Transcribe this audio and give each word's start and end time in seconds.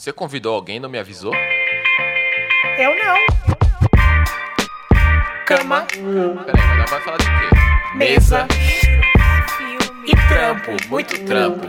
Você 0.00 0.14
convidou 0.14 0.54
alguém 0.54 0.76
e 0.76 0.80
não 0.80 0.88
me 0.88 0.98
avisou? 0.98 1.34
Eu 2.78 2.96
não. 2.96 3.16
Cama, 5.44 5.82
Peraí, 5.82 6.02
mas 6.02 6.78
ela 6.78 6.86
vai 6.86 7.00
falar 7.02 7.16
de 7.18 7.24
quê? 7.26 7.96
mesa 7.96 8.48
Filme, 9.58 10.10
e 10.10 10.16
trampo. 10.26 10.88
Muito 10.88 11.22
trampo. 11.26 11.66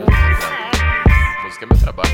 Música 1.44 1.64
é 1.64 1.66
meu 1.66 1.78
trabalho. 1.78 2.10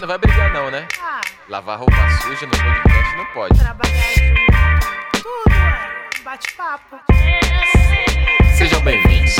Não 0.00 0.08
vai 0.08 0.18
brigar 0.18 0.52
não, 0.52 0.72
né? 0.72 0.88
ah, 1.00 1.20
Lavar 1.48 1.78
roupa 1.78 1.94
suja 2.22 2.46
no 2.46 2.50
podcast 2.50 3.16
não 3.16 3.26
pode. 3.26 3.60
trabalhar 3.60 4.12
junto, 4.16 5.22
tudo 5.22 5.54
é 5.54 6.22
bate-papo. 6.24 6.96
Sejam 8.58 8.80
bem-vindos. 8.80 9.36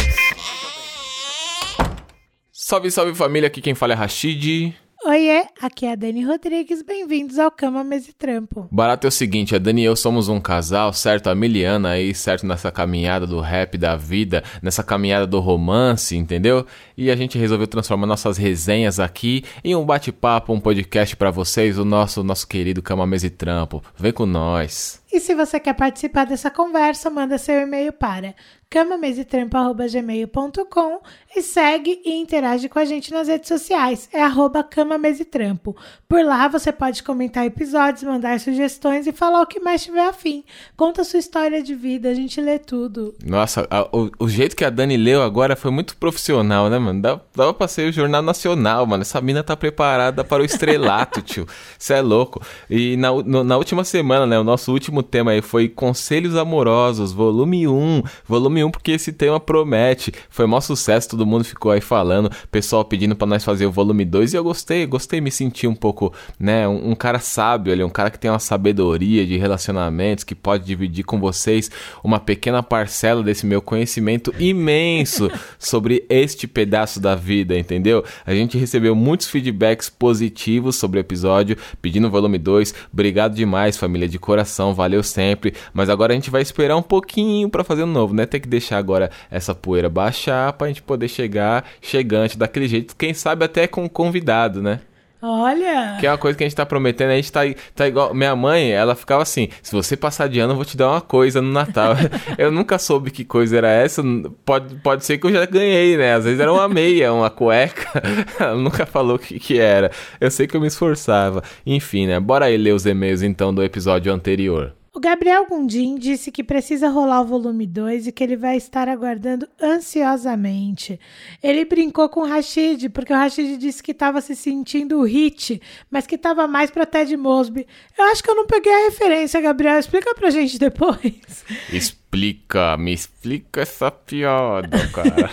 Salve, 2.52 2.88
salve 2.92 3.16
família, 3.16 3.48
aqui 3.48 3.60
quem 3.60 3.74
fala 3.74 3.94
é 3.94 3.96
Rashid. 3.96 4.76
Oiê, 5.10 5.44
aqui 5.60 5.86
é 5.86 5.92
a 5.92 5.96
Dani 5.96 6.24
Rodrigues, 6.24 6.82
bem-vindos 6.82 7.36
ao 7.36 7.50
Cama, 7.50 7.82
Mesa 7.82 8.10
e 8.10 8.12
Trampo. 8.12 8.68
Barato 8.70 9.08
é 9.08 9.08
o 9.08 9.10
seguinte, 9.10 9.56
a 9.56 9.58
Dani 9.58 9.82
e 9.82 9.84
eu 9.84 9.96
somos 9.96 10.28
um 10.28 10.40
casal, 10.40 10.92
certo? 10.92 11.26
A 11.26 11.34
Miliana 11.34 11.88
aí, 11.88 12.14
certo? 12.14 12.46
Nessa 12.46 12.70
caminhada 12.70 13.26
do 13.26 13.40
rap 13.40 13.76
da 13.76 13.96
vida, 13.96 14.44
nessa 14.62 14.84
caminhada 14.84 15.26
do 15.26 15.40
romance, 15.40 16.16
entendeu? 16.16 16.64
E 16.96 17.10
a 17.10 17.16
gente 17.16 17.36
resolveu 17.36 17.66
transformar 17.66 18.06
nossas 18.06 18.38
resenhas 18.38 19.00
aqui 19.00 19.42
em 19.64 19.74
um 19.74 19.84
bate-papo, 19.84 20.52
um 20.52 20.60
podcast 20.60 21.16
pra 21.16 21.32
vocês, 21.32 21.76
o 21.76 21.84
nosso, 21.84 22.22
nosso 22.22 22.46
querido 22.46 22.80
Cama, 22.80 23.04
Mesa 23.04 23.26
e 23.26 23.30
Trampo. 23.30 23.82
Vem 23.98 24.12
com 24.12 24.26
nós. 24.26 24.99
E 25.12 25.18
se 25.20 25.34
você 25.34 25.58
quer 25.58 25.72
participar 25.74 26.24
dessa 26.26 26.50
conversa, 26.50 27.08
manda 27.10 27.36
seu 27.38 27.60
e-mail 27.60 27.92
para 27.92 28.34
camamesetrampo.gmail.com 28.68 31.00
e 31.34 31.42
segue 31.42 32.00
e 32.04 32.12
interage 32.20 32.68
com 32.68 32.78
a 32.78 32.84
gente 32.84 33.10
nas 33.12 33.26
redes 33.26 33.48
sociais. 33.48 34.08
É 34.12 34.22
arroba 34.22 34.62
camamesetrampo. 34.62 35.74
Por 36.08 36.24
lá 36.24 36.46
você 36.46 36.70
pode 36.70 37.02
comentar 37.02 37.44
episódios, 37.44 38.04
mandar 38.04 38.38
sugestões 38.38 39.08
e 39.08 39.12
falar 39.12 39.42
o 39.42 39.46
que 39.46 39.58
mais 39.58 39.82
tiver 39.82 40.06
afim. 40.08 40.44
Conta 40.76 41.02
a 41.02 41.04
sua 41.04 41.18
história 41.18 41.60
de 41.62 41.74
vida, 41.74 42.08
a 42.10 42.14
gente 42.14 42.40
lê 42.40 42.58
tudo. 42.60 43.14
Nossa, 43.24 43.66
a- 43.70 43.88
o, 43.92 44.08
o 44.20 44.28
jeito 44.28 44.54
que 44.54 44.64
a 44.64 44.70
Dani 44.70 44.96
leu 44.96 45.20
agora 45.22 45.56
foi 45.56 45.70
muito 45.72 45.96
profissional, 45.96 46.68
né, 46.70 46.78
mano? 46.78 47.02
Dava, 47.02 47.24
dava 47.34 47.52
pra 47.54 47.66
ser 47.68 47.88
o 47.88 47.92
Jornal 47.92 48.22
Nacional, 48.22 48.86
mano. 48.86 49.02
Essa 49.02 49.20
mina 49.20 49.42
tá 49.42 49.56
preparada 49.56 50.22
para 50.22 50.42
o 50.42 50.46
estrelato, 50.46 51.20
tio. 51.22 51.46
Você 51.78 51.94
é 51.94 52.00
louco. 52.00 52.40
E 52.68 52.96
na, 52.96 53.10
no- 53.10 53.42
na 53.44 53.56
última 53.56 53.82
semana, 53.84 54.26
né, 54.26 54.38
o 54.38 54.44
nosso 54.44 54.72
último 54.72 54.99
tema 55.02 55.32
aí 55.32 55.42
foi 55.42 55.68
Conselhos 55.68 56.36
Amorosos, 56.36 57.12
volume 57.12 57.66
1. 57.66 58.02
Volume 58.26 58.64
1 58.64 58.70
porque 58.70 58.92
esse 58.92 59.12
tema 59.12 59.38
promete. 59.38 60.12
Foi 60.28 60.46
maior 60.46 60.60
sucesso, 60.60 61.10
todo 61.10 61.26
mundo 61.26 61.44
ficou 61.44 61.70
aí 61.70 61.80
falando, 61.80 62.30
pessoal 62.50 62.84
pedindo 62.84 63.14
pra 63.14 63.26
nós 63.26 63.44
fazer 63.44 63.66
o 63.66 63.70
volume 63.70 64.04
2 64.04 64.34
e 64.34 64.36
eu 64.36 64.44
gostei, 64.44 64.86
gostei, 64.86 65.20
me 65.20 65.30
senti 65.30 65.66
um 65.66 65.74
pouco, 65.74 66.12
né, 66.38 66.66
um, 66.66 66.90
um 66.90 66.94
cara 66.94 67.18
sábio 67.18 67.72
ali, 67.72 67.84
um 67.84 67.90
cara 67.90 68.10
que 68.10 68.18
tem 68.18 68.30
uma 68.30 68.38
sabedoria 68.38 69.26
de 69.26 69.36
relacionamentos, 69.36 70.24
que 70.24 70.34
pode 70.34 70.64
dividir 70.64 71.04
com 71.04 71.20
vocês 71.20 71.70
uma 72.02 72.18
pequena 72.18 72.62
parcela 72.62 73.22
desse 73.22 73.46
meu 73.46 73.62
conhecimento 73.62 74.34
imenso 74.38 75.30
sobre 75.58 76.04
este 76.08 76.46
pedaço 76.46 76.98
da 76.98 77.14
vida, 77.14 77.56
entendeu? 77.56 78.04
A 78.26 78.34
gente 78.34 78.58
recebeu 78.58 78.94
muitos 78.94 79.28
feedbacks 79.28 79.88
positivos 79.88 80.76
sobre 80.76 80.98
o 80.98 81.00
episódio, 81.00 81.56
pedindo 81.80 82.08
o 82.08 82.10
volume 82.10 82.38
2. 82.38 82.74
Obrigado 82.92 83.34
demais, 83.34 83.76
família 83.76 84.08
de 84.08 84.18
coração, 84.18 84.74
valeu 84.74 84.89
sempre. 85.02 85.54
Mas 85.72 85.88
agora 85.88 86.12
a 86.12 86.14
gente 86.14 86.30
vai 86.30 86.42
esperar 86.42 86.76
um 86.76 86.82
pouquinho 86.82 87.48
pra 87.48 87.64
fazer 87.64 87.84
um 87.84 87.86
novo, 87.86 88.14
né? 88.14 88.26
Tem 88.26 88.40
que 88.40 88.48
deixar 88.48 88.78
agora 88.78 89.10
essa 89.30 89.54
poeira 89.54 89.88
baixar 89.88 90.52
pra 90.54 90.68
gente 90.68 90.82
poder 90.82 91.08
chegar 91.08 91.64
chegante 91.80 92.36
daquele 92.36 92.68
jeito, 92.68 92.96
quem 92.96 93.14
sabe 93.14 93.44
até 93.44 93.66
com 93.66 93.88
convidado, 93.88 94.62
né? 94.62 94.80
Olha! 95.22 95.98
Que 96.00 96.06
é 96.06 96.10
uma 96.10 96.16
coisa 96.16 96.36
que 96.36 96.42
a 96.42 96.46
gente 96.46 96.56
tá 96.56 96.64
prometendo, 96.64 97.10
a 97.10 97.16
gente 97.16 97.30
tá, 97.30 97.40
tá 97.74 97.86
igual. 97.86 98.14
Minha 98.14 98.34
mãe, 98.34 98.70
ela 98.70 98.94
ficava 98.94 99.22
assim: 99.22 99.48
se 99.62 99.72
você 99.72 99.94
passar 99.94 100.28
de 100.28 100.40
ano, 100.40 100.52
eu 100.52 100.56
vou 100.56 100.64
te 100.64 100.78
dar 100.78 100.88
uma 100.88 101.00
coisa 101.00 101.42
no 101.42 101.52
Natal. 101.52 101.94
eu 102.38 102.50
nunca 102.50 102.78
soube 102.78 103.10
que 103.10 103.22
coisa 103.22 103.58
era 103.58 103.68
essa. 103.68 104.02
Pode, 104.46 104.76
pode 104.76 105.04
ser 105.04 105.18
que 105.18 105.26
eu 105.26 105.32
já 105.32 105.44
ganhei, 105.44 105.96
né? 105.98 106.14
Às 106.14 106.24
vezes 106.24 106.40
era 106.40 106.50
uma 106.50 106.66
meia, 106.68 107.12
uma 107.12 107.28
cueca. 107.28 108.02
ela 108.40 108.54
nunca 108.54 108.86
falou 108.86 109.16
o 109.16 109.18
que, 109.18 109.38
que 109.38 109.58
era. 109.58 109.90
Eu 110.18 110.30
sei 110.30 110.46
que 110.46 110.56
eu 110.56 110.60
me 110.60 110.68
esforçava. 110.68 111.42
Enfim, 111.66 112.06
né? 112.06 112.18
Bora 112.18 112.46
aí 112.46 112.56
ler 112.56 112.72
os 112.72 112.86
e-mails 112.86 113.20
então 113.20 113.52
do 113.52 113.62
episódio 113.62 114.10
anterior. 114.12 114.74
O 114.92 114.98
Gabriel 114.98 115.46
Gundim 115.46 115.94
disse 115.94 116.32
que 116.32 116.42
precisa 116.42 116.88
rolar 116.88 117.20
o 117.20 117.24
volume 117.24 117.64
2 117.64 118.08
e 118.08 118.12
que 118.12 118.24
ele 118.24 118.36
vai 118.36 118.56
estar 118.56 118.88
aguardando 118.88 119.48
ansiosamente. 119.62 120.98
Ele 121.40 121.64
brincou 121.64 122.08
com 122.08 122.20
o 122.20 122.26
Rashid, 122.26 122.88
porque 122.88 123.12
o 123.12 123.16
Rashid 123.16 123.56
disse 123.56 123.80
que 123.84 123.92
estava 123.92 124.20
se 124.20 124.34
sentindo 124.34 124.98
o 124.98 125.04
hit, 125.04 125.62
mas 125.88 126.08
que 126.08 126.16
estava 126.16 126.48
mais 126.48 126.72
para 126.72 126.84
Ted 126.84 127.16
Mosby. 127.16 127.68
Eu 127.96 128.04
acho 128.06 128.20
que 128.20 128.30
eu 128.30 128.34
não 128.34 128.46
peguei 128.46 128.72
a 128.72 128.86
referência, 128.86 129.40
Gabriel. 129.40 129.78
Explica 129.78 130.12
pra 130.12 130.28
gente 130.28 130.58
depois. 130.58 131.44
Explica, 131.72 132.76
me 132.76 132.92
explica 132.92 133.60
essa 133.60 133.92
piada, 133.92 134.88
cara. 134.88 135.30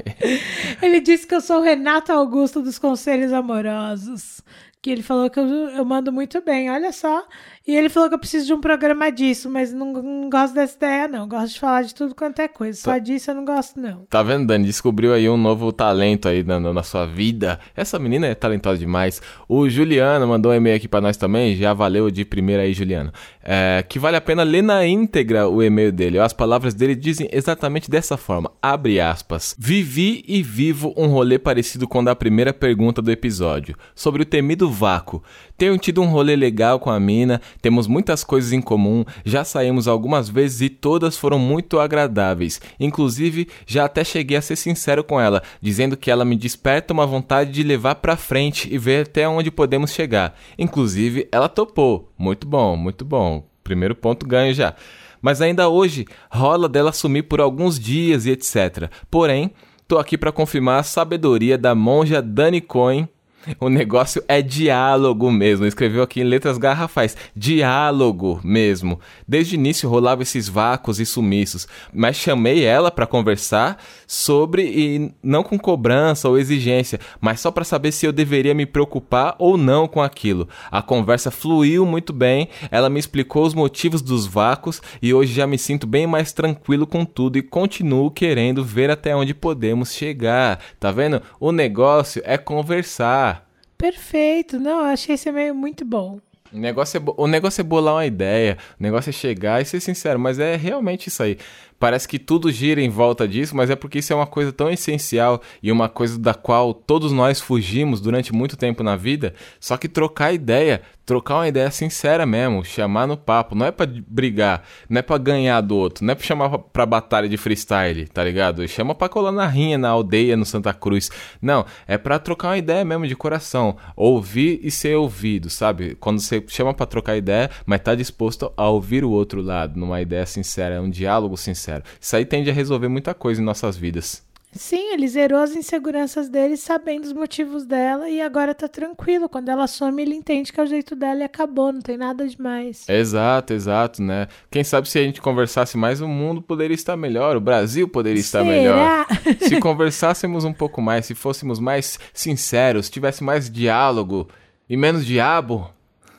Ele 0.80 1.00
disse 1.00 1.26
que 1.26 1.34
eu 1.34 1.42
sou 1.42 1.58
o 1.58 1.62
Renato 1.62 2.12
Augusto 2.12 2.62
dos 2.62 2.78
Conselhos 2.78 3.32
Amorosos. 3.32 4.40
Que 4.82 4.90
ele 4.90 5.02
falou 5.02 5.28
que 5.28 5.38
eu, 5.38 5.44
eu 5.44 5.84
mando 5.84 6.10
muito 6.10 6.40
bem, 6.40 6.70
olha 6.70 6.90
só. 6.90 7.26
E 7.66 7.76
ele 7.76 7.90
falou 7.90 8.08
que 8.08 8.14
eu 8.14 8.18
preciso 8.18 8.46
de 8.46 8.54
um 8.54 8.60
programa 8.60 9.12
disso, 9.12 9.50
mas 9.50 9.70
não, 9.70 9.92
não 9.92 10.30
gosto 10.30 10.54
dessa 10.54 10.76
ideia, 10.76 11.06
não. 11.06 11.28
Gosto 11.28 11.52
de 11.52 11.60
falar 11.60 11.82
de 11.82 11.94
tudo 11.94 12.14
quanto 12.14 12.40
é 12.40 12.48
coisa. 12.48 12.80
Só 12.80 12.96
disso 12.96 13.30
eu 13.30 13.34
não 13.34 13.44
gosto, 13.44 13.78
não. 13.78 14.06
Tá 14.08 14.22
vendo, 14.22 14.46
Dani? 14.46 14.64
Descobriu 14.64 15.12
aí 15.12 15.28
um 15.28 15.36
novo 15.36 15.70
talento 15.70 16.26
aí 16.26 16.42
na, 16.42 16.58
na 16.58 16.82
sua 16.82 17.04
vida. 17.04 17.60
Essa 17.76 17.98
menina 17.98 18.26
é 18.26 18.34
talentosa 18.34 18.78
demais. 18.78 19.20
O 19.46 19.68
Juliano 19.68 20.26
mandou 20.26 20.52
um 20.52 20.54
e-mail 20.54 20.76
aqui 20.76 20.88
pra 20.88 21.02
nós 21.02 21.18
também. 21.18 21.54
Já 21.54 21.74
valeu 21.74 22.10
de 22.10 22.24
primeira 22.24 22.62
aí, 22.62 22.72
Juliano. 22.72 23.12
É, 23.42 23.84
que 23.86 23.98
vale 23.98 24.16
a 24.16 24.22
pena 24.22 24.42
ler 24.42 24.62
na 24.62 24.86
íntegra 24.86 25.46
o 25.46 25.62
e-mail 25.62 25.92
dele. 25.92 26.18
As 26.18 26.32
palavras 26.32 26.72
dele 26.72 26.94
dizem 26.94 27.28
exatamente 27.30 27.90
dessa 27.90 28.16
forma. 28.16 28.50
Abre 28.62 29.00
aspas. 29.00 29.54
Vivi 29.58 30.24
e 30.26 30.42
vivo 30.42 30.94
um 30.96 31.08
rolê 31.08 31.38
parecido 31.38 31.86
com 31.86 32.00
o 32.00 32.04
da 32.04 32.16
primeira 32.16 32.54
pergunta 32.54 33.02
do 33.02 33.10
episódio. 33.10 33.76
Sobre 33.94 34.22
o 34.22 34.26
temido 34.26 34.70
vácuo. 34.70 35.22
Tenho 35.60 35.76
tido 35.76 36.00
um 36.00 36.06
rolê 36.06 36.36
legal 36.36 36.80
com 36.80 36.88
a 36.88 36.98
mina, 36.98 37.38
temos 37.60 37.86
muitas 37.86 38.24
coisas 38.24 38.50
em 38.50 38.62
comum, 38.62 39.04
já 39.26 39.44
saímos 39.44 39.86
algumas 39.86 40.26
vezes 40.26 40.62
e 40.62 40.68
todas 40.70 41.18
foram 41.18 41.38
muito 41.38 41.78
agradáveis. 41.78 42.62
Inclusive, 42.80 43.46
já 43.66 43.84
até 43.84 44.02
cheguei 44.02 44.38
a 44.38 44.40
ser 44.40 44.56
sincero 44.56 45.04
com 45.04 45.20
ela, 45.20 45.42
dizendo 45.60 45.98
que 45.98 46.10
ela 46.10 46.24
me 46.24 46.34
desperta 46.34 46.94
uma 46.94 47.06
vontade 47.06 47.50
de 47.50 47.62
levar 47.62 47.96
pra 47.96 48.16
frente 48.16 48.72
e 48.72 48.78
ver 48.78 49.02
até 49.02 49.28
onde 49.28 49.50
podemos 49.50 49.92
chegar. 49.92 50.34
Inclusive, 50.58 51.28
ela 51.30 51.46
topou. 51.46 52.10
Muito 52.16 52.46
bom, 52.46 52.74
muito 52.74 53.04
bom. 53.04 53.46
Primeiro 53.62 53.94
ponto 53.94 54.26
ganho 54.26 54.54
já. 54.54 54.74
Mas 55.20 55.42
ainda 55.42 55.68
hoje 55.68 56.06
rola 56.30 56.70
dela 56.70 56.90
sumir 56.90 57.24
por 57.24 57.38
alguns 57.38 57.78
dias 57.78 58.24
e 58.24 58.30
etc. 58.30 58.90
Porém, 59.10 59.50
tô 59.86 59.98
aqui 59.98 60.16
pra 60.16 60.32
confirmar 60.32 60.80
a 60.80 60.84
sabedoria 60.84 61.58
da 61.58 61.74
monja 61.74 62.22
Dani 62.22 62.62
Cohen 62.62 63.06
o 63.60 63.68
negócio 63.68 64.22
é 64.28 64.42
diálogo 64.42 65.30
mesmo. 65.30 65.66
Escreveu 65.66 66.02
aqui 66.02 66.20
em 66.20 66.24
letras 66.24 66.58
garrafais. 66.58 67.16
Diálogo 67.34 68.40
mesmo. 68.44 69.00
Desde 69.26 69.54
o 69.54 69.58
início 69.58 69.88
rolava 69.88 70.22
esses 70.22 70.48
vácuos 70.48 71.00
e 71.00 71.06
sumiços. 71.06 71.66
Mas 71.92 72.16
chamei 72.16 72.64
ela 72.64 72.90
para 72.90 73.06
conversar 73.06 73.82
sobre 74.06 74.62
e 74.64 75.12
não 75.22 75.42
com 75.42 75.58
cobrança 75.58 76.28
ou 76.28 76.38
exigência, 76.38 76.98
mas 77.20 77.40
só 77.40 77.50
para 77.50 77.64
saber 77.64 77.92
se 77.92 78.06
eu 78.06 78.12
deveria 78.12 78.54
me 78.54 78.66
preocupar 78.66 79.34
ou 79.38 79.56
não 79.56 79.86
com 79.86 80.02
aquilo. 80.02 80.48
A 80.70 80.82
conversa 80.82 81.30
fluiu 81.30 81.86
muito 81.86 82.12
bem. 82.12 82.48
Ela 82.70 82.90
me 82.90 82.98
explicou 82.98 83.46
os 83.46 83.54
motivos 83.54 84.02
dos 84.02 84.26
vácuos 84.26 84.82
e 85.00 85.14
hoje 85.14 85.32
já 85.32 85.46
me 85.46 85.58
sinto 85.58 85.86
bem 85.86 86.06
mais 86.06 86.32
tranquilo 86.32 86.86
com 86.86 87.04
tudo 87.04 87.38
e 87.38 87.42
continuo 87.42 88.10
querendo 88.10 88.64
ver 88.64 88.90
até 88.90 89.14
onde 89.14 89.34
podemos 89.34 89.92
chegar. 89.92 90.60
Tá 90.78 90.90
vendo? 90.90 91.22
O 91.38 91.52
negócio 91.52 92.22
é 92.24 92.36
conversar. 92.36 93.30
Perfeito. 93.80 94.60
Não, 94.60 94.80
achei 94.80 95.14
esse 95.14 95.28
e-mail 95.28 95.54
muito 95.54 95.84
bom. 95.84 96.20
O 96.52 96.58
negócio, 96.58 96.98
é, 96.98 97.02
o 97.16 97.26
negócio 97.26 97.60
é 97.60 97.64
bolar 97.64 97.94
uma 97.94 98.06
ideia, 98.06 98.58
o 98.78 98.82
negócio 98.82 99.08
é 99.10 99.12
chegar 99.12 99.62
e 99.62 99.64
ser 99.64 99.80
sincero, 99.80 100.18
mas 100.18 100.38
é 100.38 100.56
realmente 100.56 101.06
isso 101.06 101.22
aí. 101.22 101.38
Parece 101.80 102.06
que 102.06 102.18
tudo 102.18 102.52
gira 102.52 102.78
em 102.82 102.90
volta 102.90 103.26
disso, 103.26 103.56
mas 103.56 103.70
é 103.70 103.74
porque 103.74 104.00
isso 104.00 104.12
é 104.12 104.16
uma 104.16 104.26
coisa 104.26 104.52
tão 104.52 104.70
essencial 104.70 105.40
e 105.62 105.72
uma 105.72 105.88
coisa 105.88 106.18
da 106.18 106.34
qual 106.34 106.74
todos 106.74 107.10
nós 107.10 107.40
fugimos 107.40 108.02
durante 108.02 108.34
muito 108.34 108.54
tempo 108.54 108.82
na 108.82 108.96
vida. 108.96 109.32
Só 109.58 109.78
que 109.78 109.88
trocar 109.88 110.30
ideia, 110.30 110.82
trocar 111.06 111.36
uma 111.36 111.48
ideia 111.48 111.70
sincera 111.70 112.26
mesmo, 112.26 112.62
chamar 112.62 113.06
no 113.06 113.16
papo, 113.16 113.54
não 113.54 113.64
é 113.64 113.70
pra 113.72 113.86
brigar, 114.06 114.62
não 114.90 114.98
é 114.98 115.02
pra 115.02 115.16
ganhar 115.16 115.62
do 115.62 115.74
outro, 115.74 116.04
não 116.04 116.12
é 116.12 116.14
pra 116.14 116.26
chamar 116.26 116.50
pra 116.58 116.84
batalha 116.84 117.26
de 117.26 117.38
freestyle, 117.38 118.06
tá 118.08 118.22
ligado? 118.22 118.68
Chama 118.68 118.94
pra 118.94 119.08
colar 119.08 119.32
na 119.32 119.46
rinha, 119.46 119.78
na 119.78 119.88
aldeia, 119.88 120.36
no 120.36 120.44
Santa 120.44 120.74
Cruz. 120.74 121.10
Não, 121.40 121.64
é 121.88 121.96
pra 121.96 122.18
trocar 122.18 122.48
uma 122.48 122.58
ideia 122.58 122.84
mesmo 122.84 123.06
de 123.06 123.16
coração, 123.16 123.78
ouvir 123.96 124.60
e 124.62 124.70
ser 124.70 124.96
ouvido, 124.96 125.48
sabe? 125.48 125.94
Quando 125.94 126.20
você 126.20 126.44
chama 126.46 126.74
pra 126.74 126.84
trocar 126.84 127.16
ideia, 127.16 127.50
mas 127.64 127.80
tá 127.80 127.94
disposto 127.94 128.52
a 128.54 128.68
ouvir 128.68 129.02
o 129.02 129.10
outro 129.10 129.40
lado, 129.40 129.80
numa 129.80 130.02
ideia 130.02 130.26
sincera, 130.26 130.82
um 130.82 130.90
diálogo 130.90 131.38
sincero. 131.38 131.69
Isso 132.00 132.16
aí 132.16 132.24
tende 132.24 132.50
a 132.50 132.52
resolver 132.52 132.88
muita 132.88 133.14
coisa 133.14 133.40
em 133.40 133.44
nossas 133.44 133.76
vidas. 133.76 134.22
Sim, 134.52 134.92
ele 134.92 135.06
zerou 135.06 135.38
as 135.38 135.54
inseguranças 135.54 136.28
dele 136.28 136.56
sabendo 136.56 137.04
os 137.04 137.12
motivos 137.12 137.64
dela 137.64 138.08
e 138.08 138.20
agora 138.20 138.52
tá 138.52 138.66
tranquilo. 138.66 139.28
Quando 139.28 139.48
ela 139.48 139.68
some, 139.68 140.02
ele 140.02 140.14
entende 140.14 140.52
que 140.52 140.58
é 140.58 140.62
o 140.64 140.66
jeito 140.66 140.96
dela 140.96 141.20
e 141.20 141.22
acabou, 141.22 141.72
não 141.72 141.80
tem 141.80 141.96
nada 141.96 142.26
demais. 142.26 142.84
Exato, 142.88 143.52
exato, 143.52 144.02
né? 144.02 144.26
Quem 144.50 144.64
sabe 144.64 144.88
se 144.88 144.98
a 144.98 145.02
gente 145.02 145.20
conversasse 145.20 145.76
mais, 145.76 146.00
o 146.00 146.08
mundo 146.08 146.42
poderia 146.42 146.74
estar 146.74 146.96
melhor, 146.96 147.36
o 147.36 147.40
Brasil 147.40 147.86
poderia 147.86 148.20
estar 148.20 148.42
melhor. 148.42 149.06
Se 149.38 149.60
conversássemos 149.60 150.44
um 150.44 150.52
pouco 150.52 150.82
mais, 150.82 151.06
se 151.06 151.14
fôssemos 151.14 151.60
mais 151.60 151.98
sinceros, 152.12 152.90
tivesse 152.90 153.22
mais 153.22 153.48
diálogo 153.48 154.28
e 154.68 154.76
menos 154.76 155.06
diabo. 155.06 155.70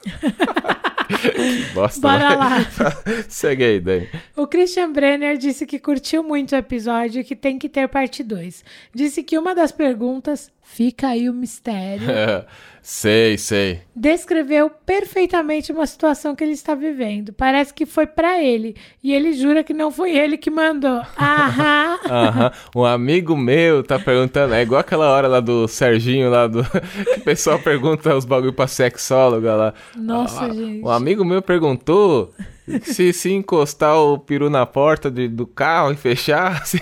que 1.41 1.73
bosta, 1.73 2.01
Bora 2.01 2.29
né? 2.29 2.35
lá. 2.35 2.57
Segue 3.29 3.63
aí, 3.63 3.79
Dani. 3.79 4.07
O 4.35 4.47
Christian 4.47 4.91
Brenner 4.91 5.37
disse 5.37 5.65
que 5.65 5.79
curtiu 5.79 6.23
muito 6.23 6.53
o 6.53 6.57
episódio 6.57 7.21
e 7.21 7.23
que 7.23 7.35
tem 7.35 7.57
que 7.57 7.69
ter 7.69 7.87
parte 7.87 8.23
2. 8.23 8.63
Disse 8.93 9.23
que 9.23 9.37
uma 9.37 9.53
das 9.55 9.71
perguntas, 9.71 10.51
fica 10.63 11.07
aí 11.09 11.29
o 11.29 11.33
mistério, 11.33 12.05
sei, 12.81 13.37
sei. 13.37 13.81
descreveu 13.95 14.69
perfeitamente 14.69 15.71
uma 15.71 15.85
situação 15.85 16.35
que 16.35 16.43
ele 16.43 16.53
está 16.53 16.73
vivendo. 16.75 17.31
Parece 17.33 17.73
que 17.73 17.85
foi 17.85 18.07
pra 18.07 18.41
ele. 18.41 18.75
E 19.03 19.13
ele 19.13 19.33
jura 19.33 19.63
que 19.63 19.73
não 19.73 19.91
foi 19.91 20.15
ele 20.17 20.37
que 20.37 20.49
mandou. 20.49 21.01
Aham. 21.19 21.99
Aham. 22.09 22.51
Um 22.75 22.83
amigo 22.85 23.35
meu 23.37 23.83
tá 23.83 23.99
perguntando, 23.99 24.53
é 24.53 24.61
igual 24.63 24.81
aquela 24.81 25.09
hora 25.11 25.27
lá 25.27 25.39
do 25.39 25.67
Serginho, 25.67 26.29
lá 26.29 26.47
do. 26.47 26.63
que 26.63 27.19
o 27.19 27.23
pessoal 27.23 27.59
pergunta 27.59 28.15
os 28.15 28.25
bagulho 28.25 28.53
pra 28.53 28.67
sexóloga 28.67 29.55
lá. 29.55 29.73
Nossa, 29.95 30.45
Ah, 30.45 30.49
gente. 30.53 30.83
Um 30.83 30.89
amigo 30.89 31.23
meu 31.23 31.30
perguntou 31.39 32.33
se, 32.81 33.13
se 33.13 33.31
encostar 33.31 33.95
o 33.95 34.17
peru 34.17 34.49
na 34.49 34.65
porta 34.65 35.11
de- 35.11 35.27
do 35.27 35.45
carro 35.45 35.91
e 35.91 35.95
fechar, 35.95 36.65
se, 36.67 36.81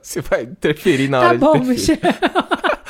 se 0.00 0.20
vai 0.20 0.42
interferir 0.44 1.08
na 1.08 1.20
Tá 1.20 1.28
hora 1.30 1.38
bom, 1.38 1.58
de 1.58 1.66
Michel. 1.66 1.96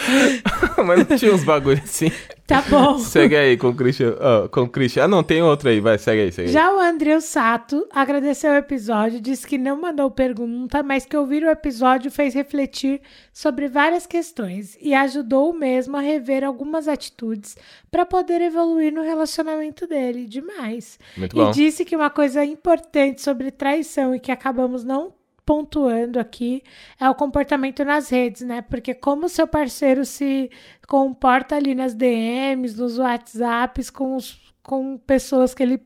Mas 0.84 1.08
não 1.08 1.16
tinha 1.16 1.34
uns 1.34 1.44
bagulho 1.44 1.80
assim. 1.82 2.10
Tá 2.46 2.62
bom. 2.62 2.98
Segue 2.98 3.36
aí 3.36 3.56
com 3.56 3.68
o 3.68 3.74
Christian. 3.74 4.16
ó, 4.18 4.48
com 4.48 4.62
o 4.62 4.68
Christian. 4.68 5.04
Ah, 5.04 5.08
não, 5.08 5.22
tem 5.22 5.40
outro 5.42 5.68
aí, 5.68 5.80
vai, 5.80 5.98
segue 5.98 6.22
aí, 6.22 6.32
segue 6.32 6.48
aí. 6.48 6.52
Já 6.52 6.74
o 6.74 6.80
Andreu 6.80 7.20
Sato 7.20 7.86
agradeceu 7.92 8.50
o 8.52 8.56
episódio, 8.56 9.20
disse 9.20 9.46
que 9.46 9.56
não 9.56 9.80
mandou 9.80 10.10
pergunta, 10.10 10.82
mas 10.82 11.06
que 11.06 11.16
ouvir 11.16 11.44
o 11.44 11.50
episódio 11.50 12.10
fez 12.10 12.34
refletir 12.34 13.00
sobre 13.32 13.68
várias 13.68 14.06
questões 14.06 14.76
e 14.80 14.94
ajudou 14.94 15.52
mesmo 15.52 15.96
a 15.96 16.00
rever 16.00 16.42
algumas 16.42 16.88
atitudes 16.88 17.56
para 17.90 18.04
poder 18.04 18.40
evoluir 18.40 18.92
no 18.92 19.02
relacionamento 19.02 19.86
dele. 19.86 20.26
Demais. 20.26 20.98
Muito 21.16 21.36
e 21.36 21.38
bom. 21.38 21.50
disse 21.52 21.84
que 21.84 21.94
uma 21.94 22.10
coisa 22.10 22.44
importante 22.44 23.22
sobre 23.22 23.50
traição 23.50 24.14
e 24.14 24.18
que 24.18 24.32
acabamos 24.32 24.82
não 24.82 25.12
pontuando 25.44 26.18
aqui 26.18 26.62
é 26.98 27.08
o 27.08 27.14
comportamento 27.14 27.84
nas 27.84 28.08
redes, 28.08 28.42
né? 28.42 28.62
Porque 28.62 28.94
como 28.94 29.28
seu 29.28 29.46
parceiro 29.46 30.04
se 30.04 30.50
comporta 30.86 31.56
ali 31.56 31.74
nas 31.74 31.94
DMs, 31.94 32.76
nos 32.76 32.98
WhatsApps 32.98 33.90
com, 33.90 34.16
os, 34.16 34.38
com 34.62 34.98
pessoas 34.98 35.54
que 35.54 35.62
ele 35.62 35.80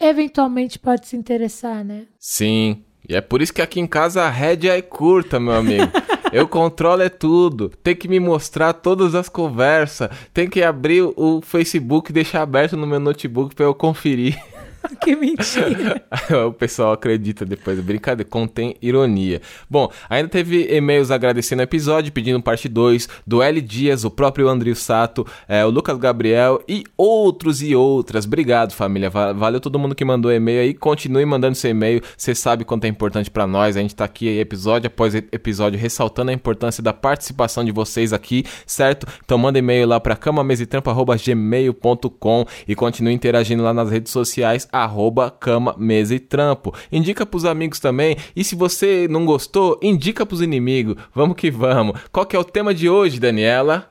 eventualmente 0.00 0.78
pode 0.78 1.06
se 1.06 1.16
interessar, 1.16 1.84
né? 1.84 2.06
Sim. 2.18 2.84
E 3.08 3.14
é 3.16 3.20
por 3.20 3.40
isso 3.40 3.54
que 3.54 3.62
aqui 3.62 3.80
em 3.80 3.86
casa 3.86 4.22
a 4.22 4.30
rédea 4.30 4.76
é 4.76 4.82
curta, 4.82 5.40
meu 5.40 5.54
amigo. 5.54 5.90
Eu 6.32 6.46
controlo 6.46 7.02
é 7.02 7.08
tudo. 7.08 7.70
Tem 7.82 7.96
que 7.96 8.06
me 8.06 8.20
mostrar 8.20 8.74
todas 8.74 9.14
as 9.14 9.28
conversas. 9.30 10.10
Tem 10.32 10.48
que 10.48 10.62
abrir 10.62 11.02
o 11.02 11.40
Facebook 11.42 12.10
e 12.10 12.14
deixar 12.14 12.42
aberto 12.42 12.76
no 12.76 12.86
meu 12.86 13.00
notebook 13.00 13.54
pra 13.54 13.64
eu 13.64 13.74
conferir. 13.74 14.38
que 15.02 15.14
mentira. 15.16 16.02
o 16.48 16.52
pessoal 16.52 16.92
acredita 16.92 17.44
depois. 17.44 17.78
Brincadeira, 17.80 18.28
contém 18.28 18.76
ironia. 18.80 19.40
Bom, 19.68 19.90
ainda 20.08 20.28
teve 20.28 20.68
e-mails 20.74 21.10
agradecendo 21.10 21.60
o 21.60 21.64
episódio, 21.64 22.12
pedindo 22.12 22.40
parte 22.42 22.68
2 22.68 23.08
do 23.26 23.42
L 23.42 23.60
Dias, 23.60 24.04
o 24.04 24.10
próprio 24.10 24.48
André 24.48 24.74
Sato, 24.74 25.26
é, 25.48 25.64
o 25.64 25.70
Lucas 25.70 25.98
Gabriel 25.98 26.62
e 26.68 26.84
outros 26.96 27.60
e 27.62 27.74
outras. 27.74 28.24
Obrigado, 28.24 28.72
família. 28.72 29.10
Va- 29.10 29.32
Valeu 29.32 29.60
todo 29.60 29.78
mundo 29.78 29.94
que 29.94 30.04
mandou 30.04 30.30
e-mail 30.32 30.60
aí. 30.60 30.74
Continue 30.74 31.24
mandando 31.24 31.54
seu 31.56 31.70
e-mail. 31.70 32.02
Você 32.16 32.34
sabe 32.34 32.64
quanto 32.64 32.84
é 32.84 32.88
importante 32.88 33.30
pra 33.30 33.46
nós. 33.46 33.76
A 33.76 33.80
gente 33.80 33.94
tá 33.96 34.04
aqui 34.04 34.28
episódio 34.38 34.86
após 34.88 35.14
episódio 35.14 35.78
ressaltando 35.78 36.30
a 36.30 36.34
importância 36.34 36.82
da 36.82 36.92
participação 36.92 37.64
de 37.64 37.72
vocês 37.72 38.12
aqui, 38.12 38.44
certo? 38.66 39.06
Então 39.24 39.38
manda 39.38 39.58
e-mail 39.58 39.86
lá 39.88 39.98
pra 40.00 40.14
camamesitrampo.gmail.com 40.16 42.44
e 42.66 42.74
continue 42.74 43.12
interagindo 43.14 43.62
lá 43.62 43.72
nas 43.72 43.90
redes 43.90 44.12
sociais, 44.12 44.67
arroba 44.72 45.30
cama, 45.30 45.74
mesa 45.78 46.14
e 46.14 46.20
trampo. 46.20 46.74
Indica 46.90 47.26
pros 47.26 47.44
amigos 47.44 47.80
também. 47.80 48.16
E 48.34 48.44
se 48.44 48.54
você 48.54 49.06
não 49.08 49.24
gostou, 49.24 49.78
indica 49.82 50.26
pros 50.26 50.42
inimigos. 50.42 50.96
Vamos 51.14 51.36
que 51.36 51.50
vamos. 51.50 52.00
Qual 52.12 52.26
que 52.26 52.36
é 52.36 52.38
o 52.38 52.44
tema 52.44 52.74
de 52.74 52.88
hoje, 52.88 53.20
Daniela? 53.20 53.90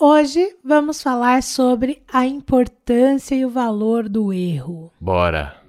Hoje 0.00 0.56
vamos 0.64 1.02
falar 1.02 1.42
sobre 1.42 2.02
a 2.12 2.26
importância 2.26 3.34
e 3.34 3.44
o 3.44 3.50
valor 3.50 4.08
do 4.08 4.32
erro. 4.32 4.90
Bora. 5.00 5.61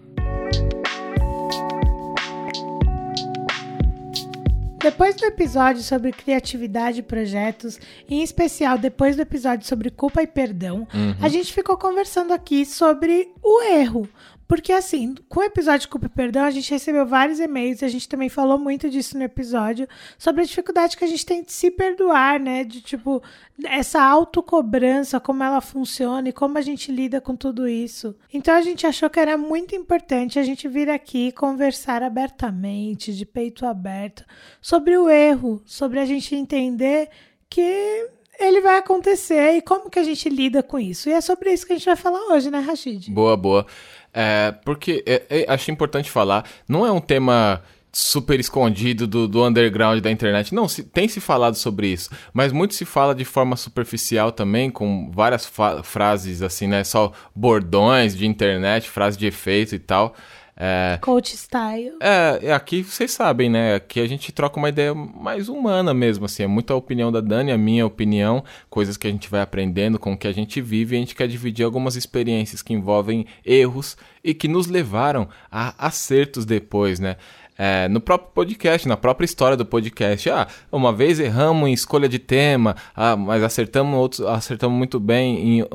Depois 4.83 5.15
do 5.15 5.25
episódio 5.25 5.81
sobre 5.81 6.11
criatividade 6.11 6.99
e 6.99 7.03
projetos, 7.03 7.79
em 8.09 8.21
especial 8.21 8.77
depois 8.77 9.15
do 9.15 9.21
episódio 9.21 9.65
sobre 9.65 9.89
culpa 9.89 10.21
e 10.21 10.27
perdão, 10.27 10.85
a 11.21 11.29
gente 11.29 11.53
ficou 11.53 11.77
conversando 11.77 12.33
aqui 12.33 12.65
sobre 12.65 13.31
o 13.41 13.61
erro. 13.61 14.09
Porque, 14.47 14.71
assim, 14.71 15.15
com 15.29 15.39
o 15.39 15.43
episódio 15.43 15.89
culpa 15.89 16.07
e 16.07 16.09
perdão, 16.09 16.43
a 16.43 16.51
gente 16.51 16.69
recebeu 16.69 17.05
vários 17.05 17.39
e-mails, 17.39 17.81
a 17.81 17.87
gente 17.87 18.07
também 18.07 18.29
falou 18.29 18.57
muito 18.57 18.89
disso 18.89 19.17
no 19.17 19.23
episódio, 19.23 19.87
sobre 20.17 20.41
a 20.41 20.45
dificuldade 20.45 20.97
que 20.97 21.03
a 21.03 21.07
gente 21.07 21.25
tem 21.25 21.43
de 21.43 21.51
se 21.51 21.71
perdoar, 21.71 22.39
né? 22.39 22.63
De, 22.63 22.81
tipo, 22.81 23.21
essa 23.65 24.01
autocobrança, 24.01 25.19
como 25.19 25.43
ela 25.43 25.61
funciona 25.61 26.29
e 26.29 26.33
como 26.33 26.57
a 26.57 26.61
gente 26.61 26.91
lida 26.91 27.21
com 27.21 27.35
tudo 27.35 27.67
isso. 27.67 28.15
Então, 28.33 28.53
a 28.53 28.61
gente 28.61 28.85
achou 28.85 29.09
que 29.09 29.19
era 29.19 29.37
muito 29.37 29.75
importante 29.75 30.39
a 30.39 30.43
gente 30.43 30.67
vir 30.67 30.89
aqui 30.89 31.31
conversar 31.31 32.03
abertamente, 32.03 33.13
de 33.13 33.25
peito 33.25 33.65
aberto, 33.65 34.25
sobre 34.61 34.97
o 34.97 35.09
erro, 35.09 35.61
sobre 35.65 35.99
a 35.99 36.05
gente 36.05 36.35
entender 36.35 37.09
que 37.49 38.09
ele 38.39 38.61
vai 38.61 38.77
acontecer 38.77 39.57
e 39.57 39.61
como 39.61 39.89
que 39.89 39.99
a 39.99 40.03
gente 40.03 40.27
lida 40.29 40.63
com 40.63 40.79
isso. 40.79 41.09
E 41.09 41.13
é 41.13 41.21
sobre 41.21 41.51
isso 41.51 41.65
que 41.65 41.73
a 41.73 41.75
gente 41.75 41.85
vai 41.85 41.95
falar 41.95 42.19
hoje, 42.33 42.49
né, 42.49 42.59
Rashid? 42.59 43.11
Boa, 43.11 43.37
boa. 43.37 43.65
É, 44.13 44.53
porque 44.63 45.03
é, 45.07 45.23
é, 45.29 45.45
acho 45.51 45.71
importante 45.71 46.11
falar, 46.11 46.45
não 46.67 46.85
é 46.85 46.91
um 46.91 47.01
tema 47.01 47.61
super 47.91 48.39
escondido 48.39 49.05
do, 49.05 49.27
do 49.27 49.45
underground 49.45 50.01
da 50.01 50.09
internet. 50.09 50.53
Não, 50.53 50.67
se, 50.67 50.83
tem 50.83 51.07
se 51.07 51.19
falado 51.19 51.55
sobre 51.55 51.87
isso, 51.87 52.09
mas 52.33 52.51
muito 52.51 52.73
se 52.73 52.85
fala 52.85 53.13
de 53.13 53.23
forma 53.23 53.55
superficial 53.55 54.31
também, 54.31 54.71
com 54.71 55.11
várias 55.11 55.49
frases 55.83 56.41
assim, 56.41 56.67
né? 56.67 56.83
Só 56.83 57.11
bordões 57.35 58.17
de 58.17 58.25
internet, 58.25 58.89
frases 58.89 59.17
de 59.17 59.27
efeito 59.27 59.75
e 59.75 59.79
tal. 59.79 60.15
É, 60.55 60.99
Coach 61.01 61.35
style. 61.35 61.93
é, 61.99 62.39
é, 62.43 62.53
aqui 62.53 62.83
vocês 62.83 63.11
sabem, 63.11 63.49
né? 63.49 63.75
Aqui 63.75 63.99
a 63.99 64.07
gente 64.07 64.31
troca 64.31 64.59
uma 64.59 64.69
ideia 64.69 64.93
mais 64.93 65.49
humana 65.49 65.93
mesmo, 65.93 66.25
assim. 66.25 66.43
É 66.43 66.47
muito 66.47 66.71
a 66.71 66.75
opinião 66.75 67.11
da 67.11 67.21
Dani, 67.21 67.51
a 67.51 67.57
minha 67.57 67.85
opinião, 67.85 68.43
coisas 68.69 68.95
que 68.95 69.07
a 69.07 69.09
gente 69.09 69.29
vai 69.29 69.41
aprendendo 69.41 69.97
com 69.97 70.13
o 70.13 70.17
que 70.17 70.27
a 70.27 70.31
gente 70.31 70.61
vive 70.61 70.95
e 70.95 70.97
a 70.97 70.99
gente 70.99 71.15
quer 71.15 71.27
dividir 71.27 71.65
algumas 71.65 71.95
experiências 71.95 72.61
que 72.61 72.73
envolvem 72.73 73.25
erros 73.43 73.97
e 74.23 74.33
que 74.33 74.47
nos 74.47 74.67
levaram 74.67 75.27
a 75.51 75.87
acertos 75.87 76.45
depois, 76.45 76.99
né? 76.99 77.17
É, 77.57 77.87
no 77.87 78.01
próprio 78.01 78.31
podcast, 78.33 78.87
na 78.87 78.97
própria 78.97 79.25
história 79.25 79.55
do 79.55 79.65
podcast. 79.65 80.29
Ah, 80.29 80.47
uma 80.71 80.91
vez 80.91 81.19
erramos 81.19 81.69
em 81.69 81.73
escolha 81.73 82.09
de 82.09 82.17
tema, 82.17 82.75
ah, 82.95 83.15
mas 83.15 83.43
acertamos, 83.43 83.97
outros, 83.97 84.21
acertamos 84.21 84.77
muito 84.77 84.99
bem 84.99 85.59
em, 85.59 85.67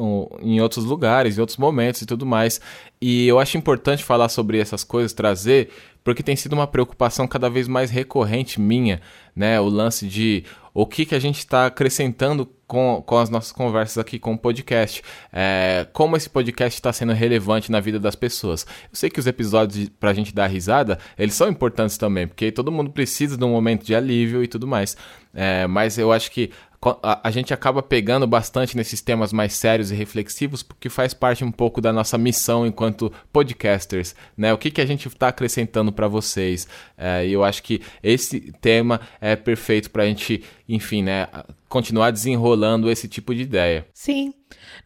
em 0.43 0.61
outros 0.61 0.85
lugares, 0.85 1.39
em 1.39 1.41
outros 1.41 1.59
momentos 1.59 2.03
e 2.03 2.07
tudo 2.07 2.27
mais. 2.27 2.61
E 3.01 3.29
eu 3.29 3.39
acho 3.39 3.57
importante 3.57 4.03
falar 4.03 4.29
sobre 4.29 4.59
essas 4.59 4.83
coisas, 4.83 5.13
trazer, 5.13 5.71
porque 6.03 6.23
tem 6.23 6.35
sido 6.35 6.55
uma 6.55 6.67
preocupação 6.67 7.29
cada 7.29 7.49
vez 7.49 7.69
mais 7.69 7.91
recorrente 7.91 8.61
minha, 8.61 9.01
né? 9.37 9.61
O 9.61 9.69
lance 9.69 10.07
de 10.07 10.45
o 10.81 10.87
que, 10.87 11.05
que 11.05 11.15
a 11.17 11.19
gente 11.19 11.39
está 11.39 11.67
acrescentando 11.67 12.49
com, 12.65 13.03
com 13.05 13.19
as 13.19 13.29
nossas 13.29 13.51
conversas 13.51 13.99
aqui 13.99 14.17
com 14.17 14.35
o 14.35 14.39
podcast. 14.39 15.03
É, 15.33 15.89
como 15.93 16.17
esse 16.17 16.31
podcast 16.31 16.79
está 16.79 16.93
sendo 16.93 17.13
relevante 17.13 17.73
na 17.73 17.81
vida 17.81 17.99
das 17.99 18.15
pessoas. 18.15 18.65
Eu 18.85 18.91
sei 18.93 19.11
que 19.11 19.19
os 19.19 19.27
episódios 19.27 19.89
pra 19.99 20.15
gente 20.15 20.33
dar 20.33 20.47
risada, 20.47 20.97
eles 21.19 21.35
são 21.35 21.49
importantes 21.49 21.99
também, 21.99 22.29
porque 22.29 22.53
todo 22.53 22.71
mundo 22.71 22.93
precisa 22.93 23.37
de 23.37 23.45
um 23.45 23.51
momento 23.51 23.85
de 23.85 23.93
alívio 23.93 24.45
e 24.45 24.47
tudo 24.47 24.69
mais. 24.69 24.97
É, 25.35 25.67
mas 25.67 25.99
eu 25.99 26.13
acho 26.13 26.31
que 26.31 26.53
a, 27.03 27.31
gente 27.31 27.53
acaba 27.53 27.83
pegando 27.83 28.27
bastante 28.27 28.77
nesses 28.77 29.01
temas 29.01 29.33
mais 29.33 29.53
sérios 29.53 29.91
e 29.91 29.95
reflexivos, 29.95 30.63
porque 30.63 30.89
faz 30.89 31.13
parte 31.13 31.45
um 31.45 31.51
pouco 31.51 31.81
da 31.81 31.93
nossa 31.93 32.17
missão 32.17 32.65
enquanto 32.65 33.13
podcasters, 33.33 34.15
né? 34.37 34.53
O 34.53 34.59
que, 34.59 34.71
que 34.71 34.81
a 34.81 34.87
gente 34.87 35.09
está 35.09 35.29
acrescentando 35.29 35.93
para 35.93 36.07
vocês? 36.07 36.69
É, 36.97 37.27
E 37.27 37.33
eu 37.33 37.43
acho 37.43 37.63
que 37.65 37.83
esse 38.03 38.53
tema 38.61 39.01
é 39.21 39.35
perfeito 39.35 39.91
para 39.91 40.05
a 40.05 40.07
gente, 40.07 40.45
enfim, 40.69 41.03
né? 41.03 41.27
Continuar 41.69 42.13
desenrolando 42.13 42.91
esse 42.91 43.09
tipo 43.09 43.35
de 43.35 43.43
ideia. 43.43 43.87
Sim. 43.93 44.33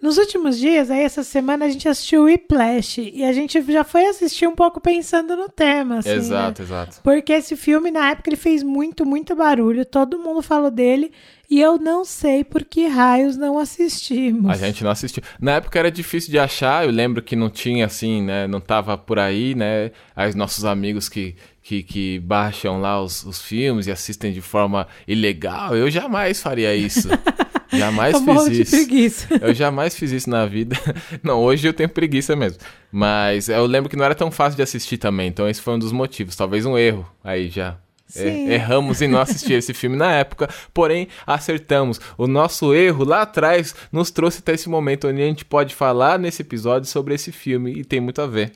Nos 0.03 0.19
últimos 0.19 0.59
dias, 0.59 0.91
aí 0.91 1.05
essa 1.05 1.23
semana, 1.23 1.65
a 1.65 1.69
gente 1.69 1.89
assistiu 1.89 2.23
o 2.23 2.25
Whiplash. 2.25 2.99
E 3.15 3.23
a 3.23 3.33
gente 3.33 3.63
já 3.73 3.85
foi 3.85 4.05
assistir 4.07 4.49
um 4.49 4.55
pouco 4.55 4.81
pensando 4.81 5.37
no 5.37 5.49
tema, 5.49 5.99
assim, 5.99 6.11
exato, 6.11 6.61
né? 6.61 6.67
exato. 6.67 7.01
Porque 7.05 7.33
esse 7.33 7.55
filme, 7.55 7.89
na 7.89 8.11
época, 8.11 8.29
ele 8.29 8.37
fez 8.37 8.65
muito, 8.65 9.07
muito 9.07 9.37
barulho. 9.37 9.85
Todo 9.85 10.19
mundo 10.19 10.43
falou 10.43 10.73
dele. 10.73 11.13
E 11.49 11.61
eu 11.61 11.79
não 11.79 12.05
sei 12.05 12.43
por 12.43 12.65
que 12.65 12.89
raios 12.89 13.37
não 13.37 13.57
assistimos. 13.57 14.51
A 14.51 14.57
gente 14.57 14.83
não 14.83 14.91
assistiu. 14.91 15.23
Na 15.41 15.53
época 15.53 15.79
era 15.79 15.91
difícil 15.91 16.33
de 16.33 16.39
achar, 16.39 16.85
eu 16.85 16.91
lembro 16.91 17.23
que 17.23 17.37
não 17.37 17.49
tinha 17.49 17.87
assim, 17.87 18.23
né? 18.23 18.49
Não 18.49 18.61
tava 18.61 18.99
por 18.99 19.21
aí, 19.21 19.55
né? 19.55 19.93
Aí 20.17 20.35
nossos 20.35 20.65
amigos 20.65 21.09
que, 21.09 21.37
que, 21.63 21.83
que 21.83 22.19
baixam 22.21 22.81
lá 22.81 23.01
os, 23.01 23.23
os 23.25 23.41
filmes 23.41 23.87
e 23.87 23.93
assistem 23.93 24.33
de 24.33 24.41
forma 24.41 24.89
ilegal, 25.07 25.77
eu 25.77 25.89
jamais 25.91 26.41
faria 26.41 26.75
isso. 26.75 27.09
Jamais 27.73 28.15
Eu 28.21 28.21
fiz 28.21 28.45
de 28.51 28.63
isso. 28.63 28.71
preguiça. 28.77 29.29
Eu 29.41 29.55
jamais 29.55 29.97
fiz 29.97 30.11
isso 30.11 30.31
na 30.31 30.47
vida. 30.47 30.77
Não, 31.23 31.41
hoje 31.41 31.67
eu 31.67 31.73
tenho 31.73 31.89
preguiça 31.89 32.37
mesmo. 32.37 32.59
Mas 32.91 33.49
eu 33.49 33.65
lembro 33.67 33.89
que 33.89 33.97
não 33.97 34.05
era 34.05 34.15
tão 34.15 34.31
fácil 34.31 34.57
de 34.57 34.63
assistir 34.63 34.99
também. 34.99 35.29
Então 35.29 35.49
esse 35.49 35.61
foi 35.61 35.75
um 35.75 35.79
dos 35.79 35.93
motivos. 35.93 36.37
Talvez 36.37 36.67
um 36.67 36.77
erro 36.77 37.09
aí 37.25 37.49
já. 37.49 37.77
É, 38.15 38.55
erramos 38.55 39.01
em 39.01 39.09
não 39.09 39.19
assistir 39.19 39.55
esse 39.55 39.73
filme 39.73 39.97
na 39.97 40.13
época, 40.13 40.47
porém 40.75 41.09
acertamos. 41.27 41.99
O 42.19 42.27
nosso 42.27 42.75
erro 42.75 43.05
lá 43.05 43.23
atrás 43.23 43.75
nos 43.91 44.11
trouxe 44.11 44.41
até 44.41 44.53
esse 44.53 44.69
momento 44.69 45.09
onde 45.09 45.23
a 45.23 45.25
gente 45.25 45.47
pode 45.47 45.75
falar 45.75 46.19
nesse 46.19 46.43
episódio 46.43 46.87
sobre 46.87 47.15
esse 47.15 47.33
filme 47.33 47.73
e 47.73 47.85
tem 47.85 48.01
muito 48.01 48.21
a 48.21 48.27
ver. 48.27 48.53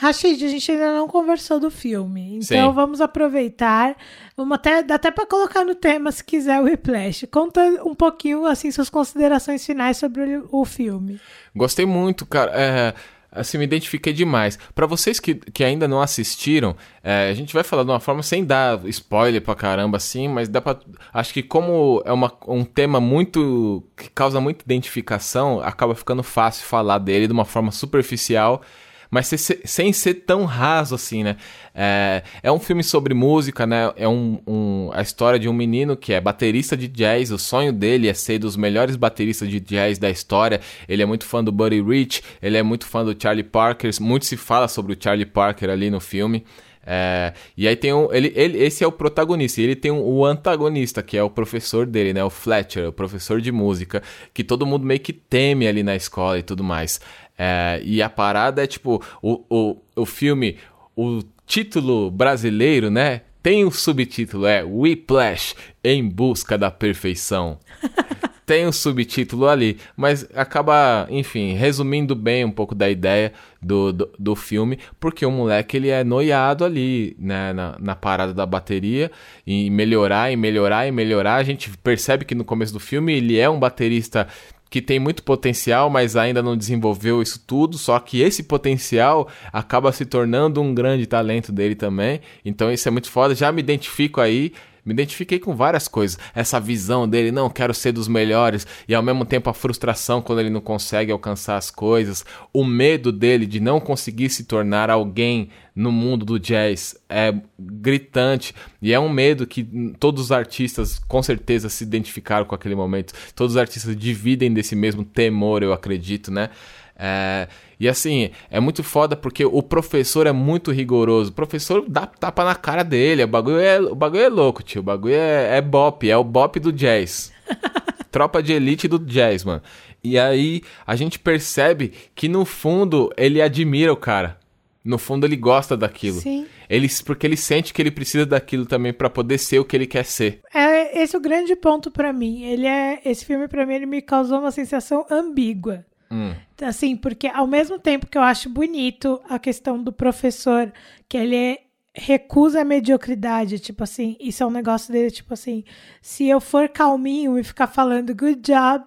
Rashid, 0.00 0.44
a 0.44 0.48
gente 0.48 0.70
ainda 0.70 0.92
não 0.92 1.08
conversou 1.08 1.58
do 1.58 1.72
filme. 1.72 2.36
Então 2.36 2.68
Sim. 2.68 2.72
vamos 2.72 3.00
aproveitar. 3.00 3.96
Vamos 4.36 4.54
até, 4.54 4.80
dá 4.80 4.94
até 4.94 5.10
para 5.10 5.26
colocar 5.26 5.64
no 5.64 5.74
tema 5.74 6.12
se 6.12 6.22
quiser 6.22 6.60
o 6.60 6.64
Whiplash. 6.66 7.26
Conta 7.26 7.60
um 7.84 7.96
pouquinho, 7.96 8.46
assim, 8.46 8.70
suas 8.70 8.88
considerações 8.88 9.66
finais 9.66 9.96
sobre 9.96 10.40
o, 10.52 10.64
filme. 10.64 11.20
Gostei 11.52 11.84
muito, 11.84 12.24
cara. 12.24 12.52
É, 12.54 12.94
assim, 13.32 13.58
me 13.58 13.64
identifiquei 13.64 14.12
demais. 14.12 14.56
Pra 14.72 14.86
vocês 14.86 15.18
que, 15.18 15.34
que 15.34 15.64
ainda 15.64 15.88
não 15.88 16.00
assistiram, 16.00 16.76
é, 17.02 17.28
a 17.28 17.34
gente 17.34 17.52
vai 17.52 17.64
falar 17.64 17.82
de 17.82 17.90
uma 17.90 17.98
forma 17.98 18.22
sem 18.22 18.44
dar 18.44 18.78
spoiler 18.86 19.42
pra 19.42 19.56
caramba, 19.56 19.96
assim, 19.96 20.28
mas 20.28 20.48
dá 20.48 20.60
pra. 20.60 20.78
Acho 21.12 21.34
que 21.34 21.42
como 21.42 22.00
é 22.06 22.12
uma, 22.12 22.32
um 22.46 22.64
tema 22.64 23.00
muito. 23.00 23.82
que 23.96 24.08
causa 24.10 24.40
muita 24.40 24.62
identificação, 24.64 25.60
acaba 25.60 25.96
ficando 25.96 26.22
fácil 26.22 26.64
falar 26.64 26.98
dele 26.98 27.26
de 27.26 27.32
uma 27.32 27.44
forma 27.44 27.72
superficial. 27.72 28.62
Mas 29.10 29.26
se- 29.26 29.38
se- 29.38 29.60
sem 29.64 29.92
ser 29.92 30.14
tão 30.14 30.44
raso 30.44 30.94
assim, 30.94 31.24
né? 31.24 31.36
É, 31.74 32.22
é 32.42 32.52
um 32.52 32.58
filme 32.58 32.82
sobre 32.84 33.14
música, 33.14 33.66
né? 33.66 33.90
É 33.96 34.06
um, 34.06 34.38
um- 34.46 34.90
a 34.92 35.00
história 35.00 35.38
de 35.38 35.48
um 35.48 35.52
menino 35.52 35.96
que 35.96 36.12
é 36.12 36.20
baterista 36.20 36.76
de 36.76 36.86
jazz. 36.88 37.30
O 37.30 37.38
sonho 37.38 37.72
dele 37.72 38.08
é 38.08 38.14
ser 38.14 38.38
dos 38.38 38.56
melhores 38.56 38.96
bateristas 38.96 39.48
de 39.48 39.60
jazz 39.60 39.98
da 39.98 40.10
história. 40.10 40.60
Ele 40.88 41.02
é 41.02 41.06
muito 41.06 41.24
fã 41.24 41.42
do 41.42 41.50
Buddy 41.50 41.80
Rich, 41.80 42.22
ele 42.42 42.56
é 42.58 42.62
muito 42.62 42.86
fã 42.86 43.04
do 43.04 43.16
Charlie 43.20 43.44
Parker. 43.44 43.90
Muito 44.00 44.26
se 44.26 44.36
fala 44.36 44.68
sobre 44.68 44.92
o 44.92 44.96
Charlie 44.98 45.24
Parker 45.26 45.70
ali 45.70 45.88
no 45.90 46.00
filme. 46.00 46.44
É, 46.90 47.34
e 47.54 47.68
aí 47.68 47.76
tem 47.76 47.92
um. 47.92 48.10
Ele, 48.10 48.32
ele, 48.34 48.62
esse 48.62 48.82
é 48.82 48.86
o 48.86 48.92
protagonista. 48.92 49.60
E 49.60 49.64
ele 49.64 49.76
tem 49.76 49.90
um, 49.90 50.00
o 50.00 50.24
antagonista, 50.24 51.02
que 51.02 51.18
é 51.18 51.22
o 51.22 51.28
professor 51.28 51.84
dele, 51.84 52.14
né? 52.14 52.24
O 52.24 52.30
Fletcher, 52.30 52.88
o 52.88 52.92
professor 52.92 53.42
de 53.42 53.52
música, 53.52 54.02
que 54.32 54.42
todo 54.42 54.64
mundo 54.64 54.86
meio 54.86 54.98
que 54.98 55.12
teme 55.12 55.68
ali 55.68 55.82
na 55.82 55.94
escola 55.94 56.38
e 56.38 56.42
tudo 56.42 56.64
mais. 56.64 56.98
É, 57.36 57.78
e 57.84 58.00
a 58.00 58.08
parada 58.08 58.64
é 58.64 58.66
tipo, 58.66 59.04
o, 59.20 59.44
o, 59.50 59.76
o 59.94 60.06
filme, 60.06 60.56
o 60.96 61.20
título 61.46 62.10
brasileiro, 62.10 62.90
né? 62.90 63.20
Tem 63.42 63.66
o 63.66 63.70
subtítulo, 63.70 64.46
é 64.46 64.64
Whiplash 64.64 65.54
em 65.84 66.08
busca 66.08 66.56
da 66.56 66.70
perfeição. 66.70 67.58
Tem 68.48 68.64
o 68.64 68.72
subtítulo 68.72 69.46
ali, 69.46 69.76
mas 69.94 70.26
acaba, 70.34 71.06
enfim, 71.10 71.52
resumindo 71.52 72.16
bem 72.16 72.46
um 72.46 72.50
pouco 72.50 72.74
da 72.74 72.88
ideia 72.88 73.30
do, 73.60 73.92
do, 73.92 74.10
do 74.18 74.34
filme, 74.34 74.78
porque 74.98 75.26
o 75.26 75.30
moleque 75.30 75.76
ele 75.76 75.90
é 75.90 76.02
noiado 76.02 76.64
ali, 76.64 77.14
né, 77.18 77.52
na, 77.52 77.76
na 77.78 77.94
parada 77.94 78.32
da 78.32 78.46
bateria, 78.46 79.10
e 79.46 79.68
melhorar, 79.68 80.32
e 80.32 80.36
melhorar, 80.36 80.86
e 80.86 80.90
melhorar. 80.90 81.34
A 81.34 81.42
gente 81.42 81.70
percebe 81.76 82.24
que 82.24 82.34
no 82.34 82.42
começo 82.42 82.72
do 82.72 82.80
filme 82.80 83.12
ele 83.12 83.38
é 83.38 83.50
um 83.50 83.60
baterista 83.60 84.26
que 84.70 84.80
tem 84.80 84.98
muito 84.98 85.22
potencial, 85.22 85.90
mas 85.90 86.16
ainda 86.16 86.42
não 86.42 86.56
desenvolveu 86.56 87.20
isso 87.20 87.42
tudo, 87.46 87.76
só 87.76 87.98
que 87.98 88.22
esse 88.22 88.42
potencial 88.42 89.28
acaba 89.52 89.92
se 89.92 90.06
tornando 90.06 90.62
um 90.62 90.74
grande 90.74 91.06
talento 91.06 91.52
dele 91.52 91.74
também. 91.74 92.22
Então 92.42 92.72
isso 92.72 92.88
é 92.88 92.90
muito 92.90 93.10
foda, 93.10 93.34
já 93.34 93.52
me 93.52 93.60
identifico 93.60 94.22
aí. 94.22 94.52
Me 94.88 94.94
identifiquei 94.94 95.38
com 95.38 95.54
várias 95.54 95.86
coisas. 95.86 96.18
Essa 96.34 96.58
visão 96.58 97.06
dele, 97.06 97.30
não, 97.30 97.50
quero 97.50 97.74
ser 97.74 97.92
dos 97.92 98.08
melhores, 98.08 98.66
e 98.88 98.94
ao 98.94 99.02
mesmo 99.02 99.26
tempo 99.26 99.50
a 99.50 99.52
frustração 99.52 100.22
quando 100.22 100.40
ele 100.40 100.48
não 100.48 100.62
consegue 100.62 101.12
alcançar 101.12 101.58
as 101.58 101.70
coisas, 101.70 102.24
o 102.54 102.64
medo 102.64 103.12
dele 103.12 103.44
de 103.44 103.60
não 103.60 103.80
conseguir 103.80 104.30
se 104.30 104.44
tornar 104.44 104.88
alguém 104.88 105.50
no 105.76 105.92
mundo 105.92 106.24
do 106.24 106.40
jazz 106.40 106.96
é 107.06 107.34
gritante 107.58 108.54
e 108.80 108.94
é 108.94 108.98
um 108.98 109.10
medo 109.10 109.46
que 109.46 109.62
todos 110.00 110.24
os 110.24 110.32
artistas 110.32 110.98
com 111.06 111.22
certeza 111.22 111.68
se 111.68 111.84
identificaram 111.84 112.46
com 112.46 112.54
aquele 112.54 112.74
momento. 112.74 113.12
Todos 113.34 113.56
os 113.56 113.60
artistas 113.60 113.94
dividem 113.94 114.50
desse 114.50 114.74
mesmo 114.74 115.04
temor, 115.04 115.62
eu 115.62 115.74
acredito, 115.74 116.30
né? 116.30 116.48
É, 116.96 117.46
e 117.80 117.88
assim, 117.88 118.30
é 118.50 118.58
muito 118.58 118.82
foda 118.82 119.14
porque 119.14 119.44
o 119.44 119.62
professor 119.62 120.26
é 120.26 120.32
muito 120.32 120.72
rigoroso. 120.72 121.30
O 121.30 121.34
professor 121.34 121.84
dá 121.88 122.06
tapa 122.06 122.44
na 122.44 122.54
cara 122.54 122.82
dele. 122.82 123.22
O 123.22 123.28
bagulho 123.28 123.58
é, 123.58 123.80
o 123.80 123.94
bagulho 123.94 124.22
é 124.22 124.28
louco, 124.28 124.62
tio. 124.62 124.80
O 124.80 124.84
bagulho 124.84 125.14
é, 125.14 125.58
é 125.58 125.60
bop, 125.60 126.08
é 126.08 126.16
o 126.16 126.24
bop 126.24 126.58
do 126.58 126.72
jazz. 126.72 127.32
Tropa 128.10 128.42
de 128.42 128.52
elite 128.52 128.88
do 128.88 128.98
jazz, 128.98 129.44
mano. 129.44 129.62
E 130.02 130.18
aí 130.18 130.62
a 130.86 130.96
gente 130.96 131.18
percebe 131.18 131.92
que 132.14 132.28
no 132.28 132.44
fundo 132.44 133.12
ele 133.16 133.40
admira 133.40 133.92
o 133.92 133.96
cara. 133.96 134.38
No 134.84 134.98
fundo 134.98 135.26
ele 135.26 135.36
gosta 135.36 135.76
daquilo. 135.76 136.20
Sim. 136.20 136.46
Ele, 136.68 136.88
porque 137.04 137.26
ele 137.26 137.36
sente 137.36 137.72
que 137.72 137.82
ele 137.82 137.90
precisa 137.90 138.24
daquilo 138.24 138.64
também 138.66 138.92
pra 138.92 139.10
poder 139.10 139.38
ser 139.38 139.58
o 139.58 139.64
que 139.64 139.76
ele 139.76 139.86
quer 139.86 140.04
ser. 140.04 140.40
É 140.52 141.02
esse 141.02 141.14
é 141.14 141.18
o 141.18 141.22
grande 141.22 141.54
ponto 141.54 141.90
pra 141.90 142.12
mim. 142.12 142.44
Ele 142.44 142.66
é 142.66 143.00
esse 143.04 143.24
filme 143.24 143.46
pra 143.46 143.66
mim 143.66 143.74
ele 143.74 143.86
me 143.86 144.02
causou 144.02 144.40
uma 144.40 144.50
sensação 144.50 145.06
ambígua. 145.10 145.84
Hum. 146.10 146.34
Assim, 146.62 146.96
porque 146.96 147.26
ao 147.26 147.46
mesmo 147.46 147.78
tempo 147.78 148.06
que 148.06 148.16
eu 148.16 148.22
acho 148.22 148.48
bonito 148.48 149.20
a 149.28 149.38
questão 149.38 149.82
do 149.82 149.92
professor, 149.92 150.72
que 151.08 151.16
ele 151.16 151.36
é- 151.36 151.58
recusa 151.94 152.60
a 152.60 152.64
mediocridade, 152.64 153.58
tipo 153.58 153.82
assim, 153.82 154.16
isso 154.20 154.42
é 154.42 154.46
um 154.46 154.50
negócio 154.50 154.92
dele, 154.92 155.10
tipo 155.10 155.34
assim, 155.34 155.64
se 156.00 156.28
eu 156.28 156.40
for 156.40 156.68
calminho 156.68 157.38
e 157.38 157.42
ficar 157.44 157.66
falando 157.66 158.14
good 158.14 158.40
job, 158.40 158.84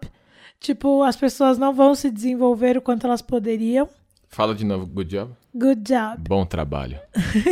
tipo, 0.60 1.04
as 1.04 1.16
pessoas 1.16 1.58
não 1.58 1.74
vão 1.74 1.94
se 1.94 2.10
desenvolver 2.10 2.78
o 2.78 2.82
quanto 2.82 3.06
elas 3.06 3.22
poderiam. 3.22 3.90
Fala 4.30 4.56
de 4.56 4.64
novo, 4.64 4.86
good 4.86 5.10
job. 5.10 5.34
Good 5.54 5.82
job. 5.82 6.18
Bom 6.28 6.46
trabalho. 6.46 6.98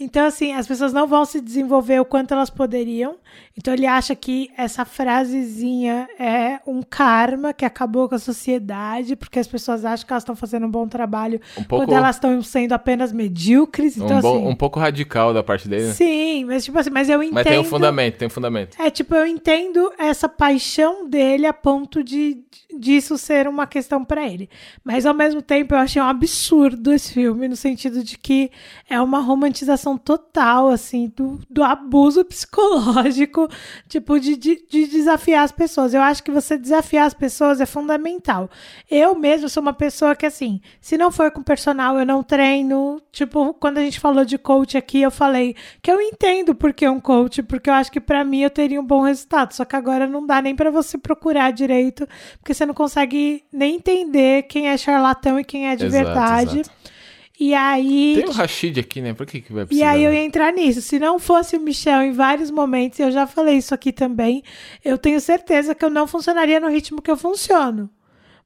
Então, 0.00 0.24
assim, 0.26 0.52
as 0.52 0.66
pessoas 0.66 0.92
não 0.92 1.08
vão 1.08 1.24
se 1.24 1.40
desenvolver 1.40 1.98
o 2.00 2.04
quanto 2.04 2.32
elas 2.32 2.48
poderiam. 2.50 3.16
Então, 3.56 3.74
ele 3.74 3.84
acha 3.84 4.14
que 4.14 4.48
essa 4.56 4.84
frasezinha 4.84 6.08
é 6.18 6.60
um 6.64 6.82
karma 6.82 7.52
que 7.52 7.64
acabou 7.64 8.08
com 8.08 8.14
a 8.14 8.18
sociedade, 8.18 9.16
porque 9.16 9.40
as 9.40 9.48
pessoas 9.48 9.84
acham 9.84 10.06
que 10.06 10.12
elas 10.12 10.22
estão 10.22 10.36
fazendo 10.36 10.66
um 10.66 10.70
bom 10.70 10.86
trabalho 10.86 11.40
Um 11.58 11.64
pouco- 11.64 11.84
quando 11.84 11.96
elas 11.96 12.14
estão 12.14 12.40
sendo 12.42 12.72
apenas 12.74 13.12
medíocres. 13.12 13.96
Então, 13.96 14.18
um, 14.18 14.20
bom- 14.20 14.36
assim. 14.36 14.46
um 14.46 14.54
pouco 14.54 14.78
radical 14.78 15.34
da 15.34 15.42
parte 15.42 15.68
dele, 15.68 15.88
né? 15.88 15.92
Sim, 15.92 16.44
mas 16.44 16.64
tipo 16.64 16.78
assim, 16.78 16.90
mas 16.90 17.08
eu 17.08 17.20
entendo. 17.20 17.34
Mas 17.34 17.46
tem 17.46 17.58
um 17.58 17.64
fundamento, 17.64 18.16
tem 18.16 18.26
um 18.28 18.30
fundamento. 18.30 18.80
É, 18.80 18.88
tipo, 18.90 19.14
eu 19.16 19.26
entendo 19.26 19.92
essa 19.98 20.28
paixão 20.28 21.08
dele 21.08 21.44
a 21.46 21.52
ponto 21.52 22.04
de 22.04 22.38
disso 22.78 23.18
ser 23.18 23.48
uma 23.48 23.66
questão 23.66 24.04
pra 24.04 24.24
ele. 24.28 24.48
Mas 24.84 25.04
ao 25.04 25.14
mesmo 25.14 25.42
tempo 25.42 25.74
eu 25.74 25.78
achei 25.78 26.00
um 26.00 26.04
absurdo 26.06 26.92
esse 26.92 27.07
filme, 27.12 27.48
no 27.48 27.56
sentido 27.56 28.02
de 28.02 28.18
que 28.18 28.50
é 28.88 29.00
uma 29.00 29.20
romantização 29.20 29.96
total, 29.96 30.68
assim, 30.68 31.12
do, 31.14 31.40
do 31.48 31.62
abuso 31.62 32.24
psicológico, 32.24 33.48
tipo, 33.88 34.18
de, 34.18 34.36
de, 34.36 34.64
de 34.68 34.86
desafiar 34.86 35.44
as 35.44 35.52
pessoas. 35.52 35.94
Eu 35.94 36.02
acho 36.02 36.22
que 36.22 36.30
você 36.30 36.56
desafiar 36.58 37.06
as 37.06 37.14
pessoas 37.14 37.60
é 37.60 37.66
fundamental. 37.66 38.50
Eu 38.90 39.14
mesmo 39.14 39.48
sou 39.48 39.62
uma 39.62 39.72
pessoa 39.72 40.14
que, 40.14 40.26
assim, 40.26 40.60
se 40.80 40.96
não 40.96 41.10
for 41.10 41.30
com 41.30 41.42
personal, 41.42 41.98
eu 41.98 42.06
não 42.06 42.22
treino. 42.22 43.00
Tipo, 43.12 43.54
quando 43.54 43.78
a 43.78 43.82
gente 43.82 44.00
falou 44.00 44.24
de 44.24 44.38
coach 44.38 44.76
aqui, 44.76 45.02
eu 45.02 45.10
falei 45.10 45.54
que 45.82 45.90
eu 45.90 46.00
entendo 46.00 46.54
porque 46.54 46.84
é 46.84 46.90
um 46.90 47.00
coach, 47.00 47.42
porque 47.42 47.70
eu 47.70 47.74
acho 47.74 47.90
que 47.90 48.00
pra 48.00 48.24
mim 48.24 48.40
eu 48.40 48.50
teria 48.50 48.80
um 48.80 48.86
bom 48.86 49.02
resultado. 49.02 49.52
Só 49.52 49.64
que 49.64 49.76
agora 49.76 50.06
não 50.06 50.26
dá 50.26 50.40
nem 50.40 50.54
pra 50.54 50.70
você 50.70 50.96
procurar 50.96 51.52
direito, 51.52 52.06
porque 52.38 52.54
você 52.54 52.66
não 52.66 52.74
consegue 52.74 53.44
nem 53.52 53.76
entender 53.76 54.44
quem 54.44 54.68
é 54.68 54.76
charlatão 54.76 55.38
e 55.38 55.44
quem 55.44 55.68
é 55.68 55.76
de 55.76 55.86
Exato, 55.86 56.04
verdade. 56.04 56.60
exato. 56.60 56.97
E 57.40 57.54
aí. 57.54 58.14
Tem 58.16 58.24
o 58.28 58.32
Rashid 58.32 58.80
aqui, 58.80 59.00
né? 59.00 59.14
Por 59.14 59.24
que, 59.26 59.40
que 59.40 59.52
vai 59.52 59.62
E 59.62 59.66
precisar? 59.66 59.90
aí 59.90 60.02
eu 60.02 60.12
ia 60.12 60.24
entrar 60.24 60.52
nisso. 60.52 60.82
Se 60.82 60.98
não 60.98 61.18
fosse 61.18 61.56
o 61.56 61.60
Michel 61.60 62.02
em 62.02 62.12
vários 62.12 62.50
momentos, 62.50 62.98
eu 62.98 63.10
já 63.12 63.26
falei 63.26 63.56
isso 63.58 63.72
aqui 63.74 63.92
também, 63.92 64.42
eu 64.84 64.98
tenho 64.98 65.20
certeza 65.20 65.74
que 65.74 65.84
eu 65.84 65.90
não 65.90 66.06
funcionaria 66.06 66.58
no 66.58 66.68
ritmo 66.68 67.00
que 67.00 67.10
eu 67.10 67.16
funciono. 67.16 67.88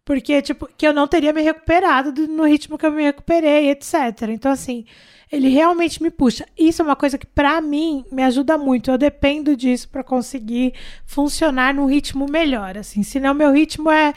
Porque, 0.04 0.42
tipo, 0.42 0.68
que 0.76 0.86
eu 0.86 0.92
não 0.92 1.06
teria 1.06 1.32
me 1.32 1.40
recuperado 1.42 2.10
do- 2.12 2.26
no 2.26 2.44
ritmo 2.44 2.76
que 2.76 2.84
eu 2.84 2.90
me 2.90 3.04
recuperei, 3.04 3.70
etc. 3.70 3.94
Então, 4.30 4.50
assim, 4.50 4.84
ele 5.30 5.48
realmente 5.48 6.02
me 6.02 6.10
puxa. 6.10 6.44
Isso 6.58 6.82
é 6.82 6.84
uma 6.84 6.96
coisa 6.96 7.16
que, 7.16 7.24
pra 7.24 7.60
mim, 7.60 8.04
me 8.10 8.20
ajuda 8.24 8.58
muito. 8.58 8.90
Eu 8.90 8.98
dependo 8.98 9.56
disso 9.56 9.88
pra 9.88 10.02
conseguir 10.02 10.74
funcionar 11.06 11.72
num 11.72 11.86
ritmo 11.86 12.26
melhor, 12.28 12.76
assim. 12.76 13.04
Senão, 13.04 13.32
meu 13.32 13.52
ritmo 13.52 13.88
é 13.92 14.12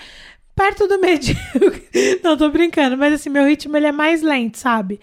perto 0.55 0.87
do 0.87 0.99
medíocre. 0.99 1.85
Não, 2.23 2.37
tô 2.37 2.49
brincando, 2.49 2.97
mas 2.97 3.13
assim, 3.13 3.29
meu 3.29 3.45
ritmo 3.45 3.75
ele 3.75 3.87
é 3.87 3.91
mais 3.91 4.21
lento, 4.21 4.57
sabe? 4.57 4.99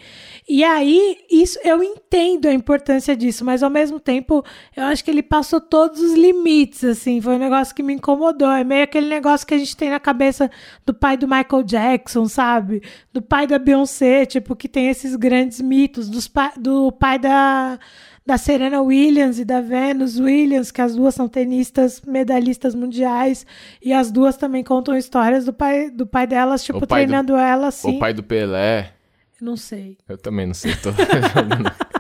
E 0.49 0.65
aí, 0.65 1.19
isso 1.31 1.59
eu 1.63 1.83
entendo 1.83 2.47
a 2.47 2.53
importância 2.53 3.15
disso, 3.15 3.45
mas 3.45 3.63
ao 3.63 3.71
mesmo 3.71 4.01
tempo, 4.01 4.45
eu 4.75 4.85
acho 4.85 5.05
que 5.05 5.11
ele 5.11 5.23
passou 5.23 5.61
todos 5.61 6.01
os 6.01 6.15
limites, 6.15 6.83
assim, 6.83 7.21
foi 7.21 7.35
um 7.35 7.39
negócio 7.39 7.75
que 7.75 7.83
me 7.83 7.93
incomodou. 7.93 8.51
É 8.51 8.65
meio 8.65 8.85
aquele 8.85 9.09
negócio 9.09 9.47
que 9.47 9.55
a 9.55 9.59
gente 9.59 9.77
tem 9.77 9.91
na 9.91 10.01
cabeça 10.01 10.51
do 10.87 10.95
pai 10.95 11.17
do 11.17 11.29
Michael 11.29 11.63
Jackson, 11.63 12.27
sabe? 12.27 12.83
Do 13.13 13.21
pai 13.21 13.47
da 13.47 13.59
Beyoncé, 13.59 14.25
tipo, 14.25 14.57
que 14.57 14.69
tem 14.69 14.89
esses 14.89 15.15
grandes 15.17 15.61
mitos, 15.61 16.09
dos 16.09 16.27
pa 16.27 16.53
do 16.57 16.91
pai 16.91 17.19
da 17.19 17.79
da 18.25 18.39
Serena 18.39 18.81
Williams 18.83 19.39
e 19.39 19.45
da 19.45 19.61
Venus 19.61 20.19
Williams, 20.19 20.71
que 20.71 20.81
as 20.81 20.95
duas 20.95 21.15
são 21.15 21.29
tenistas 21.29 22.01
medalhistas 22.07 22.75
mundiais, 22.75 23.45
e 23.83 23.93
as 23.93 24.11
duas 24.11 24.37
também 24.37 24.63
contam 24.63 24.97
histórias 24.97 25.45
do 25.45 25.53
pai, 25.53 25.91
do 25.91 26.07
pai 26.07 26.27
delas, 26.27 26.63
tipo, 26.63 26.79
pai 26.87 27.05
do- 27.05 27.09
treinando 27.09 27.37
ela 27.37 27.69
assim. 27.69 27.97
O 27.97 27.99
pai 27.99 28.13
do 28.15 28.23
Pelé. 28.23 28.93
Não 29.41 29.57
sei. 29.57 29.99
Eu 30.09 30.17
também 30.17 30.47
não 30.47 30.55
sei. 30.55 30.73
Tô... 30.77 30.91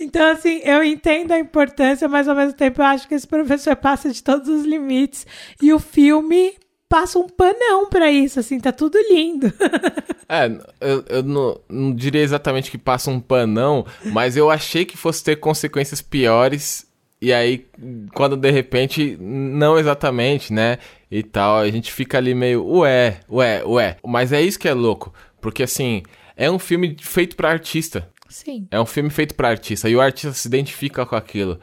Então, 0.00 0.30
assim, 0.30 0.60
eu 0.62 0.84
entendo 0.84 1.32
a 1.32 1.38
importância, 1.38 2.06
mas 2.08 2.28
ao 2.28 2.36
mesmo 2.36 2.52
tempo 2.52 2.80
eu 2.80 2.86
acho 2.86 3.08
que 3.08 3.14
esse 3.14 3.26
professor 3.26 3.74
passa 3.74 4.10
de 4.10 4.22
todos 4.22 4.48
os 4.48 4.64
limites. 4.64 5.26
E 5.60 5.72
o 5.72 5.78
filme 5.78 6.52
passa 6.92 7.18
um 7.18 7.26
panão 7.26 7.88
pra 7.88 8.12
isso, 8.12 8.38
assim, 8.38 8.60
tá 8.60 8.70
tudo 8.70 8.98
lindo. 9.10 9.50
É, 10.28 10.46
eu, 10.80 11.04
eu 11.10 11.22
não, 11.22 11.60
não 11.68 11.94
diria 11.94 12.22
exatamente 12.22 12.70
que 12.70 12.78
passa 12.78 13.10
um 13.10 13.20
panão, 13.20 13.84
mas 14.06 14.34
eu 14.34 14.50
achei 14.50 14.82
que 14.84 14.96
fosse 14.96 15.22
ter 15.22 15.36
consequências 15.36 16.00
piores. 16.00 16.86
E 17.20 17.32
aí, 17.32 17.66
quando 18.14 18.34
de 18.34 18.50
repente, 18.50 19.18
não 19.20 19.78
exatamente, 19.78 20.50
né? 20.50 20.78
E 21.10 21.22
tal, 21.22 21.58
a 21.58 21.70
gente 21.70 21.92
fica 21.92 22.16
ali 22.16 22.34
meio, 22.34 22.66
ué, 22.66 23.20
ué, 23.30 23.62
ué. 23.64 23.96
Mas 24.06 24.32
é 24.32 24.40
isso 24.40 24.58
que 24.58 24.68
é 24.68 24.72
louco. 24.72 25.12
Porque 25.38 25.62
assim, 25.62 26.02
é 26.34 26.50
um 26.50 26.58
filme 26.58 26.96
feito 26.98 27.36
pra 27.36 27.50
artista. 27.50 28.08
Sim. 28.28 28.66
É 28.70 28.80
um 28.80 28.86
filme 28.86 29.10
feito 29.10 29.34
pra 29.34 29.48
artista. 29.50 29.88
E 29.88 29.94
o 29.94 30.00
artista 30.00 30.32
se 30.32 30.48
identifica 30.48 31.04
com 31.04 31.14
aquilo. 31.16 31.60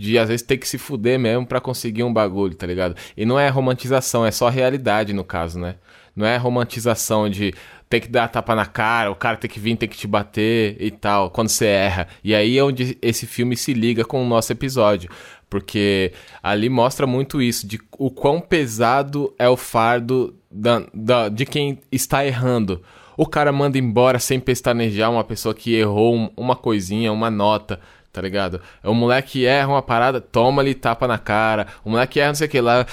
De 0.00 0.18
às 0.18 0.28
vezes 0.28 0.40
ter 0.46 0.56
que 0.56 0.66
se 0.66 0.78
fuder 0.78 1.18
mesmo 1.18 1.44
pra 1.46 1.60
conseguir 1.60 2.04
um 2.04 2.12
bagulho, 2.12 2.54
tá 2.54 2.66
ligado? 2.66 2.96
E 3.14 3.26
não 3.26 3.38
é 3.38 3.48
romantização, 3.50 4.24
é 4.24 4.30
só 4.30 4.48
realidade 4.48 5.12
no 5.12 5.22
caso, 5.22 5.58
né? 5.60 5.74
Não 6.16 6.24
é 6.26 6.38
romantização 6.38 7.28
de 7.28 7.52
ter 7.88 8.00
que 8.00 8.08
dar 8.08 8.28
tapa 8.28 8.54
na 8.54 8.64
cara, 8.64 9.10
o 9.10 9.14
cara 9.14 9.36
tem 9.36 9.50
que 9.50 9.60
vir, 9.60 9.76
tem 9.76 9.86
que 9.88 9.98
te 9.98 10.06
bater 10.06 10.76
e 10.80 10.90
tal, 10.90 11.28
quando 11.30 11.48
você 11.50 11.66
erra. 11.66 12.08
E 12.24 12.34
aí 12.34 12.56
é 12.56 12.64
onde 12.64 12.96
esse 13.02 13.26
filme 13.26 13.54
se 13.58 13.74
liga 13.74 14.02
com 14.04 14.22
o 14.22 14.26
nosso 14.26 14.50
episódio. 14.50 15.10
Porque 15.50 16.12
ali 16.42 16.68
mostra 16.70 17.06
muito 17.06 17.42
isso, 17.42 17.66
de 17.66 17.78
o 17.98 18.10
quão 18.10 18.40
pesado 18.40 19.34
é 19.38 19.48
o 19.48 19.56
fardo 19.56 20.34
da, 20.50 20.82
da- 20.94 21.28
de 21.28 21.44
quem 21.44 21.78
está 21.92 22.24
errando. 22.24 22.80
O 23.18 23.26
cara 23.26 23.52
manda 23.52 23.76
embora 23.76 24.18
sem 24.18 24.40
pestanejar 24.40 25.10
uma 25.10 25.24
pessoa 25.24 25.54
que 25.54 25.74
errou 25.74 26.14
um- 26.16 26.30
uma 26.36 26.56
coisinha, 26.56 27.12
uma 27.12 27.30
nota, 27.30 27.80
tá 28.12 28.20
ligado? 28.20 28.60
O 28.82 28.92
moleque 28.94 29.46
erra 29.46 29.68
uma 29.68 29.82
parada, 29.82 30.20
toma 30.20 30.62
ali 30.62 30.74
tapa 30.74 31.06
na 31.06 31.18
cara. 31.18 31.66
O 31.84 31.90
moleque 31.90 32.18
erra 32.18 32.28
não 32.28 32.34
sei 32.34 32.46
o 32.46 32.50
que 32.50 32.60
lá, 32.60 32.86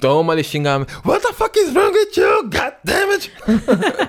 toma 0.00 0.32
ali 0.32 0.44
xingamento. 0.44 0.92
What 1.04 1.22
the 1.22 1.32
fuck 1.32 1.58
is 1.58 1.74
wrong 1.74 1.92
with 1.92 2.16
you? 2.16 2.42
God 2.42 2.74
damn 2.84 3.12
it! 3.12 3.32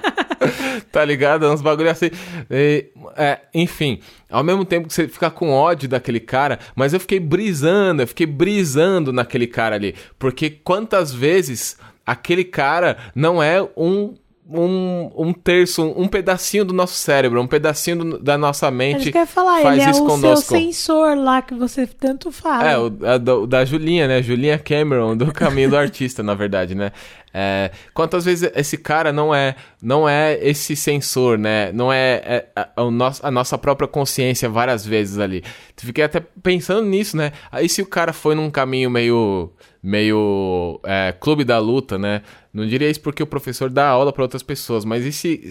tá 0.91 1.05
ligado? 1.05 1.50
Uns 1.51 1.62
bagulho 1.62 1.89
assim. 1.89 2.12
E, 2.50 2.88
é, 3.15 3.39
enfim, 3.53 4.01
ao 4.29 4.43
mesmo 4.43 4.65
tempo 4.65 4.88
que 4.88 4.93
você 4.93 5.08
fica 5.08 5.29
com 5.29 5.51
ódio 5.51 5.88
daquele 5.88 6.20
cara, 6.20 6.60
mas 6.75 6.93
eu 6.93 7.00
fiquei 7.00 7.20
brisando, 7.20 8.01
eu 8.01 8.08
fiquei 8.08 8.25
brisando 8.25 9.13
naquele 9.13 9.48
cara 9.48 9.75
ali. 9.75 9.96
Porque 10.20 10.50
quantas 10.50 11.13
vezes 11.13 11.77
aquele 12.05 12.43
cara 12.43 12.98
não 13.15 13.41
é 13.41 13.62
um. 13.77 14.13
Um, 14.53 15.10
um 15.15 15.31
terço, 15.34 15.81
um 15.96 16.08
pedacinho 16.08 16.65
do 16.65 16.74
nosso 16.74 16.96
cérebro, 16.96 17.41
um 17.41 17.48
pedacinho 17.48 17.98
do- 17.98 18.20
da 18.20 18.38
nossa 18.38 18.67
É 18.67 18.72
mente 18.72 19.01
isso 19.03 19.12
que 19.12 19.17
eu 19.17 19.22
ia 19.22 19.25
falar, 19.27 19.62
faz 19.62 19.77
ele 19.81 19.88
é 19.88 19.91
isso 19.91 20.03
o 20.03 20.08
seu 20.10 20.15
conosco. 20.20 20.55
sensor 20.58 21.15
lá 21.17 21.41
que 21.41 21.53
você 21.53 21.88
tanto 21.88 22.31
fala. 22.31 22.70
É, 22.70 22.77
o, 22.77 22.91
a 23.05 23.17
do- 23.17 23.48
da 23.48 23.63
Julinha, 23.63 24.08
né? 24.10 24.22
Julinha 24.22 24.60
Cameron, 24.60 25.15
do 25.15 25.31
caminho 25.31 25.70
do 25.70 25.77
artista, 25.77 26.22
na 26.24 26.34
verdade, 26.34 26.75
né? 26.75 26.91
É, 27.34 27.72
quantas 27.93 28.25
vezes 28.25 28.51
esse 28.53 28.77
cara 28.77 29.13
não 29.13 29.34
é 29.34 29.55
não 29.81 30.08
é 30.10 30.38
esse 30.41 30.75
sensor, 30.75 31.38
né? 31.38 31.72
Não 31.72 31.91
é, 31.93 32.21
é 32.25 32.45
a, 32.75 32.84
o 32.84 32.91
nosso, 32.91 33.25
a 33.25 33.32
nossa 33.32 33.58
própria 33.58 33.88
consciência 33.88 34.49
várias 34.49 34.86
vezes 34.86 35.17
ali. 35.17 35.41
Fiquei 35.78 36.04
até 36.04 36.21
pensando 36.43 36.86
nisso, 36.86 37.15
né? 37.15 37.32
Aí 37.49 37.69
se 37.69 37.82
o 37.82 37.86
cara 37.86 38.12
foi 38.12 38.36
num 38.36 38.52
caminho 38.52 38.89
meio 38.89 39.49
meio 39.84 40.80
é, 40.84 41.13
clube 41.20 41.44
da 41.44 41.58
luta, 41.58 41.98
né? 41.98 42.22
Não 42.54 42.65
diria 42.65 42.89
isso 42.89 43.02
porque 43.02 43.24
o 43.24 43.28
professor 43.28 43.70
dá 43.70 43.88
aula 43.88 44.12
para 44.13 44.24
outras 44.24 44.44
pessoas, 44.44 44.86
mas 44.86 45.06
e 45.06 45.12
se 45.12 45.41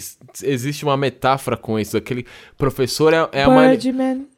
existe 0.44 0.84
uma 0.84 0.96
metáfora 0.96 1.56
com 1.56 1.78
isso? 1.78 1.96
Aquele 1.96 2.26
professor 2.56 3.12
é, 3.12 3.28
é 3.32 3.42
a 3.42 3.46
mani- 3.50 3.68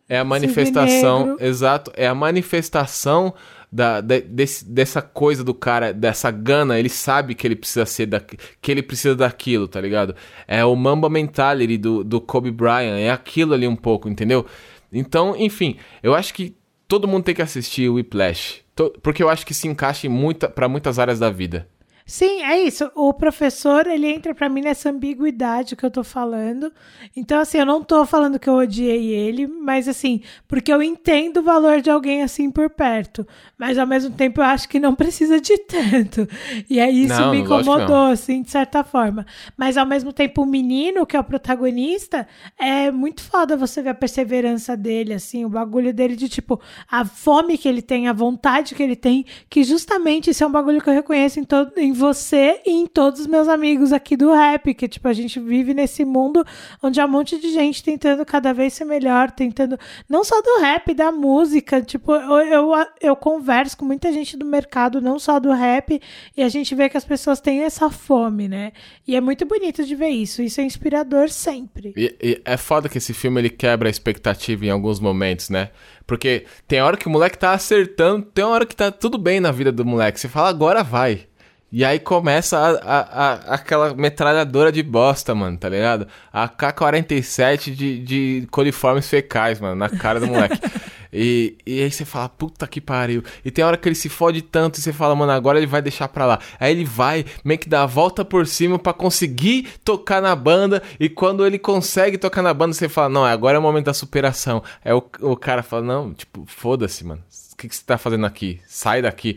é 0.08 0.18
a 0.18 0.24
manifestação, 0.24 1.36
exato, 1.40 1.90
é 1.94 2.06
a 2.06 2.14
manifestação 2.14 3.34
da, 3.70 4.00
de- 4.00 4.20
desse- 4.20 4.64
dessa 4.64 5.00
coisa 5.02 5.42
do 5.42 5.54
cara, 5.54 5.92
dessa 5.92 6.30
gana, 6.30 6.78
ele 6.78 6.88
sabe 6.90 7.34
que 7.34 7.46
ele 7.46 7.56
precisa 7.56 7.86
ser 7.86 8.06
da, 8.06 8.20
que 8.20 8.70
ele 8.70 8.82
precisa 8.82 9.14
daquilo, 9.16 9.66
tá 9.66 9.80
ligado? 9.80 10.14
É 10.46 10.64
o 10.64 10.74
Mamba 10.76 11.08
Mentality 11.08 11.78
do, 11.78 12.04
do 12.04 12.20
Kobe 12.20 12.50
Bryant, 12.50 12.98
é 12.98 13.10
aquilo 13.10 13.54
ali 13.54 13.66
um 13.66 13.76
pouco, 13.76 14.08
entendeu? 14.08 14.44
Então, 14.92 15.34
enfim, 15.36 15.76
eu 16.02 16.14
acho 16.14 16.34
que 16.34 16.54
todo 16.86 17.08
mundo 17.08 17.24
tem 17.24 17.34
que 17.34 17.40
assistir 17.42 17.88
o 17.88 17.94
Whiplash, 17.94 18.61
porque 19.02 19.22
eu 19.22 19.28
acho 19.28 19.46
que 19.46 19.54
se 19.54 19.68
encaixa 19.68 20.08
muita, 20.08 20.48
para 20.48 20.68
muitas 20.68 20.98
áreas 20.98 21.18
da 21.18 21.30
vida. 21.30 21.68
Sim, 22.04 22.42
é 22.42 22.58
isso. 22.60 22.90
O 22.94 23.12
professor, 23.14 23.86
ele 23.86 24.06
entra 24.06 24.34
pra 24.34 24.48
mim 24.48 24.60
nessa 24.60 24.90
ambiguidade 24.90 25.76
que 25.76 25.84
eu 25.84 25.90
tô 25.90 26.02
falando. 26.02 26.72
Então, 27.16 27.40
assim, 27.40 27.58
eu 27.58 27.66
não 27.66 27.82
tô 27.82 28.04
falando 28.04 28.38
que 28.38 28.48
eu 28.48 28.54
odiei 28.54 29.08
ele, 29.08 29.46
mas 29.46 29.88
assim, 29.88 30.20
porque 30.48 30.72
eu 30.72 30.82
entendo 30.82 31.38
o 31.38 31.42
valor 31.42 31.80
de 31.80 31.90
alguém 31.90 32.22
assim 32.22 32.50
por 32.50 32.68
perto. 32.70 33.26
Mas 33.56 33.78
ao 33.78 33.86
mesmo 33.86 34.10
tempo 34.14 34.40
eu 34.40 34.44
acho 34.44 34.68
que 34.68 34.80
não 34.80 34.94
precisa 34.94 35.40
de 35.40 35.56
tanto. 35.58 36.28
E 36.68 36.80
aí 36.80 37.04
isso 37.04 37.20
Não, 37.20 37.30
me 37.30 37.38
incomodou, 37.38 38.06
assim, 38.06 38.42
de 38.42 38.50
certa 38.50 38.82
forma. 38.82 39.24
Mas 39.56 39.76
ao 39.76 39.86
mesmo 39.86 40.12
tempo, 40.12 40.42
o 40.42 40.46
menino, 40.46 41.06
que 41.06 41.16
é 41.16 41.20
o 41.20 41.24
protagonista, 41.24 42.26
é 42.58 42.90
muito 42.90 43.22
foda 43.22 43.56
você 43.56 43.80
ver 43.82 43.90
a 43.90 43.94
perseverança 43.94 44.76
dele, 44.76 45.14
assim, 45.14 45.44
o 45.44 45.48
bagulho 45.48 45.92
dele 45.94 46.16
de 46.16 46.28
tipo, 46.28 46.60
a 46.90 47.04
fome 47.04 47.56
que 47.56 47.68
ele 47.68 47.82
tem, 47.82 48.08
a 48.08 48.12
vontade 48.12 48.74
que 48.74 48.82
ele 48.82 48.96
tem, 48.96 49.24
que 49.48 49.62
justamente 49.64 50.30
isso 50.30 50.42
é 50.42 50.46
um 50.46 50.50
bagulho 50.50 50.80
que 50.80 50.88
eu 50.88 50.94
reconheço 50.94 51.38
em, 51.40 51.44
todo, 51.44 51.72
em 51.76 51.91
você 51.92 52.60
e 52.66 52.70
em 52.70 52.86
todos 52.86 53.20
os 53.20 53.26
meus 53.26 53.48
amigos 53.48 53.92
aqui 53.92 54.16
do 54.16 54.32
rap, 54.32 54.74
que 54.74 54.88
tipo, 54.88 55.06
a 55.08 55.12
gente 55.12 55.38
vive 55.38 55.74
nesse 55.74 56.04
mundo 56.04 56.44
onde 56.82 57.00
há 57.00 57.06
um 57.06 57.08
monte 57.08 57.38
de 57.38 57.52
gente 57.52 57.82
tentando 57.82 58.24
cada 58.24 58.52
vez 58.52 58.72
ser 58.72 58.84
melhor, 58.84 59.30
tentando, 59.30 59.78
não 60.08 60.24
só 60.24 60.40
do 60.40 60.60
rap, 60.60 60.94
da 60.94 61.12
música, 61.12 61.82
tipo, 61.82 62.12
eu, 62.12 62.72
eu, 62.72 62.86
eu 63.00 63.16
converso 63.16 63.76
com 63.76 63.84
muita 63.84 64.12
gente 64.12 64.36
do 64.36 64.44
mercado, 64.44 65.00
não 65.00 65.18
só 65.18 65.38
do 65.38 65.52
rap, 65.52 66.00
e 66.36 66.42
a 66.42 66.48
gente 66.48 66.74
vê 66.74 66.88
que 66.88 66.96
as 66.96 67.04
pessoas 67.04 67.40
têm 67.40 67.62
essa 67.62 67.90
fome, 67.90 68.48
né? 68.48 68.72
E 69.06 69.16
é 69.16 69.20
muito 69.20 69.44
bonito 69.44 69.84
de 69.84 69.94
ver 69.94 70.10
isso, 70.10 70.42
isso 70.42 70.60
é 70.60 70.64
inspirador 70.64 71.28
sempre. 71.28 71.92
E, 71.96 72.14
e 72.22 72.42
é 72.44 72.56
foda 72.56 72.88
que 72.88 72.98
esse 72.98 73.12
filme 73.12 73.40
ele 73.40 73.50
quebra 73.50 73.88
a 73.88 73.90
expectativa 73.90 74.66
em 74.66 74.70
alguns 74.70 75.00
momentos, 75.00 75.50
né? 75.50 75.70
Porque 76.06 76.44
tem 76.66 76.80
hora 76.80 76.96
que 76.96 77.06
o 77.06 77.10
moleque 77.10 77.38
tá 77.38 77.52
acertando, 77.52 78.26
tem 78.26 78.44
hora 78.44 78.66
que 78.66 78.76
tá 78.76 78.90
tudo 78.90 79.18
bem 79.18 79.40
na 79.40 79.50
vida 79.50 79.72
do 79.72 79.84
moleque. 79.84 80.20
Você 80.20 80.28
fala, 80.28 80.48
agora 80.48 80.82
vai. 80.82 81.26
E 81.72 81.84
aí 81.84 81.98
começa 81.98 82.58
a, 82.58 82.70
a- 82.70 83.24
a- 83.32 83.54
aquela 83.54 83.94
metralhadora 83.94 84.70
de 84.70 84.82
bosta, 84.82 85.34
mano, 85.34 85.56
tá 85.56 85.68
ligado? 85.70 86.06
A 86.32 86.46
K-47 86.46 87.74
de, 87.74 87.98
de 88.00 88.48
coliformes 88.50 89.08
fecais, 89.08 89.58
mano, 89.58 89.74
na 89.76 89.88
cara 89.88 90.20
do 90.20 90.26
moleque. 90.26 90.58
E, 91.14 91.58
e 91.66 91.82
aí 91.82 91.90
você 91.90 92.06
fala, 92.06 92.26
puta 92.26 92.66
que 92.66 92.80
pariu. 92.80 93.22
E 93.44 93.50
tem 93.50 93.62
hora 93.62 93.76
que 93.76 93.86
ele 93.86 93.94
se 93.94 94.08
fode 94.08 94.40
tanto 94.40 94.78
e 94.78 94.80
você 94.80 94.94
fala, 94.94 95.14
mano, 95.14 95.30
agora 95.32 95.58
ele 95.58 95.66
vai 95.66 95.82
deixar 95.82 96.08
pra 96.08 96.24
lá. 96.24 96.38
Aí 96.58 96.72
ele 96.72 96.86
vai, 96.86 97.26
meio 97.44 97.60
que 97.60 97.68
dá 97.68 97.82
a 97.82 97.86
volta 97.86 98.24
por 98.24 98.46
cima 98.46 98.78
pra 98.78 98.94
conseguir 98.94 99.68
tocar 99.84 100.22
na 100.22 100.34
banda. 100.34 100.82
E 100.98 101.10
quando 101.10 101.46
ele 101.46 101.58
consegue 101.58 102.16
tocar 102.16 102.40
na 102.40 102.54
banda, 102.54 102.72
você 102.72 102.88
fala, 102.88 103.10
não, 103.10 103.26
agora 103.26 103.56
é 103.56 103.58
o 103.58 103.62
momento 103.62 103.84
da 103.84 103.92
superação. 103.92 104.62
Aí 104.82 104.94
o, 104.94 105.04
o 105.20 105.36
cara 105.36 105.62
fala, 105.62 105.82
não, 105.82 106.14
tipo, 106.14 106.44
foda-se, 106.46 107.04
mano. 107.04 107.20
O 107.52 107.56
que, 107.58 107.68
que 107.68 107.76
você 107.76 107.82
tá 107.84 107.98
fazendo 107.98 108.24
aqui? 108.24 108.58
Sai 108.66 109.02
daqui. 109.02 109.36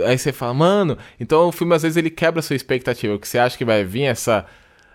Aí 0.00 0.16
você 0.16 0.32
fala, 0.32 0.54
mano, 0.54 0.98
então 1.20 1.48
o 1.48 1.52
filme 1.52 1.74
às 1.74 1.82
vezes 1.82 1.96
ele 1.96 2.10
quebra 2.10 2.40
a 2.40 2.42
sua 2.42 2.56
expectativa, 2.56 3.18
que 3.18 3.28
você 3.28 3.38
acha 3.38 3.58
que 3.58 3.64
vai 3.64 3.84
vir 3.84 4.04
essa. 4.04 4.46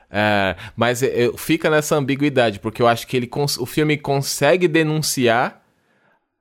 é, 0.10 0.56
mas 0.76 1.04
é, 1.04 1.32
fica 1.38 1.70
nessa 1.70 1.96
ambiguidade, 1.96 2.60
porque 2.60 2.82
eu 2.82 2.88
acho 2.88 3.06
que 3.06 3.16
ele 3.16 3.30
o 3.60 3.66
filme 3.66 3.98
consegue 3.98 4.68
denunciar 4.68 5.62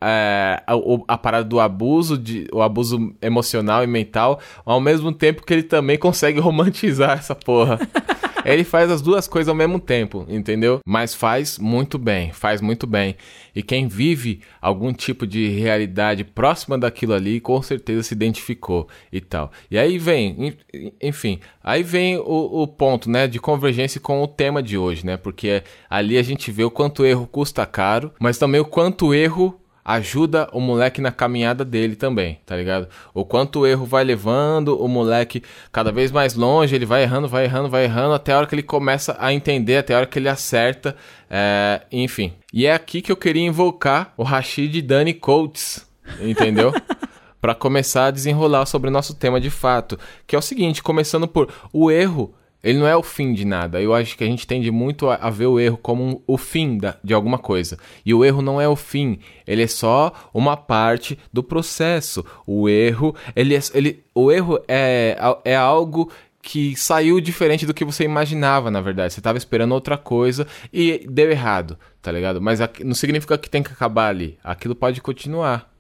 é, 0.03 0.63
a, 0.67 0.75
a 1.09 1.19
parada 1.19 1.45
do 1.45 1.59
abuso, 1.61 2.19
de, 2.19 2.47
o 2.53 2.63
abuso 2.63 3.15
emocional 3.21 3.83
e 3.83 3.87
mental, 3.87 4.41
ao 4.65 4.81
mesmo 4.81 5.13
tempo 5.13 5.45
que 5.45 5.53
ele 5.53 5.63
também 5.63 5.99
consegue 5.99 6.39
romantizar 6.41 7.19
essa 7.19 7.35
porra. 7.35 7.79
ele 8.53 8.65
faz 8.65 8.91
as 8.91 9.03
duas 9.03 9.27
coisas 9.27 9.49
ao 9.49 9.55
mesmo 9.55 9.81
tempo, 9.81 10.25
entendeu? 10.29 10.81
Mas 10.87 11.15
faz 11.15 11.59
muito 11.59 11.99
bem, 11.99 12.33
faz 12.33 12.61
muito 12.61 12.87
bem. 12.87 13.17
E 13.55 13.63
quem 13.63 13.89
vive 13.89 14.41
algum 14.61 14.93
tipo 14.93 15.27
de 15.27 15.49
realidade 15.49 16.23
próxima 16.25 16.79
daquilo 16.79 17.15
ali, 17.15 17.41
com 17.41 17.61
certeza 17.63 18.03
se 18.03 18.15
identificou 18.15 18.89
e 19.13 19.21
tal. 19.21 19.51
E 19.71 19.79
aí 19.79 19.99
vem, 19.99 20.55
enfim, 21.03 21.41
aí 21.63 21.83
vem 21.83 22.19
o, 22.19 22.63
o 22.63 22.67
ponto, 22.67 23.11
né, 23.11 23.27
de 23.27 23.39
convergência 23.39 24.01
com 24.01 24.23
o 24.23 24.29
tema 24.29 24.63
de 24.63 24.79
hoje, 24.79 25.05
né? 25.05 25.17
Porque 25.17 25.63
ali 25.89 26.19
a 26.19 26.23
gente 26.23 26.51
vê 26.53 26.65
o 26.65 26.71
quanto 26.71 27.05
erro 27.05 27.27
custa 27.27 27.67
caro, 27.67 28.13
mas 28.21 28.39
também 28.39 28.61
o 28.61 28.65
quanto 28.65 29.15
erro 29.15 29.61
ajuda 29.87 30.49
o 30.53 30.61
moleque 30.61 31.01
na 31.01 31.13
caminhada 31.13 31.65
dele 31.65 31.95
também, 31.95 32.41
tá 32.45 32.57
ligado? 32.57 32.89
O 33.15 33.25
quanto 33.25 33.61
o 33.61 33.67
erro 33.67 33.87
vai 33.87 34.03
levando 34.03 34.77
o 34.83 34.89
moleque 34.89 35.45
cada 35.71 35.93
vez 35.93 36.11
mais 36.11 36.35
longe, 36.35 36.75
ele 36.75 36.85
vai 36.85 37.05
errando, 37.05 37.29
vai 37.29 37.45
errando, 37.45 37.69
vai 37.69 37.85
errando, 37.85 38.13
até 38.13 38.33
a 38.33 38.39
hora 38.39 38.47
que 38.49 38.55
ele 38.57 38.65
começa 38.65 39.17
a 39.21 39.33
entender, 39.33 39.77
até 39.77 39.95
a 39.95 39.99
hora 39.99 40.07
que 40.07 40.19
ele 40.19 40.29
acerta, 40.29 40.97
é, 41.31 41.83
enfim. 41.93 42.33
E 42.53 42.67
é 42.67 42.75
aqui 42.75 43.01
que 43.01 43.13
eu 43.13 43.17
queria 43.17 43.47
invocar 43.47 44.13
o 44.17 44.25
Rashid 44.25 44.83
Dani 44.83 45.15
Coates, 45.15 45.89
entendeu? 46.21 46.75
para 47.41 47.55
começar 47.55 48.07
a 48.07 48.11
desenrolar 48.11 48.67
sobre 48.67 48.91
o 48.91 48.93
nosso 48.93 49.15
tema 49.15 49.41
de 49.41 49.51
fato, 49.51 49.97
que 50.27 50.35
é 50.35 50.39
o 50.39 50.43
seguinte, 50.43 50.83
começando 50.83 51.29
por 51.29 51.49
o 51.73 51.93
erro 51.93 52.35
ele 52.67 52.81
não 52.81 52.87
é 52.89 52.97
o 52.97 53.03
fim 53.03 53.33
de 53.33 53.45
nada. 53.45 53.81
Eu 53.81 53.95
acho 53.95 54.19
que 54.19 54.25
a 54.25 54.27
gente 54.27 54.45
tende 54.45 54.73
muito 54.73 55.09
a, 55.09 55.15
a 55.15 55.31
ver 55.31 55.47
o 55.47 55.61
erro 55.61 55.77
como 55.77 56.03
um, 56.03 56.21
o 56.27 56.37
fim 56.37 56.79
da, 56.79 56.97
de 57.03 57.15
alguma 57.15 57.39
coisa. 57.39 57.79
E 58.05 58.13
o 58.13 58.25
erro 58.25 58.43
não 58.43 58.61
é 58.61 58.69
o 58.69 58.75
fim. 58.75 59.21
Ele 59.47 59.63
é 59.63 59.69
só 59.69 60.13
uma 60.35 60.57
parte 60.57 61.17
do 61.33 61.45
processo. 61.45 62.27
O 62.45 62.69
erro, 62.69 63.15
ele, 63.37 63.55
é, 63.55 63.61
ele 63.73 64.03
o 64.13 64.33
erro 64.33 64.59
é, 64.67 65.17
é 65.45 65.55
algo 65.55 66.11
que 66.43 66.75
saiu 66.75 67.21
diferente 67.21 67.65
do 67.65 67.73
que 67.73 67.85
você 67.85 68.03
imaginava, 68.03 68.69
na 68.69 68.81
verdade. 68.81 69.13
Você 69.13 69.21
estava 69.21 69.39
esperando 69.39 69.71
outra 69.71 69.97
coisa 69.97 70.45
e 70.73 71.07
deu 71.09 71.31
errado, 71.31 71.79
tá 72.03 72.11
ligado? 72.11 72.43
Mas 72.43 72.59
não 72.85 72.95
significa 72.95 73.39
que 73.39 73.49
tem 73.49 73.63
que 73.63 73.71
acabar 73.71 74.09
ali. 74.09 74.41
Aquilo 74.43 74.75
pode 74.75 75.01
continuar. 75.01 75.73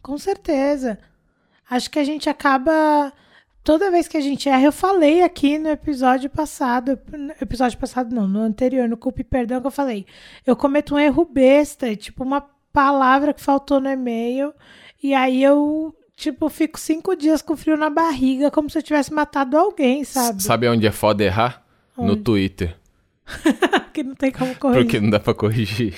Com 0.00 0.16
certeza. 0.16 0.98
Acho 1.68 1.90
que 1.90 1.98
a 1.98 2.04
gente 2.04 2.30
acaba 2.30 3.12
toda 3.66 3.90
vez 3.90 4.06
que 4.06 4.16
a 4.16 4.20
gente 4.20 4.48
erra, 4.48 4.62
eu 4.62 4.72
falei 4.72 5.22
aqui 5.22 5.58
no 5.58 5.68
episódio 5.68 6.30
passado, 6.30 6.96
episódio 7.42 7.76
passado 7.76 8.14
não, 8.14 8.28
no 8.28 8.38
anterior, 8.38 8.88
no 8.88 8.96
Culpe 8.96 9.24
Perdão, 9.24 9.60
que 9.60 9.66
eu 9.66 9.72
falei, 9.72 10.06
eu 10.46 10.54
cometo 10.54 10.94
um 10.94 10.98
erro 10.98 11.24
besta, 11.24 11.94
tipo 11.96 12.22
uma 12.22 12.40
palavra 12.72 13.34
que 13.34 13.40
faltou 13.40 13.80
no 13.80 13.90
e-mail, 13.90 14.54
e 15.02 15.12
aí 15.12 15.42
eu, 15.42 15.92
tipo, 16.14 16.48
fico 16.48 16.78
cinco 16.78 17.16
dias 17.16 17.42
com 17.42 17.56
frio 17.56 17.76
na 17.76 17.90
barriga, 17.90 18.52
como 18.52 18.70
se 18.70 18.78
eu 18.78 18.82
tivesse 18.84 19.12
matado 19.12 19.58
alguém, 19.58 20.04
sabe? 20.04 20.44
Sabe 20.44 20.68
onde 20.68 20.86
é 20.86 20.92
foda 20.92 21.24
errar? 21.24 21.66
Onde? 21.98 22.08
No 22.08 22.16
Twitter. 22.16 22.76
que 23.92 24.04
não 24.04 24.14
tem 24.14 24.30
como 24.30 24.54
corrigir. 24.54 24.84
Porque 24.84 25.00
não 25.00 25.10
dá 25.10 25.18
pra 25.18 25.34
corrigir. 25.34 25.94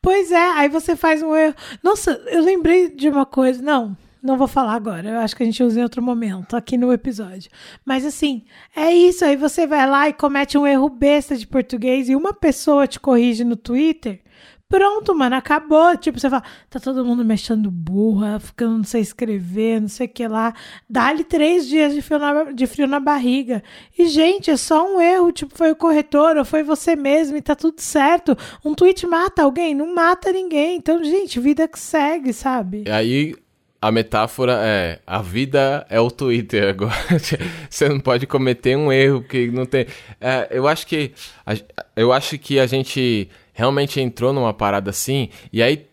Pois 0.00 0.30
é, 0.30 0.50
aí 0.52 0.68
você 0.68 0.94
faz 0.94 1.24
um 1.24 1.34
erro. 1.34 1.56
Nossa, 1.82 2.12
eu 2.28 2.40
lembrei 2.40 2.88
de 2.88 3.08
uma 3.08 3.26
coisa. 3.26 3.60
Não, 3.60 3.96
não 4.22 4.36
vou 4.36 4.48
falar 4.48 4.74
agora, 4.74 5.08
eu 5.08 5.18
acho 5.18 5.36
que 5.36 5.42
a 5.42 5.46
gente 5.46 5.62
usa 5.62 5.80
em 5.80 5.82
outro 5.82 6.02
momento, 6.02 6.56
aqui 6.56 6.76
no 6.76 6.92
episódio. 6.92 7.50
Mas 7.84 8.04
assim, 8.04 8.44
é 8.74 8.92
isso. 8.92 9.24
Aí 9.24 9.36
você 9.36 9.66
vai 9.66 9.88
lá 9.88 10.08
e 10.08 10.12
comete 10.12 10.58
um 10.58 10.66
erro 10.66 10.88
besta 10.88 11.36
de 11.36 11.46
português 11.46 12.08
e 12.08 12.16
uma 12.16 12.32
pessoa 12.32 12.86
te 12.86 12.98
corrige 12.98 13.44
no 13.44 13.56
Twitter. 13.56 14.22
Pronto, 14.68 15.14
mano, 15.14 15.34
acabou. 15.34 15.96
Tipo, 15.96 16.20
você 16.20 16.28
fala, 16.28 16.42
tá 16.68 16.78
todo 16.78 17.02
mundo 17.02 17.24
mexendo 17.24 17.70
burra, 17.70 18.38
ficando 18.38 18.76
não 18.76 18.84
sei 18.84 19.00
escrever, 19.00 19.80
não 19.80 19.88
sei 19.88 20.06
o 20.06 20.10
que 20.10 20.28
lá. 20.28 20.52
Dá-lhe 20.88 21.24
três 21.24 21.66
dias 21.66 21.94
de 21.94 22.02
frio, 22.02 22.18
na, 22.18 22.44
de 22.52 22.66
frio 22.66 22.86
na 22.86 23.00
barriga. 23.00 23.62
E, 23.98 24.06
gente, 24.08 24.50
é 24.50 24.58
só 24.58 24.86
um 24.86 25.00
erro. 25.00 25.32
Tipo, 25.32 25.56
foi 25.56 25.70
o 25.70 25.76
corretor 25.76 26.36
ou 26.36 26.44
foi 26.44 26.62
você 26.62 26.94
mesmo 26.94 27.38
e 27.38 27.42
tá 27.42 27.56
tudo 27.56 27.80
certo. 27.80 28.36
Um 28.62 28.74
tweet 28.74 29.06
mata 29.06 29.42
alguém? 29.42 29.74
Não 29.74 29.94
mata 29.94 30.30
ninguém. 30.30 30.76
Então, 30.76 31.02
gente, 31.02 31.40
vida 31.40 31.66
que 31.66 31.78
segue, 31.78 32.34
sabe? 32.34 32.84
E 32.86 32.90
aí, 32.90 33.34
a 33.80 33.92
metáfora 33.92 34.58
é 34.60 34.98
a 35.06 35.22
vida 35.22 35.86
é 35.88 36.00
o 36.00 36.10
Twitter 36.10 36.70
agora. 36.70 36.94
Você 37.70 37.88
não 37.88 38.00
pode 38.00 38.26
cometer 38.26 38.76
um 38.76 38.92
erro 38.92 39.22
que 39.22 39.48
não 39.50 39.64
tem. 39.64 39.86
É, 40.20 40.48
eu 40.50 40.66
acho 40.66 40.86
que 40.86 41.12
a, 41.46 41.54
eu 41.94 42.12
acho 42.12 42.38
que 42.38 42.58
a 42.58 42.66
gente 42.66 43.28
realmente 43.52 44.00
entrou 44.00 44.32
numa 44.32 44.52
parada 44.52 44.90
assim 44.90 45.30
e 45.52 45.62
aí 45.62 45.87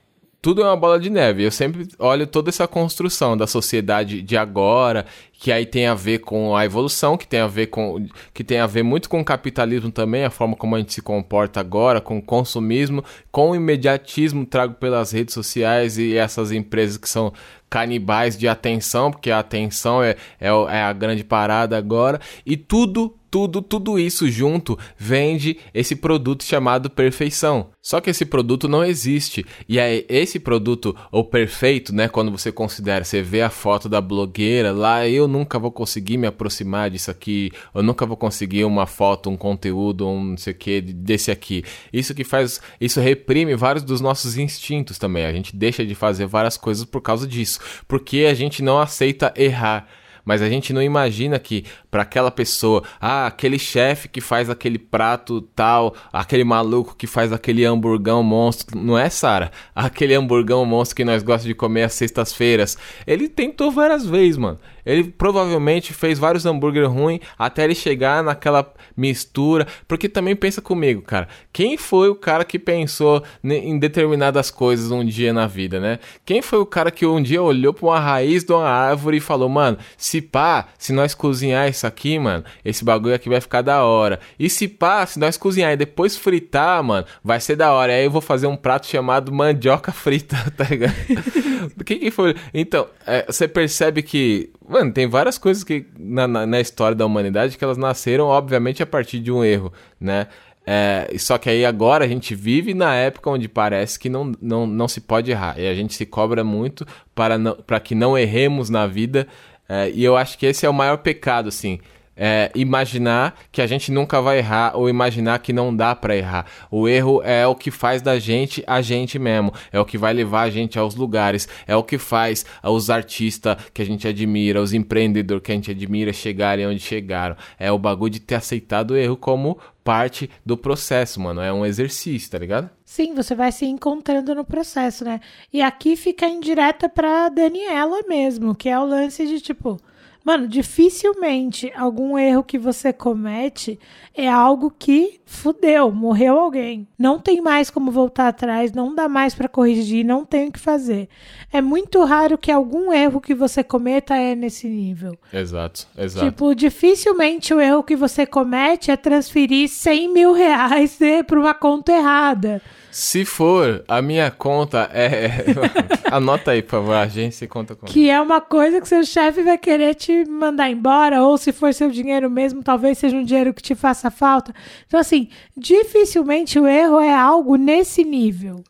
tudo 0.46 0.62
é 0.62 0.66
uma 0.66 0.78
bola 0.78 1.00
de 1.00 1.10
neve. 1.10 1.44
Eu 1.44 1.50
sempre 1.50 1.88
olho 1.98 2.28
toda 2.28 2.50
essa 2.50 2.68
construção 2.68 3.36
da 3.36 3.48
sociedade 3.48 4.22
de 4.22 4.38
agora, 4.38 5.04
que 5.34 5.52
aí 5.52 5.66
tem 5.66 5.88
a 5.88 5.96
ver 5.96 6.20
com 6.20 6.56
a 6.56 6.64
evolução, 6.64 7.18
que 7.18 7.28
tem 7.28 7.40
a 7.40 7.48
ver 7.48 7.66
com 7.66 8.06
que 8.32 8.44
tem 8.44 8.60
a 8.60 8.68
ver 8.68 8.84
muito 8.84 9.10
com 9.10 9.20
o 9.20 9.26
capitalismo 9.26 9.90
também, 9.90 10.24
a 10.24 10.30
forma 10.30 10.56
como 10.56 10.76
a 10.76 10.78
gente 10.78 10.94
se 10.94 11.02
comporta 11.02 11.60
agora, 11.60 12.00
com 12.00 12.20
o 12.20 12.22
consumismo, 12.22 13.04
com 13.32 13.50
o 13.50 13.56
imediatismo 13.56 14.46
trago 14.46 14.76
pelas 14.76 15.12
redes 15.12 15.34
sociais 15.34 15.98
e 15.98 16.16
essas 16.16 16.52
empresas 16.52 16.98
que 16.98 17.10
são 17.10 17.34
canibais 17.68 18.38
de 18.38 18.48
atenção, 18.48 19.10
porque 19.10 19.32
a 19.32 19.40
atenção 19.40 20.04
é, 20.04 20.12
é, 20.40 20.50
é 20.50 20.82
a 20.84 20.94
grande 20.94 21.24
parada 21.24 21.76
agora, 21.76 22.22
e 22.46 22.56
tudo 22.56 23.16
tudo, 23.36 23.62
tudo 23.62 24.00
isso 24.00 24.30
junto 24.30 24.80
vende 24.98 25.58
esse 25.74 25.94
produto 25.94 26.46
chamado 26.46 26.90
perfeição. 26.90 27.72
Só 27.82 28.00
que 28.00 28.10
esse 28.10 28.24
produto 28.26 28.66
não 28.66 28.82
existe. 28.82 29.46
E 29.68 29.78
é 29.78 30.06
esse 30.08 30.40
produto, 30.40 30.96
o 31.12 31.22
perfeito, 31.22 31.94
né? 31.94 32.08
Quando 32.08 32.32
você 32.32 32.50
considera, 32.50 33.04
você 33.04 33.22
vê 33.22 33.42
a 33.42 33.50
foto 33.50 33.90
da 33.90 34.00
blogueira 34.00 34.72
lá, 34.72 35.06
eu 35.06 35.28
nunca 35.28 35.60
vou 35.60 35.70
conseguir 35.70 36.16
me 36.16 36.28
aproximar 36.28 36.90
disso 36.90 37.12
aqui, 37.12 37.52
eu 37.74 37.84
nunca 37.84 38.06
vou 38.06 38.16
conseguir 38.16 38.64
uma 38.64 38.88
foto, 38.88 39.30
um 39.30 39.36
conteúdo, 39.36 40.08
um 40.08 40.24
não 40.24 40.38
sei 40.38 40.54
o 40.54 40.56
que, 40.56 40.80
desse 40.80 41.30
aqui. 41.30 41.62
Isso 41.92 42.16
que 42.16 42.24
faz, 42.24 42.62
isso 42.80 43.02
reprime 43.02 43.54
vários 43.54 43.84
dos 43.84 44.00
nossos 44.00 44.38
instintos 44.38 44.98
também. 44.98 45.26
A 45.26 45.34
gente 45.34 45.54
deixa 45.54 45.86
de 45.86 45.94
fazer 45.94 46.26
várias 46.26 46.56
coisas 46.56 46.86
por 46.86 47.02
causa 47.02 47.28
disso. 47.28 47.60
Porque 47.86 48.28
a 48.32 48.34
gente 48.34 48.64
não 48.64 48.80
aceita 48.80 49.34
errar 49.36 49.90
mas 50.26 50.42
a 50.42 50.50
gente 50.50 50.74
não 50.74 50.82
imagina 50.82 51.38
que 51.40 51.64
para 51.90 52.02
aquela 52.02 52.32
pessoa, 52.32 52.84
ah, 53.00 53.28
aquele 53.28 53.60
chefe 53.60 54.10
que 54.10 54.20
faz 54.20 54.50
aquele 54.50 54.80
prato 54.80 55.42
tal, 55.56 55.96
aquele 56.12 56.44
maluco 56.44 56.96
que 56.96 57.08
faz 57.08 57.32
aquele 57.32 57.64
hamburgão 57.64 58.24
monstro, 58.24 58.78
não 58.78 58.98
é, 58.98 59.10
Sara? 59.10 59.52
Aquele 59.76 60.16
hamburgão 60.16 60.66
monstro 60.66 60.96
que 60.96 61.06
nós 61.06 61.22
gostamos 61.22 61.46
de 61.46 61.54
comer 61.54 61.84
às 61.84 61.94
sextas-feiras. 61.94 62.78
Ele 63.06 63.30
tentou 63.30 63.72
várias 63.72 64.06
vezes, 64.06 64.38
mano. 64.38 64.60
Ele 64.86 65.04
provavelmente 65.06 65.94
fez 65.94 66.20
vários 66.20 66.46
hambúrguer 66.46 66.90
ruins 66.90 67.20
até 67.38 67.64
ele 67.64 67.76
chegar 67.76 68.24
naquela 68.24 68.72
mistura. 68.96 69.68
Porque 69.88 70.08
também 70.08 70.36
pensa 70.36 70.62
comigo, 70.62 71.02
cara. 71.02 71.28
Quem 71.52 71.78
foi 71.78 72.10
o 72.10 72.16
cara 72.16 72.46
que 72.46 72.60
pensou 72.60 73.24
em 73.44 73.78
determinadas 73.80 74.52
coisas 74.52 74.92
um 74.92 75.04
dia 75.04 75.34
na 75.34 75.48
vida, 75.48 75.80
né? 75.80 76.00
Quem 76.26 76.42
foi 76.42 76.60
o 76.60 76.66
cara 76.66 76.92
que 76.92 77.06
um 77.06 77.22
dia 77.22 77.42
olhou 77.42 77.74
para 77.74 77.86
uma 77.86 78.00
raiz 78.00 78.44
de 78.44 78.54
uma 78.54 78.68
árvore 78.68 79.18
e 79.18 79.22
falou, 79.22 79.50
mano, 79.50 79.78
se 79.98 80.22
pá, 80.22 80.68
se 80.78 80.94
nós 80.94 81.14
cozinhar 81.14 81.70
isso 81.70 81.88
aqui, 81.88 82.20
mano, 82.20 82.44
esse 82.64 82.84
bagulho 82.84 83.16
aqui 83.16 83.30
vai 83.30 83.42
ficar 83.42 83.62
da 83.62 83.84
hora. 83.84 84.20
E 84.38 84.50
se 84.50 84.68
pá, 84.68 85.06
se 85.06 85.20
nós 85.20 85.38
cozinhar 85.38 85.74
e 85.74 85.78
depois 85.78 86.18
fritar, 86.18 86.84
mano, 86.84 87.06
vai 87.24 87.40
ser 87.40 87.56
da 87.56 87.72
hora. 87.72 87.92
E 87.92 87.96
aí 87.96 88.06
eu 88.06 88.12
vou 88.12 88.22
fazer 88.22 88.48
um 88.48 88.56
prato 88.56 88.88
chamado 88.88 89.32
mandioca 89.32 89.92
frita, 89.94 90.38
tá 90.56 90.66
ligado? 90.66 90.94
Quem 91.86 92.00
que 92.00 92.12
foi? 92.12 92.36
Então, 92.54 92.88
é, 93.06 93.26
você 93.28 93.48
percebe 93.48 94.02
que 94.02 94.52
Mano, 94.76 94.92
tem 94.92 95.08
várias 95.08 95.38
coisas 95.38 95.64
que 95.64 95.86
na, 95.98 96.28
na, 96.28 96.46
na, 96.46 96.60
história 96.60 96.94
da 96.94 97.06
humanidade 97.06 97.58
que 97.58 97.64
elas 97.64 97.78
nasceram, 97.78 98.26
obviamente, 98.26 98.84
a 98.84 98.86
partir 98.86 99.22
de 99.22 99.32
um 99.32 99.42
erro, 99.42 99.72
né? 99.98 100.28
É, 100.68 101.16
só 101.18 101.38
que 101.38 101.50
aí 101.50 101.64
agora 101.64 102.04
a 102.04 102.08
gente 102.10 102.36
vive 102.36 102.74
na 102.74 102.94
época 102.94 103.30
onde 103.30 103.48
parece 103.48 103.98
que 103.98 104.10
não, 104.10 104.34
não, 104.42 104.68
não 104.68 104.86
se 104.90 105.00
pode 105.00 105.32
errar. 105.32 105.58
E 105.58 105.66
a 105.66 105.74
gente 105.74 105.94
se 105.94 106.06
cobra 106.06 106.44
muito 106.44 106.86
para, 107.14 107.38
não, 107.38 107.56
para 107.56 107.80
que 107.80 107.96
não 107.96 108.18
erremos 108.18 108.70
na 108.70 108.86
vida. 108.86 109.26
É, 109.70 109.90
e 109.92 110.04
eu 110.04 110.18
acho 110.18 110.38
que 110.38 110.46
esse 110.46 110.66
é 110.66 110.70
o 110.70 110.74
maior 110.74 110.98
pecado, 110.98 111.48
assim 111.48 111.80
é, 112.16 112.52
imaginar 112.56 113.36
que 113.52 113.62
a 113.62 113.68
gente 113.68 113.92
nunca 113.92 114.22
vai 114.22 114.40
errar 114.40 114.74
ou 114.76 114.90
imaginar 114.90 115.40
que 115.40 115.52
não 115.52 115.76
dá 115.76 115.96
para 115.96 116.16
errar. 116.16 116.46
O 116.72 116.88
erro 116.88 117.22
é 117.24 117.46
o 117.46 117.56
que 117.56 117.72
faz 117.72 118.02
da 118.02 118.18
gente 118.20 118.64
a 118.66 118.82
gente 118.82 119.20
mesmo, 119.20 119.54
é 119.72 119.80
o 119.80 119.86
que 119.86 119.98
vai 119.98 120.14
levar 120.14 120.44
a 120.44 120.50
gente 120.50 120.80
aos 120.80 120.96
lugares, 120.96 121.48
é 121.68 121.76
o 121.76 121.84
que 121.84 121.98
faz 121.98 122.46
os 122.64 122.90
artistas 122.90 123.58
que 123.74 123.82
a 123.82 123.86
gente 123.86 124.08
admira, 124.08 124.62
os 124.62 124.74
empreendedores 124.74 125.44
que 125.44 125.52
a 125.52 125.56
gente 125.56 125.72
admira 125.72 126.14
chegarem 126.14 126.68
onde 126.68 126.80
chegaram. 126.80 127.36
É 127.60 127.72
o 127.72 127.80
bagulho 127.80 128.12
de 128.12 128.20
ter 128.20 128.36
aceitado 128.36 128.92
o 128.92 128.98
erro 128.98 129.18
como 129.18 129.58
parte 129.84 130.30
do 130.44 130.58
processo, 130.58 131.20
mano. 131.20 131.42
É 131.42 131.54
um 131.54 131.66
exercício, 131.66 132.32
tá 132.32 132.40
ligado? 132.40 132.70
Sim, 132.84 133.14
você 133.14 133.36
vai 133.36 133.52
se 133.52 133.66
encontrando 133.66 134.34
no 134.34 134.44
processo, 134.44 135.06
né? 135.06 135.20
E 135.54 135.62
aqui 135.62 135.96
fica 135.96 136.28
indireta 136.28 136.90
pra 136.90 137.30
Daniela 137.30 138.00
mesmo, 138.08 138.56
que 138.56 138.68
é 138.68 138.80
o 138.80 138.86
lance 138.86 139.28
de 139.28 139.40
tipo 139.40 139.80
Mano, 140.26 140.48
dificilmente 140.48 141.72
algum 141.76 142.18
erro 142.18 142.44
que 142.44 142.58
você 142.58 142.92
comete 142.92 143.80
é 144.12 144.28
algo 144.28 144.72
que 144.72 145.20
fudeu, 145.24 145.92
morreu 145.92 146.40
alguém. 146.40 146.88
Não 146.98 147.20
tem 147.20 147.42
mais 147.42 147.70
como 147.70 147.92
voltar 147.92 148.30
atrás, 148.30 148.72
não 148.72 148.96
dá 148.96 149.08
mais 149.08 149.36
pra 149.36 149.48
corrigir, 149.48 150.04
não 150.04 150.26
tem 150.26 150.48
o 150.48 150.52
que 150.52 150.60
fazer. 150.60 151.10
É 151.54 151.62
muito 151.62 152.04
raro 152.04 152.40
que 152.40 152.52
algum 152.52 152.92
erro 152.92 153.22
que 153.22 153.36
você 153.36 153.64
cometa 153.64 154.16
é 154.16 154.34
nesse 154.34 154.68
nível. 154.68 155.16
Exato, 155.32 155.88
exato. 155.96 156.26
Tipo, 156.26 156.56
dificilmente 156.56 157.54
o 157.54 157.62
erro 157.62 157.84
que 157.84 157.96
você 157.96 158.26
comete 158.26 158.90
é 158.90 158.98
transferir 158.98 159.70
100 159.70 160.12
mil 160.12 160.34
reais 160.34 160.98
né, 161.00 161.22
pra 161.22 161.40
uma 161.40 161.54
conta 161.54 161.92
errada. 161.92 162.64
Se 162.96 163.26
for, 163.26 163.84
a 163.90 164.02
minha 164.02 164.32
conta 164.32 164.90
é. 164.94 165.44
Anota 166.10 166.52
aí, 166.52 166.62
por 166.62 166.72
favor, 166.72 166.94
a 166.94 167.02
agência 167.02 167.46
conta 167.46 167.76
com. 167.76 167.86
Que 167.86 168.10
é 168.10 168.22
uma 168.22 168.40
coisa 168.40 168.80
que 168.80 168.88
seu 168.88 169.04
chefe 169.04 169.44
vai 169.44 169.58
querer 169.58 169.96
te 169.96 170.15
mandar 170.24 170.70
embora, 170.70 171.24
ou 171.24 171.38
se 171.38 171.52
for 171.52 171.74
seu 171.74 171.90
dinheiro 171.90 172.30
mesmo, 172.30 172.64
talvez 172.64 172.98
seja 172.98 173.18
um 173.18 173.24
dinheiro 173.24 173.54
que 173.54 173.62
te 173.62 173.76
faça 173.76 174.10
falta. 174.10 174.54
Então, 174.88 175.00
assim, 175.00 175.28
dificilmente 175.58 176.58
o 176.60 176.68
erro 176.68 177.00
é 177.00 177.14
algo 177.14 177.58
nesse 177.58 178.04
nível. 178.04 178.64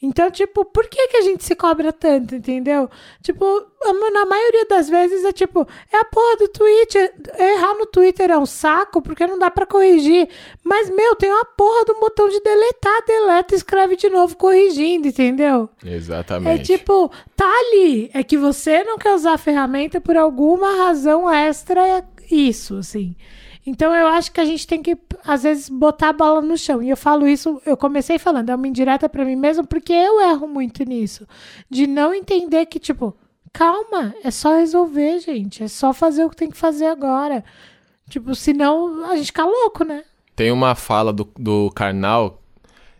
Então, 0.00 0.30
tipo, 0.30 0.64
por 0.64 0.86
que, 0.88 1.08
que 1.08 1.16
a 1.16 1.22
gente 1.22 1.44
se 1.44 1.54
cobra 1.54 1.92
tanto, 1.92 2.34
entendeu? 2.34 2.88
Tipo, 3.22 3.44
na 4.12 4.26
maioria 4.26 4.66
das 4.66 4.88
vezes 4.88 5.24
é 5.24 5.32
tipo, 5.32 5.66
é 5.92 5.96
a 5.98 6.04
porra 6.04 6.36
do 6.36 6.48
Twitter. 6.48 7.14
Errar 7.38 7.74
no 7.74 7.86
Twitter 7.86 8.30
é 8.30 8.38
um 8.38 8.46
saco, 8.46 9.00
porque 9.00 9.26
não 9.26 9.38
dá 9.38 9.50
pra 9.50 9.64
corrigir. 9.64 10.28
Mas, 10.62 10.90
meu, 10.90 11.16
tem 11.16 11.30
uma 11.30 11.44
porra 11.44 11.84
do 11.86 11.94
botão 11.98 12.28
de 12.28 12.40
deletar, 12.40 13.04
deleta, 13.06 13.54
escreve 13.54 13.96
de 13.96 14.08
novo 14.10 14.36
corrigindo, 14.36 15.08
entendeu? 15.08 15.68
É 15.84 15.94
Exatamente. 15.94 16.64
tipo, 16.64 17.10
tá 17.34 17.50
ali. 17.60 18.10
É 18.12 18.22
que 18.22 18.36
você 18.36 18.84
não 18.84 18.98
quer 18.98 19.14
usar 19.14 19.34
a 19.34 19.38
ferramenta 19.38 20.00
por 20.00 20.16
alguma 20.16 20.76
razão 20.76 21.30
extra, 21.32 21.86
é 21.86 22.04
isso, 22.30 22.76
assim. 22.76 23.14
Então 23.66 23.92
eu 23.92 24.06
acho 24.06 24.30
que 24.30 24.40
a 24.40 24.44
gente 24.44 24.66
tem 24.66 24.80
que, 24.80 24.96
às 25.24 25.42
vezes, 25.42 25.68
botar 25.68 26.10
a 26.10 26.12
bola 26.12 26.40
no 26.40 26.56
chão. 26.56 26.80
E 26.80 26.88
eu 26.88 26.96
falo 26.96 27.26
isso, 27.26 27.60
eu 27.66 27.76
comecei 27.76 28.18
falando, 28.18 28.50
é 28.50 28.54
uma 28.54 28.68
indireta 28.68 29.08
pra 29.08 29.24
mim 29.24 29.34
mesmo, 29.34 29.66
porque 29.66 29.92
eu 29.92 30.20
erro 30.20 30.46
muito 30.46 30.84
nisso. 30.84 31.26
De 31.68 31.86
não 31.86 32.14
entender 32.14 32.66
que, 32.66 32.78
tipo, 32.78 33.16
calma, 33.52 34.14
é 34.22 34.30
só 34.30 34.56
resolver, 34.56 35.18
gente. 35.18 35.64
É 35.64 35.68
só 35.68 35.92
fazer 35.92 36.24
o 36.24 36.30
que 36.30 36.36
tem 36.36 36.50
que 36.50 36.56
fazer 36.56 36.86
agora. 36.86 37.44
Tipo, 38.08 38.34
senão 38.36 39.04
a 39.10 39.16
gente 39.16 39.26
fica 39.26 39.44
louco, 39.44 39.82
né? 39.82 40.04
Tem 40.36 40.52
uma 40.52 40.76
fala 40.76 41.12
do, 41.12 41.28
do 41.36 41.70
Karnal, 41.74 42.40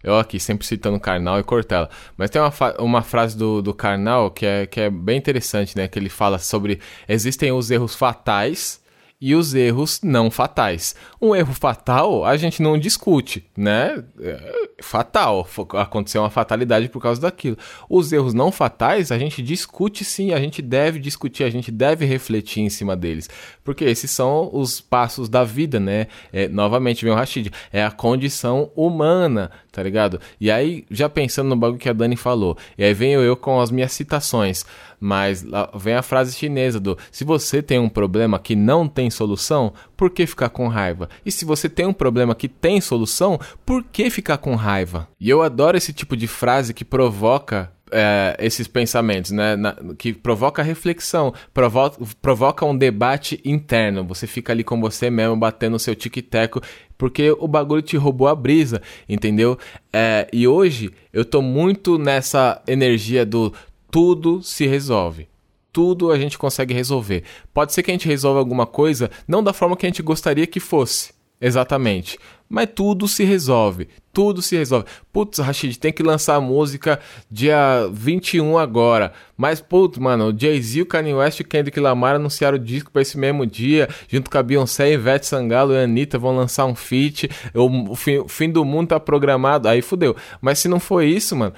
eu 0.02 0.18
aqui 0.18 0.40
sempre 0.40 0.66
citando 0.66 0.98
Karnal 0.98 1.38
e 1.38 1.44
Cortella, 1.44 1.90
mas 2.16 2.30
tem 2.30 2.40
uma, 2.40 2.52
uma 2.78 3.02
frase 3.02 3.36
do, 3.36 3.60
do 3.62 3.74
Karnal 3.74 4.30
que 4.30 4.46
é, 4.46 4.66
que 4.66 4.80
é 4.80 4.90
bem 4.90 5.18
interessante, 5.18 5.76
né? 5.76 5.86
Que 5.86 5.98
ele 5.98 6.08
fala 6.08 6.38
sobre 6.38 6.80
existem 7.06 7.52
os 7.52 7.70
erros 7.70 7.94
fatais 7.94 8.80
e 9.20 9.35
os 9.35 9.55
erros 9.55 10.00
não 10.02 10.31
fatais. 10.31 10.94
Um 11.20 11.35
erro 11.35 11.55
fatal 11.55 12.24
a 12.24 12.37
gente 12.37 12.62
não 12.62 12.79
discute, 12.79 13.48
né? 13.57 14.05
É 14.20 14.66
fatal, 14.83 15.48
aconteceu 15.72 16.20
uma 16.22 16.31
fatalidade 16.31 16.88
por 16.88 17.00
causa 17.00 17.20
daquilo. 17.20 17.57
Os 17.88 18.12
erros 18.12 18.35
não 18.35 18.52
fatais 18.52 19.11
a 19.11 19.18
gente 19.18 19.42
discute 19.42 20.05
sim, 20.05 20.33
a 20.33 20.38
gente 20.38 20.61
deve 20.61 20.98
discutir, 20.98 21.44
a 21.44 21.50
gente 21.50 21.70
deve 21.70 22.05
refletir 22.05 22.61
em 22.61 22.68
cima 22.68 22.94
deles, 22.94 23.29
porque 23.64 23.85
esses 23.85 24.11
são 24.11 24.50
os 24.52 24.81
passos 24.81 25.29
da 25.29 25.44
vida, 25.44 25.81
né? 25.81 26.09
É, 26.33 26.48
novamente 26.48 27.05
vem 27.05 27.12
o 27.12 27.16
Rashid, 27.16 27.50
é 27.72 27.83
a 27.85 27.90
condição 27.90 28.70
humana, 28.76 29.50
tá 29.76 29.82
ligado? 29.82 30.18
E 30.40 30.50
aí, 30.50 30.86
já 30.90 31.06
pensando 31.06 31.50
no 31.50 31.56
bagulho 31.56 31.78
que 31.78 31.90
a 31.90 31.92
Dani 31.92 32.16
falou, 32.16 32.56
e 32.78 32.82
aí 32.82 32.94
venho 32.94 33.20
eu 33.20 33.36
com 33.36 33.60
as 33.60 33.70
minhas 33.70 33.92
citações, 33.92 34.64
mas 34.98 35.44
vem 35.74 35.92
a 35.92 36.00
frase 36.00 36.34
chinesa 36.34 36.80
do 36.80 36.96
se 37.12 37.24
você 37.24 37.62
tem 37.62 37.78
um 37.78 37.90
problema 37.90 38.38
que 38.38 38.56
não 38.56 38.88
tem 38.88 39.10
solução, 39.10 39.74
por 39.94 40.08
que 40.08 40.26
ficar 40.26 40.48
com 40.48 40.66
raiva? 40.66 41.10
E 41.26 41.30
se 41.30 41.44
você 41.44 41.68
tem 41.68 41.84
um 41.84 41.92
problema 41.92 42.34
que 42.34 42.48
tem 42.48 42.80
solução, 42.80 43.38
por 43.66 43.84
que 43.84 44.08
ficar 44.08 44.38
com 44.38 44.54
raiva? 44.54 45.06
E 45.20 45.28
eu 45.28 45.42
adoro 45.42 45.76
esse 45.76 45.92
tipo 45.92 46.16
de 46.16 46.26
frase 46.26 46.72
que 46.72 46.82
provoca 46.82 47.70
é, 47.90 48.37
esses 48.40 48.66
pensamentos, 48.66 49.31
né? 49.31 49.57
Na- 49.57 49.77
que 49.96 50.12
provoca 50.12 50.62
reflexão, 50.62 51.33
provoca, 51.55 51.99
provoca 52.20 52.64
um 52.66 52.77
debate 52.77 53.40
interno. 53.44 54.05
Você 54.05 54.27
fica 54.27 54.53
ali 54.53 54.64
com 54.64 54.81
você 54.81 55.11
mesmo, 55.11 55.37
batendo 55.37 55.77
o 55.77 55.79
seu 55.79 55.94
tic-teco, 55.94 56.61
porque 56.99 57.31
o 57.31 57.46
bagulho 57.46 57.83
te 57.83 57.96
roubou 57.96 58.29
a 58.29 58.35
brisa, 58.35 58.81
entendeu? 59.09 59.59
É, 59.92 60.27
e 60.33 60.46
hoje 60.49 60.90
eu 61.12 61.25
tô 61.25 61.40
muito 61.42 61.99
nessa 61.99 62.61
energia 62.66 63.25
do 63.25 63.53
tudo 63.90 64.42
se 64.42 64.66
resolve. 64.66 65.29
Tudo 65.72 66.11
a 66.11 66.18
gente 66.18 66.38
consegue 66.38 66.72
resolver. 66.72 67.22
Pode 67.53 67.72
ser 67.72 67.83
que 67.83 67.90
a 67.90 67.94
gente 67.94 68.09
resolva 68.09 68.38
alguma 68.38 68.66
coisa 68.66 69.11
não 69.29 69.42
da 69.42 69.53
forma 69.53 69.77
que 69.77 69.85
a 69.85 69.88
gente 69.88 70.03
gostaria 70.03 70.46
que 70.46 70.59
fosse. 70.59 71.14
Exatamente. 71.40 72.18
Mas 72.48 72.68
tudo 72.74 73.09
se 73.09 73.24
resolve. 73.24 73.88
Tudo 74.12 74.40
se 74.40 74.56
resolve. 74.56 74.87
Putz, 75.12 75.38
Rashid, 75.38 75.78
tem 75.78 75.92
que 75.92 76.02
lançar 76.02 76.37
a 76.37 76.40
música 76.40 76.98
dia 77.30 77.88
21 77.92 78.56
agora. 78.56 79.12
Mas, 79.37 79.61
putz, 79.61 79.98
mano, 79.98 80.28
o 80.28 80.38
Jay-Z, 80.38 80.82
o 80.82 80.87
Kanye 80.87 81.12
West 81.12 81.40
e 81.40 81.42
o 81.42 81.46
Kendrick 81.46 81.78
Lamar 81.78 82.14
anunciaram 82.14 82.56
o 82.56 82.61
disco 82.61 82.90
pra 82.90 83.02
esse 83.02 83.18
mesmo 83.18 83.44
dia. 83.44 83.88
Junto 84.09 84.30
com 84.30 84.38
a 84.38 84.42
Beyoncé, 84.42 84.92
Ivete 84.92 85.26
Sangalo 85.26 85.74
e 85.74 85.78
a 85.78 85.82
Anitta 85.82 86.18
vão 86.18 86.35
lançar 86.35 86.64
um 86.64 86.74
feat. 86.74 87.28
O, 87.52 87.92
o 87.92 87.94
fim, 87.94 88.18
o 88.18 88.28
fim 88.28 88.48
do 88.48 88.64
mundo 88.64 88.88
tá 88.88 89.00
programado. 89.00 89.68
Aí 89.68 89.82
fudeu. 89.82 90.16
Mas 90.40 90.61
se 90.61 90.68
não 90.68 90.80
for 90.80 91.02
isso, 91.02 91.37
mano, 91.37 91.52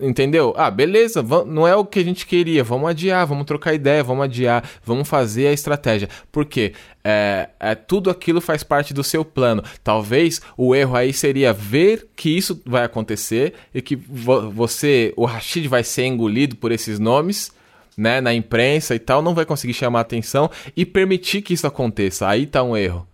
Entendeu? 0.00 0.52
Ah, 0.56 0.70
beleza, 0.70 1.22
não 1.46 1.66
é 1.66 1.74
o 1.76 1.84
que 1.84 1.98
a 1.98 2.04
gente 2.04 2.26
queria. 2.26 2.64
Vamos 2.64 2.88
adiar, 2.90 3.26
vamos 3.26 3.44
trocar 3.46 3.74
ideia, 3.74 4.02
vamos 4.02 4.24
adiar, 4.24 4.68
vamos 4.84 5.08
fazer 5.08 5.46
a 5.48 5.52
estratégia. 5.52 6.08
Por 6.32 6.44
quê? 6.44 6.72
É, 7.02 7.50
é, 7.60 7.74
tudo 7.74 8.10
aquilo 8.10 8.40
faz 8.40 8.62
parte 8.62 8.92
do 8.94 9.04
seu 9.04 9.24
plano. 9.24 9.62
Talvez 9.82 10.40
o 10.56 10.74
erro 10.74 10.96
aí 10.96 11.12
seria 11.12 11.52
ver 11.52 12.08
que 12.16 12.30
isso 12.36 12.60
vai 12.66 12.84
acontecer 12.84 13.54
e 13.74 13.80
que 13.82 13.94
vo- 13.96 14.50
você, 14.50 15.12
o 15.16 15.24
Rashid, 15.24 15.68
vai 15.68 15.84
ser 15.84 16.04
engolido 16.06 16.56
por 16.56 16.72
esses 16.72 16.98
nomes. 16.98 17.52
Né, 17.96 18.20
na 18.20 18.34
imprensa 18.34 18.92
e 18.92 18.98
tal, 18.98 19.22
não 19.22 19.36
vai 19.36 19.44
conseguir 19.46 19.72
chamar 19.72 20.00
atenção 20.00 20.50
e 20.76 20.84
permitir 20.84 21.42
que 21.42 21.54
isso 21.54 21.64
aconteça. 21.64 22.26
Aí 22.26 22.44
tá 22.44 22.60
um 22.60 22.76
erro. 22.76 23.06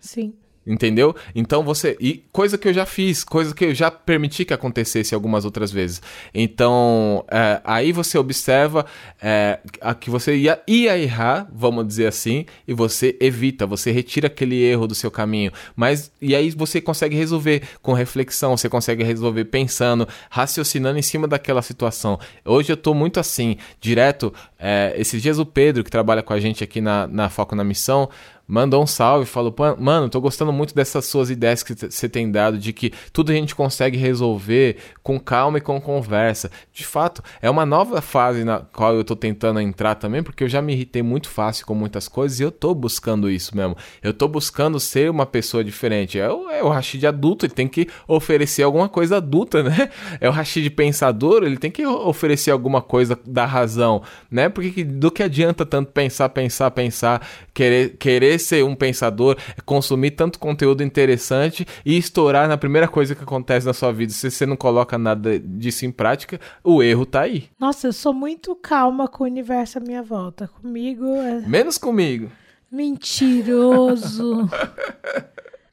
Sim. 0.00 0.32
Entendeu? 0.66 1.14
Então 1.32 1.62
você. 1.62 1.96
E 2.00 2.24
coisa 2.32 2.58
que 2.58 2.66
eu 2.66 2.74
já 2.74 2.84
fiz, 2.84 3.22
coisa 3.22 3.54
que 3.54 3.66
eu 3.66 3.74
já 3.74 3.88
permiti 3.88 4.44
que 4.44 4.52
acontecesse 4.52 5.14
algumas 5.14 5.44
outras 5.44 5.70
vezes. 5.70 6.02
Então, 6.34 7.24
é, 7.30 7.60
aí 7.64 7.92
você 7.92 8.18
observa 8.18 8.84
é, 9.22 9.60
a 9.80 9.94
que 9.94 10.10
você 10.10 10.34
ia, 10.36 10.60
ia 10.66 10.98
errar, 10.98 11.48
vamos 11.52 11.86
dizer 11.86 12.08
assim, 12.08 12.46
e 12.66 12.74
você 12.74 13.16
evita, 13.20 13.64
você 13.64 13.92
retira 13.92 14.26
aquele 14.26 14.60
erro 14.60 14.88
do 14.88 14.94
seu 14.94 15.08
caminho. 15.08 15.52
Mas, 15.76 16.10
e 16.20 16.34
aí 16.34 16.50
você 16.50 16.80
consegue 16.80 17.14
resolver 17.14 17.62
com 17.80 17.92
reflexão, 17.92 18.56
você 18.56 18.68
consegue 18.68 19.04
resolver 19.04 19.44
pensando, 19.44 20.08
raciocinando 20.28 20.98
em 20.98 21.02
cima 21.02 21.28
daquela 21.28 21.62
situação. 21.62 22.18
Hoje 22.44 22.72
eu 22.72 22.76
tô 22.76 22.92
muito 22.92 23.20
assim, 23.20 23.56
direto. 23.80 24.34
É, 24.58 24.94
esses 24.96 25.22
dias 25.22 25.38
o 25.38 25.46
Pedro, 25.46 25.84
que 25.84 25.90
trabalha 25.90 26.24
com 26.24 26.32
a 26.32 26.40
gente 26.40 26.64
aqui 26.64 26.80
na, 26.80 27.06
na 27.06 27.28
Foco 27.28 27.54
na 27.54 27.62
Missão, 27.62 28.08
mandou 28.46 28.82
um 28.82 28.86
salve, 28.86 29.26
falou: 29.26 29.50
"Pô, 29.52 29.76
Mano, 29.76 30.08
tô 30.08 30.20
gostando 30.20 30.52
muito 30.52 30.74
dessas 30.74 31.04
suas 31.06 31.30
ideias 31.30 31.62
que 31.62 31.74
você 31.74 32.08
tem 32.08 32.30
dado, 32.30 32.58
de 32.58 32.72
que 32.72 32.92
tudo 33.12 33.32
a 33.32 33.34
gente 33.34 33.54
consegue 33.54 33.96
resolver 33.96 34.76
com 35.02 35.18
calma 35.18 35.58
e 35.58 35.60
com 35.60 35.80
conversa. 35.80 36.50
De 36.72 36.84
fato, 36.84 37.22
é 37.40 37.48
uma 37.50 37.66
nova 37.66 38.00
fase 38.00 38.44
na 38.44 38.60
qual 38.60 38.94
eu 38.94 39.04
tô 39.04 39.16
tentando 39.16 39.60
entrar 39.60 39.94
também, 39.96 40.22
porque 40.22 40.44
eu 40.44 40.48
já 40.48 40.60
me 40.62 40.72
irritei 40.72 41.02
muito 41.02 41.28
fácil 41.28 41.66
com 41.66 41.74
muitas 41.74 42.08
coisas 42.08 42.38
e 42.40 42.42
eu 42.42 42.50
tô 42.50 42.74
buscando 42.74 43.30
isso 43.30 43.56
mesmo. 43.56 43.76
Eu 44.02 44.12
tô 44.12 44.28
buscando 44.28 44.78
ser 44.78 45.10
uma 45.10 45.26
pessoa 45.26 45.64
diferente. 45.64 46.18
É 46.18 46.30
o, 46.30 46.48
é 46.50 46.62
o 46.62 46.68
Rashid 46.68 47.06
adulto, 47.06 47.46
ele 47.46 47.52
tem 47.54 47.68
que 47.68 47.88
oferecer 48.06 48.62
alguma 48.62 48.88
coisa 48.88 49.16
adulta, 49.16 49.62
né? 49.64 49.90
É 50.20 50.28
o 50.28 50.32
Rashid 50.32 50.68
pensador, 50.70 51.42
ele 51.42 51.56
tem 51.56 51.70
que 51.70 51.86
oferecer 51.86 52.50
alguma 52.50 52.80
coisa 52.82 53.18
da 53.26 53.44
razão, 53.44 54.02
né? 54.30 54.48
Porque 54.48 54.70
que- 54.70 54.84
do 54.84 55.10
que 55.10 55.22
adianta 55.22 55.64
tanto 55.66 55.90
pensar, 55.92 56.28
pensar, 56.28 56.70
pensar, 56.70 57.26
querer, 57.54 57.96
querer 57.98 58.35
ser 58.38 58.64
um 58.64 58.74
pensador, 58.74 59.36
consumir 59.64 60.12
tanto 60.12 60.38
conteúdo 60.38 60.82
interessante 60.82 61.66
e 61.84 61.96
estourar 61.96 62.48
na 62.48 62.56
primeira 62.56 62.88
coisa 62.88 63.14
que 63.14 63.22
acontece 63.22 63.66
na 63.66 63.72
sua 63.72 63.92
vida. 63.92 64.12
Se 64.12 64.30
você 64.30 64.46
não 64.46 64.56
coloca 64.56 64.96
nada 64.98 65.38
disso 65.38 65.84
em 65.86 65.90
prática, 65.92 66.40
o 66.62 66.82
erro 66.82 67.06
tá 67.06 67.22
aí. 67.22 67.44
Nossa, 67.58 67.88
eu 67.88 67.92
sou 67.92 68.12
muito 68.12 68.54
calma 68.56 69.08
com 69.08 69.24
o 69.24 69.26
universo 69.26 69.78
à 69.78 69.80
minha 69.80 70.02
volta. 70.02 70.48
Comigo 70.48 71.04
é 71.06 71.40
Menos 71.46 71.78
comigo. 71.78 72.30
mentiroso. 72.70 74.48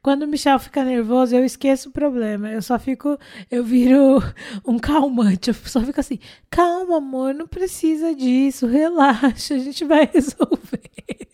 Quando 0.03 0.23
o 0.23 0.27
Michel 0.27 0.59
fica 0.59 0.83
nervoso, 0.83 1.33
eu 1.33 1.45
esqueço 1.45 1.87
o 1.87 1.91
problema. 1.93 2.51
Eu 2.51 2.61
só 2.61 2.77
fico, 2.77 3.17
eu 3.49 3.63
viro 3.63 4.21
um 4.67 4.77
calmante. 4.77 5.49
Eu 5.49 5.53
só 5.53 5.79
fico 5.79 5.97
assim, 5.97 6.19
calma, 6.49 6.97
amor, 6.97 7.33
não 7.33 7.47
precisa 7.47 8.13
disso, 8.13 8.67
relaxa, 8.67 9.53
a 9.55 9.59
gente 9.59 9.85
vai 9.85 10.03
resolver. 10.13 11.29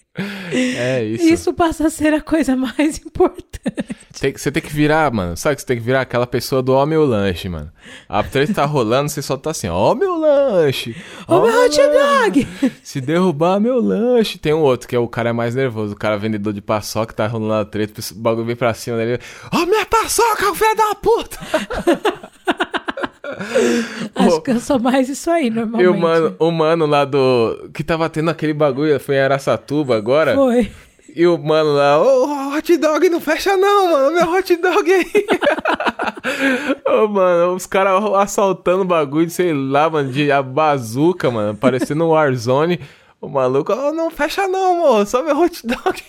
É 0.52 1.04
isso. 1.04 1.24
Isso 1.24 1.54
passa 1.54 1.88
a 1.88 1.90
ser 1.90 2.14
a 2.14 2.20
coisa 2.22 2.56
mais 2.56 2.98
importante. 3.06 3.50
Tem 4.20 4.34
que- 4.34 4.42
você 4.42 4.52
tem 4.52 4.62
que 4.62 4.74
virar, 4.74 5.12
mano. 5.14 5.38
Sabe 5.38 5.56
que 5.56 5.62
você 5.62 5.68
tem 5.68 5.78
que 5.78 5.84
virar 5.84 6.02
aquela 6.02 6.26
pessoa 6.28 6.62
do 6.62 6.74
ó 6.74 6.86
meu 6.86 7.06
lanche, 7.06 7.48
mano. 7.48 7.72
A 8.08 8.24
treta 8.24 8.54
tá 8.56 8.66
rolando, 8.66 9.10
você 9.10 9.22
só 9.22 9.38
tá 9.38 9.52
assim, 9.52 9.68
ó 9.70 9.94
meu 9.96 10.18
lanche. 10.18 10.96
Ô, 11.28 11.42
meu 11.42 11.66
hot 11.66 11.78
dog! 11.78 12.48
Se 12.84 13.00
derrubar 13.00 13.60
meu 13.60 13.80
lanche. 13.80 14.38
Tem 14.40 14.54
um 14.54 14.62
outro 14.62 14.88
que 14.88 14.96
é 14.96 15.00
o 15.00 15.08
cara 15.08 15.32
mais 15.34 15.56
nervoso, 15.56 15.94
o 15.94 15.98
cara 15.98 16.18
vendedor 16.18 16.52
de 16.54 16.62
paçoca, 16.62 17.14
tá 17.14 17.28
rolando 17.28 17.54
a 17.54 17.66
treta, 17.66 18.02
o 18.12 18.16
bagulho 18.16 18.46
vem 18.48 18.56
pra 18.56 18.74
cima 18.74 18.98
dele. 18.98 19.20
Ó 19.54 19.66
minha 19.66 19.86
paçoca, 19.86 20.54
filho 20.56 20.76
da 20.76 20.96
puta! 20.96 21.40
Acho 24.16 24.42
que 24.42 24.52
eu 24.52 24.60
sou 24.60 24.80
mais 24.80 25.10
isso 25.10 25.30
aí, 25.30 25.50
normalmente. 25.50 25.84
E 25.84 25.88
o 25.88 25.98
mano, 25.98 26.36
o 26.40 26.52
mano 26.52 26.86
lá 26.86 27.06
do. 27.06 27.70
Que 27.74 27.84
tava 27.84 28.10
tendo 28.10 28.30
aquele 28.30 28.54
bagulho, 28.54 29.00
foi 29.00 29.16
em 29.16 29.20
Araçatuba 29.20 29.96
agora. 29.96 30.36
Foi. 30.36 30.72
E 31.16 31.26
o 31.26 31.38
mano 31.38 31.74
lá, 31.74 32.02
ô 32.02 32.56
hot 32.56 32.78
dog 32.78 33.10
não 33.10 33.20
fecha 33.20 33.58
não, 33.58 33.92
mano, 33.92 34.16
meu 34.16 34.32
hot 34.32 34.56
dog 34.56 34.92
aí. 34.92 35.06
Ô, 36.86 37.08
mano, 37.08 37.56
os 37.56 37.66
caras 37.66 38.04
assaltando 38.16 38.82
o 38.82 38.86
bagulho, 38.86 39.30
sei 39.30 39.54
lá, 39.54 39.90
mano, 39.90 40.12
de 40.12 40.32
a 40.32 40.42
bazuca, 40.42 41.32
mano, 41.32 41.58
parecendo 41.58 42.06
um 42.06 42.10
Warzone. 42.10 42.80
O 43.22 43.28
maluco, 43.28 43.74
ô, 43.74 43.92
não 43.92 44.10
fecha 44.10 44.48
não, 44.48 44.94
mano, 44.94 45.06
só 45.06 45.22
meu 45.22 45.38
hot 45.38 45.66
dog. 45.66 46.04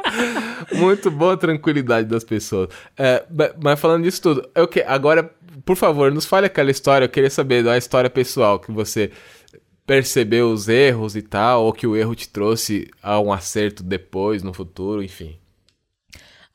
Muito 0.72 1.10
boa 1.10 1.34
a 1.34 1.38
tranquilidade 1.38 2.06
das 2.06 2.22
pessoas. 2.22 2.68
É, 2.98 3.24
mas 3.62 3.80
falando 3.80 4.04
disso 4.04 4.20
tudo, 4.20 4.48
eu 4.54 4.68
que, 4.68 4.82
agora, 4.82 5.30
por 5.64 5.76
favor, 5.76 6.12
nos 6.12 6.26
fale 6.26 6.46
aquela 6.46 6.70
história, 6.70 7.04
eu 7.04 7.10
queria 7.10 7.30
saber 7.30 7.62
da 7.62 7.76
história 7.78 8.10
pessoal 8.10 8.58
que 8.58 8.70
você 8.70 9.10
percebeu 9.86 10.50
os 10.50 10.68
erros 10.68 11.14
e 11.16 11.22
tal, 11.22 11.64
ou 11.64 11.72
que 11.72 11.86
o 11.86 11.96
erro 11.96 12.14
te 12.14 12.28
trouxe 12.28 12.90
a 13.02 13.20
um 13.20 13.32
acerto 13.32 13.82
depois, 13.82 14.42
no 14.42 14.52
futuro, 14.52 15.02
enfim. 15.02 15.38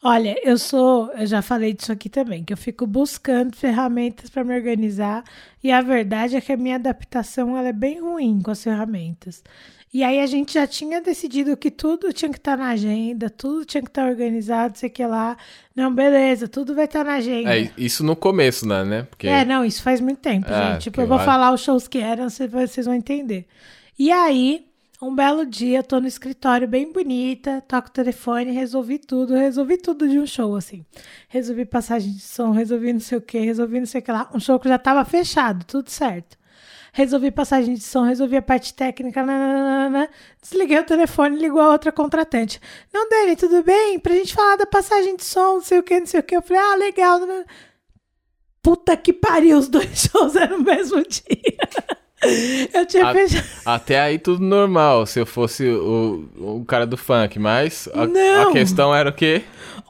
Olha, 0.02 0.40
eu 0.48 0.58
sou, 0.58 1.12
eu 1.12 1.28
já 1.28 1.42
falei 1.42 1.74
disso 1.74 1.92
aqui 1.92 2.08
também, 2.08 2.44
que 2.44 2.54
eu 2.54 2.58
fico 2.58 2.88
buscando 2.88 3.54
ferramentas 3.56 4.30
para 4.30 4.46
me 4.46 4.56
organizar, 4.56 5.26
e 5.62 5.72
a 5.72 5.82
verdade 5.82 6.38
é 6.38 6.42
que 6.42 6.54
a 6.54 6.58
minha 6.58 6.76
adaptação 6.76 7.58
ela 7.58 7.68
é 7.68 7.74
bem 7.74 8.00
ruim 8.00 8.42
com 8.42 8.50
as 8.50 8.64
ferramentas. 8.64 9.44
E 9.92 10.04
aí 10.04 10.20
a 10.20 10.28
gente 10.28 10.54
já 10.54 10.68
tinha 10.68 11.02
decidido 11.02 11.58
que 11.58 11.72
tudo 11.72 12.14
tinha 12.14 12.30
que 12.30 12.38
estar 12.38 12.56
na 12.56 12.70
agenda, 12.70 13.28
tudo 13.28 13.66
tinha 13.66 13.82
que 13.82 13.90
estar 13.90 14.08
organizado, 14.08 14.78
sei 14.78 14.88
que 14.88 15.04
lá. 15.04 15.36
Não, 15.76 15.94
beleza, 15.94 16.48
tudo 16.48 16.76
vai 16.76 16.86
estar 16.86 17.04
na 17.04 17.16
agenda. 17.16 17.58
É, 17.58 17.72
isso 17.76 18.04
no 18.04 18.16
começo, 18.16 18.68
né, 18.68 18.84
né? 18.86 19.04
Porque 19.10 19.28
É, 19.28 19.44
não, 19.44 19.66
isso 19.66 19.82
faz 19.82 20.00
muito 20.00 20.20
tempo, 20.20 20.46
Ah, 20.48 20.74
gente. 20.74 20.84
Tipo, 20.84 21.02
eu 21.02 21.08
vou 21.08 21.18
vale. 21.18 21.26
falar 21.30 21.52
os 21.52 21.62
shows 21.62 21.88
que 21.88 21.98
eram, 21.98 22.28
vocês 22.30 22.86
vão 22.86 22.94
entender. 22.94 23.48
E 23.98 24.12
aí, 24.12 24.68
um 25.02 25.16
belo 25.16 25.44
dia, 25.44 25.80
eu 25.80 25.84
tô 25.84 26.00
no 26.00 26.08
escritório 26.08 26.68
bem 26.68 26.92
bonita, 26.92 27.64
toco 27.68 27.88
o 27.88 27.92
telefone, 27.92 28.52
resolvi 28.52 29.00
tudo, 29.00 29.34
resolvi 29.34 29.78
tudo 29.78 30.08
de 30.08 30.20
um 30.20 30.28
show, 30.28 30.56
assim. 30.56 30.86
Resolvi 31.28 31.66
passagem 31.66 32.12
de 32.14 32.22
som, 32.22 32.52
resolvi 32.52 32.94
não 32.94 33.00
sei 33.00 33.18
o 33.18 33.22
que, 33.22 33.40
resolvi 33.40 33.80
não 33.80 33.88
sei 33.88 34.02
o 34.02 34.04
que 34.04 34.12
lá. 34.12 34.30
Um 34.36 34.40
show 34.40 34.60
que 34.60 34.68
já 34.70 34.78
tava 34.78 35.04
fechado, 35.04 35.66
tudo 35.66 35.90
certo. 35.90 36.38
Resolvi 36.92 37.30
passagem 37.32 37.74
de 37.76 37.84
som, 37.84 38.04
resolvi 38.04 38.36
a 38.38 38.42
parte 38.42 38.74
técnica, 38.74 39.24
nananana. 39.24 40.10
desliguei 40.42 40.80
o 40.80 40.84
telefone 40.84 41.38
e 41.38 41.40
ligou 41.40 41.62
a 41.62 41.70
outra 41.72 41.92
contratante. 41.92 42.60
Não, 42.94 43.08
Dani, 43.10 43.36
tudo 43.36 43.64
bem? 43.64 44.00
Pra 44.00 44.14
gente 44.14 44.34
falar 44.34 44.56
da 44.58 44.66
passagem 44.66 45.16
de 45.16 45.24
som, 45.24 45.56
não 45.56 45.62
sei 45.62 45.80
o 45.80 45.84
que, 45.84 46.00
não 46.00 46.08
sei 46.08 46.20
o 46.20 46.24
que. 46.24 46.36
Eu 46.36 46.42
falei, 46.42 46.62
ah, 46.62 46.76
legal. 46.76 47.20
nanana. 47.20 47.46
Puta 48.62 48.98
que 48.98 49.14
pariu, 49.14 49.58
os 49.58 49.68
dois 49.68 49.88
shows 50.12 50.36
eram 50.36 50.58
no 50.60 50.64
mesmo 50.66 51.02
dia. 51.08 51.60
Eu 52.74 52.86
tinha 52.86 53.08
A- 53.08 53.14
fechado. 53.14 53.46
até 53.66 54.00
aí 54.02 54.20
tudo 54.20 54.44
normal, 54.44 55.06
se 55.06 55.20
eu 55.20 55.26
fosse 55.26 55.66
o, 55.70 56.28
o 56.38 56.66
cara 56.66 56.86
do 56.86 56.98
funk, 56.98 57.40
mas 57.40 57.88
a, 57.94 58.44
a 58.50 58.52
questão 58.52 58.94
era 58.94 59.10
o 59.10 59.14
quê? 59.14 59.44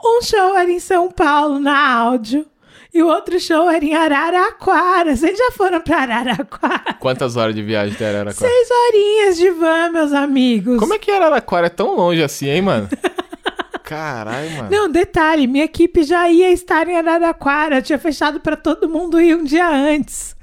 Um 0.04 0.22
show 0.22 0.56
era 0.56 0.70
em 0.70 0.80
São 0.80 1.10
Paulo, 1.10 1.58
na 1.60 1.76
áudio. 2.02 2.46
E 2.94 3.04
o 3.04 3.08
outro 3.08 3.40
show 3.40 3.70
era 3.70 3.86
em 3.86 3.94
Araraquara. 3.94 5.16
Vocês 5.16 5.38
já 5.38 5.52
foram 5.52 5.80
pra 5.82 5.98
Araraquara? 6.00 6.94
Quantas 7.00 7.36
horas 7.36 7.54
de 7.54 7.62
viagem 7.62 7.94
até 7.96 8.10
Araraquara? 8.10 8.52
Seis 8.52 8.70
horinhas 8.72 9.38
de 9.38 9.52
van, 9.52 9.90
meus 9.92 10.12
amigos. 10.12 10.80
Como 10.80 10.94
é 10.94 10.98
que 10.98 11.12
Araraquara 11.12 11.68
é 11.68 11.70
tão 11.70 11.96
longe 11.96 12.24
assim, 12.24 12.50
hein, 12.50 12.62
mano? 12.64 12.90
Caralho, 13.84 14.52
mano. 14.52 14.70
Não, 14.72 14.90
detalhe, 14.90 15.48
minha 15.48 15.66
equipe 15.66 16.04
já 16.04 16.30
ia 16.30 16.52
estar 16.52 16.88
em 16.88 16.96
Araraquara. 16.98 17.78
Eu 17.78 17.82
tinha 17.82 18.00
fechado 18.00 18.40
pra 18.40 18.56
todo 18.56 18.90
mundo 18.90 19.20
ir 19.22 19.36
um 19.36 19.44
dia 19.44 19.68
antes. 19.68 20.36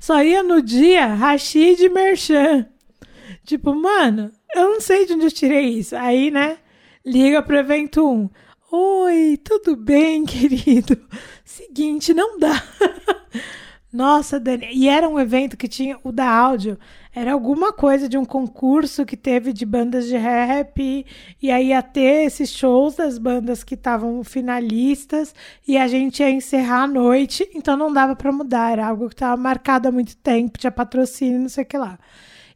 Só 0.00 0.22
ia 0.22 0.42
no 0.42 0.62
dia 0.62 1.06
Rashid 1.06 1.80
e 1.80 1.88
Merchan. 1.88 2.66
Tipo, 3.44 3.74
mano, 3.74 4.30
eu 4.54 4.70
não 4.70 4.80
sei 4.80 5.06
de 5.06 5.14
onde 5.14 5.26
eu 5.26 5.30
tirei 5.30 5.68
isso. 5.78 5.96
Aí, 5.96 6.30
né, 6.30 6.58
liga 7.04 7.42
pro 7.42 7.56
evento 7.58 8.08
1. 8.10 8.30
Oi, 8.72 9.38
tudo 9.44 9.76
bem, 9.76 10.24
querido? 10.26 10.98
Seguinte, 11.54 12.12
não 12.12 12.36
dá. 12.36 12.60
Nossa, 13.92 14.40
Dani. 14.40 14.70
E 14.72 14.88
era 14.88 15.08
um 15.08 15.20
evento 15.20 15.56
que 15.56 15.68
tinha 15.68 15.96
o 16.02 16.10
da 16.10 16.28
áudio. 16.28 16.76
Era 17.14 17.32
alguma 17.32 17.72
coisa 17.72 18.08
de 18.08 18.18
um 18.18 18.24
concurso 18.24 19.06
que 19.06 19.16
teve 19.16 19.52
de 19.52 19.64
bandas 19.64 20.08
de 20.08 20.16
rap. 20.16 21.06
E 21.40 21.50
aí 21.52 21.68
ia 21.68 21.80
ter 21.80 22.26
esses 22.26 22.50
shows 22.50 22.96
das 22.96 23.18
bandas 23.18 23.62
que 23.62 23.74
estavam 23.74 24.24
finalistas. 24.24 25.32
E 25.68 25.78
a 25.78 25.86
gente 25.86 26.24
ia 26.24 26.30
encerrar 26.30 26.82
a 26.82 26.88
noite. 26.88 27.48
Então 27.54 27.76
não 27.76 27.92
dava 27.92 28.16
pra 28.16 28.32
mudar. 28.32 28.72
Era 28.72 28.88
algo 28.88 29.06
que 29.06 29.14
estava 29.14 29.40
marcado 29.40 29.86
há 29.86 29.92
muito 29.92 30.16
tempo. 30.16 30.58
Tinha 30.58 30.72
patrocínio, 30.72 31.38
não 31.38 31.48
sei 31.48 31.62
o 31.62 31.66
que 31.68 31.78
lá. 31.78 32.00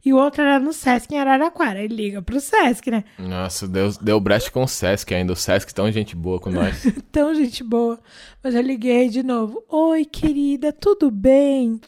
E 0.03 0.13
o 0.13 0.17
outro 0.17 0.41
era 0.41 0.59
no 0.59 0.71
Sesc 0.71 1.13
em 1.13 1.19
Araraquara. 1.19 1.81
Ele 1.81 1.95
liga 1.95 2.21
pro 2.21 2.39
Sesc, 2.39 2.89
né? 2.89 3.03
Nossa, 3.17 3.67
deu, 3.67 3.91
deu 4.01 4.19
brecha 4.19 4.49
com 4.49 4.63
o 4.63 4.67
Sesc 4.67 5.13
ainda. 5.13 5.33
O 5.33 5.35
Sesc 5.35 5.73
tão 5.73 5.91
gente 5.91 6.15
boa 6.15 6.39
com 6.39 6.49
nós. 6.49 6.83
Tão 7.11 7.35
gente 7.35 7.63
boa. 7.63 7.99
Mas 8.41 8.55
eu 8.55 8.61
liguei 8.61 9.09
de 9.09 9.21
novo. 9.23 9.63
Oi, 9.67 10.05
querida, 10.05 10.71
tudo 10.71 11.11
bem? 11.11 11.81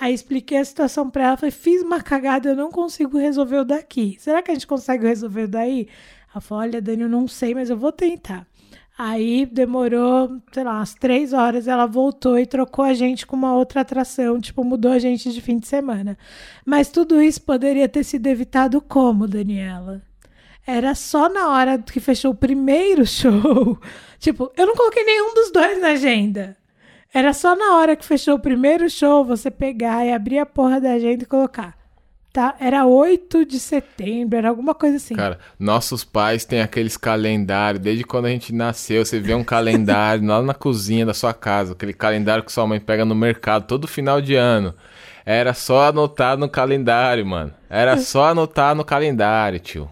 Aí 0.00 0.12
expliquei 0.12 0.58
a 0.58 0.64
situação 0.64 1.08
pra 1.08 1.28
ela. 1.28 1.36
Falei, 1.36 1.52
fiz 1.52 1.82
uma 1.82 2.02
cagada, 2.02 2.48
eu 2.48 2.56
não 2.56 2.72
consigo 2.72 3.16
resolver 3.18 3.58
o 3.58 3.64
daqui. 3.64 4.16
Será 4.18 4.42
que 4.42 4.50
a 4.50 4.54
gente 4.54 4.66
consegue 4.66 5.06
resolver 5.06 5.42
o 5.42 5.48
daí? 5.48 5.86
Ela 6.32 6.40
falou, 6.40 6.64
olha, 6.64 6.82
Dani, 6.82 7.02
eu 7.02 7.08
não 7.08 7.28
sei, 7.28 7.54
mas 7.54 7.70
eu 7.70 7.76
vou 7.76 7.92
tentar. 7.92 8.44
Aí 8.96 9.46
demorou, 9.46 10.40
sei 10.52 10.64
lá, 10.64 10.74
umas 10.74 10.94
três 10.94 11.32
horas. 11.32 11.66
Ela 11.66 11.86
voltou 11.86 12.38
e 12.38 12.46
trocou 12.46 12.84
a 12.84 12.94
gente 12.94 13.26
com 13.26 13.34
uma 13.34 13.54
outra 13.54 13.80
atração. 13.80 14.40
Tipo, 14.40 14.64
mudou 14.64 14.92
a 14.92 14.98
gente 14.98 15.32
de 15.32 15.40
fim 15.40 15.58
de 15.58 15.66
semana. 15.66 16.16
Mas 16.64 16.90
tudo 16.90 17.20
isso 17.20 17.42
poderia 17.42 17.88
ter 17.88 18.04
sido 18.04 18.26
evitado 18.26 18.80
como, 18.80 19.26
Daniela? 19.26 20.02
Era 20.66 20.94
só 20.94 21.28
na 21.28 21.48
hora 21.48 21.78
que 21.78 22.00
fechou 22.00 22.32
o 22.32 22.36
primeiro 22.36 23.04
show. 23.06 23.78
Tipo, 24.18 24.52
eu 24.56 24.66
não 24.66 24.74
coloquei 24.74 25.04
nenhum 25.04 25.34
dos 25.34 25.50
dois 25.50 25.80
na 25.80 25.88
agenda. 25.88 26.56
Era 27.12 27.32
só 27.32 27.56
na 27.56 27.76
hora 27.76 27.96
que 27.96 28.04
fechou 28.04 28.36
o 28.36 28.40
primeiro 28.40 28.88
show 28.88 29.24
você 29.24 29.50
pegar 29.50 30.04
e 30.06 30.12
abrir 30.12 30.38
a 30.38 30.46
porra 30.46 30.80
da 30.80 30.92
agenda 30.92 31.24
e 31.24 31.26
colocar. 31.26 31.81
Tá? 32.32 32.54
Era 32.58 32.86
8 32.86 33.44
de 33.44 33.60
setembro, 33.60 34.38
era 34.38 34.48
alguma 34.48 34.74
coisa 34.74 34.96
assim. 34.96 35.14
Cara, 35.14 35.38
nossos 35.58 36.02
pais 36.02 36.46
têm 36.46 36.62
aqueles 36.62 36.96
calendários, 36.96 37.82
desde 37.82 38.04
quando 38.04 38.24
a 38.24 38.30
gente 38.30 38.54
nasceu, 38.54 39.04
você 39.04 39.20
vê 39.20 39.34
um 39.34 39.44
calendário 39.44 40.26
lá 40.26 40.40
na 40.40 40.54
cozinha 40.54 41.04
da 41.04 41.12
sua 41.12 41.34
casa, 41.34 41.72
aquele 41.74 41.92
calendário 41.92 42.42
que 42.42 42.50
sua 42.50 42.66
mãe 42.66 42.80
pega 42.80 43.04
no 43.04 43.14
mercado 43.14 43.66
todo 43.66 43.86
final 43.86 44.18
de 44.22 44.34
ano. 44.34 44.74
Era 45.26 45.52
só 45.52 45.88
anotar 45.88 46.38
no 46.38 46.48
calendário, 46.48 47.26
mano. 47.26 47.52
Era 47.68 47.98
só 47.98 48.30
anotar 48.30 48.74
no 48.74 48.82
calendário, 48.82 49.58
tio. 49.58 49.90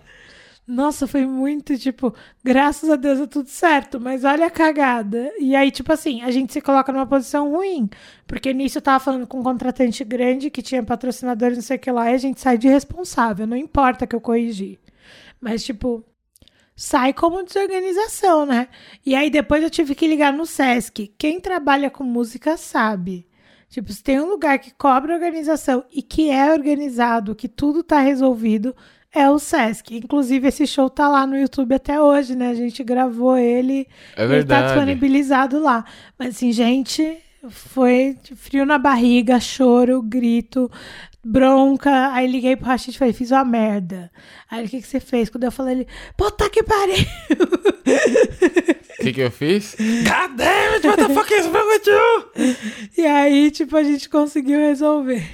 Nossa, 0.71 1.09
foi 1.09 1.27
muito 1.27 1.77
tipo, 1.77 2.15
graças 2.45 2.89
a 2.89 2.95
Deus 2.95 3.19
é 3.19 3.27
tudo 3.27 3.49
certo, 3.49 3.99
mas 4.01 4.23
olha 4.23 4.47
a 4.47 4.51
cagada. 4.51 5.33
E 5.41 5.57
aí, 5.57 5.69
tipo 5.69 5.93
assim, 5.93 6.23
a 6.23 6.31
gente 6.31 6.53
se 6.53 6.61
coloca 6.61 6.93
numa 6.93 7.07
posição 7.07 7.51
ruim, 7.51 7.91
porque 8.25 8.55
nisso 8.55 8.79
eu 8.79 8.83
tava 8.83 9.03
falando 9.03 9.27
com 9.27 9.41
um 9.41 9.43
contratante 9.43 10.05
grande 10.05 10.49
que 10.49 10.63
tinha 10.63 10.81
patrocinadores, 10.81 11.59
não 11.59 11.63
sei 11.63 11.77
o 11.77 11.81
que 11.81 11.91
lá, 11.91 12.09
e 12.13 12.15
a 12.15 12.19
gente 12.19 12.41
sai 12.41 12.57
de 12.57 12.69
responsável, 12.69 13.49
não 13.49 13.57
importa 13.57 14.07
que 14.07 14.15
eu 14.15 14.21
corrigi. 14.21 14.79
Mas, 15.41 15.65
tipo, 15.65 16.05
sai 16.77 17.13
como 17.13 17.43
desorganização, 17.43 18.47
né? 18.47 18.69
E 19.05 19.17
aí 19.17 19.29
depois 19.29 19.65
eu 19.65 19.71
tive 19.71 19.97
que 19.97 20.07
ligar 20.07 20.33
no 20.33 20.47
Sesc. 20.47 21.13
Quem 21.19 21.41
trabalha 21.41 21.91
com 21.91 22.05
música 22.05 22.57
sabe. 22.57 23.27
Tipo, 23.69 23.93
se 23.93 24.03
tem 24.03 24.21
um 24.21 24.29
lugar 24.29 24.59
que 24.61 24.73
cobra 24.73 25.15
organização 25.15 25.85
e 25.93 26.01
que 26.01 26.31
é 26.31 26.53
organizado, 26.53 27.35
que 27.35 27.49
tudo 27.49 27.83
tá 27.83 28.01
resolvido, 28.01 28.75
é 29.15 29.29
o 29.31 29.39
Sesc. 29.39 29.97
Inclusive, 29.97 30.49
esse 30.49 30.67
show 30.67 30.89
tá 30.89 31.09
lá 31.09 31.27
no 31.27 31.37
YouTube 31.37 31.75
até 31.75 32.01
hoje, 32.01 32.35
né? 32.37 32.49
A 32.51 32.55
gente 32.55 32.83
gravou 32.85 33.37
ele. 33.37 33.87
É 34.17 34.23
Ele 34.23 34.27
tá 34.27 34.27
verdade. 34.27 34.67
disponibilizado 34.75 35.59
lá. 35.61 35.85
Mas 36.19 36.37
assim, 36.37 36.53
gente, 36.53 37.19
foi 37.49 38.17
frio 38.37 38.65
na 38.65 38.79
barriga, 38.79 39.41
choro, 39.41 40.01
grito, 40.03 40.71
bronca. 41.25 42.13
Aí 42.13 42.27
liguei 42.31 42.55
pro 42.57 42.67
Rashid 42.67 42.95
e 42.95 42.99
falei, 42.99 43.13
fiz 43.15 43.31
uma 43.31 43.45
merda. 43.45 44.11
Aí 44.51 44.65
o 44.65 44.69
que, 44.69 44.81
que 44.81 44.87
você 44.87 45.01
fez? 45.01 45.29
Quando 45.29 45.45
eu 45.45 45.53
falei, 45.53 45.75
ele, 45.75 45.87
puta 46.17 46.49
que 46.51 46.63
pariu! 46.63 46.95
O 48.99 49.03
que, 49.03 49.13
que 49.13 49.21
eu 49.21 49.31
fiz? 49.31 49.75
God 49.79 50.37
damn 50.37 50.75
it, 50.75 50.87
what 50.87 51.03
the 51.03 51.13
fuck 51.15 51.33
is 51.33 51.47
wrong 51.47 51.67
with 51.67 51.87
you? 51.87 52.57
e 52.99 53.07
aí, 53.07 53.51
tipo, 53.51 53.77
a 53.77 53.83
gente 53.83 54.09
conseguiu 54.09 54.59
resolver. 54.59 55.27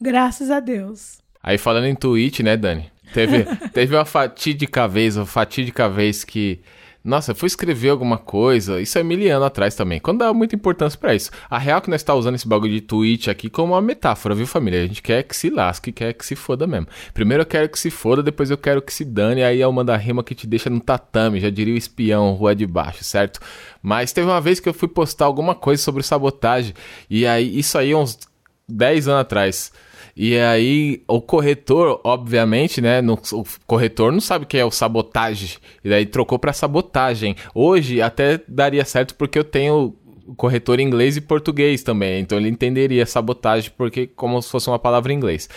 Graças 0.00 0.50
a 0.50 0.60
Deus. 0.60 1.18
Aí 1.42 1.56
falando 1.58 1.86
em 1.86 1.94
Twitch, 1.94 2.40
né, 2.40 2.56
Dani? 2.56 2.90
Teve, 3.12 3.44
teve 3.72 3.94
uma 3.94 4.04
fatídica 4.04 4.86
vez, 4.86 5.16
uma 5.16 5.26
fatídica 5.26 5.88
vez 5.88 6.24
que. 6.24 6.60
Nossa, 7.02 7.34
fui 7.34 7.46
escrever 7.46 7.88
alguma 7.88 8.18
coisa, 8.18 8.78
isso 8.78 8.98
é 8.98 9.02
mil 9.02 9.18
anos 9.34 9.46
atrás 9.46 9.74
também, 9.74 9.98
quando 9.98 10.18
dá 10.18 10.34
muita 10.34 10.54
importância 10.54 10.98
pra 10.98 11.14
isso. 11.14 11.30
A 11.48 11.56
real 11.56 11.78
é 11.78 11.80
que 11.80 11.88
nós 11.88 12.02
tá 12.02 12.14
usando 12.14 12.34
esse 12.34 12.46
bagulho 12.46 12.74
de 12.74 12.82
tweet 12.82 13.30
aqui 13.30 13.48
como 13.48 13.72
uma 13.72 13.80
metáfora, 13.80 14.34
viu, 14.34 14.46
família? 14.46 14.82
A 14.82 14.86
gente 14.86 15.00
quer 15.00 15.22
que 15.22 15.34
se 15.34 15.48
lasque, 15.48 15.92
quer 15.92 16.12
que 16.12 16.26
se 16.26 16.36
foda 16.36 16.66
mesmo. 16.66 16.88
Primeiro 17.14 17.40
eu 17.42 17.46
quero 17.46 17.70
que 17.70 17.78
se 17.78 17.90
foda, 17.90 18.22
depois 18.22 18.50
eu 18.50 18.58
quero 18.58 18.82
que 18.82 18.92
se 18.92 19.02
dane, 19.02 19.42
aí 19.42 19.62
é 19.62 19.66
uma 19.66 19.82
da 19.82 19.96
rima 19.96 20.22
que 20.22 20.34
te 20.34 20.46
deixa 20.46 20.68
no 20.68 20.78
tatame, 20.78 21.40
já 21.40 21.48
diria 21.48 21.72
o 21.72 21.78
espião, 21.78 22.34
rua 22.34 22.54
de 22.54 22.66
baixo, 22.66 23.02
certo? 23.02 23.40
Mas 23.82 24.12
teve 24.12 24.26
uma 24.26 24.40
vez 24.40 24.60
que 24.60 24.68
eu 24.68 24.74
fui 24.74 24.86
postar 24.86 25.24
alguma 25.24 25.54
coisa 25.54 25.82
sobre 25.82 26.02
sabotagem, 26.02 26.74
e 27.08 27.26
aí, 27.26 27.58
isso 27.58 27.78
aí 27.78 27.94
uns 27.94 28.18
10 28.68 29.08
anos 29.08 29.20
atrás. 29.22 29.72
E 30.16 30.36
aí, 30.38 31.02
o 31.08 31.20
corretor, 31.20 32.00
obviamente, 32.04 32.80
né? 32.80 33.00
no- 33.00 33.14
o 33.32 33.44
corretor 33.66 34.12
não 34.12 34.20
sabe 34.20 34.44
o 34.44 34.48
que 34.48 34.58
é 34.58 34.64
o 34.64 34.70
sabotagem. 34.70 35.50
E 35.84 35.88
daí 35.88 36.06
trocou 36.06 36.38
pra 36.38 36.52
sabotagem. 36.52 37.36
Hoje 37.54 38.00
até 38.02 38.40
daria 38.48 38.84
certo 38.84 39.14
porque 39.14 39.38
eu 39.38 39.44
tenho 39.44 39.94
corretor 40.36 40.78
inglês 40.80 41.16
e 41.16 41.20
português 41.20 41.82
também. 41.82 42.20
Então 42.20 42.38
ele 42.38 42.48
entenderia 42.48 43.04
sabotagem 43.06 43.72
porque 43.76 44.06
como 44.06 44.40
se 44.40 44.48
fosse 44.50 44.68
uma 44.68 44.78
palavra 44.78 45.12
em 45.12 45.16
inglês. 45.16 45.48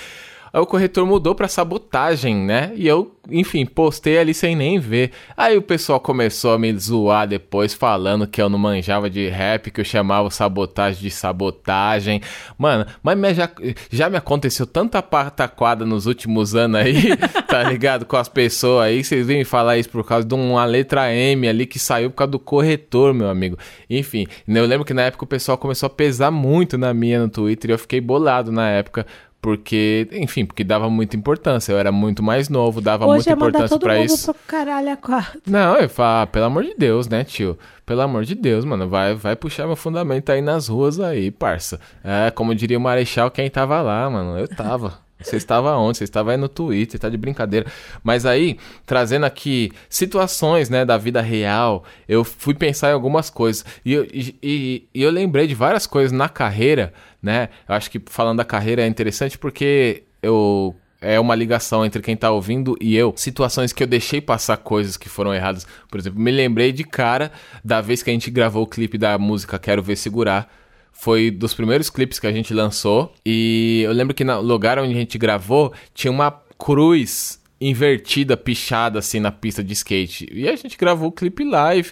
Aí 0.53 0.61
o 0.61 0.67
corretor 0.67 1.03
mudou 1.03 1.33
pra 1.33 1.47
sabotagem, 1.47 2.35
né? 2.35 2.71
E 2.75 2.87
eu, 2.87 3.15
enfim, 3.27 3.65
postei 3.65 4.19
ali 4.19 4.35
sem 4.35 4.55
nem 4.55 4.77
ver. 4.77 5.09
Aí 5.35 5.57
o 5.57 5.63
pessoal 5.63 5.99
começou 5.99 6.53
a 6.53 6.59
me 6.59 6.71
zoar 6.77 7.27
depois, 7.27 7.73
falando 7.73 8.27
que 8.27 8.39
eu 8.39 8.47
não 8.47 8.59
manjava 8.59 9.09
de 9.09 9.27
rap, 9.29 9.71
que 9.71 9.81
eu 9.81 9.85
chamava 9.85 10.29
sabotagem 10.29 11.01
de 11.01 11.09
sabotagem. 11.09 12.21
Mano, 12.55 12.85
mas 13.01 13.35
já, 13.35 13.49
já 13.89 14.11
me 14.11 14.15
aconteceu 14.15 14.67
tanta 14.67 15.01
pataquada 15.01 15.87
nos 15.87 16.05
últimos 16.05 16.53
anos 16.53 16.81
aí, 16.81 17.17
tá 17.49 17.63
ligado? 17.63 18.05
Com 18.05 18.17
as 18.17 18.29
pessoas 18.29 18.85
aí, 18.85 19.03
vocês 19.03 19.25
vêm 19.25 19.39
me 19.39 19.45
falar 19.45 19.79
isso 19.79 19.89
por 19.89 20.05
causa 20.05 20.23
de 20.23 20.35
uma 20.35 20.65
letra 20.65 21.11
M 21.11 21.47
ali 21.47 21.65
que 21.65 21.79
saiu 21.79 22.11
por 22.11 22.17
causa 22.17 22.31
do 22.31 22.37
corretor, 22.37 23.11
meu 23.11 23.27
amigo. 23.27 23.57
Enfim, 23.89 24.27
eu 24.47 24.65
lembro 24.67 24.85
que 24.85 24.93
na 24.93 25.01
época 25.01 25.23
o 25.23 25.27
pessoal 25.27 25.57
começou 25.57 25.87
a 25.87 25.89
pesar 25.89 26.29
muito 26.29 26.77
na 26.77 26.93
minha 26.93 27.19
no 27.19 27.27
Twitter 27.27 27.71
e 27.71 27.73
eu 27.73 27.79
fiquei 27.79 27.99
bolado 27.99 28.51
na 28.51 28.69
época. 28.69 29.07
Porque, 29.43 30.07
enfim, 30.13 30.45
porque 30.45 30.63
dava 30.63 30.89
muita 30.89 31.17
importância. 31.17 31.73
Eu 31.73 31.77
era 31.77 31.91
muito 31.91 32.23
mais 32.23 32.47
novo, 32.47 32.79
dava 32.79 33.05
Hoje 33.05 33.15
muita 33.15 33.29
é 33.29 33.33
importância 33.33 33.77
mundo 33.77 34.05
isso. 34.05 34.33
pro 34.33 34.41
caralho 34.47 34.93
a 34.93 34.95
quatro. 34.95 35.41
Não, 35.45 35.75
eu 35.75 35.89
falo, 35.89 36.21
ah, 36.23 36.27
pelo 36.27 36.45
amor 36.45 36.63
de 36.63 36.73
Deus, 36.75 37.09
né, 37.09 37.25
tio? 37.25 37.59
Pelo 37.85 37.99
amor 37.99 38.23
de 38.23 38.35
Deus, 38.35 38.63
mano, 38.63 38.87
vai, 38.87 39.13
vai 39.13 39.35
puxar 39.35 39.67
meu 39.67 39.75
fundamento 39.75 40.31
aí 40.31 40.41
nas 40.41 40.69
ruas 40.69 40.97
aí, 40.97 41.29
parça. 41.29 41.77
É, 42.01 42.31
como 42.31 42.55
diria 42.55 42.77
o 42.77 42.81
Marechal, 42.81 43.29
quem 43.29 43.49
tava 43.49 43.81
lá, 43.81 44.09
mano, 44.09 44.39
eu 44.39 44.47
tava. 44.47 44.93
Você 45.23 45.37
estava 45.37 45.75
onde? 45.77 45.97
Você 45.97 46.03
estava 46.03 46.31
aí 46.31 46.37
no 46.37 46.47
Twitter, 46.49 46.99
tá 46.99 47.09
de 47.09 47.17
brincadeira. 47.17 47.65
Mas 48.03 48.25
aí, 48.25 48.57
trazendo 48.85 49.25
aqui 49.25 49.71
situações, 49.89 50.69
né, 50.69 50.83
da 50.85 50.97
vida 50.97 51.21
real, 51.21 51.83
eu 52.07 52.23
fui 52.23 52.53
pensar 52.53 52.89
em 52.89 52.93
algumas 52.93 53.29
coisas. 53.29 53.65
E 53.85 53.93
eu, 53.93 54.05
e, 54.13 54.35
e- 54.43 54.87
eu 54.93 55.09
lembrei 55.09 55.47
de 55.47 55.55
várias 55.55 55.87
coisas 55.87 56.11
na 56.11 56.29
carreira, 56.29 56.93
né? 57.21 57.49
Eu 57.67 57.75
acho 57.75 57.89
que 57.89 58.01
falando 58.07 58.37
da 58.37 58.45
carreira 58.45 58.81
é 58.83 58.87
interessante 58.87 59.37
porque 59.37 60.03
eu 60.21 60.75
é 61.05 61.19
uma 61.19 61.35
ligação 61.35 61.85
entre 61.85 62.01
quem 62.01 62.15
tá 62.15 62.31
ouvindo 62.31 62.77
e 62.79 62.95
eu. 62.95 63.13
Situações 63.17 63.73
que 63.73 63.83
eu 63.83 63.87
deixei 63.87 64.21
passar 64.21 64.55
coisas 64.55 64.95
que 64.95 65.09
foram 65.09 65.33
erradas. 65.33 65.67
Por 65.91 65.99
exemplo, 65.99 66.17
me 66.17 66.31
lembrei 66.31 66.71
de 66.71 66.85
cara 66.85 67.29
da 67.61 67.81
vez 67.81 68.01
que 68.01 68.09
a 68.09 68.13
gente 68.13 68.31
gravou 68.31 68.63
o 68.63 68.67
clipe 68.67 68.97
da 68.97 69.17
música 69.17 69.59
Quero 69.59 69.83
Ver 69.83 69.97
Segurar. 69.97 70.49
Foi 70.93 71.29
dos 71.29 71.53
primeiros 71.53 71.89
clipes 71.89 72.19
que 72.19 72.27
a 72.27 72.31
gente 72.31 72.53
lançou. 72.53 73.11
E 73.25 73.81
eu 73.83 73.91
lembro 73.91 74.13
que 74.13 74.23
no 74.23 74.39
lugar 74.39 74.79
onde 74.79 74.93
a 74.93 74.97
gente 74.97 75.17
gravou 75.17 75.73
tinha 75.93 76.11
uma 76.11 76.31
cruz 76.57 77.41
invertida, 77.59 78.35
pichada 78.35 78.99
assim 78.99 79.19
na 79.19 79.31
pista 79.31 79.63
de 79.63 79.73
skate. 79.73 80.29
E 80.31 80.47
a 80.47 80.55
gente 80.55 80.77
gravou 80.77 81.09
o 81.09 81.11
clipe 81.11 81.43
live. 81.43 81.91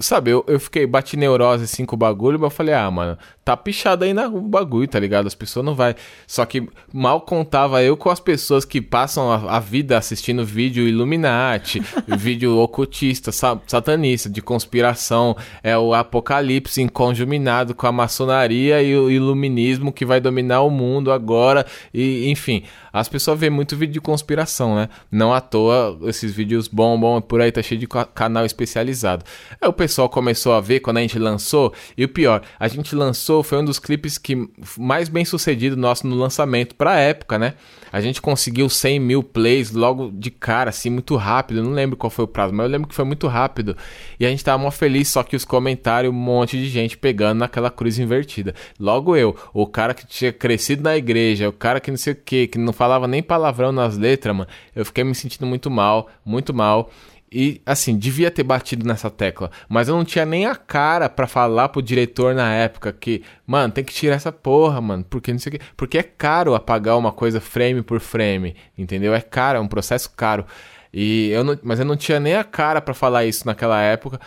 Sabe, 0.00 0.30
eu, 0.30 0.44
eu 0.46 0.60
fiquei, 0.60 0.86
bati 0.86 1.16
neurose 1.16 1.64
assim 1.64 1.84
com 1.84 1.96
o 1.96 1.98
bagulho, 1.98 2.38
mas 2.38 2.50
eu 2.50 2.56
falei, 2.56 2.74
ah, 2.74 2.90
mano, 2.90 3.18
tá 3.50 3.56
pichado 3.56 4.04
aí 4.04 4.14
no 4.14 4.40
bagulho, 4.42 4.86
tá 4.86 4.98
ligado? 5.00 5.26
As 5.26 5.34
pessoas 5.34 5.64
não 5.66 5.74
vai. 5.74 5.94
Só 6.26 6.44
que 6.44 6.68
mal 6.92 7.20
contava 7.22 7.82
eu 7.82 7.96
com 7.96 8.08
as 8.10 8.20
pessoas 8.20 8.64
que 8.64 8.80
passam 8.80 9.30
a, 9.32 9.56
a 9.56 9.60
vida 9.60 9.98
assistindo 9.98 10.44
vídeo 10.44 10.86
Illuminati, 10.86 11.82
vídeo 12.18 12.56
ocultista, 12.58 13.32
sa- 13.32 13.60
satanista, 13.66 14.28
de 14.30 14.40
conspiração, 14.40 15.36
é 15.62 15.76
o 15.76 15.92
apocalipse 15.94 16.86
conjuminado 16.88 17.74
com 17.74 17.86
a 17.86 17.92
maçonaria 17.92 18.82
e 18.82 18.96
o 18.96 19.10
iluminismo 19.10 19.92
que 19.92 20.04
vai 20.04 20.20
dominar 20.20 20.60
o 20.62 20.70
mundo 20.70 21.10
agora. 21.10 21.66
E, 21.92 22.30
enfim, 22.30 22.62
as 22.92 23.08
pessoas 23.08 23.38
vêem 23.38 23.50
muito 23.50 23.76
vídeo 23.76 23.94
de 23.94 24.00
conspiração, 24.00 24.76
né? 24.76 24.88
Não 25.10 25.32
à 25.32 25.40
toa 25.40 25.98
esses 26.04 26.32
vídeos 26.32 26.68
bombam 26.68 27.20
por 27.20 27.40
aí, 27.40 27.50
tá 27.50 27.62
cheio 27.62 27.80
de 27.80 27.86
ca- 27.86 28.04
canal 28.04 28.44
especializado. 28.44 29.24
Aí 29.60 29.68
o 29.68 29.72
pessoal 29.72 30.08
começou 30.08 30.52
a 30.52 30.60
ver 30.60 30.80
quando 30.80 30.98
a 30.98 31.00
gente 31.00 31.18
lançou, 31.18 31.72
e 31.96 32.04
o 32.04 32.08
pior, 32.08 32.42
a 32.58 32.68
gente 32.68 32.94
lançou, 32.94 33.39
foi 33.42 33.58
um 33.58 33.64
dos 33.64 33.78
clipes 33.78 34.18
que 34.18 34.48
mais 34.78 35.08
bem 35.08 35.24
sucedido 35.24 35.76
nosso 35.76 36.06
no 36.06 36.16
lançamento 36.16 36.74
pra 36.74 36.98
época, 36.98 37.38
né? 37.38 37.54
A 37.92 38.00
gente 38.00 38.20
conseguiu 38.22 38.68
100 38.68 39.00
mil 39.00 39.22
plays 39.22 39.72
logo 39.72 40.10
de 40.12 40.30
cara, 40.30 40.70
assim, 40.70 40.90
muito 40.90 41.16
rápido. 41.16 41.58
Eu 41.58 41.64
não 41.64 41.72
lembro 41.72 41.96
qual 41.96 42.10
foi 42.10 42.24
o 42.24 42.28
prazo, 42.28 42.54
mas 42.54 42.64
eu 42.64 42.70
lembro 42.70 42.88
que 42.88 42.94
foi 42.94 43.04
muito 43.04 43.26
rápido. 43.26 43.76
E 44.18 44.24
a 44.24 44.30
gente 44.30 44.44
tava 44.44 44.62
mó 44.62 44.70
feliz, 44.70 45.08
só 45.08 45.22
que 45.22 45.34
os 45.34 45.44
comentários, 45.44 46.12
um 46.12 46.16
monte 46.16 46.56
de 46.56 46.68
gente 46.68 46.96
pegando 46.96 47.40
naquela 47.40 47.70
cruz 47.70 47.98
invertida. 47.98 48.54
Logo 48.78 49.16
eu, 49.16 49.36
o 49.52 49.66
cara 49.66 49.92
que 49.92 50.06
tinha 50.06 50.32
crescido 50.32 50.82
na 50.82 50.96
igreja, 50.96 51.48
o 51.48 51.52
cara 51.52 51.80
que 51.80 51.90
não 51.90 51.98
sei 51.98 52.12
o 52.12 52.16
que, 52.16 52.46
que 52.46 52.58
não 52.58 52.72
falava 52.72 53.08
nem 53.08 53.22
palavrão 53.22 53.72
nas 53.72 53.98
letras, 53.98 54.36
mano, 54.36 54.48
eu 54.74 54.84
fiquei 54.84 55.02
me 55.02 55.14
sentindo 55.14 55.46
muito 55.46 55.70
mal, 55.70 56.08
muito 56.24 56.54
mal. 56.54 56.90
E 57.32 57.62
assim, 57.64 57.96
devia 57.96 58.28
ter 58.28 58.42
batido 58.42 58.84
nessa 58.84 59.08
tecla, 59.08 59.52
mas 59.68 59.86
eu 59.86 59.96
não 59.96 60.04
tinha 60.04 60.26
nem 60.26 60.46
a 60.46 60.56
cara 60.56 61.08
pra 61.08 61.28
falar 61.28 61.68
pro 61.68 61.80
diretor 61.80 62.34
na 62.34 62.52
época 62.52 62.92
que, 62.92 63.22
mano, 63.46 63.72
tem 63.72 63.84
que 63.84 63.94
tirar 63.94 64.16
essa 64.16 64.32
porra, 64.32 64.80
mano, 64.80 65.04
porque 65.08 65.30
não 65.32 65.38
sei 65.38 65.50
o 65.50 65.58
que, 65.58 65.64
porque 65.76 65.98
é 65.98 66.02
caro 66.02 66.56
apagar 66.56 66.98
uma 66.98 67.12
coisa 67.12 67.40
frame 67.40 67.82
por 67.82 68.00
frame, 68.00 68.56
entendeu? 68.76 69.14
É 69.14 69.20
caro, 69.20 69.58
é 69.58 69.60
um 69.60 69.68
processo 69.68 70.10
caro. 70.16 70.44
E 70.92 71.28
eu 71.30 71.44
não, 71.44 71.56
mas 71.62 71.78
eu 71.78 71.84
não 71.84 71.96
tinha 71.96 72.18
nem 72.18 72.34
a 72.34 72.42
cara 72.42 72.80
pra 72.80 72.92
falar 72.94 73.24
isso 73.24 73.46
naquela 73.46 73.80
época. 73.80 74.20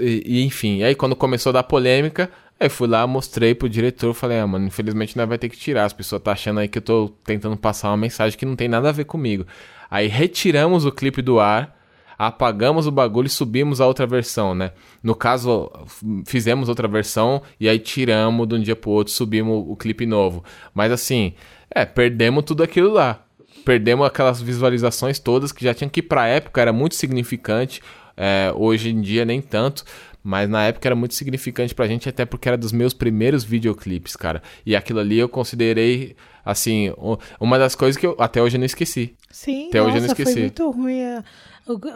E, 0.00 0.22
e, 0.26 0.44
enfim, 0.44 0.82
aí 0.82 0.94
quando 0.96 1.14
começou 1.14 1.50
a 1.50 1.52
dar 1.52 1.62
polêmica, 1.62 2.28
aí 2.58 2.68
fui 2.68 2.88
lá, 2.88 3.06
mostrei 3.06 3.54
pro 3.54 3.68
diretor, 3.68 4.12
falei: 4.12 4.40
"Ah, 4.40 4.46
mano, 4.46 4.66
infelizmente 4.66 5.16
nós 5.16 5.28
vai 5.28 5.38
ter 5.38 5.48
que 5.48 5.56
tirar. 5.56 5.84
As 5.84 5.92
pessoas 5.92 6.20
tá 6.20 6.32
achando 6.32 6.58
aí 6.60 6.68
que 6.68 6.78
eu 6.78 6.82
tô 6.82 7.10
tentando 7.24 7.56
passar 7.56 7.90
uma 7.90 7.96
mensagem 7.96 8.36
que 8.36 8.44
não 8.44 8.56
tem 8.56 8.66
nada 8.68 8.88
a 8.88 8.92
ver 8.92 9.04
comigo". 9.04 9.46
Aí 9.88 10.08
retiramos 10.08 10.84
o 10.84 10.90
clipe 10.90 11.22
do 11.22 11.38
ar 11.38 11.73
apagamos 12.18 12.86
o 12.86 12.90
bagulho 12.90 13.26
e 13.26 13.30
subimos 13.30 13.80
a 13.80 13.86
outra 13.86 14.06
versão, 14.06 14.54
né? 14.54 14.72
No 15.02 15.14
caso, 15.14 15.70
fizemos 16.26 16.68
outra 16.68 16.88
versão 16.88 17.42
e 17.58 17.68
aí 17.68 17.78
tiramos 17.78 18.46
de 18.48 18.54
um 18.54 18.60
dia 18.60 18.76
pro 18.76 18.90
outro, 18.90 19.12
subimos 19.12 19.64
o 19.68 19.76
clipe 19.76 20.06
novo. 20.06 20.44
Mas 20.72 20.92
assim, 20.92 21.34
é, 21.70 21.84
perdemos 21.84 22.44
tudo 22.44 22.62
aquilo 22.62 22.92
lá. 22.92 23.22
Perdemos 23.64 24.06
aquelas 24.06 24.40
visualizações 24.40 25.18
todas 25.18 25.50
que 25.50 25.64
já 25.64 25.72
tinham 25.72 25.88
que 25.88 26.02
pra 26.02 26.26
época 26.26 26.60
era 26.60 26.72
muito 26.72 26.94
significante. 26.94 27.80
É, 28.16 28.52
hoje 28.54 28.90
em 28.90 29.00
dia 29.00 29.24
nem 29.24 29.40
tanto. 29.40 29.84
Mas 30.26 30.48
na 30.48 30.64
época 30.64 30.88
era 30.88 30.96
muito 30.96 31.14
significante 31.14 31.74
pra 31.74 31.86
gente, 31.86 32.08
até 32.08 32.24
porque 32.24 32.48
era 32.48 32.56
dos 32.56 32.72
meus 32.72 32.94
primeiros 32.94 33.44
videoclipes, 33.44 34.16
cara. 34.16 34.42
E 34.64 34.74
aquilo 34.74 35.00
ali 35.00 35.18
eu 35.18 35.28
considerei, 35.28 36.16
assim, 36.44 36.92
uma 37.40 37.58
das 37.58 37.74
coisas 37.74 37.98
que 37.98 38.06
eu 38.06 38.16
até 38.18 38.42
hoje 38.42 38.56
eu 38.56 38.58
não 38.60 38.66
esqueci. 38.66 39.16
Sim, 39.30 39.68
Até 39.68 39.80
hoje 39.82 39.96
eu 39.96 40.02
nossa, 40.02 40.08
não 40.08 40.14
foi 40.16 40.22
esqueci. 40.24 40.40
muito 40.40 40.70
ruim. 40.70 40.98
é. 40.98 41.22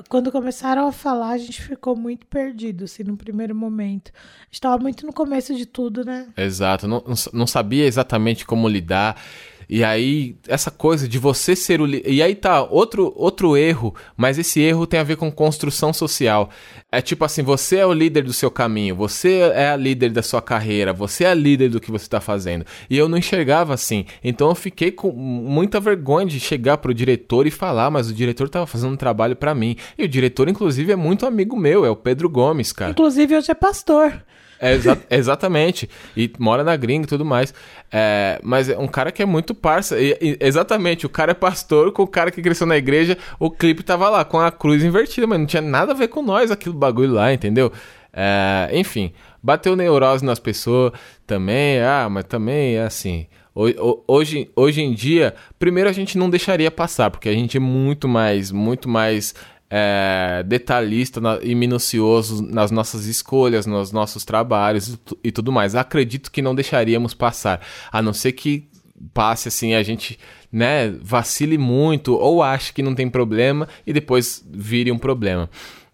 Quando 0.08 0.32
começaram 0.32 0.86
a 0.88 0.92
falar, 0.92 1.28
a 1.32 1.38
gente 1.38 1.60
ficou 1.62 1.94
muito 1.94 2.26
perdido, 2.26 2.84
assim, 2.84 3.02
no 3.04 3.18
primeiro 3.18 3.54
momento. 3.54 4.10
A 4.14 4.44
gente 4.46 4.60
tava 4.62 4.78
muito 4.78 5.04
no 5.04 5.12
começo 5.12 5.54
de 5.54 5.66
tudo, 5.66 6.04
né? 6.06 6.26
Exato, 6.36 6.88
não, 6.88 7.04
não 7.34 7.46
sabia 7.46 7.84
exatamente 7.84 8.46
como 8.46 8.66
lidar. 8.66 9.20
E 9.68 9.84
aí, 9.84 10.34
essa 10.48 10.70
coisa 10.70 11.06
de 11.06 11.18
você 11.18 11.54
ser 11.54 11.80
o. 11.80 11.86
E 11.86 12.22
aí 12.22 12.34
tá, 12.34 12.62
outro, 12.62 13.12
outro 13.14 13.54
erro, 13.54 13.94
mas 14.16 14.38
esse 14.38 14.60
erro 14.60 14.86
tem 14.86 14.98
a 14.98 15.02
ver 15.02 15.16
com 15.16 15.30
construção 15.30 15.92
social. 15.92 16.48
É 16.90 17.02
tipo 17.02 17.22
assim: 17.22 17.42
você 17.42 17.76
é 17.76 17.86
o 17.86 17.92
líder 17.92 18.24
do 18.24 18.32
seu 18.32 18.50
caminho, 18.50 18.96
você 18.96 19.50
é 19.54 19.68
a 19.68 19.76
líder 19.76 20.10
da 20.10 20.22
sua 20.22 20.40
carreira, 20.40 20.94
você 20.94 21.24
é 21.24 21.30
a 21.30 21.34
líder 21.34 21.68
do 21.68 21.80
que 21.80 21.90
você 21.90 22.08
tá 22.08 22.18
fazendo. 22.18 22.64
E 22.88 22.96
eu 22.96 23.10
não 23.10 23.18
enxergava 23.18 23.74
assim. 23.74 24.06
Então 24.24 24.48
eu 24.48 24.54
fiquei 24.54 24.90
com 24.90 25.12
muita 25.12 25.78
vergonha 25.78 26.26
de 26.26 26.40
chegar 26.40 26.78
pro 26.78 26.94
diretor 26.94 27.46
e 27.46 27.50
falar, 27.50 27.90
mas 27.90 28.08
o 28.08 28.14
diretor 28.14 28.48
tava 28.48 28.66
fazendo 28.66 28.94
um 28.94 28.96
trabalho 28.96 29.36
pra 29.36 29.54
mim. 29.54 29.76
E 29.98 30.04
o 30.04 30.08
diretor, 30.08 30.48
inclusive, 30.48 30.92
é 30.92 30.96
muito 30.96 31.26
amigo 31.26 31.54
meu, 31.56 31.84
é 31.84 31.90
o 31.90 31.96
Pedro 31.96 32.30
Gomes, 32.30 32.72
cara. 32.72 32.92
Inclusive, 32.92 33.36
hoje 33.36 33.50
é 33.50 33.54
pastor. 33.54 34.24
É, 34.60 34.74
exa- 34.74 34.98
exatamente. 35.10 35.88
E 36.16 36.30
mora 36.38 36.64
na 36.64 36.76
gringa 36.76 37.04
e 37.04 37.08
tudo 37.08 37.24
mais. 37.24 37.52
É, 37.92 38.40
mas 38.42 38.68
é 38.68 38.76
um 38.78 38.88
cara 38.88 39.12
que 39.12 39.22
é 39.22 39.26
muito 39.26 39.54
parça. 39.54 39.98
E- 40.00 40.16
e- 40.20 40.38
exatamente, 40.40 41.06
o 41.06 41.08
cara 41.08 41.30
é 41.30 41.34
pastor 41.34 41.92
com 41.92 42.02
o 42.02 42.06
cara 42.06 42.30
que 42.30 42.42
cresceu 42.42 42.66
na 42.66 42.76
igreja. 42.76 43.16
O 43.38 43.50
clipe 43.50 43.82
tava 43.82 44.08
lá 44.08 44.24
com 44.24 44.38
a 44.40 44.50
cruz 44.50 44.82
invertida, 44.82 45.26
mas 45.26 45.38
não 45.38 45.46
tinha 45.46 45.62
nada 45.62 45.92
a 45.92 45.94
ver 45.94 46.08
com 46.08 46.22
nós 46.22 46.50
aquele 46.50 46.74
bagulho 46.74 47.12
lá, 47.12 47.32
entendeu? 47.32 47.72
É, 48.12 48.70
enfim, 48.72 49.12
bateu 49.42 49.76
neurose 49.76 50.24
nas 50.24 50.38
pessoas 50.38 50.92
também. 51.26 51.80
Ah, 51.80 52.08
mas 52.10 52.24
também 52.24 52.76
é 52.76 52.82
assim. 52.82 53.26
Ho- 53.54 53.68
ho- 53.68 54.04
Hoje, 54.08 54.50
hoje 54.56 54.80
em 54.82 54.92
dia, 54.92 55.34
primeiro 55.58 55.88
a 55.90 55.92
gente 55.92 56.16
não 56.16 56.30
deixaria 56.30 56.70
passar, 56.70 57.10
porque 57.10 57.28
a 57.28 57.32
gente 57.32 57.56
é 57.56 57.60
muito 57.60 58.08
mais, 58.08 58.50
muito 58.50 58.88
mais 58.88 59.34
é, 59.70 60.42
detalhista 60.46 61.20
na- 61.20 61.38
e 61.42 61.54
minucioso 61.54 62.42
nas 62.42 62.70
nossas 62.70 63.06
escolhas, 63.06 63.66
nos 63.66 63.92
nossos 63.92 64.24
trabalhos 64.24 64.88
e 64.88 64.98
e 65.24 65.32
tudo 65.32 65.52
mais. 65.52 65.74
Acredito 65.74 66.30
que 66.30 66.40
não 66.42 66.54
deixaríamos 66.54 67.12
passar, 67.14 67.60
a 67.92 68.00
não 68.00 68.12
ser 68.12 68.32
que 68.32 68.68
passe 69.14 69.48
assim, 69.48 69.74
a 69.74 69.82
gente, 69.82 70.18
né, 70.50 70.90
vacile 71.02 71.56
muito 71.58 72.14
ou 72.14 72.42
ache 72.42 72.72
que 72.72 72.82
não 72.82 72.94
tem 72.94 73.08
problema 73.08 73.68
e 73.86 73.92
depois 73.92 74.44
vire 74.50 74.90
um 74.90 74.98
problema. 74.98 75.48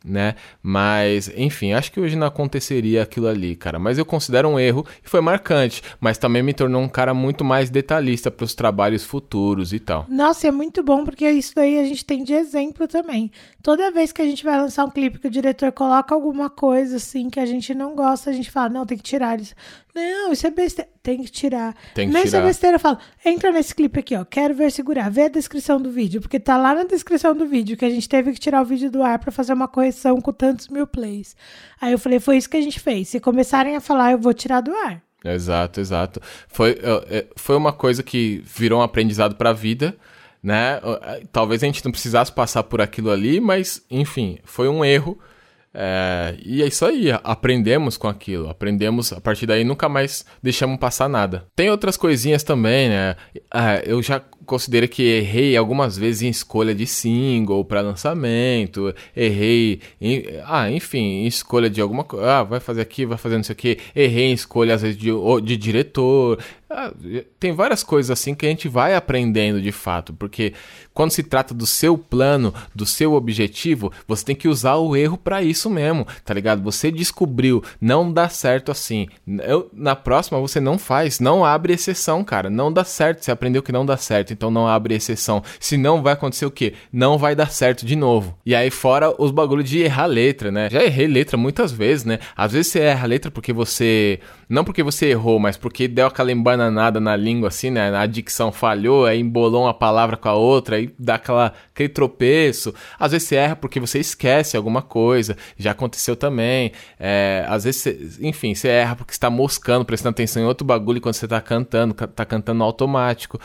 Né? 0.05 0.35
Mas, 0.63 1.33
enfim, 1.35 1.73
acho 1.73 1.91
que 1.91 1.99
hoje 1.99 2.15
não 2.15 2.27
aconteceria 2.27 3.03
aquilo 3.03 3.27
ali, 3.27 3.57
cara. 3.57 3.79
Mas 3.79 3.97
eu 3.97 4.05
considero 4.05 4.51
um 4.51 4.59
erro 4.59 4.87
e 5.03 5.09
foi 5.09 5.23
marcante. 5.23 5.83
Mas 5.99 6.19
também 6.19 6.43
me 6.43 6.53
tornou 6.53 6.83
um 6.83 6.89
cara 6.89 7.15
muito 7.15 7.43
mais 7.43 7.71
detalhista 7.71 8.31
para 8.31 8.45
os 8.45 8.55
trabalhos 8.55 9.03
futuros 9.03 9.73
e 9.73 9.79
tal. 9.79 10.05
Nossa, 10.09 10.47
é 10.47 10.51
muito 10.51 10.83
bom 10.83 11.05
porque 11.05 11.31
isso 11.31 11.55
daí 11.55 11.79
a 11.79 11.85
gente 11.85 12.05
tem 12.05 12.23
de 12.23 12.35
exemplo 12.35 12.87
também. 12.87 13.31
Toda 13.63 13.91
vez 13.91 14.13
que 14.13 14.21
a 14.21 14.27
gente 14.27 14.45
vai 14.45 14.59
lançar 14.61 14.85
um 14.85 14.91
clipe 14.91 15.19
que 15.19 15.27
o 15.27 15.31
diretor 15.31 15.73
coloca 15.73 16.15
alguma 16.15 16.51
coisa 16.51 16.97
assim 16.97 17.31
que 17.31 17.41
a 17.41 17.47
gente 17.47 17.75
não 17.75 17.95
gosta, 17.95 18.29
a 18.29 18.33
gente 18.33 18.51
fala, 18.51 18.69
não, 18.69 18.85
tem 18.85 18.99
que 18.99 19.05
tirar 19.05 19.41
isso. 19.41 19.55
Não, 19.95 20.33
isso 20.33 20.47
é 20.47 20.51
besteira. 20.51 20.91
Tem 21.03 21.23
que 21.23 21.31
tirar. 21.31 21.75
Tem 21.95 22.11
que 22.11 22.17
isso 22.17 22.27
é 22.27 22.31
tirar. 22.31 22.47
besteira, 22.47 22.77
eu 22.77 22.81
falo, 22.81 22.99
entra 23.25 23.53
nesse 23.53 23.73
clipe 23.75 24.01
aqui, 24.01 24.17
ó. 24.17 24.25
Quero 24.25 24.53
ver 24.53 24.73
segurar. 24.73 25.09
Vê 25.09 25.23
a 25.23 25.29
descrição 25.29 25.81
do 25.81 25.91
vídeo, 25.91 26.21
porque 26.21 26.41
tá 26.41 26.57
lá 26.57 26.75
na 26.75 26.83
descrição 26.83 27.35
do 27.35 27.47
vídeo 27.47 27.77
que 27.77 27.85
a 27.85 27.91
gente 27.91 28.09
teve 28.09 28.33
que 28.33 28.41
tirar 28.41 28.63
o 28.63 28.65
vídeo 28.65 28.91
do 28.91 29.03
ar 29.03 29.21
pra 29.21 29.31
fazer 29.31 29.53
uma 29.53 29.69
correção 29.69 30.21
com 30.21 30.33
tantos 30.33 30.69
mil 30.69 30.87
plays. 30.87 31.37
Aí 31.81 31.93
eu 31.93 31.99
falei, 31.99 32.19
foi 32.19 32.37
isso 32.39 32.51
que 32.51 32.57
a 32.57 32.63
gente 32.63 32.81
fez. 32.81 33.09
Se 33.09 33.21
começarem 33.21 33.77
a 33.77 33.81
falar, 33.81 34.13
eu 34.13 34.19
vou 34.19 34.35
tirar 34.35 34.61
do 34.61 34.75
ar. 34.75 35.01
Exato, 35.25 35.81
exato. 35.81 36.21
Foi, 36.49 36.73
é, 36.73 37.19
é, 37.19 37.27
foi 37.37 37.57
uma 37.57 37.73
coisa 37.73 38.03
que 38.03 38.43
virou 38.45 38.81
um 38.81 38.83
aprendizado 38.83 39.37
para 39.37 39.51
a 39.51 39.55
vida, 39.55 39.97
né? 40.43 40.81
Talvez 41.33 41.63
a 41.63 41.67
gente 41.67 41.85
não 41.85 41.93
precisasse 41.93 42.33
passar 42.33 42.65
por 42.65 42.81
aquilo 42.81 43.11
ali, 43.11 43.41
mas, 43.41 43.83
enfim, 43.91 44.39
foi 44.45 44.69
um 44.69 44.85
erro. 44.85 45.19
É, 45.75 46.37
e 46.45 46.63
é 46.63 46.67
isso 46.67 46.87
aí, 46.87 47.11
aprendemos 47.11 47.97
com 47.97 48.07
aquilo, 48.07 48.49
aprendemos, 48.49 49.13
a 49.13 49.21
partir 49.21 49.45
daí 49.45 49.65
nunca 49.65 49.89
mais 49.89 50.25
deixamos 50.41 50.79
passar 50.79 51.09
nada. 51.09 51.47
Tem 51.57 51.69
outras 51.69 51.97
coisinhas 51.97 52.45
também, 52.45 52.89
né? 52.89 53.17
Ah, 53.51 53.79
eu 53.85 54.01
já 54.01 54.23
considero 54.45 54.89
que 54.89 55.03
errei 55.03 55.57
algumas 55.57 55.97
vezes 55.97 56.23
em 56.23 56.29
escolha 56.29 56.75
de 56.75 56.87
single 56.87 57.65
para 57.65 57.81
lançamento, 57.81 58.95
errei, 59.17 59.81
em, 60.01 60.25
ah, 60.45 60.71
enfim, 60.71 61.23
em 61.23 61.27
escolha 61.27 61.69
de 61.69 61.81
alguma 61.81 62.05
coisa, 62.05 62.41
ah, 62.41 62.43
vai 62.43 62.61
fazer 62.61 62.83
aqui, 62.83 63.07
vai 63.07 63.19
fazer 63.19 63.37
não 63.37 63.45
sei 63.45 63.53
o 63.55 63.57
que, 63.57 63.79
errei 63.95 64.27
em 64.27 64.33
escolha 64.33 64.75
às 64.75 64.83
vezes 64.83 64.97
de, 64.97 65.11
de 65.43 65.57
diretor, 65.57 66.39
ah, 66.71 66.93
tem 67.39 67.53
várias 67.53 67.85
coisas 67.85 68.11
assim 68.11 68.35
que 68.35 68.45
a 68.45 68.49
gente 68.49 68.69
vai 68.69 68.95
aprendendo 68.95 69.63
de 69.63 69.71
fato, 69.71 70.13
porque 70.13 70.53
quando 70.93 71.11
se 71.11 71.23
trata 71.23 71.55
do 71.55 71.67
seu 71.67 71.97
plano, 71.97 72.53
do 72.75 72.85
seu 72.85 73.13
objetivo, 73.13 73.93
você 74.09 74.25
tem 74.25 74.37
que 74.37 74.49
usar 74.49 74.77
o 74.77 74.97
erro 74.97 75.17
para 75.17 75.43
isso 75.43 75.71
mesmo, 75.71 76.07
tá 76.25 76.35
ligado? 76.35 76.63
Você 76.63 76.91
descobriu, 76.91 77.63
não 77.81 78.13
dá 78.13 78.29
certo 78.29 78.73
assim. 78.73 79.09
Eu, 79.27 79.71
na 79.73 79.95
próxima 79.95 80.41
você 80.41 80.61
não 80.61 80.79
faz, 80.79 81.21
não 81.21 81.45
abre 81.45 81.73
exceção, 81.73 82.25
cara. 82.25 82.51
Não 82.51 82.73
dá 82.73 82.85
certo. 82.85 83.25
Você 83.25 83.31
aprendeu 83.31 83.63
que 83.63 83.73
não 83.73 83.87
dá 83.87 83.97
certo, 83.97 84.33
então 84.35 84.51
não 84.51 84.69
abre 84.69 84.95
exceção. 84.95 85.43
Senão 85.59 86.03
vai 86.03 86.13
acontecer 86.13 86.45
o 86.47 86.51
quê? 86.51 86.75
Não 86.93 87.17
vai 87.17 87.35
dar 87.35 87.51
certo 87.51 87.87
de 87.87 87.97
novo. 87.97 88.37
E 88.45 88.55
aí, 88.55 88.71
fora 88.71 89.15
os 89.19 89.31
bagulho 89.31 89.63
de 89.65 89.81
errar 89.81 90.07
letra, 90.07 90.51
né? 90.53 90.69
Já 90.71 90.83
errei 90.85 91.07
letra 91.07 91.37
muitas 91.37 91.73
vezes, 91.73 92.05
né? 92.05 92.19
Às 92.37 92.53
vezes 92.53 92.71
você 92.73 92.81
erra 92.81 93.07
letra 93.07 93.31
porque 93.31 93.53
você. 93.53 94.21
Não 94.49 94.63
porque 94.65 94.83
você 94.83 95.07
errou, 95.07 95.39
mas 95.39 95.57
porque 95.57 95.89
deu 95.89 96.07
aquela 96.07 96.31
embananada 96.31 97.01
na 97.01 97.17
língua, 97.17 97.49
assim, 97.49 97.71
né? 97.71 97.95
A 97.97 98.05
dicção 98.07 98.53
falhou, 98.53 99.07
aí 99.07 99.19
embolou 99.19 99.63
uma 99.65 99.73
palavra 99.75 100.17
com 100.17 100.29
a 100.29 100.35
outra, 100.35 100.77
aí 100.77 100.91
dá 100.99 101.15
aquela, 101.15 101.53
aquele 101.75 101.89
tropeço. 101.89 102.75
Às 102.99 103.13
vezes 103.13 103.29
você 103.29 103.37
erra 103.37 103.57
porque 103.57 103.81
você 103.81 103.99
esquece 103.99 104.57
alguma 104.57 104.83
coisa. 104.83 105.37
Já 105.57 105.71
aconteceu 105.71 106.15
também. 106.15 106.73
É, 107.01 107.45
às 107.49 107.65
vezes, 107.65 107.81
você, 107.83 107.99
enfim, 108.21 108.55
você 108.55 108.69
erra 108.69 108.97
porque 108.97 109.15
você 109.15 109.21
tá 109.21 109.31
moscando, 109.31 109.85
prestando 109.85 110.11
atenção 110.15 110.43
em 110.43 110.47
outro 110.47 110.67
bagulho 110.67 111.01
quando 111.01 111.15
você 111.15 111.27
tá 111.29 111.41
cantando, 111.41 111.95
ca- 111.95 112.07
tá 112.07 112.25
cantando 112.25 112.59
no 112.59 112.65
automático. 112.65 113.39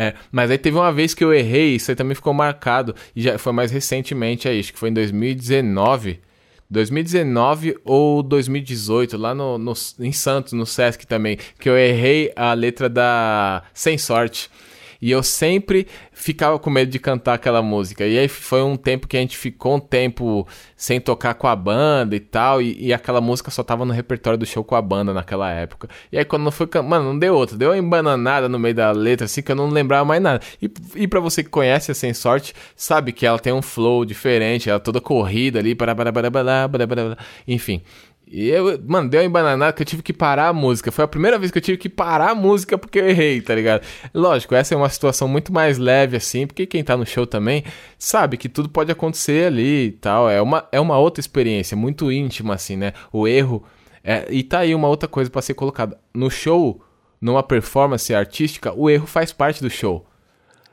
É, 0.00 0.14
mas 0.30 0.48
aí 0.48 0.56
teve 0.58 0.76
uma 0.76 0.92
vez 0.92 1.12
que 1.12 1.24
eu 1.24 1.34
errei, 1.34 1.74
isso 1.74 1.90
aí 1.90 1.96
também 1.96 2.14
ficou 2.14 2.32
marcado, 2.32 2.94
e 3.16 3.20
já 3.22 3.36
foi 3.36 3.52
mais 3.52 3.72
recentemente 3.72 4.46
aí, 4.48 4.60
acho 4.60 4.72
que 4.72 4.78
foi 4.78 4.90
em 4.90 4.92
2019. 4.92 6.20
2019 6.70 7.76
ou 7.84 8.22
2018, 8.22 9.16
lá 9.16 9.34
no, 9.34 9.58
no- 9.58 9.72
em 9.98 10.12
Santos, 10.12 10.52
no 10.52 10.64
Sesc 10.66 11.04
também, 11.06 11.36
que 11.58 11.68
eu 11.68 11.76
errei 11.76 12.32
a 12.36 12.52
letra 12.54 12.88
da 12.88 13.62
Sem 13.74 13.98
Sorte. 13.98 14.48
E 15.00 15.10
eu 15.10 15.22
sempre 15.22 15.86
ficava 16.12 16.58
com 16.58 16.70
medo 16.70 16.90
de 16.90 16.98
cantar 16.98 17.34
aquela 17.34 17.62
música. 17.62 18.06
E 18.06 18.18
aí 18.18 18.26
foi 18.26 18.62
um 18.62 18.76
tempo 18.76 19.06
que 19.06 19.16
a 19.16 19.20
gente 19.20 19.36
ficou 19.36 19.76
um 19.76 19.80
tempo 19.80 20.46
sem 20.76 21.00
tocar 21.00 21.34
com 21.34 21.46
a 21.46 21.54
banda 21.54 22.16
e 22.16 22.20
tal. 22.20 22.60
E, 22.60 22.86
e 22.86 22.92
aquela 22.92 23.20
música 23.20 23.50
só 23.50 23.62
tava 23.62 23.84
no 23.84 23.92
repertório 23.92 24.38
do 24.38 24.44
show 24.44 24.64
com 24.64 24.74
a 24.74 24.82
banda 24.82 25.14
naquela 25.14 25.50
época. 25.50 25.88
E 26.10 26.18
aí 26.18 26.24
quando 26.24 26.42
não 26.42 26.50
foi. 26.50 26.68
Mano, 26.84 27.12
não 27.12 27.18
deu 27.18 27.34
outra. 27.34 27.56
Deu 27.56 27.70
uma 27.70 27.78
embananada 27.78 28.48
no 28.48 28.58
meio 28.58 28.74
da 28.74 28.90
letra, 28.90 29.26
assim, 29.26 29.40
que 29.40 29.52
eu 29.52 29.56
não 29.56 29.68
lembrava 29.68 30.04
mais 30.04 30.20
nada. 30.20 30.40
E, 30.60 30.70
e 30.96 31.06
pra 31.06 31.20
você 31.20 31.44
que 31.44 31.50
conhece 31.50 31.92
a 31.92 31.94
Sem 31.94 32.12
Sorte, 32.12 32.52
sabe 32.74 33.12
que 33.12 33.24
ela 33.24 33.38
tem 33.38 33.52
um 33.52 33.62
flow 33.62 34.04
diferente. 34.04 34.68
Ela 34.68 34.78
é 34.78 34.80
toda 34.80 35.00
corrida 35.00 35.60
ali. 35.60 35.74
Bará. 35.74 35.98
Enfim. 37.46 37.82
E 38.30 38.48
eu, 38.48 38.78
mano, 38.86 39.08
deu 39.08 39.20
uma 39.20 39.26
embananada 39.26 39.72
que 39.72 39.82
eu 39.82 39.86
tive 39.86 40.02
que 40.02 40.12
parar 40.12 40.48
a 40.48 40.52
música. 40.52 40.92
Foi 40.92 41.04
a 41.04 41.08
primeira 41.08 41.38
vez 41.38 41.50
que 41.50 41.58
eu 41.58 41.62
tive 41.62 41.78
que 41.78 41.88
parar 41.88 42.30
a 42.30 42.34
música 42.34 42.76
porque 42.76 42.98
eu 42.98 43.08
errei, 43.08 43.40
tá 43.40 43.54
ligado? 43.54 43.82
Lógico, 44.12 44.54
essa 44.54 44.74
é 44.74 44.76
uma 44.76 44.88
situação 44.88 45.26
muito 45.28 45.52
mais 45.52 45.78
leve, 45.78 46.16
assim, 46.16 46.46
porque 46.46 46.66
quem 46.66 46.84
tá 46.84 46.96
no 46.96 47.06
show 47.06 47.26
também 47.26 47.64
sabe 47.98 48.36
que 48.36 48.48
tudo 48.48 48.68
pode 48.68 48.92
acontecer 48.92 49.46
ali 49.46 49.86
e 49.86 49.92
tal. 49.92 50.28
É 50.28 50.40
uma, 50.42 50.68
é 50.72 50.80
uma 50.80 50.98
outra 50.98 51.20
experiência, 51.20 51.76
muito 51.76 52.10
íntima, 52.10 52.54
assim, 52.54 52.76
né? 52.76 52.92
O 53.12 53.26
erro. 53.26 53.64
É, 54.02 54.26
e 54.30 54.42
tá 54.42 54.60
aí 54.60 54.74
uma 54.74 54.88
outra 54.88 55.08
coisa 55.08 55.30
pra 55.30 55.42
ser 55.42 55.54
colocada. 55.54 55.98
No 56.14 56.30
show, 56.30 56.82
numa 57.20 57.42
performance 57.42 58.14
artística, 58.14 58.72
o 58.74 58.88
erro 58.88 59.06
faz 59.06 59.32
parte 59.32 59.62
do 59.62 59.70
show. 59.70 60.07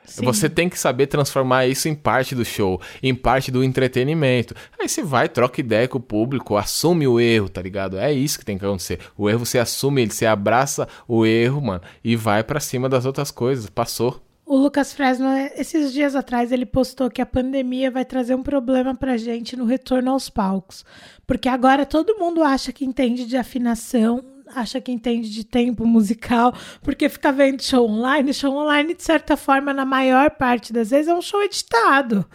Sim. 0.06 0.26
Você 0.26 0.50
tem 0.50 0.70
que 0.70 0.80
saber 0.80 1.08
transformar 1.08 1.68
isso 1.68 1.88
em 1.88 1.96
parte 1.96 2.36
do 2.36 2.46
show, 2.46 2.82
em 3.02 3.14
parte 3.14 3.52
do 3.52 3.64
entretenimento. 3.64 4.56
Aí 4.80 4.88
você 4.88 5.04
vai, 5.04 5.28
troca 5.28 5.60
ideia 5.60 5.88
com 5.88 5.98
o 5.98 6.02
público, 6.02 6.58
assume 6.58 7.08
o 7.08 7.20
erro, 7.20 7.50
tá 7.50 7.62
ligado? 7.62 7.98
É 7.98 8.12
isso 8.12 8.40
que 8.40 8.46
tem 8.46 8.58
que 8.58 8.66
acontecer. 8.66 9.00
O 9.18 9.30
erro 9.30 9.46
você 9.46 9.60
assume 9.60 10.02
ele, 10.02 10.12
você 10.12 10.26
abraça 10.26 10.88
o 11.08 11.26
erro, 11.26 11.62
mano, 11.62 11.82
e 12.04 12.16
vai 12.16 12.44
pra 12.44 12.60
cima 12.60 12.88
das 12.88 13.06
outras 13.06 13.32
coisas. 13.32 13.70
Passou. 13.70 14.22
O 14.46 14.56
Lucas 14.58 14.94
Fresno, 14.94 15.26
esses 15.56 15.92
dias 15.92 16.16
atrás, 16.16 16.52
ele 16.52 16.68
postou 16.68 17.10
que 17.10 17.20
a 17.20 17.26
pandemia 17.26 17.90
vai 17.90 18.06
trazer 18.06 18.36
um 18.36 18.44
problema 18.44 18.94
pra 18.94 19.18
gente 19.18 19.56
no 19.56 19.66
retorno 19.66 20.12
aos 20.12 20.30
palcos. 20.30 20.86
Porque 21.26 21.50
agora 21.50 21.84
todo 21.84 22.20
mundo 22.20 22.44
acha 22.44 22.72
que 22.72 22.86
entende 22.86 23.26
de 23.26 23.36
afinação, 23.38 24.24
acha 24.48 24.80
que 24.82 24.92
entende 24.92 25.30
de 25.30 25.44
tempo 25.44 25.86
musical, 25.86 26.54
porque 26.82 27.10
fica 27.10 27.32
vendo 27.32 27.64
show 27.64 27.90
online. 27.90 28.34
Show 28.34 28.54
online, 28.54 28.94
de 28.94 29.04
certa 29.04 29.36
forma, 29.38 29.74
na 29.74 29.86
maior 29.86 30.32
parte 30.32 30.72
das 30.72 30.90
vezes, 30.90 31.08
é 31.08 31.14
um 31.14 31.22
show 31.22 31.42
editado. 31.44 32.26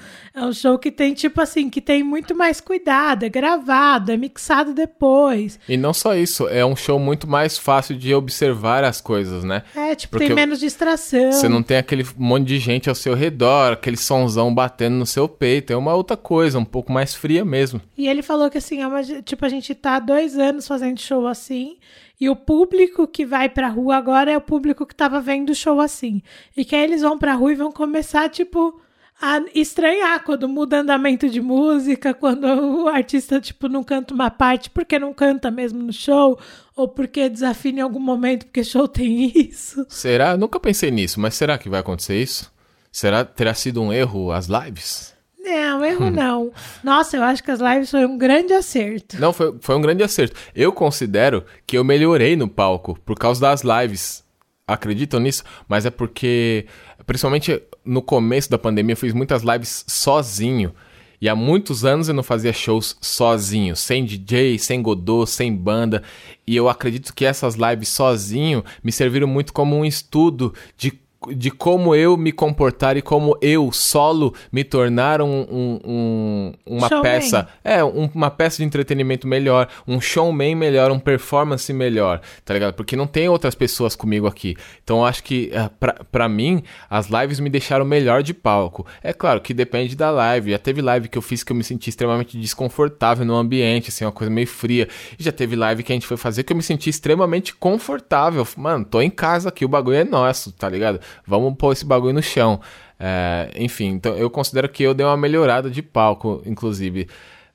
É 0.41 0.45
um 0.47 0.55
show 0.55 0.79
que 0.79 0.91
tem, 0.91 1.13
tipo 1.13 1.39
assim, 1.39 1.69
que 1.69 1.83
tem 1.83 2.03
muito 2.03 2.35
mais 2.35 2.63
cuidado, 2.63 3.25
é 3.25 3.29
gravado, 3.29 4.11
é 4.11 4.17
mixado 4.17 4.73
depois. 4.73 5.61
E 5.69 5.77
não 5.77 5.93
só 5.93 6.15
isso, 6.15 6.49
é 6.49 6.65
um 6.65 6.75
show 6.75 6.99
muito 6.99 7.29
mais 7.29 7.59
fácil 7.59 7.95
de 7.95 8.15
observar 8.15 8.83
as 8.83 9.03
coisas, 9.03 9.45
né? 9.45 9.63
É, 9.77 9.95
tipo, 9.95 10.13
Porque 10.13 10.29
tem 10.29 10.35
menos 10.35 10.59
distração. 10.59 11.31
Você 11.31 11.47
não 11.47 11.63
tem 11.63 11.77
aquele 11.77 12.07
monte 12.17 12.47
de 12.47 12.59
gente 12.59 12.89
ao 12.89 12.95
seu 12.95 13.13
redor, 13.13 13.75
aquele 13.75 13.99
sonzão 13.99 14.55
batendo 14.55 14.97
no 14.97 15.05
seu 15.05 15.29
peito. 15.29 15.75
É 15.75 15.77
uma 15.77 15.93
outra 15.95 16.17
coisa, 16.17 16.59
um 16.59 16.65
pouco 16.65 16.91
mais 16.91 17.15
fria 17.15 17.45
mesmo. 17.45 17.79
E 17.95 18.09
ele 18.09 18.23
falou 18.23 18.49
que 18.49 18.57
assim, 18.57 18.81
é 18.81 18.87
uma, 18.87 19.03
tipo, 19.03 19.45
a 19.45 19.49
gente 19.51 19.75
tá 19.75 19.97
há 19.97 20.01
dois 20.01 20.39
anos 20.39 20.67
fazendo 20.67 20.99
show 20.99 21.27
assim, 21.27 21.77
e 22.19 22.31
o 22.31 22.37
público 22.37 23.07
que 23.07 23.27
vai 23.27 23.51
pra 23.51 23.69
rua 23.69 23.97
agora 23.97 24.31
é 24.31 24.39
o 24.39 24.41
público 24.41 24.87
que 24.87 24.95
tava 24.95 25.21
vendo 25.21 25.51
o 25.51 25.55
show 25.55 25.79
assim. 25.81 26.23
E 26.57 26.65
que 26.65 26.75
aí 26.75 26.83
eles 26.83 27.03
vão 27.03 27.19
pra 27.19 27.35
rua 27.35 27.53
e 27.53 27.57
vão 27.57 27.71
começar, 27.71 28.31
tipo, 28.31 28.81
a 29.21 29.43
estranhar 29.55 30.23
quando 30.25 30.49
muda 30.49 30.81
andamento 30.81 31.29
de 31.29 31.41
música, 31.41 32.15
quando 32.15 32.45
o 32.45 32.89
artista, 32.89 33.41
tipo, 33.41 33.69
não 33.69 33.85
canta 33.85 34.15
uma 34.15 34.31
parte 34.31 34.71
porque 34.71 34.99
não 34.99 35.13
canta 35.13 35.51
mesmo 35.51 35.83
no 35.83 35.93
show, 35.93 36.39
ou 36.75 36.89
porque 36.89 37.29
desafina 37.29 37.81
em 37.81 37.83
algum 37.83 38.01
momento 38.01 38.47
porque 38.47 38.65
show 38.65 38.89
tem 38.89 39.31
isso. 39.37 39.85
Será? 39.89 40.37
Nunca 40.37 40.59
pensei 40.59 40.91
nisso, 40.91 41.21
mas 41.21 41.35
será 41.35 41.59
que 41.59 41.69
vai 41.69 41.81
acontecer 41.81 42.21
isso? 42.21 42.51
Será 42.91 43.25
terá 43.25 43.53
sido 43.55 43.83
um 43.83 43.93
erro 43.93 44.33
as 44.33 44.47
lives? 44.47 45.15
Não, 45.39 45.85
erro 45.85 46.07
Hum. 46.07 46.11
não. 46.11 46.53
Nossa, 46.85 47.17
eu 47.17 47.23
acho 47.23 47.43
que 47.43 47.51
as 47.51 47.61
lives 47.61 47.91
foi 47.91 48.05
um 48.07 48.17
grande 48.19 48.53
acerto. 48.53 49.19
Não, 49.21 49.33
foi, 49.33 49.57
foi 49.61 49.75
um 49.77 49.81
grande 49.81 50.03
acerto. 50.03 50.37
Eu 50.55 50.73
considero 50.73 51.45
que 51.67 51.77
eu 51.79 51.85
melhorei 51.85 52.37
no 52.37 52.49
palco 52.49 52.99
por 53.05 53.17
causa 53.19 53.41
das 53.41 53.63
lives. 53.63 54.23
Acreditam 54.67 55.19
nisso? 55.19 55.43
Mas 55.69 55.85
é 55.87 55.91
porque, 55.91 56.67
principalmente 57.07 57.61
no 57.85 58.03
começo 58.03 58.51
da 58.51 58.59
pandemia, 58.59 58.93
eu 58.93 58.97
fiz 58.97 59.13
muitas 59.13 59.43
lives 59.43 59.85
sozinho. 59.87 60.75
E 61.21 61.29
há 61.29 61.37
muitos 61.37 61.85
anos 61.85 62.09
eu 62.09 62.15
não 62.15 62.23
fazia 62.23 62.53
shows 62.53 62.97
sozinho, 63.01 63.77
sem 63.77 64.05
DJ, 64.05 64.59
sem 64.59 64.81
Godot, 64.81 65.29
sem 65.29 65.55
banda. 65.55 66.03
E 66.47 66.57
eu 66.57 66.69
acredito 66.69 67.15
que 67.15 67.27
essas 67.27 67.57
lives 67.57 67.91
sozinho 67.91 68.65
me 68.83 68.91
serviram 68.91 69.27
muito 69.27 69.53
como 69.53 69.77
um 69.77 69.85
estudo 69.85 70.55
de 70.79 70.99
de 71.29 71.51
como 71.51 71.95
eu 71.95 72.17
me 72.17 72.33
comportar 72.33 72.97
e 72.97 73.03
como 73.03 73.37
eu, 73.43 73.71
solo, 73.73 74.35
me 74.51 74.65
tornar 74.65 75.21
um, 75.21 75.41
um- 75.51 75.81
um- 75.85 76.53
uma 76.65 76.89
Showman. 76.89 77.03
peça. 77.03 77.47
É, 77.63 77.85
um- 77.85 78.09
uma 78.15 78.31
peça 78.31 78.57
de 78.57 78.65
entretenimento 78.65 79.29
melhor, 79.29 79.69
um 79.87 80.01
showman 80.01 80.55
melhor, 80.55 80.91
um 80.91 80.99
performance 80.99 81.71
melhor, 81.75 82.23
tá 82.43 82.55
ligado? 82.55 82.73
Porque 82.73 82.97
não 82.97 83.07
tem 83.07 83.29
outras 83.29 83.55
pessoas 83.55 83.95
comigo 83.95 84.27
aqui. 84.27 84.57
Então 84.83 85.01
eu 85.01 85.05
acho 85.05 85.23
que, 85.23 85.51
pra, 85.79 85.93
pra 86.11 86.27
mim, 86.27 86.63
as 86.89 87.09
lives 87.09 87.39
me 87.39 87.51
deixaram 87.51 87.85
melhor 87.85 88.23
de 88.23 88.33
palco. 88.33 88.87
É 89.03 89.13
claro 89.13 89.43
que 89.43 89.53
depende 89.53 89.95
da 89.95 90.11
live. 90.11 90.53
Já 90.53 90.59
teve 90.59 90.81
live 90.81 91.09
que 91.09 91.19
eu 91.19 91.23
fiz 91.23 91.45
que 91.45 91.53
eu 91.53 91.57
me 91.57 91.63
senti 91.65 91.91
extremamente 91.91 92.39
desconfortável 92.39 93.27
no 93.27 93.35
ambiente, 93.37 93.91
assim, 93.91 94.07
uma 94.07 94.13
coisa 94.13 94.33
meio 94.33 94.47
fria. 94.47 94.89
E 95.19 95.23
já 95.23 95.33
teve 95.33 95.55
live 95.55 95.83
que 95.83 95.93
a 95.93 95.97
gente 95.97 96.07
foi 96.07 96.17
fazer 96.17 96.45
que 96.45 96.53
eu 96.53 96.57
me 96.57 96.63
senti 96.63 96.89
extremamente 96.89 97.55
confortável. 97.55 98.47
Mano, 98.57 98.87
tô 98.87 99.03
em 99.03 99.11
casa 99.11 99.51
aqui, 99.51 99.67
o 99.67 99.69
bagulho 99.69 99.97
é 99.99 100.05
nosso, 100.05 100.51
tá 100.53 100.67
ligado? 100.69 100.99
Vamos 101.27 101.55
pôr 101.57 101.73
esse 101.73 101.85
bagulho 101.85 102.15
no 102.15 102.23
chão. 102.23 102.61
É, 102.99 103.51
enfim, 103.57 103.89
então 103.89 104.15
eu 104.17 104.29
considero 104.29 104.69
que 104.69 104.83
eu 104.83 104.93
dei 104.95 105.07
uma 105.07 105.17
melhorada 105.17 105.71
de 105.71 105.83
palco, 105.83 106.43
inclusive. 106.45 107.09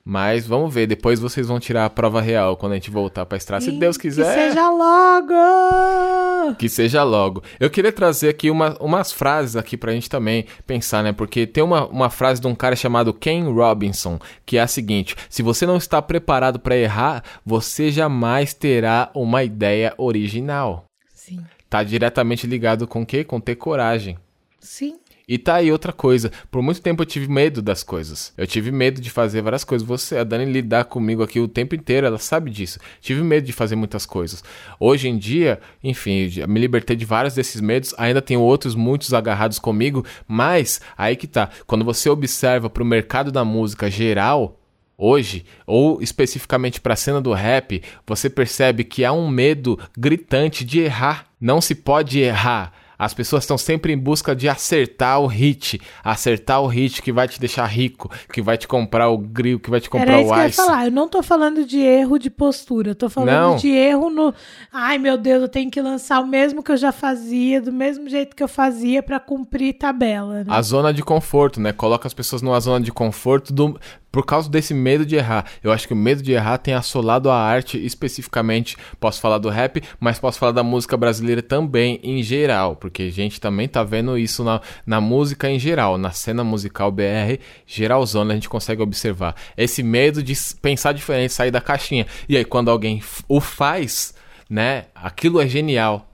Mas 0.08 0.46
vamos 0.46 0.72
ver, 0.72 0.86
depois 0.86 1.18
vocês 1.18 1.48
vão 1.48 1.58
tirar 1.58 1.84
a 1.84 1.90
prova 1.90 2.20
real 2.20 2.56
quando 2.56 2.72
a 2.72 2.74
gente 2.76 2.92
voltar 2.92 3.26
pra 3.26 3.36
estrada. 3.36 3.64
Se 3.64 3.72
Deus 3.72 3.96
quiser. 3.96 4.32
Que 4.36 4.40
seja 4.54 4.70
logo! 4.70 6.54
Que 6.58 6.68
seja 6.68 7.02
logo. 7.02 7.42
Eu 7.58 7.68
queria 7.68 7.90
trazer 7.92 8.28
aqui 8.28 8.48
uma- 8.48 8.76
umas 8.80 9.10
frases 9.10 9.56
aqui 9.56 9.76
pra 9.76 9.90
gente 9.92 10.08
também 10.08 10.46
pensar, 10.64 11.02
né? 11.02 11.12
Porque 11.12 11.44
tem 11.44 11.62
uma, 11.64 11.86
uma 11.88 12.08
frase 12.08 12.40
de 12.40 12.46
um 12.46 12.54
cara 12.54 12.76
chamado 12.76 13.12
Ken 13.12 13.52
Robinson, 13.52 14.18
que 14.44 14.56
é 14.56 14.60
a 14.60 14.66
seguinte: 14.68 15.16
Se 15.28 15.42
você 15.42 15.66
não 15.66 15.76
está 15.76 16.00
preparado 16.00 16.58
pra 16.60 16.76
errar, 16.76 17.24
você 17.44 17.90
jamais 17.90 18.54
terá 18.54 19.10
uma 19.12 19.42
ideia 19.42 19.92
original. 19.98 20.84
Sim. 21.12 21.40
Tá 21.76 21.82
diretamente 21.82 22.46
ligado 22.46 22.88
com 22.88 23.02
o 23.02 23.06
quê? 23.06 23.22
Com 23.22 23.38
ter 23.38 23.54
coragem. 23.54 24.16
Sim. 24.58 24.96
E 25.28 25.36
tá 25.36 25.56
aí 25.56 25.70
outra 25.70 25.92
coisa. 25.92 26.32
Por 26.50 26.62
muito 26.62 26.80
tempo 26.80 27.02
eu 27.02 27.06
tive 27.06 27.30
medo 27.30 27.60
das 27.60 27.82
coisas. 27.82 28.32
Eu 28.34 28.46
tive 28.46 28.72
medo 28.72 28.98
de 28.98 29.10
fazer 29.10 29.42
várias 29.42 29.62
coisas. 29.62 29.86
Você, 29.86 30.16
a 30.16 30.24
Dani, 30.24 30.50
lidar 30.50 30.86
comigo 30.86 31.22
aqui 31.22 31.38
o 31.38 31.46
tempo 31.46 31.74
inteiro, 31.74 32.06
ela 32.06 32.16
sabe 32.16 32.50
disso. 32.50 32.78
Tive 32.98 33.22
medo 33.22 33.44
de 33.44 33.52
fazer 33.52 33.76
muitas 33.76 34.06
coisas. 34.06 34.42
Hoje 34.80 35.06
em 35.06 35.18
dia, 35.18 35.60
enfim, 35.84 36.30
me 36.48 36.58
libertei 36.58 36.96
de 36.96 37.04
vários 37.04 37.34
desses 37.34 37.60
medos. 37.60 37.94
Ainda 37.98 38.22
tenho 38.22 38.40
outros 38.40 38.74
muitos 38.74 39.12
agarrados 39.12 39.58
comigo. 39.58 40.02
Mas, 40.26 40.80
aí 40.96 41.14
que 41.14 41.26
tá. 41.26 41.50
Quando 41.66 41.84
você 41.84 42.08
observa 42.08 42.70
pro 42.70 42.86
mercado 42.86 43.30
da 43.30 43.44
música 43.44 43.90
geral, 43.90 44.58
hoje, 44.96 45.44
ou 45.66 46.00
especificamente 46.00 46.80
para 46.80 46.94
a 46.94 46.96
cena 46.96 47.20
do 47.20 47.34
rap, 47.34 47.82
você 48.06 48.30
percebe 48.30 48.82
que 48.82 49.04
há 49.04 49.12
um 49.12 49.28
medo 49.28 49.78
gritante 49.94 50.64
de 50.64 50.80
errar. 50.80 51.25
Não 51.40 51.60
se 51.60 51.74
pode 51.74 52.18
errar. 52.20 52.72
As 52.98 53.12
pessoas 53.12 53.42
estão 53.42 53.58
sempre 53.58 53.92
em 53.92 53.98
busca 53.98 54.34
de 54.34 54.48
acertar 54.48 55.20
o 55.20 55.26
hit, 55.26 55.78
acertar 56.02 56.62
o 56.62 56.66
hit 56.66 57.02
que 57.02 57.12
vai 57.12 57.28
te 57.28 57.38
deixar 57.38 57.66
rico, 57.66 58.10
que 58.32 58.40
vai 58.40 58.56
te 58.56 58.66
comprar 58.66 59.10
o 59.10 59.18
grill, 59.18 59.60
que 59.60 59.68
vai 59.68 59.82
te 59.82 59.90
comprar 59.90 60.12
Era 60.14 60.22
isso 60.22 60.30
que 60.30 60.34
eu 60.34 60.38
o 60.38 60.42
ia 60.42 60.48
ice. 60.48 60.56
falar. 60.56 60.84
Eu 60.86 60.90
não 60.92 61.06
tô 61.06 61.22
falando 61.22 61.66
de 61.66 61.78
erro 61.78 62.18
de 62.18 62.30
postura. 62.30 62.92
Eu 62.92 62.94
tô 62.94 63.10
falando 63.10 63.30
Não. 63.50 63.56
de 63.56 63.68
erro 63.68 64.08
no. 64.08 64.32
Ai, 64.72 64.96
meu 64.96 65.18
Deus, 65.18 65.42
eu 65.42 65.48
tenho 65.48 65.70
que 65.70 65.78
lançar 65.82 66.20
o 66.20 66.26
mesmo 66.26 66.62
que 66.62 66.72
eu 66.72 66.76
já 66.78 66.90
fazia, 66.90 67.60
do 67.60 67.70
mesmo 67.70 68.08
jeito 68.08 68.34
que 68.34 68.42
eu 68.42 68.48
fazia 68.48 69.02
pra 69.02 69.20
cumprir 69.20 69.74
tabela. 69.74 70.36
Né? 70.42 70.44
A 70.48 70.62
zona 70.62 70.90
de 70.90 71.02
conforto, 71.02 71.60
né? 71.60 71.74
Coloca 71.74 72.06
as 72.08 72.14
pessoas 72.14 72.40
numa 72.40 72.58
zona 72.60 72.82
de 72.82 72.90
conforto 72.90 73.52
do- 73.52 73.78
por 74.16 74.24
causa 74.24 74.48
desse 74.48 74.72
medo 74.72 75.04
de 75.04 75.14
errar. 75.14 75.44
Eu 75.62 75.70
acho 75.70 75.86
que 75.86 75.92
o 75.92 75.96
medo 75.96 76.22
de 76.22 76.32
errar 76.32 76.56
tem 76.56 76.72
assolado 76.72 77.28
a 77.28 77.38
arte 77.38 77.76
especificamente. 77.84 78.74
Posso 78.98 79.20
falar 79.20 79.36
do 79.36 79.50
rap, 79.50 79.82
mas 80.00 80.18
posso 80.18 80.38
falar 80.38 80.52
da 80.52 80.62
música 80.62 80.96
brasileira 80.96 81.42
também 81.42 82.00
em 82.02 82.22
geral, 82.22 82.76
porque 82.76 83.02
a 83.02 83.10
gente 83.10 83.38
também 83.38 83.68
tá 83.68 83.82
vendo 83.82 84.16
isso 84.16 84.42
na, 84.42 84.62
na 84.86 85.02
música 85.02 85.50
em 85.50 85.58
geral, 85.58 85.98
na 85.98 86.12
cena 86.12 86.42
musical 86.42 86.90
BR, 86.90 87.38
geralzona, 87.66 88.32
a 88.32 88.36
gente 88.36 88.48
consegue 88.48 88.80
observar. 88.80 89.36
Esse 89.54 89.82
medo 89.82 90.22
de 90.22 90.32
pensar 90.62 90.92
diferente, 90.92 91.34
sair 91.34 91.50
da 91.50 91.60
caixinha. 91.60 92.06
E 92.26 92.38
aí, 92.38 92.44
quando 92.46 92.70
alguém 92.70 93.02
o 93.28 93.38
faz, 93.38 94.14
né? 94.48 94.86
Aquilo 94.94 95.42
é 95.42 95.46
genial. 95.46 96.05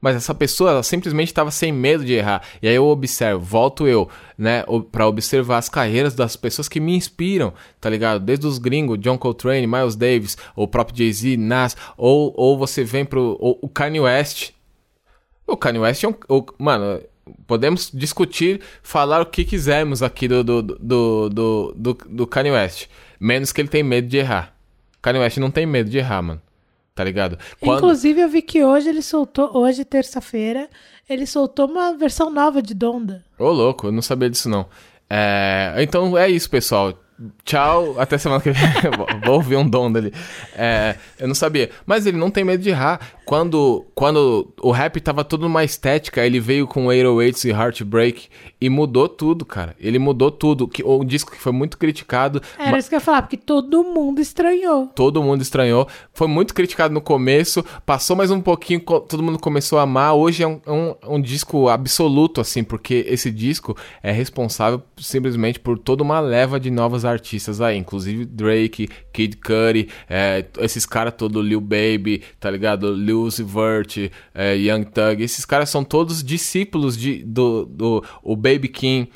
Mas 0.00 0.16
essa 0.16 0.34
pessoa, 0.34 0.70
ela 0.70 0.82
simplesmente 0.82 1.28
estava 1.28 1.50
sem 1.50 1.70
medo 1.70 2.04
de 2.04 2.14
errar. 2.14 2.42
E 2.62 2.66
aí 2.68 2.74
eu 2.74 2.86
observo, 2.86 3.44
volto 3.44 3.86
eu, 3.86 4.08
né, 4.38 4.64
pra 4.90 5.06
observar 5.06 5.58
as 5.58 5.68
carreiras 5.68 6.14
das 6.14 6.36
pessoas 6.36 6.68
que 6.68 6.80
me 6.80 6.96
inspiram, 6.96 7.52
tá 7.78 7.90
ligado? 7.90 8.18
Desde 8.24 8.46
os 8.46 8.56
gringos, 8.56 8.98
John 8.98 9.18
Coltrane, 9.18 9.66
Miles 9.66 9.96
Davis, 9.96 10.38
ou 10.56 10.64
o 10.64 10.68
próprio 10.68 10.96
Jay-Z, 10.96 11.36
Nas, 11.36 11.76
ou, 11.98 12.32
ou 12.36 12.56
você 12.56 12.82
vem 12.82 13.04
pro 13.04 13.36
ou, 13.38 13.58
o 13.60 13.68
Kanye 13.68 14.00
West. 14.00 14.52
O 15.46 15.56
Kanye 15.56 15.80
West 15.80 16.02
é 16.02 16.08
um. 16.08 16.14
o- 16.28 16.46
mano, 16.58 17.00
podemos 17.46 17.90
discutir, 17.92 18.60
falar 18.82 19.20
o 19.20 19.26
que 19.26 19.44
quisermos 19.44 20.02
aqui 20.02 20.26
do, 20.26 20.42
do, 20.42 20.62
do, 20.62 21.28
do, 21.28 21.74
do, 21.76 21.94
do 22.08 22.26
Kanye 22.26 22.52
West. 22.52 22.86
Menos 23.20 23.52
que 23.52 23.60
ele 23.60 23.68
tem 23.68 23.82
medo 23.82 24.08
de 24.08 24.16
errar. 24.16 24.54
Kanye 25.02 25.18
West 25.20 25.36
não 25.36 25.50
tem 25.50 25.66
medo 25.66 25.90
de 25.90 25.98
errar, 25.98 26.22
mano. 26.22 26.40
Tá 27.00 27.04
ligado? 27.04 27.38
Quando- 27.58 27.78
Inclusive, 27.78 28.20
eu 28.20 28.28
vi 28.28 28.42
que 28.42 28.62
hoje 28.62 28.90
ele 28.90 29.00
soltou, 29.00 29.56
hoje, 29.56 29.86
terça-feira, 29.86 30.68
ele 31.08 31.24
soltou 31.24 31.66
uma 31.66 31.94
versão 31.96 32.28
nova 32.28 32.60
de 32.60 32.74
Donda. 32.74 33.24
Ô, 33.38 33.48
louco, 33.50 33.86
eu 33.86 33.92
não 33.92 34.02
sabia 34.02 34.28
disso 34.28 34.50
não. 34.50 34.66
É, 35.08 35.74
então 35.78 36.16
é 36.18 36.28
isso, 36.28 36.50
pessoal. 36.50 36.92
Tchau, 37.44 37.96
até 37.98 38.16
semana 38.16 38.40
que 38.40 38.50
vem. 38.50 38.62
Vou- 39.24 39.34
ouvir 39.34 39.56
um 39.56 39.68
dom 39.68 39.92
dele. 39.92 40.12
É, 40.54 40.96
eu 41.18 41.28
não 41.28 41.34
sabia. 41.34 41.70
Mas 41.84 42.06
ele 42.06 42.16
não 42.16 42.30
tem 42.30 42.44
medo 42.44 42.62
de 42.62 42.70
errar. 42.70 43.00
Quando, 43.24 43.86
quando 43.94 44.52
o 44.60 44.70
rap 44.70 45.00
tava 45.00 45.22
tudo 45.22 45.42
numa 45.42 45.62
estética, 45.62 46.24
ele 46.24 46.40
veio 46.40 46.66
com 46.66 46.86
808s 46.86 47.44
e 47.44 47.50
Heartbreak 47.50 48.28
e 48.60 48.68
mudou 48.68 49.08
tudo, 49.08 49.44
cara. 49.44 49.76
Ele 49.78 49.98
mudou 49.98 50.30
tudo. 50.30 50.66
Que, 50.66 50.82
o 50.82 51.04
disco 51.04 51.30
que 51.30 51.38
foi 51.38 51.52
muito 51.52 51.78
criticado. 51.78 52.42
Era 52.58 52.78
isso 52.78 52.88
que 52.88 52.94
eu 52.94 52.98
ia 52.98 53.00
falar, 53.00 53.22
porque 53.22 53.36
todo 53.36 53.84
mundo 53.84 54.20
estranhou. 54.20 54.86
Todo 54.88 55.22
mundo 55.22 55.42
estranhou. 55.42 55.86
Foi 56.12 56.26
muito 56.26 56.54
criticado 56.54 56.92
no 56.92 57.00
começo. 57.00 57.64
Passou 57.86 58.16
mais 58.16 58.30
um 58.30 58.40
pouquinho, 58.40 58.80
todo 58.80 59.22
mundo 59.22 59.38
começou 59.38 59.78
a 59.78 59.82
amar. 59.82 60.14
Hoje 60.14 60.42
é 60.42 60.48
um, 60.48 60.60
um, 60.66 60.94
um 61.16 61.20
disco 61.20 61.68
absoluto, 61.68 62.40
assim, 62.40 62.64
porque 62.64 63.04
esse 63.08 63.30
disco 63.30 63.76
é 64.02 64.10
responsável 64.10 64.82
simplesmente 64.98 65.60
por 65.60 65.78
toda 65.78 66.02
uma 66.02 66.18
leva 66.20 66.58
de 66.58 66.70
novos 66.70 67.04
artistas 67.10 67.60
aí. 67.60 67.76
Inclusive 67.76 68.24
Drake, 68.24 68.88
Kid 69.12 69.36
Cudi, 69.36 69.88
é, 70.08 70.44
esses 70.58 70.86
caras 70.86 71.14
todos, 71.16 71.44
Lil 71.44 71.60
Baby, 71.60 72.22
tá 72.38 72.50
ligado? 72.50 72.92
Lil 72.92 73.28
Vert, 73.44 74.10
é, 74.34 74.56
Young 74.56 74.84
Thug. 74.84 75.22
Esses 75.22 75.44
caras 75.44 75.70
são 75.70 75.84
todos 75.84 76.22
discípulos 76.22 76.96
de, 76.96 77.22
do, 77.24 77.64
do 77.66 78.04
o 78.22 78.36
Baby 78.36 78.68
King 78.68 79.10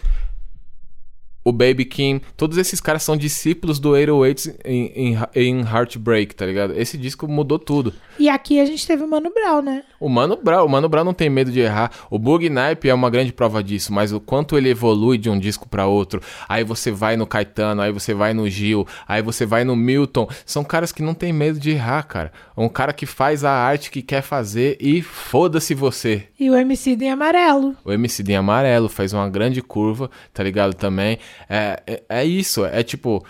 o 1.44 1.52
Baby 1.52 1.84
Kim, 1.84 2.20
todos 2.36 2.56
esses 2.56 2.80
caras 2.80 3.02
são 3.02 3.16
discípulos 3.16 3.78
do 3.78 3.90
808s 3.90 4.56
em, 4.64 4.86
em, 4.94 5.18
em 5.34 5.60
Heartbreak, 5.60 6.34
tá 6.34 6.46
ligado? 6.46 6.72
Esse 6.72 6.96
disco 6.96 7.28
mudou 7.28 7.58
tudo. 7.58 7.92
E 8.18 8.28
aqui 8.28 8.60
a 8.60 8.64
gente 8.64 8.86
teve 8.86 9.02
o 9.02 9.08
Mano 9.08 9.30
Brown, 9.32 9.62
né? 9.62 9.82
O 9.98 10.08
Mano 10.08 10.36
Brown, 10.36 10.64
o 10.64 10.68
Mano 10.68 10.88
Brown 10.88 11.04
não 11.04 11.14
tem 11.14 11.28
medo 11.28 11.50
de 11.50 11.60
errar. 11.60 11.90
O 12.10 12.18
Bug 12.18 12.48
Nipe 12.48 12.88
é 12.88 12.94
uma 12.94 13.10
grande 13.10 13.32
prova 13.32 13.62
disso, 13.62 13.92
mas 13.92 14.12
o 14.12 14.20
quanto 14.20 14.56
ele 14.56 14.70
evolui 14.70 15.18
de 15.18 15.28
um 15.28 15.38
disco 15.38 15.68
pra 15.68 15.86
outro. 15.86 16.20
Aí 16.48 16.62
você 16.62 16.90
vai 16.90 17.16
no 17.16 17.26
Caetano, 17.26 17.82
aí 17.82 17.92
você 17.92 18.14
vai 18.14 18.34
no 18.34 18.48
Gil, 18.48 18.86
aí 19.08 19.22
você 19.22 19.44
vai 19.44 19.64
no 19.64 19.74
Milton. 19.74 20.28
São 20.46 20.62
caras 20.62 20.92
que 20.92 21.02
não 21.02 21.14
tem 21.14 21.32
medo 21.32 21.58
de 21.58 21.70
errar, 21.70 22.02
cara. 22.04 22.32
Um 22.56 22.68
cara 22.68 22.92
que 22.92 23.06
faz 23.06 23.44
a 23.44 23.50
arte 23.50 23.90
que 23.90 24.02
quer 24.02 24.22
fazer 24.22 24.76
e 24.80 25.02
foda-se 25.02 25.74
você. 25.74 26.28
E 26.38 26.50
o 26.50 26.56
MC 26.56 26.96
em 27.00 27.10
amarelo. 27.10 27.76
O 27.84 27.92
MC 27.92 28.22
em 28.28 28.36
amarelo 28.36 28.88
faz 28.88 29.12
uma 29.12 29.28
grande 29.28 29.60
curva, 29.60 30.10
tá 30.32 30.42
ligado? 30.42 30.74
Também. 30.74 31.18
É, 31.48 31.82
é, 31.86 32.02
é 32.08 32.24
isso, 32.24 32.64
é 32.64 32.82
tipo. 32.82 33.24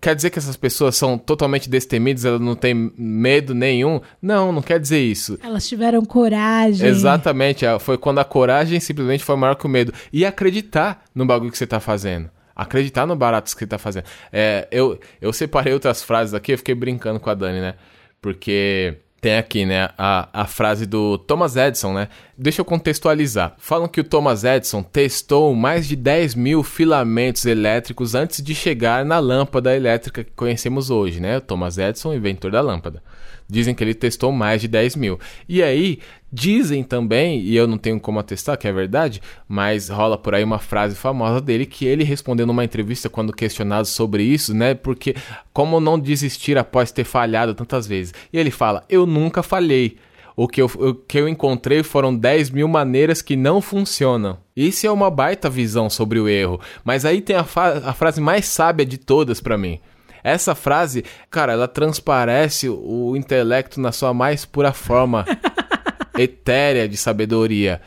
Quer 0.00 0.14
dizer 0.14 0.30
que 0.30 0.38
essas 0.38 0.56
pessoas 0.56 0.96
são 0.96 1.18
totalmente 1.18 1.68
destemidas, 1.68 2.24
elas 2.24 2.40
não 2.40 2.54
têm 2.54 2.92
medo 2.96 3.54
nenhum? 3.54 4.00
Não, 4.20 4.52
não 4.52 4.62
quer 4.62 4.78
dizer 4.78 5.00
isso. 5.00 5.38
Elas 5.42 5.68
tiveram 5.68 6.04
coragem. 6.04 6.86
Exatamente, 6.86 7.64
é, 7.64 7.78
foi 7.78 7.98
quando 7.98 8.18
a 8.18 8.24
coragem 8.24 8.78
simplesmente 8.80 9.24
foi 9.24 9.36
maior 9.36 9.54
que 9.54 9.66
o 9.66 9.68
medo. 9.68 9.92
E 10.12 10.24
acreditar 10.24 11.04
no 11.14 11.24
bagulho 11.26 11.50
que 11.50 11.58
você 11.58 11.66
tá 11.66 11.80
fazendo. 11.80 12.30
Acreditar 12.54 13.06
no 13.06 13.14
barato 13.14 13.52
que 13.52 13.58
você 13.58 13.66
tá 13.66 13.78
fazendo. 13.78 14.04
É, 14.32 14.66
eu, 14.70 14.98
eu 15.20 15.32
separei 15.32 15.72
outras 15.72 16.02
frases 16.02 16.32
aqui, 16.32 16.52
eu 16.52 16.58
fiquei 16.58 16.74
brincando 16.74 17.20
com 17.20 17.28
a 17.28 17.34
Dani, 17.34 17.60
né? 17.60 17.74
Porque 18.20 18.96
Tem 19.20 19.38
aqui, 19.38 19.64
né, 19.64 19.88
a, 19.96 20.28
a 20.42 20.46
frase 20.46 20.84
do 20.84 21.16
Thomas 21.18 21.56
Edison, 21.56 21.92
né? 21.94 22.08
Deixa 22.36 22.60
eu 22.60 22.64
contextualizar. 22.64 23.54
Falam 23.58 23.88
que 23.88 24.00
o 24.00 24.04
Thomas 24.04 24.44
Edison 24.44 24.82
testou 24.82 25.54
mais 25.54 25.88
de 25.88 25.96
10 25.96 26.34
mil 26.34 26.62
filamentos 26.62 27.46
elétricos 27.46 28.14
antes 28.14 28.42
de 28.42 28.54
chegar 28.54 29.04
na 29.04 29.18
lâmpada 29.18 29.74
elétrica 29.74 30.22
que 30.22 30.32
conhecemos 30.32 30.90
hoje, 30.90 31.18
né? 31.18 31.38
O 31.38 31.40
Thomas 31.40 31.78
Edison, 31.78 32.12
inventor 32.12 32.50
da 32.50 32.60
lâmpada. 32.60 33.02
Dizem 33.48 33.74
que 33.74 33.82
ele 33.84 33.94
testou 33.94 34.32
mais 34.32 34.60
de 34.60 34.68
10 34.68 34.96
mil. 34.96 35.20
E 35.48 35.62
aí, 35.62 36.00
dizem 36.32 36.82
também, 36.82 37.40
e 37.40 37.56
eu 37.56 37.66
não 37.66 37.78
tenho 37.78 38.00
como 38.00 38.18
atestar 38.18 38.58
que 38.58 38.66
é 38.66 38.72
verdade, 38.72 39.22
mas 39.48 39.88
rola 39.88 40.18
por 40.18 40.34
aí 40.34 40.42
uma 40.42 40.58
frase 40.58 40.96
famosa 40.96 41.40
dele 41.40 41.64
que 41.64 41.86
ele 41.86 42.04
respondeu 42.04 42.46
numa 42.46 42.64
entrevista 42.64 43.08
quando 43.08 43.32
questionado 43.32 43.86
sobre 43.86 44.22
isso, 44.22 44.52
né? 44.52 44.74
Porque 44.74 45.14
como 45.52 45.80
não 45.80 45.98
desistir 45.98 46.58
após 46.58 46.90
ter 46.90 47.04
falhado 47.04 47.54
tantas 47.54 47.86
vezes? 47.86 48.12
E 48.32 48.38
ele 48.38 48.50
fala: 48.50 48.84
Eu 48.88 49.06
nunca 49.06 49.42
falhei. 49.42 49.96
O 50.38 50.46
que 50.46 50.60
eu, 50.60 50.66
o 50.66 50.94
que 50.94 51.18
eu 51.18 51.26
encontrei 51.26 51.82
foram 51.82 52.14
10 52.14 52.50
mil 52.50 52.68
maneiras 52.68 53.22
que 53.22 53.34
não 53.34 53.62
funcionam. 53.62 54.36
Isso 54.54 54.86
é 54.86 54.90
uma 54.90 55.10
baita 55.10 55.48
visão 55.48 55.88
sobre 55.88 56.20
o 56.20 56.28
erro. 56.28 56.60
Mas 56.84 57.06
aí 57.06 57.22
tem 57.22 57.36
a, 57.36 57.40
a 57.40 57.94
frase 57.94 58.20
mais 58.20 58.44
sábia 58.44 58.84
de 58.84 58.98
todas 58.98 59.40
pra 59.40 59.56
mim. 59.56 59.80
Essa 60.26 60.56
frase, 60.56 61.04
cara, 61.30 61.52
ela 61.52 61.68
transparece 61.68 62.68
o 62.68 63.16
intelecto 63.16 63.80
na 63.80 63.92
sua 63.92 64.12
mais 64.12 64.44
pura 64.44 64.72
forma 64.72 65.24
etérea 66.18 66.88
de 66.88 66.96
sabedoria. 66.96 67.80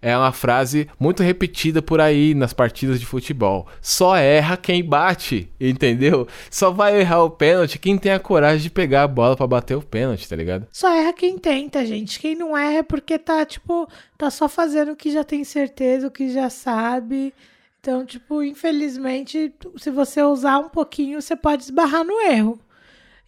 É 0.00 0.16
uma 0.16 0.30
frase 0.30 0.88
muito 1.00 1.20
repetida 1.20 1.82
por 1.82 2.00
aí 2.00 2.32
nas 2.32 2.52
partidas 2.52 3.00
de 3.00 3.04
futebol. 3.04 3.66
Só 3.82 4.16
erra 4.16 4.56
quem 4.56 4.84
bate, 4.84 5.50
entendeu? 5.60 6.28
Só 6.48 6.70
vai 6.70 7.00
errar 7.00 7.24
o 7.24 7.30
pênalti 7.30 7.76
quem 7.76 7.98
tem 7.98 8.12
a 8.12 8.20
coragem 8.20 8.62
de 8.62 8.70
pegar 8.70 9.02
a 9.02 9.08
bola 9.08 9.36
pra 9.36 9.48
bater 9.48 9.76
o 9.76 9.82
pênalti, 9.82 10.28
tá 10.28 10.36
ligado? 10.36 10.68
Só 10.70 10.88
erra 10.96 11.12
quem 11.12 11.38
tenta, 11.38 11.84
gente. 11.84 12.20
Quem 12.20 12.36
não 12.36 12.56
erra 12.56 12.78
é 12.78 12.82
porque 12.84 13.18
tá, 13.18 13.44
tipo, 13.44 13.88
tá 14.16 14.30
só 14.30 14.48
fazendo 14.48 14.92
o 14.92 14.96
que 14.96 15.10
já 15.10 15.24
tem 15.24 15.42
certeza, 15.42 16.06
o 16.06 16.10
que 16.10 16.32
já 16.32 16.48
sabe. 16.48 17.34
Então, 17.80 18.04
tipo, 18.04 18.42
infelizmente, 18.42 19.54
se 19.78 19.90
você 19.90 20.22
usar 20.22 20.58
um 20.58 20.68
pouquinho, 20.68 21.20
você 21.20 21.34
pode 21.34 21.62
esbarrar 21.62 22.04
no 22.04 22.20
erro. 22.20 22.60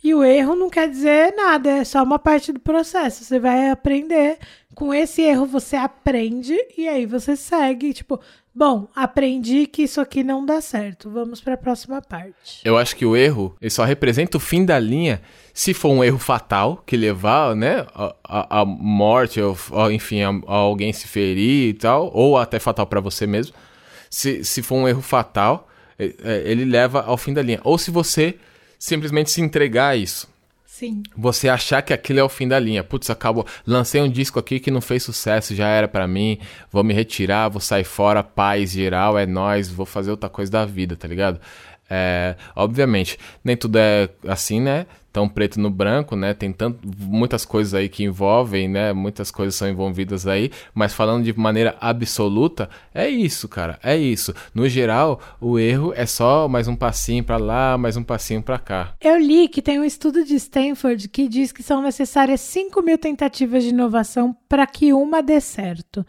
E 0.05 0.15
o 0.15 0.23
erro 0.23 0.55
não 0.55 0.69
quer 0.69 0.91
dizer 0.91 1.33
nada, 1.35 1.71
é 1.71 1.85
só 1.85 2.03
uma 2.03 2.19
parte 2.19 2.53
do 2.53 2.61
processo. 2.61 3.25
Você 3.25 3.39
vai 3.39 3.71
aprender. 3.71 4.37
Com 4.75 4.93
esse 4.93 5.23
erro 5.23 5.47
você 5.47 5.77
aprende 5.77 6.57
e 6.77 6.89
aí 6.89 7.07
você 7.07 7.37
segue, 7.37 7.93
tipo, 7.93 8.19
bom, 8.55 8.89
aprendi 8.97 9.67
que 9.67 9.83
isso 9.83 10.01
aqui 10.01 10.25
não 10.25 10.45
dá 10.45 10.61
certo. 10.61 11.09
Vamos 11.09 11.41
para 11.41 11.55
a 11.55 11.59
próxima 11.59 12.03
parte. 12.03 12.61
Eu 12.65 12.77
acho 12.77 12.97
que 12.97 13.07
o 13.07 13.15
erro 13.15 13.55
ele 13.61 13.71
só 13.71 13.85
representa 13.85 14.39
o 14.39 14.41
fim 14.41 14.65
da 14.65 14.79
linha 14.79 15.23
se 15.55 15.73
for 15.73 15.91
um 15.91 16.03
erro 16.03 16.19
fatal 16.19 16.83
que 16.87 16.97
levar, 16.97 17.55
né, 17.55 17.87
a 18.25 18.65
morte, 18.65 19.41
ou, 19.41 19.57
enfim, 19.91 20.23
a, 20.23 20.31
a 20.47 20.55
alguém 20.55 20.93
se 20.93 21.07
ferir 21.07 21.69
e 21.69 21.75
tal, 21.75 22.11
ou 22.13 22.37
até 22.37 22.59
fatal 22.59 22.87
pra 22.87 23.01
você 23.01 23.27
mesmo. 23.27 23.55
Se, 24.13 24.45
se 24.45 24.61
for 24.61 24.77
um 24.77 24.87
erro 24.87 25.01
fatal, 25.01 25.71
é, 25.99 26.15
é, 26.23 26.43
ele 26.45 26.67
leva 26.67 27.01
ao 27.01 27.17
fim 27.17 27.33
da 27.33 27.41
linha. 27.41 27.61
Ou 27.65 27.79
se 27.79 27.91
você 27.91 28.35
simplesmente 28.79 29.31
se 29.31 29.41
entregar 29.41 29.89
a 29.89 29.97
isso. 29.97 30.29
Sim. 30.67 31.03
Você 31.17 31.49
achar 31.49 31.81
que 31.81 31.95
aquilo 31.95 32.19
é 32.19 32.23
o 32.23 32.29
fim 32.29 32.47
da 32.47 32.59
linha. 32.59 32.85
Putz, 32.85 33.09
acabou. 33.09 33.47
Lancei 33.67 34.03
um 34.03 34.11
disco 34.11 34.39
aqui 34.39 34.61
que 34.61 34.71
não 34.71 34.83
fez 34.83 35.03
sucesso, 35.03 35.55
já 35.55 35.67
era 35.67 35.89
pra 35.89 36.07
mim. 36.07 36.39
Vou 36.71 36.85
me 36.85 36.93
retirar, 36.93 37.49
vou 37.49 37.61
sair 37.61 37.85
fora, 37.85 38.23
paz 38.23 38.73
geral, 38.73 39.19
é 39.19 39.25
nós, 39.25 39.71
vou 39.71 39.87
fazer 39.87 40.11
outra 40.11 40.29
coisa 40.29 40.53
da 40.53 40.67
vida, 40.67 40.95
tá 40.95 41.09
ligado? 41.09 41.41
É, 41.89 42.37
obviamente, 42.55 43.19
nem 43.43 43.57
tudo 43.57 43.79
é 43.79 44.11
assim, 44.29 44.61
né? 44.61 44.87
Tão 45.13 45.29
preto 45.29 45.61
no 45.61 45.71
branco, 45.71 46.17
né? 46.17 46.33
Tem 46.33 46.53
tanto, 46.53 46.79
muitas 46.99 47.45
coisas 47.45 47.75
aí 47.75 47.89
que 47.89 48.03
envolvem, 48.03 48.69
né? 48.69 48.93
Muitas 48.93 49.31
coisas 49.31 49.55
são 49.55 49.69
envolvidas 49.69 50.27
aí, 50.27 50.51
mas 50.73 50.95
falando 50.95 51.25
de 51.25 51.39
maneira 51.39 51.77
absoluta, 51.81 52.71
é 52.95 53.09
isso, 53.09 53.49
cara, 53.49 53.79
é 53.83 53.97
isso. 53.97 54.35
No 54.55 54.69
geral, 54.69 55.21
o 55.41 55.59
erro 55.59 55.93
é 55.95 56.07
só 56.07 56.49
mais 56.49 56.67
um 56.67 56.75
passinho 56.75 57.23
pra 57.23 57.37
lá, 57.37 57.77
mais 57.77 57.97
um 57.97 58.03
passinho 58.03 58.43
pra 58.43 58.59
cá. 58.59 58.95
Eu 59.01 59.19
li 59.19 59.49
que 59.49 59.61
tem 59.61 59.79
um 59.79 59.85
estudo 59.85 60.25
de 60.25 60.35
Stanford 60.37 61.09
que 61.09 61.29
diz 61.29 61.53
que 61.53 61.63
são 61.63 61.83
necessárias 61.83 62.41
5 62.41 62.81
mil 62.83 62.97
tentativas 62.97 63.63
de 63.63 63.71
inovação 63.71 64.35
para 64.49 64.67
que 64.67 64.93
uma 64.93 65.23
dê 65.23 65.41
certo. 65.41 66.07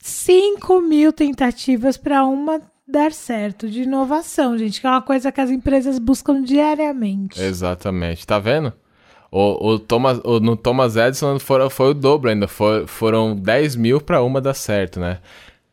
5 0.00 0.80
mil 0.80 1.12
tentativas 1.12 1.96
para 1.96 2.24
uma 2.24 2.60
dar 2.86 3.12
certo 3.12 3.68
de 3.68 3.82
inovação, 3.82 4.56
gente, 4.56 4.80
que 4.80 4.86
é 4.86 4.90
uma 4.90 5.02
coisa 5.02 5.32
que 5.32 5.40
as 5.40 5.50
empresas 5.50 5.98
buscam 5.98 6.42
diariamente. 6.42 7.40
Exatamente, 7.40 8.26
tá 8.26 8.38
vendo? 8.38 8.72
O, 9.30 9.70
o 9.72 9.78
Thomas, 9.78 10.20
o- 10.24 10.38
no 10.40 10.56
Thomas 10.56 10.96
Edison 10.96 11.38
foram, 11.38 11.68
foi 11.68 11.90
o 11.90 11.94
dobro 11.94 12.30
ainda, 12.30 12.46
for- 12.46 12.86
foram 12.86 13.34
10 13.34 13.74
mil 13.74 14.00
pra 14.00 14.22
uma 14.22 14.40
dar 14.40 14.54
certo, 14.54 15.00
né? 15.00 15.18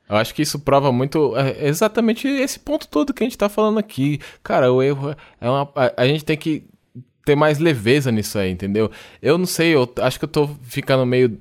Eu 0.09 0.17
acho 0.17 0.33
que 0.35 0.41
isso 0.41 0.59
prova 0.59 0.91
muito 0.91 1.35
é, 1.37 1.65
exatamente 1.67 2.27
esse 2.27 2.59
ponto 2.59 2.87
todo 2.87 3.13
que 3.13 3.23
a 3.23 3.25
gente 3.25 3.37
tá 3.37 3.47
falando 3.47 3.77
aqui. 3.79 4.19
Cara, 4.43 4.71
o 4.71 4.81
erro 4.83 5.15
é 5.39 5.49
uma. 5.49 5.69
A, 5.75 6.01
a 6.03 6.07
gente 6.07 6.25
tem 6.25 6.35
que 6.37 6.63
ter 7.25 7.35
mais 7.35 7.57
leveza 7.57 8.11
nisso 8.11 8.37
aí, 8.37 8.51
entendeu? 8.51 8.91
Eu 9.21 9.37
não 9.37 9.45
sei, 9.45 9.73
eu 9.73 9.91
acho 10.01 10.19
que 10.19 10.25
eu 10.25 10.29
tô 10.29 10.47
ficando 10.63 11.05
meio 11.05 11.37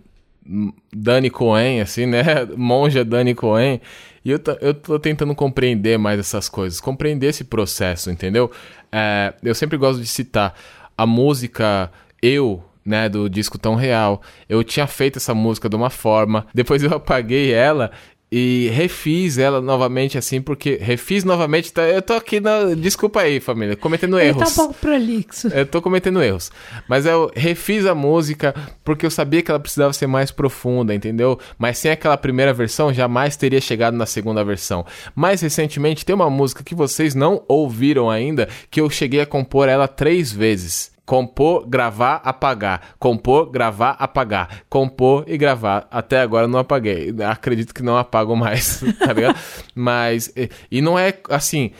Dani 0.93 1.31
Cohen, 1.31 1.81
assim, 1.81 2.07
né? 2.07 2.23
Monja 2.57 3.05
Dani 3.05 3.35
Cohen. 3.35 3.81
E 4.25 4.31
eu, 4.31 4.41
eu 4.61 4.75
tô 4.75 4.99
tentando 4.99 5.35
compreender 5.35 5.99
mais 5.99 6.19
essas 6.19 6.49
coisas, 6.49 6.81
compreender 6.81 7.29
esse 7.29 7.45
processo, 7.45 8.11
entendeu? 8.11 8.51
É, 8.91 9.35
eu 9.43 9.55
sempre 9.55 9.77
gosto 9.77 10.01
de 10.01 10.07
citar 10.07 10.55
a 10.97 11.07
música 11.07 11.91
Eu, 12.21 12.63
né, 12.85 13.09
do 13.09 13.29
disco 13.29 13.59
Tão 13.59 13.75
Real. 13.75 14.23
Eu 14.49 14.63
tinha 14.63 14.87
feito 14.87 15.19
essa 15.19 15.35
música 15.35 15.69
de 15.69 15.75
uma 15.75 15.91
forma, 15.91 16.47
depois 16.55 16.83
eu 16.83 16.95
apaguei 16.95 17.53
ela 17.53 17.91
e 18.35 18.71
refiz 18.71 19.37
ela 19.37 19.61
novamente, 19.61 20.17
assim, 20.17 20.41
porque. 20.41 20.79
Refiz 20.81 21.23
novamente, 21.23 21.71
tá? 21.71 21.83
Eu 21.83 22.01
tô 22.01 22.15
aqui 22.15 22.41
na. 22.41 22.75
Desculpa 22.75 23.21
aí, 23.21 23.39
família, 23.41 23.77
cometendo 23.77 24.19
Ele 24.19 24.31
erros. 24.31 24.43
tá 24.43 24.63
um 24.63 24.67
pouco 24.67 24.81
prolixo. 24.81 25.49
Eu 25.49 25.67
tô 25.67 25.83
cometendo 25.83 26.23
erros. 26.23 26.51
Mas 26.89 27.05
eu 27.05 27.31
refiz 27.37 27.85
a 27.85 27.95
música 27.95 28.55
porque 28.83 29.05
eu 29.05 29.11
sabia 29.11 29.43
que 29.43 29.51
ela 29.51 29.61
precisava 29.61 29.93
ser 29.93 30.07
mais 30.07 30.31
profunda, 30.31 30.95
entendeu? 30.95 31.39
Mas 31.59 31.77
sem 31.77 31.91
aquela 31.91 32.17
primeira 32.17 32.55
versão, 32.55 32.91
jamais 32.91 33.37
teria 33.37 33.61
chegado 33.61 33.99
na 33.99 34.07
segunda 34.07 34.43
versão. 34.43 34.87
Mais 35.15 35.43
recentemente, 35.43 36.07
tem 36.07 36.15
uma 36.15 36.31
música 36.31 36.65
que 36.65 36.75
vocês 36.75 37.15
não 37.15 37.45
ouviram 37.47 38.09
ainda, 38.09 38.49
que 38.71 38.81
eu 38.81 38.89
cheguei 38.89 39.21
a 39.21 39.27
compor 39.27 39.69
ela 39.69 39.87
três 39.87 40.33
vezes. 40.33 40.92
Compor, 41.05 41.67
gravar, 41.67 42.17
apagar. 42.25 42.95
Compor, 42.99 43.51
gravar, 43.51 43.97
apagar. 43.99 44.63
Compor 44.69 45.25
e 45.27 45.37
gravar. 45.37 45.87
Até 45.91 46.21
agora 46.21 46.47
não 46.47 46.59
apaguei. 46.61 47.13
Acredito 47.29 47.75
que 47.75 47.83
não 47.83 47.97
apago 47.97 48.37
mais, 48.37 48.83
tá 48.99 49.13
ligado? 49.13 49.39
Mas. 49.75 50.33
e- 50.71 50.81
não 50.81 50.99
é 50.99 51.15
assim 51.29 51.73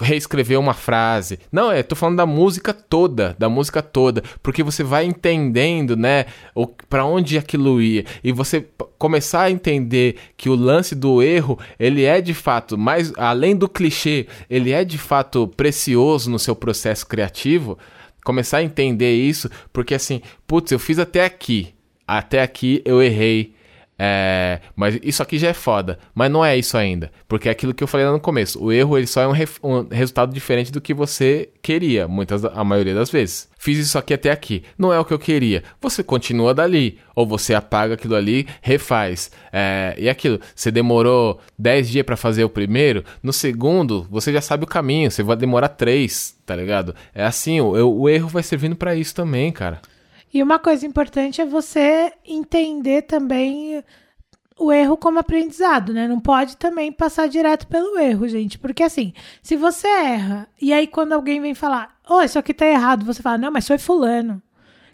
reescrever 0.00 0.58
uma 0.58 0.74
frase. 0.74 1.38
Não, 1.50 1.70
é, 1.72 1.82
tô 1.82 1.96
falando 1.96 2.16
da 2.16 2.26
música 2.26 2.72
toda, 2.74 3.34
da 3.38 3.48
música 3.48 3.82
toda, 3.82 4.22
porque 4.42 4.62
você 4.62 4.82
vai 4.82 5.04
entendendo, 5.04 5.96
né, 5.96 6.26
o 6.54 6.66
para 6.66 7.04
onde 7.04 7.38
aquilo 7.38 7.80
ia 7.80 8.04
e 8.22 8.32
você 8.32 8.66
começar 8.98 9.42
a 9.42 9.50
entender 9.50 10.16
que 10.36 10.48
o 10.48 10.54
lance 10.54 10.94
do 10.94 11.22
erro, 11.22 11.58
ele 11.78 12.04
é 12.04 12.20
de 12.20 12.34
fato, 12.34 12.76
mais 12.76 13.12
além 13.16 13.56
do 13.56 13.68
clichê, 13.68 14.26
ele 14.48 14.72
é 14.72 14.84
de 14.84 14.98
fato 14.98 15.46
precioso 15.48 16.30
no 16.30 16.38
seu 16.38 16.54
processo 16.54 17.06
criativo. 17.06 17.78
Começar 18.24 18.58
a 18.58 18.62
entender 18.62 19.14
isso, 19.14 19.50
porque 19.72 19.94
assim, 19.94 20.20
putz, 20.46 20.70
eu 20.70 20.78
fiz 20.78 20.98
até 20.98 21.24
aqui. 21.24 21.74
Até 22.06 22.42
aqui 22.42 22.82
eu 22.84 23.02
errei. 23.02 23.54
É, 23.98 24.60
mas 24.76 24.98
isso 25.02 25.22
aqui 25.22 25.38
já 25.38 25.48
é 25.48 25.52
foda. 25.52 25.98
Mas 26.14 26.30
não 26.30 26.44
é 26.44 26.56
isso 26.56 26.76
ainda. 26.76 27.10
Porque 27.26 27.48
é 27.48 27.52
aquilo 27.52 27.74
que 27.74 27.82
eu 27.82 27.88
falei 27.88 28.06
lá 28.06 28.12
no 28.12 28.20
começo. 28.20 28.62
O 28.62 28.70
erro 28.72 28.96
ele 28.96 29.06
só 29.06 29.22
é 29.22 29.26
um, 29.28 29.32
ref- 29.32 29.58
um 29.62 29.86
resultado 29.88 30.32
diferente 30.32 30.70
do 30.70 30.80
que 30.80 30.94
você 30.94 31.48
queria, 31.60 32.06
muitas, 32.06 32.44
a 32.44 32.62
maioria 32.62 32.94
das 32.94 33.10
vezes. 33.10 33.48
Fiz 33.58 33.76
isso 33.78 33.98
aqui 33.98 34.14
até 34.14 34.30
aqui. 34.30 34.62
Não 34.78 34.92
é 34.92 35.00
o 35.00 35.04
que 35.04 35.12
eu 35.12 35.18
queria. 35.18 35.64
Você 35.80 36.02
continua 36.04 36.54
dali. 36.54 36.98
Ou 37.14 37.26
você 37.26 37.52
apaga 37.54 37.94
aquilo 37.94 38.14
ali, 38.14 38.46
refaz. 38.62 39.32
É, 39.52 39.96
e 39.98 40.08
aquilo, 40.08 40.38
você 40.54 40.70
demorou 40.70 41.40
10 41.58 41.88
dias 41.90 42.06
pra 42.06 42.16
fazer 42.16 42.44
o 42.44 42.48
primeiro, 42.48 43.02
no 43.20 43.32
segundo 43.32 44.06
você 44.08 44.32
já 44.32 44.40
sabe 44.40 44.62
o 44.62 44.68
caminho. 44.68 45.10
Você 45.10 45.24
vai 45.24 45.36
demorar 45.36 45.70
3, 45.70 46.36
tá 46.46 46.54
ligado? 46.54 46.94
É 47.12 47.24
assim, 47.24 47.60
o, 47.60 47.72
o 47.72 48.08
erro 48.08 48.28
vai 48.28 48.44
servindo 48.44 48.76
pra 48.76 48.94
isso 48.94 49.12
também, 49.12 49.50
cara. 49.50 49.80
E 50.32 50.42
uma 50.42 50.58
coisa 50.58 50.86
importante 50.86 51.40
é 51.40 51.46
você 51.46 52.12
entender 52.24 53.02
também 53.02 53.82
o 54.58 54.72
erro 54.72 54.96
como 54.96 55.18
aprendizado, 55.18 55.94
né? 55.94 56.08
Não 56.08 56.20
pode 56.20 56.56
também 56.56 56.90
passar 56.90 57.28
direto 57.28 57.66
pelo 57.66 57.98
erro, 57.98 58.28
gente. 58.28 58.58
Porque 58.58 58.82
assim, 58.82 59.12
se 59.42 59.56
você 59.56 59.86
erra 59.86 60.48
e 60.60 60.72
aí 60.72 60.86
quando 60.86 61.12
alguém 61.12 61.40
vem 61.40 61.54
falar, 61.54 61.96
oh, 62.08 62.20
isso 62.20 62.38
aqui 62.38 62.52
tá 62.52 62.66
errado, 62.66 63.06
você 63.06 63.22
fala, 63.22 63.38
não, 63.38 63.52
mas 63.52 63.66
foi 63.66 63.78
fulano. 63.78 64.42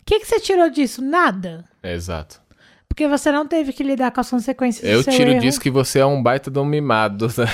O 0.00 0.04
que, 0.04 0.20
que 0.20 0.26
você 0.26 0.38
tirou 0.38 0.68
disso? 0.68 1.02
Nada. 1.02 1.64
É, 1.82 1.94
exato. 1.94 2.42
Porque 2.86 3.08
você 3.08 3.32
não 3.32 3.46
teve 3.46 3.72
que 3.72 3.82
lidar 3.82 4.12
com 4.12 4.20
as 4.20 4.30
consequências 4.30 4.88
Eu 4.88 4.98
do 4.98 5.04
seu 5.04 5.12
tiro 5.14 5.30
erro. 5.30 5.40
disso 5.40 5.60
que 5.60 5.70
você 5.70 5.98
é 5.98 6.06
um 6.06 6.22
baita 6.22 6.50
de 6.50 6.58
um 6.58 6.64
mimado. 6.64 7.26
né? 7.26 7.46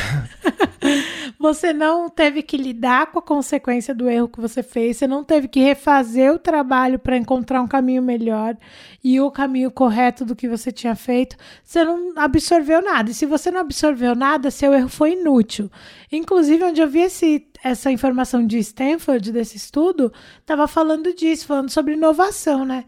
Você 1.40 1.72
não 1.72 2.10
teve 2.10 2.42
que 2.42 2.54
lidar 2.54 3.06
com 3.06 3.18
a 3.18 3.22
consequência 3.22 3.94
do 3.94 4.10
erro 4.10 4.28
que 4.28 4.38
você 4.38 4.62
fez, 4.62 4.98
você 4.98 5.06
não 5.06 5.24
teve 5.24 5.48
que 5.48 5.58
refazer 5.58 6.30
o 6.34 6.38
trabalho 6.38 6.98
para 6.98 7.16
encontrar 7.16 7.62
um 7.62 7.66
caminho 7.66 8.02
melhor 8.02 8.54
e 9.02 9.18
o 9.22 9.30
caminho 9.30 9.70
correto 9.70 10.22
do 10.22 10.36
que 10.36 10.46
você 10.46 10.70
tinha 10.70 10.94
feito. 10.94 11.38
Você 11.64 11.82
não 11.82 12.12
absorveu 12.16 12.82
nada. 12.82 13.10
E 13.10 13.14
se 13.14 13.24
você 13.24 13.50
não 13.50 13.62
absorveu 13.62 14.14
nada, 14.14 14.50
seu 14.50 14.74
erro 14.74 14.90
foi 14.90 15.12
inútil. 15.12 15.70
Inclusive, 16.12 16.62
onde 16.62 16.82
eu 16.82 16.88
vi 16.90 17.00
esse, 17.00 17.48
essa 17.64 17.90
informação 17.90 18.46
de 18.46 18.58
Stanford, 18.58 19.32
desse 19.32 19.56
estudo, 19.56 20.12
estava 20.40 20.68
falando 20.68 21.14
disso, 21.14 21.46
falando 21.46 21.70
sobre 21.70 21.94
inovação, 21.94 22.66
né? 22.66 22.84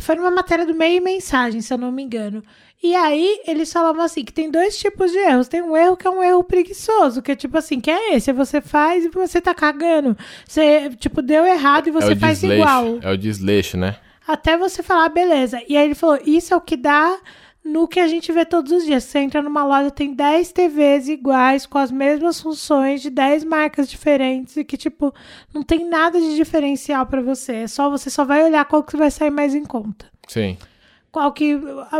Foi 0.00 0.14
numa 0.14 0.30
matéria 0.30 0.64
do 0.64 0.74
meio 0.74 1.02
mensagem, 1.02 1.60
se 1.60 1.74
eu 1.74 1.78
não 1.78 1.90
me 1.90 2.04
engano. 2.04 2.44
E 2.82 2.94
aí 2.94 3.40
eles 3.46 3.72
falavam 3.72 4.02
assim 4.02 4.24
que 4.24 4.32
tem 4.32 4.50
dois 4.50 4.78
tipos 4.78 5.10
de 5.10 5.18
erros. 5.18 5.48
Tem 5.48 5.60
um 5.60 5.76
erro 5.76 5.96
que 5.96 6.06
é 6.06 6.10
um 6.10 6.22
erro 6.22 6.44
preguiçoso, 6.44 7.20
que 7.20 7.32
é 7.32 7.36
tipo 7.36 7.58
assim, 7.58 7.80
que 7.80 7.90
é 7.90 8.14
esse, 8.14 8.32
você 8.32 8.60
faz 8.60 9.04
e 9.04 9.08
você 9.08 9.40
tá 9.40 9.52
cagando. 9.54 10.16
Você, 10.46 10.90
tipo, 10.90 11.20
deu 11.20 11.44
errado 11.44 11.88
e 11.88 11.90
você 11.90 12.12
é 12.12 12.16
faz 12.16 12.40
desleixo, 12.40 12.62
igual. 12.62 12.98
É 13.02 13.10
o 13.10 13.16
desleixo, 13.16 13.76
né? 13.76 13.96
Até 14.26 14.56
você 14.56 14.82
falar, 14.82 15.06
"Ah, 15.06 15.08
beleza. 15.08 15.60
E 15.68 15.76
aí 15.76 15.86
ele 15.86 15.94
falou, 15.94 16.18
isso 16.24 16.54
é 16.54 16.56
o 16.56 16.60
que 16.60 16.76
dá 16.76 17.18
no 17.64 17.86
que 17.86 18.00
a 18.00 18.06
gente 18.08 18.32
vê 18.32 18.44
todos 18.44 18.72
os 18.72 18.84
dias. 18.84 19.04
Você 19.04 19.18
entra 19.18 19.42
numa 19.42 19.64
loja, 19.64 19.90
tem 19.90 20.14
10 20.14 20.52
TVs 20.52 21.08
iguais, 21.08 21.66
com 21.66 21.78
as 21.78 21.90
mesmas 21.90 22.40
funções, 22.40 23.02
de 23.02 23.10
10 23.10 23.44
marcas 23.44 23.88
diferentes, 23.88 24.56
e 24.56 24.64
que, 24.64 24.76
tipo, 24.76 25.14
não 25.52 25.62
tem 25.62 25.88
nada 25.88 26.18
de 26.20 26.34
diferencial 26.36 27.06
pra 27.06 27.20
você. 27.20 27.56
É 27.56 27.66
só, 27.66 27.90
você 27.90 28.08
só 28.08 28.24
vai 28.24 28.44
olhar 28.44 28.64
qual 28.64 28.82
que 28.82 28.96
vai 28.96 29.10
sair 29.10 29.30
mais 29.30 29.54
em 29.54 29.64
conta 29.64 30.06
Sim. 30.26 30.56
Qual 31.10 31.32
que 31.32 31.58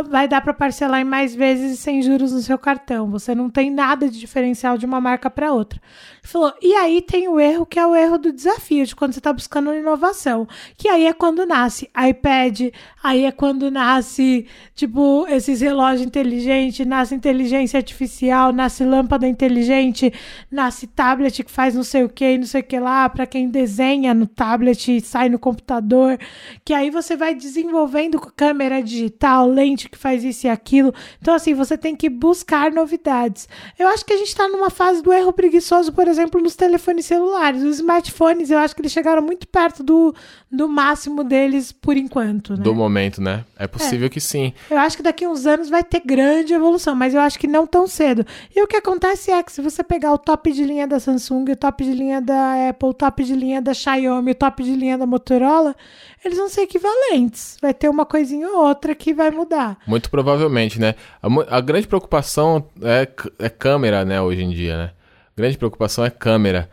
vai 0.09 0.27
dar 0.27 0.41
para 0.41 0.53
parcelar 0.53 1.01
em 1.01 1.05
mais 1.05 1.33
vezes 1.33 1.79
sem 1.79 2.01
juros 2.01 2.31
no 2.31 2.41
seu 2.41 2.57
cartão. 2.57 3.09
Você 3.09 3.33
não 3.33 3.49
tem 3.49 3.71
nada 3.71 4.09
de 4.09 4.19
diferencial 4.19 4.77
de 4.77 4.85
uma 4.85 5.01
marca 5.01 5.29
para 5.29 5.51
outra. 5.51 5.81
Falou, 6.29 6.53
e 6.61 6.75
aí 6.75 7.01
tem 7.01 7.27
o 7.27 7.39
erro 7.39 7.65
que 7.65 7.79
é 7.79 7.87
o 7.87 7.95
erro 7.95 8.19
do 8.19 8.31
desafio, 8.31 8.85
de 8.85 8.95
quando 8.95 9.13
você 9.13 9.19
está 9.19 9.33
buscando 9.33 9.73
inovação. 9.73 10.47
Que 10.77 10.87
aí 10.87 11.07
é 11.07 11.13
quando 11.13 11.43
nasce 11.43 11.89
iPad, 11.97 12.71
aí 13.01 13.25
é 13.25 13.31
quando 13.31 13.71
nasce, 13.71 14.45
tipo, 14.75 15.25
esses 15.27 15.61
relógios 15.61 16.05
inteligentes, 16.05 16.85
nasce 16.85 17.15
inteligência 17.15 17.77
artificial, 17.77 18.53
nasce 18.53 18.83
lâmpada 18.83 19.27
inteligente, 19.27 20.13
nasce 20.51 20.85
tablet 20.85 21.43
que 21.43 21.49
faz 21.49 21.73
não 21.73 21.83
sei 21.83 22.03
o 22.03 22.09
que, 22.09 22.37
não 22.37 22.45
sei 22.45 22.61
o 22.61 22.63
que 22.63 22.79
lá, 22.79 23.09
para 23.09 23.25
quem 23.25 23.49
desenha 23.49 24.13
no 24.13 24.27
tablet 24.27 24.97
e 24.97 25.01
sai 25.01 25.29
no 25.29 25.39
computador, 25.39 26.19
que 26.63 26.75
aí 26.75 26.91
você 26.91 27.15
vai 27.15 27.33
desenvolvendo 27.33 28.19
câmera 28.19 28.83
digital, 28.83 29.47
lente 29.47 29.89
que 29.89 29.97
faz 29.97 30.23
isso 30.23 30.45
e 30.45 30.49
aquilo. 30.49 30.93
Então, 31.19 31.33
assim, 31.33 31.55
você 31.55 31.75
tem 31.75 31.95
que 31.95 32.07
buscar 32.07 32.71
novidades. 32.71 33.49
Eu 33.79 33.87
acho 33.87 34.05
que 34.05 34.13
a 34.13 34.17
gente 34.17 34.35
tá 34.35 34.47
numa 34.47 34.69
fase 34.69 35.01
do 35.01 35.11
erro 35.11 35.33
preguiçoso, 35.33 35.91
por 35.91 36.07
exemplo, 36.07 36.18
nos 36.41 36.55
telefones 36.55 37.05
celulares. 37.05 37.63
Os 37.63 37.77
smartphones, 37.77 38.49
eu 38.49 38.59
acho 38.59 38.75
que 38.75 38.81
eles 38.81 38.91
chegaram 38.91 39.21
muito 39.21 39.47
perto 39.47 39.83
do, 39.83 40.13
do 40.51 40.67
máximo 40.67 41.23
deles 41.23 41.71
por 41.71 41.95
enquanto, 41.97 42.55
né? 42.55 42.63
Do 42.63 42.73
momento, 42.73 43.21
né? 43.21 43.45
É 43.57 43.67
possível 43.67 44.09
que 44.09 44.19
sim. 44.19 44.53
Eu 44.69 44.77
acho 44.77 44.97
que 44.97 45.03
daqui 45.03 45.25
a 45.25 45.29
uns 45.29 45.45
anos 45.45 45.69
vai 45.69 45.83
ter 45.83 46.01
grande 46.05 46.53
evolução, 46.53 46.95
mas 46.95 47.13
eu 47.13 47.21
acho 47.21 47.37
que 47.37 47.47
não 47.47 47.65
tão 47.67 47.87
cedo. 47.87 48.25
E 48.55 48.61
o 48.61 48.67
que 48.67 48.75
acontece 48.75 49.31
é 49.31 49.41
que 49.43 49.51
se 49.51 49.61
você 49.61 49.83
pegar 49.83 50.13
o 50.13 50.17
top 50.17 50.51
de 50.51 50.63
linha 50.63 50.87
da 50.87 50.99
Samsung, 50.99 51.51
o 51.51 51.55
top 51.55 51.83
de 51.83 51.93
linha 51.93 52.21
da 52.21 52.69
Apple, 52.69 52.89
o 52.89 52.93
top 52.93 53.23
de 53.23 53.35
linha 53.35 53.61
da 53.61 53.73
Xiaomi, 53.73 54.31
o 54.31 54.35
top 54.35 54.63
de 54.63 54.75
linha 54.75 54.97
da 54.97 55.05
Motorola, 55.05 55.75
eles 56.23 56.37
vão 56.37 56.49
ser 56.49 56.61
equivalentes. 56.61 57.57
Vai 57.61 57.73
ter 57.73 57.89
uma 57.89 58.05
coisinha 58.05 58.47
ou 58.47 58.65
outra 58.65 58.93
que 58.95 59.13
vai 59.13 59.31
mudar. 59.31 59.77
Muito 59.87 60.09
provavelmente, 60.09 60.79
né? 60.79 60.95
A, 61.21 61.57
a 61.57 61.61
grande 61.61 61.87
preocupação 61.87 62.65
é, 62.81 63.07
é 63.37 63.49
câmera, 63.49 64.03
né, 64.03 64.21
hoje 64.21 64.43
em 64.43 64.49
dia, 64.49 64.77
né? 64.77 64.91
Grande 65.39 65.57
preocupação 65.57 66.03
é 66.03 66.09
câmera. 66.09 66.69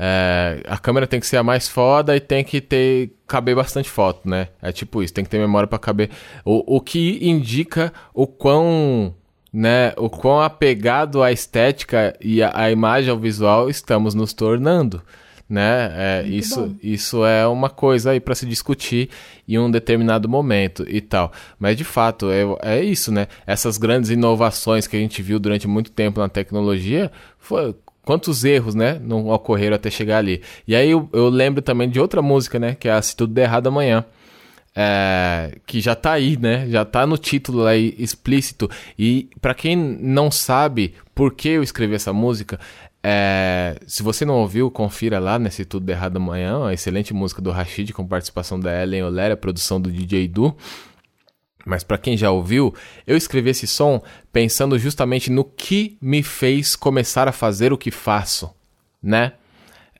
É, 0.00 0.60
a 0.66 0.76
câmera 0.76 1.06
tem 1.06 1.18
que 1.18 1.26
ser 1.26 1.36
a 1.36 1.42
mais 1.42 1.68
foda 1.68 2.16
e 2.16 2.20
tem 2.20 2.42
que 2.44 2.60
ter 2.60 3.12
caber 3.26 3.54
bastante 3.54 3.88
foto, 3.88 4.28
né? 4.28 4.48
É 4.62 4.72
tipo 4.72 5.02
isso, 5.02 5.14
tem 5.14 5.24
que 5.24 5.30
ter 5.30 5.38
memória 5.38 5.68
pra 5.68 5.78
caber. 5.78 6.10
O, 6.44 6.76
o 6.76 6.80
que 6.80 7.18
indica 7.20 7.92
o 8.14 8.24
quão, 8.26 9.14
né, 9.52 9.92
o 9.96 10.08
quão 10.08 10.40
apegado 10.40 11.22
à 11.22 11.32
estética 11.32 12.16
e 12.20 12.42
à, 12.42 12.52
à 12.54 12.70
imagem 12.70 13.10
ao 13.10 13.18
visual 13.18 13.68
estamos 13.68 14.14
nos 14.14 14.32
tornando, 14.32 15.02
né? 15.48 15.92
É, 15.94 16.22
isso, 16.28 16.68
bom. 16.68 16.74
isso 16.80 17.24
é 17.24 17.44
uma 17.48 17.68
coisa 17.68 18.12
aí 18.12 18.20
para 18.20 18.36
se 18.36 18.46
discutir 18.46 19.10
em 19.48 19.58
um 19.58 19.68
determinado 19.68 20.28
momento 20.28 20.84
e 20.88 21.00
tal. 21.00 21.32
Mas 21.58 21.76
de 21.76 21.82
fato, 21.84 22.30
é, 22.30 22.78
é 22.78 22.84
isso, 22.84 23.10
né? 23.10 23.26
Essas 23.44 23.76
grandes 23.76 24.10
inovações 24.10 24.86
que 24.86 24.96
a 24.96 25.00
gente 25.00 25.22
viu 25.22 25.40
durante 25.40 25.66
muito 25.66 25.90
tempo 25.90 26.20
na 26.20 26.28
tecnologia, 26.28 27.10
foi 27.36 27.74
quantos 28.08 28.42
erros, 28.42 28.74
né, 28.74 28.98
não 29.04 29.28
ocorreram 29.28 29.76
até 29.76 29.90
chegar 29.90 30.16
ali. 30.16 30.40
E 30.66 30.74
aí 30.74 30.90
eu, 30.90 31.06
eu 31.12 31.28
lembro 31.28 31.60
também 31.60 31.90
de 31.90 32.00
outra 32.00 32.22
música, 32.22 32.58
né, 32.58 32.74
que 32.74 32.88
é 32.88 32.92
a 32.92 33.02
Se 33.02 33.14
Tudo 33.14 33.34
Der 33.34 33.44
Errado 33.44 33.66
Amanhã. 33.66 34.02
É, 34.74 35.58
que 35.66 35.78
já 35.78 35.94
tá 35.94 36.12
aí, 36.12 36.38
né? 36.38 36.66
Já 36.70 36.84
tá 36.86 37.06
no 37.06 37.18
título 37.18 37.66
aí 37.66 37.94
explícito. 37.98 38.70
E 38.98 39.28
pra 39.42 39.52
quem 39.52 39.76
não 39.76 40.30
sabe 40.30 40.94
por 41.14 41.34
que 41.34 41.48
eu 41.48 41.62
escrevi 41.62 41.96
essa 41.96 42.12
música, 42.12 42.58
é, 43.02 43.76
se 43.86 44.02
você 44.02 44.24
não 44.24 44.36
ouviu, 44.36 44.70
confira 44.70 45.18
lá 45.18 45.38
nesse 45.38 45.66
Tudo 45.66 45.84
de 45.84 45.92
Errado 45.92 46.16
Amanhã, 46.16 46.58
uma 46.58 46.72
excelente 46.72 47.12
música 47.12 47.42
do 47.42 47.50
Rashid 47.50 47.92
com 47.92 48.06
participação 48.06 48.58
da 48.58 48.82
Ellen 48.82 49.02
Oléria, 49.02 49.36
produção 49.36 49.78
do 49.78 49.92
DJ 49.92 50.28
Du. 50.28 50.56
Mas 51.68 51.84
pra 51.84 51.98
quem 51.98 52.16
já 52.16 52.30
ouviu, 52.30 52.74
eu 53.06 53.14
escrevi 53.14 53.50
esse 53.50 53.66
som 53.66 54.02
pensando 54.32 54.78
justamente 54.78 55.30
no 55.30 55.44
que 55.44 55.98
me 56.00 56.22
fez 56.22 56.74
começar 56.74 57.28
a 57.28 57.32
fazer 57.32 57.74
o 57.74 57.78
que 57.78 57.90
faço, 57.90 58.50
né? 59.02 59.34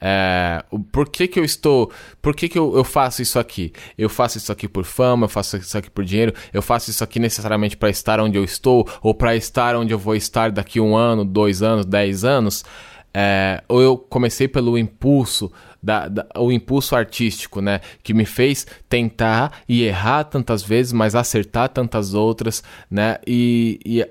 É, 0.01 0.65
por 0.91 1.11
que, 1.11 1.29
que 1.29 1.39
eu 1.39 1.45
estou. 1.45 1.93
Por 2.23 2.35
que, 2.35 2.49
que 2.49 2.59
eu, 2.59 2.75
eu 2.75 2.85
faço 2.85 3.21
isso 3.21 3.39
aqui? 3.39 3.73
Eu 3.99 4.09
faço 4.09 4.39
isso 4.39 4.51
aqui 4.51 4.67
por 4.67 4.85
fama, 4.85 5.25
eu 5.27 5.29
faço 5.29 5.59
isso 5.59 5.77
aqui 5.77 5.91
por 5.91 6.05
dinheiro, 6.07 6.33
eu 6.55 6.63
faço 6.63 6.89
isso 6.89 7.05
aqui 7.05 7.19
necessariamente 7.19 7.77
para 7.77 7.91
estar 7.91 8.19
onde 8.19 8.39
eu 8.39 8.45
estou, 8.45 8.89
ou 9.03 9.13
para 9.13 9.37
estar 9.37 9.77
onde 9.77 9.93
eu 9.93 9.99
vou 9.99 10.15
estar 10.15 10.51
daqui 10.51 10.81
um 10.81 10.97
ano, 10.97 11.23
dois 11.23 11.63
anos, 11.63 11.85
dez 11.85 12.25
anos. 12.25 12.65
É, 13.13 13.63
ou 13.69 13.83
eu 13.83 13.99
comecei 13.99 14.49
pelo 14.49 14.79
impulso, 14.79 15.53
da, 15.83 16.09
da- 16.09 16.27
o 16.37 16.51
impulso 16.51 16.95
artístico, 16.97 17.61
né? 17.61 17.81
Que 18.03 18.13
me 18.13 18.25
fez 18.25 18.67
tentar 18.89 19.61
e 19.69 19.83
errar 19.83 20.25
tantas 20.25 20.63
vezes, 20.63 20.93
mas 20.93 21.15
acertar 21.15 21.69
tantas 21.69 22.15
outras, 22.15 22.63
né? 22.91 23.19
E, 23.27 23.79
e 23.85 24.03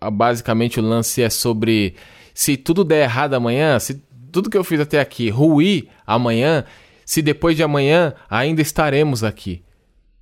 a- 0.00 0.10
basicamente 0.10 0.78
o 0.80 0.82
lance 0.82 1.22
é 1.22 1.30
sobre 1.30 1.94
se 2.34 2.56
tudo 2.56 2.84
der 2.84 3.02
errado 3.04 3.34
amanhã, 3.34 3.78
se 3.78 4.02
tudo 4.30 4.50
que 4.50 4.56
eu 4.56 4.64
fiz 4.64 4.80
até 4.80 5.00
aqui 5.00 5.28
ruir 5.30 5.88
amanhã, 6.06 6.64
se 7.04 7.20
depois 7.22 7.56
de 7.56 7.62
amanhã 7.62 8.12
ainda 8.30 8.60
estaremos 8.62 9.24
aqui. 9.24 9.62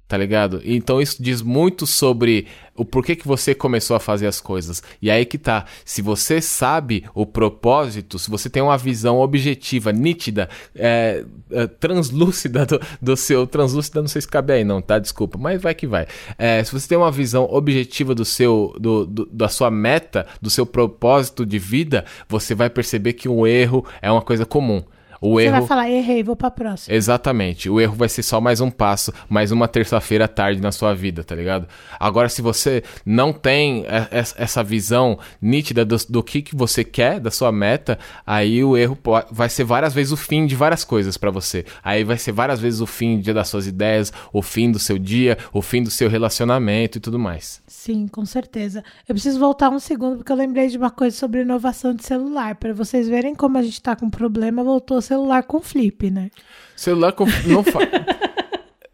Tá 0.08 0.16
ligado? 0.16 0.60
Então 0.64 1.00
isso 1.02 1.20
diz 1.20 1.42
muito 1.42 1.84
sobre 1.84 2.46
o 2.76 2.84
porquê 2.84 3.16
que 3.16 3.26
você 3.26 3.52
começou 3.56 3.96
a 3.96 4.00
fazer 4.00 4.28
as 4.28 4.40
coisas. 4.40 4.80
E 5.02 5.10
aí 5.10 5.24
que 5.26 5.36
tá. 5.36 5.64
Se 5.84 6.00
você 6.00 6.40
sabe 6.40 7.04
o 7.12 7.26
propósito, 7.26 8.16
se 8.16 8.30
você 8.30 8.48
tem 8.48 8.62
uma 8.62 8.78
visão 8.78 9.18
objetiva, 9.18 9.90
nítida, 9.92 10.48
é, 10.76 11.24
é, 11.50 11.66
translúcida 11.66 12.64
do, 12.64 12.80
do 13.02 13.16
seu. 13.16 13.48
Translúcida, 13.48 14.00
não 14.00 14.06
sei 14.06 14.22
se 14.22 14.28
cabe 14.28 14.52
aí, 14.52 14.62
não, 14.64 14.80
tá? 14.80 15.00
Desculpa, 15.00 15.36
mas 15.38 15.60
vai 15.60 15.74
que 15.74 15.88
vai. 15.88 16.06
É, 16.38 16.62
se 16.62 16.70
você 16.72 16.86
tem 16.86 16.96
uma 16.96 17.10
visão 17.10 17.44
objetiva 17.50 18.14
do 18.14 18.24
seu. 18.24 18.76
Do, 18.78 19.04
do- 19.06 19.26
da 19.32 19.48
sua 19.48 19.72
meta, 19.72 20.24
do 20.40 20.48
seu 20.50 20.64
propósito 20.64 21.44
de 21.44 21.58
vida, 21.58 22.04
você 22.28 22.54
vai 22.54 22.70
perceber 22.70 23.14
que 23.14 23.28
o 23.28 23.44
erro 23.44 23.84
é 24.00 24.08
uma 24.08 24.22
coisa 24.22 24.46
comum. 24.46 24.84
O 25.20 25.34
Você 25.34 25.44
erro. 25.46 25.58
vai 25.58 25.66
falar, 25.66 25.90
errei, 25.90 26.22
vou 26.22 26.36
pra 26.36 26.50
próxima. 26.50 26.94
Exatamente. 26.94 27.68
O 27.70 27.80
erro 27.80 27.94
vai 27.94 28.08
ser 28.08 28.22
só 28.22 28.40
mais 28.40 28.60
um 28.60 28.70
passo, 28.70 29.12
mais 29.28 29.50
uma 29.52 29.66
terça-feira 29.68 30.26
à 30.26 30.28
tarde 30.28 30.60
na 30.60 30.72
sua 30.72 30.94
vida, 30.94 31.24
tá 31.24 31.34
ligado? 31.34 31.66
Agora, 31.98 32.28
se 32.28 32.42
você 32.42 32.82
não 33.04 33.32
tem 33.32 33.84
es- 34.12 34.34
essa 34.36 34.62
visão 34.62 35.18
nítida 35.40 35.84
do, 35.84 35.96
do 36.08 36.22
que, 36.22 36.42
que 36.42 36.54
você 36.56 36.84
quer, 36.84 37.18
da 37.20 37.30
sua 37.30 37.50
meta, 37.52 37.98
aí 38.26 38.62
o 38.62 38.76
erro 38.76 38.98
vai 39.30 39.48
ser 39.48 39.64
várias 39.64 39.94
vezes 39.94 40.12
o 40.12 40.16
fim 40.16 40.46
de 40.46 40.54
várias 40.54 40.84
coisas 40.84 41.16
pra 41.16 41.30
você. 41.30 41.64
Aí 41.82 42.04
vai 42.04 42.18
ser 42.18 42.32
várias 42.32 42.60
vezes 42.60 42.80
o 42.80 42.86
fim 42.86 43.20
das 43.20 43.48
suas 43.48 43.66
ideias, 43.66 44.12
o 44.32 44.42
fim 44.42 44.70
do 44.70 44.78
seu 44.78 44.98
dia, 44.98 45.38
o 45.52 45.62
fim 45.62 45.82
do 45.82 45.90
seu 45.90 46.08
relacionamento 46.08 46.98
e 46.98 47.00
tudo 47.00 47.18
mais. 47.18 47.60
Sim, 47.66 48.06
com 48.08 48.24
certeza. 48.26 48.82
Eu 49.08 49.14
preciso 49.14 49.38
voltar 49.38 49.70
um 49.70 49.78
segundo 49.78 50.16
porque 50.18 50.30
eu 50.32 50.36
lembrei 50.36 50.68
de 50.68 50.76
uma 50.76 50.90
coisa 50.90 51.16
sobre 51.16 51.42
inovação 51.42 51.94
de 51.94 52.04
celular. 52.04 52.54
Para 52.56 52.72
vocês 52.74 53.08
verem 53.08 53.34
como 53.34 53.56
a 53.58 53.62
gente 53.62 53.80
tá 53.80 53.94
com 53.96 54.10
problema, 54.10 54.62
voltou 54.62 55.00
celular 55.06 55.42
com 55.44 55.60
flip, 55.60 56.10
né? 56.10 56.30
Celular 56.76 57.12
com- 57.12 57.26
não. 57.46 57.64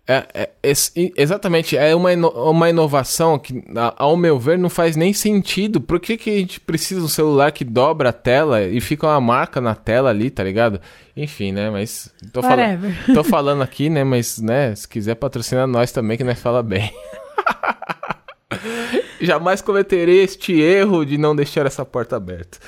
É, 0.05 0.27
é, 0.65 0.73
i- 0.97 1.13
exatamente, 1.17 1.77
é 1.77 1.95
uma, 1.95 2.13
ino- 2.13 2.29
uma 2.29 2.69
inovação 2.69 3.39
que, 3.39 3.63
a- 3.75 3.95
ao 3.97 4.17
meu 4.17 4.37
ver, 4.37 4.59
não 4.59 4.69
faz 4.69 4.97
nem 4.97 5.13
sentido. 5.13 5.81
Por 5.81 6.01
que, 6.01 6.17
que 6.17 6.29
a 6.29 6.39
gente 6.39 6.59
precisa 6.59 6.99
de 7.01 7.07
um 7.07 7.09
celular 7.09 7.53
que 7.53 7.65
dobra 7.65 8.09
a 8.09 8.13
tela 8.13 8.63
e 8.65 8.81
fica 8.81 9.07
uma 9.07 9.21
marca 9.21 9.61
na 9.61 9.77
tela 9.77 10.11
ali, 10.11 10.29
tá 10.29 10.43
ligado? 10.43 10.81
Enfim, 11.17 11.53
né? 11.53 11.71
Mas. 11.71 12.13
Tô, 12.33 12.41
Whatever. 12.41 12.93
tô 13.15 13.23
falando 13.23 13.63
aqui, 13.63 13.89
né? 13.89 14.03
Mas, 14.03 14.39
né? 14.39 14.75
Se 14.75 14.89
quiser 14.89 15.15
patrocinar 15.15 15.69
nós 15.69 15.93
também, 15.93 16.17
que 16.19 16.25
nós 16.25 16.39
fala 16.41 16.65
bem. 16.65 16.93
Jamais 19.21 19.61
cometerei 19.61 20.23
este 20.23 20.61
erro 20.61 21.05
de 21.05 21.17
não 21.17 21.35
deixar 21.35 21.67
essa 21.67 21.85
porta 21.85 22.17
aberta. 22.17 22.59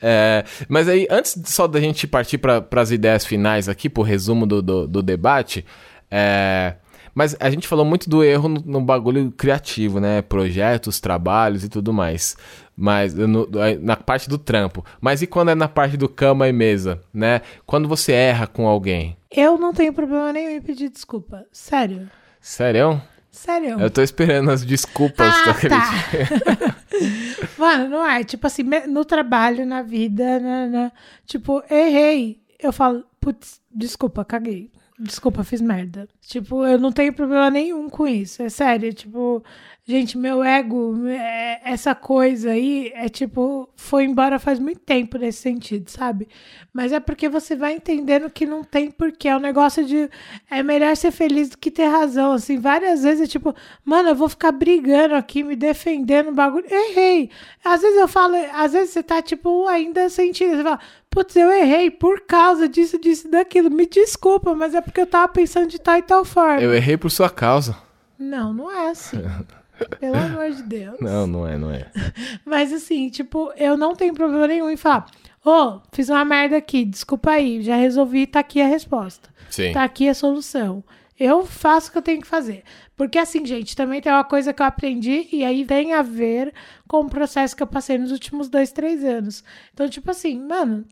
É, 0.00 0.44
mas 0.68 0.88
aí, 0.88 1.06
antes 1.10 1.36
só 1.46 1.66
da 1.66 1.80
gente 1.80 2.06
partir 2.06 2.38
para 2.38 2.64
as 2.76 2.90
ideias 2.90 3.24
finais 3.24 3.68
aqui, 3.68 3.88
pro 3.88 4.02
resumo 4.02 4.46
do, 4.46 4.62
do, 4.62 4.86
do 4.86 5.02
debate, 5.02 5.64
é, 6.10 6.74
mas 7.14 7.36
a 7.38 7.48
gente 7.48 7.68
falou 7.68 7.84
muito 7.84 8.10
do 8.10 8.24
erro 8.24 8.48
no, 8.48 8.60
no, 8.60 8.80
bagulho 8.80 9.30
criativo, 9.30 10.00
né? 10.00 10.20
Projetos, 10.20 10.98
trabalhos 10.98 11.62
e 11.62 11.68
tudo 11.68 11.92
mais. 11.92 12.36
Mas 12.76 13.14
no, 13.14 13.48
na 13.80 13.96
parte 13.96 14.28
do 14.28 14.36
trampo. 14.36 14.84
Mas 15.00 15.22
e 15.22 15.26
quando 15.26 15.50
é 15.50 15.54
na 15.54 15.68
parte 15.68 15.96
do 15.96 16.08
cama 16.08 16.48
e 16.48 16.52
mesa, 16.52 17.00
né? 17.12 17.40
Quando 17.64 17.88
você 17.88 18.12
erra 18.12 18.48
com 18.48 18.66
alguém? 18.66 19.16
Eu 19.30 19.56
não 19.56 19.72
tenho 19.72 19.92
problema 19.92 20.32
nenhum 20.32 20.50
em 20.50 20.60
pedir 20.60 20.90
desculpa. 20.90 21.44
Sério. 21.52 22.10
Sério? 22.40 23.00
Sério. 23.34 23.80
Eu 23.80 23.90
tô 23.90 24.00
esperando 24.00 24.48
as 24.52 24.64
desculpas. 24.64 25.26
Ah, 25.26 25.54
tá. 25.68 26.76
Mano, 27.58 27.88
não 27.88 28.06
é. 28.06 28.22
Tipo 28.22 28.46
assim, 28.46 28.62
no 28.88 29.04
trabalho, 29.04 29.66
na 29.66 29.82
vida, 29.82 30.38
na, 30.38 30.66
na, 30.68 30.92
tipo, 31.26 31.60
errei. 31.68 32.40
Eu 32.60 32.72
falo, 32.72 33.04
putz, 33.20 33.60
desculpa, 33.74 34.24
caguei. 34.24 34.70
Desculpa, 34.96 35.42
fiz 35.42 35.60
merda. 35.60 36.08
Tipo, 36.20 36.64
eu 36.64 36.78
não 36.78 36.92
tenho 36.92 37.12
problema 37.12 37.50
nenhum 37.50 37.90
com 37.90 38.06
isso. 38.06 38.40
É 38.40 38.48
sério. 38.48 38.94
Tipo, 38.94 39.42
gente, 39.86 40.16
meu 40.16 40.42
ego, 40.42 41.06
é, 41.06 41.60
essa 41.62 41.94
coisa 41.94 42.50
aí, 42.50 42.90
é 42.94 43.08
tipo, 43.08 43.68
foi 43.76 44.04
embora 44.04 44.38
faz 44.38 44.58
muito 44.58 44.80
tempo 44.80 45.18
nesse 45.18 45.42
sentido, 45.42 45.90
sabe? 45.90 46.26
Mas 46.72 46.90
é 46.90 46.98
porque 46.98 47.28
você 47.28 47.54
vai 47.54 47.74
entendendo 47.74 48.30
que 48.30 48.46
não 48.46 48.64
tem 48.64 48.90
porquê. 48.90 49.28
É 49.28 49.36
um 49.36 49.40
negócio 49.40 49.84
de. 49.84 50.08
É 50.50 50.62
melhor 50.62 50.96
ser 50.96 51.10
feliz 51.10 51.50
do 51.50 51.58
que 51.58 51.70
ter 51.70 51.86
razão. 51.86 52.32
Assim, 52.32 52.58
várias 52.58 53.02
vezes 53.02 53.22
é 53.22 53.26
tipo, 53.26 53.54
mano, 53.84 54.08
eu 54.08 54.14
vou 54.14 54.28
ficar 54.28 54.52
brigando 54.52 55.14
aqui, 55.14 55.44
me 55.44 55.54
defendendo, 55.54 56.32
bagulho. 56.32 56.66
Errei. 56.68 57.30
Às 57.62 57.82
vezes 57.82 57.98
eu 57.98 58.08
falo, 58.08 58.34
às 58.54 58.72
vezes 58.72 58.90
você 58.90 59.02
tá, 59.02 59.20
tipo, 59.20 59.68
ainda 59.68 60.08
sentindo. 60.08 60.56
Você 60.56 60.62
fala, 60.62 60.80
putz, 61.10 61.36
eu 61.36 61.52
errei 61.52 61.90
por 61.90 62.22
causa 62.22 62.68
disso, 62.68 62.98
disso, 62.98 63.30
daquilo. 63.30 63.70
Me 63.70 63.86
desculpa, 63.86 64.54
mas 64.54 64.74
é 64.74 64.80
porque 64.80 65.00
eu 65.00 65.06
tava 65.06 65.28
pensando 65.28 65.68
de 65.68 65.78
tal 65.78 65.98
e 65.98 66.02
tal 66.02 66.24
forma. 66.24 66.60
Eu 66.60 66.74
errei 66.74 66.96
por 66.96 67.10
sua 67.10 67.28
causa. 67.28 67.76
Não, 68.18 68.54
não 68.54 68.70
é 68.70 68.90
assim. 68.90 69.18
Pelo 70.00 70.16
amor 70.16 70.50
de 70.50 70.62
Deus. 70.62 71.00
Não, 71.00 71.26
não 71.26 71.46
é, 71.46 71.58
não 71.58 71.70
é. 71.70 71.90
Mas 72.44 72.72
assim, 72.72 73.08
tipo, 73.08 73.52
eu 73.56 73.76
não 73.76 73.94
tenho 73.94 74.14
problema 74.14 74.46
nenhum 74.46 74.70
em 74.70 74.76
falar, 74.76 75.06
ô, 75.44 75.50
oh, 75.50 75.80
fiz 75.92 76.08
uma 76.08 76.24
merda 76.24 76.56
aqui, 76.56 76.84
desculpa 76.84 77.30
aí, 77.30 77.62
já 77.62 77.76
resolvi, 77.76 78.26
tá 78.26 78.40
aqui 78.40 78.60
a 78.60 78.66
resposta. 78.66 79.28
Sim. 79.50 79.72
Tá 79.72 79.84
aqui 79.84 80.08
a 80.08 80.14
solução. 80.14 80.82
Eu 81.18 81.46
faço 81.46 81.88
o 81.88 81.92
que 81.92 81.98
eu 81.98 82.02
tenho 82.02 82.20
que 82.20 82.26
fazer. 82.26 82.64
Porque 82.96 83.18
assim, 83.18 83.44
gente, 83.46 83.76
também 83.76 84.00
tem 84.00 84.12
uma 84.12 84.24
coisa 84.24 84.52
que 84.52 84.60
eu 84.60 84.66
aprendi 84.66 85.28
e 85.32 85.44
aí 85.44 85.64
vem 85.64 85.92
a 85.92 86.02
ver 86.02 86.52
com 86.88 87.00
o 87.00 87.10
processo 87.10 87.56
que 87.56 87.62
eu 87.62 87.66
passei 87.66 87.98
nos 87.98 88.10
últimos 88.10 88.48
dois, 88.48 88.72
três 88.72 89.04
anos. 89.04 89.44
Então, 89.72 89.88
tipo 89.88 90.10
assim, 90.10 90.40
mano, 90.40 90.84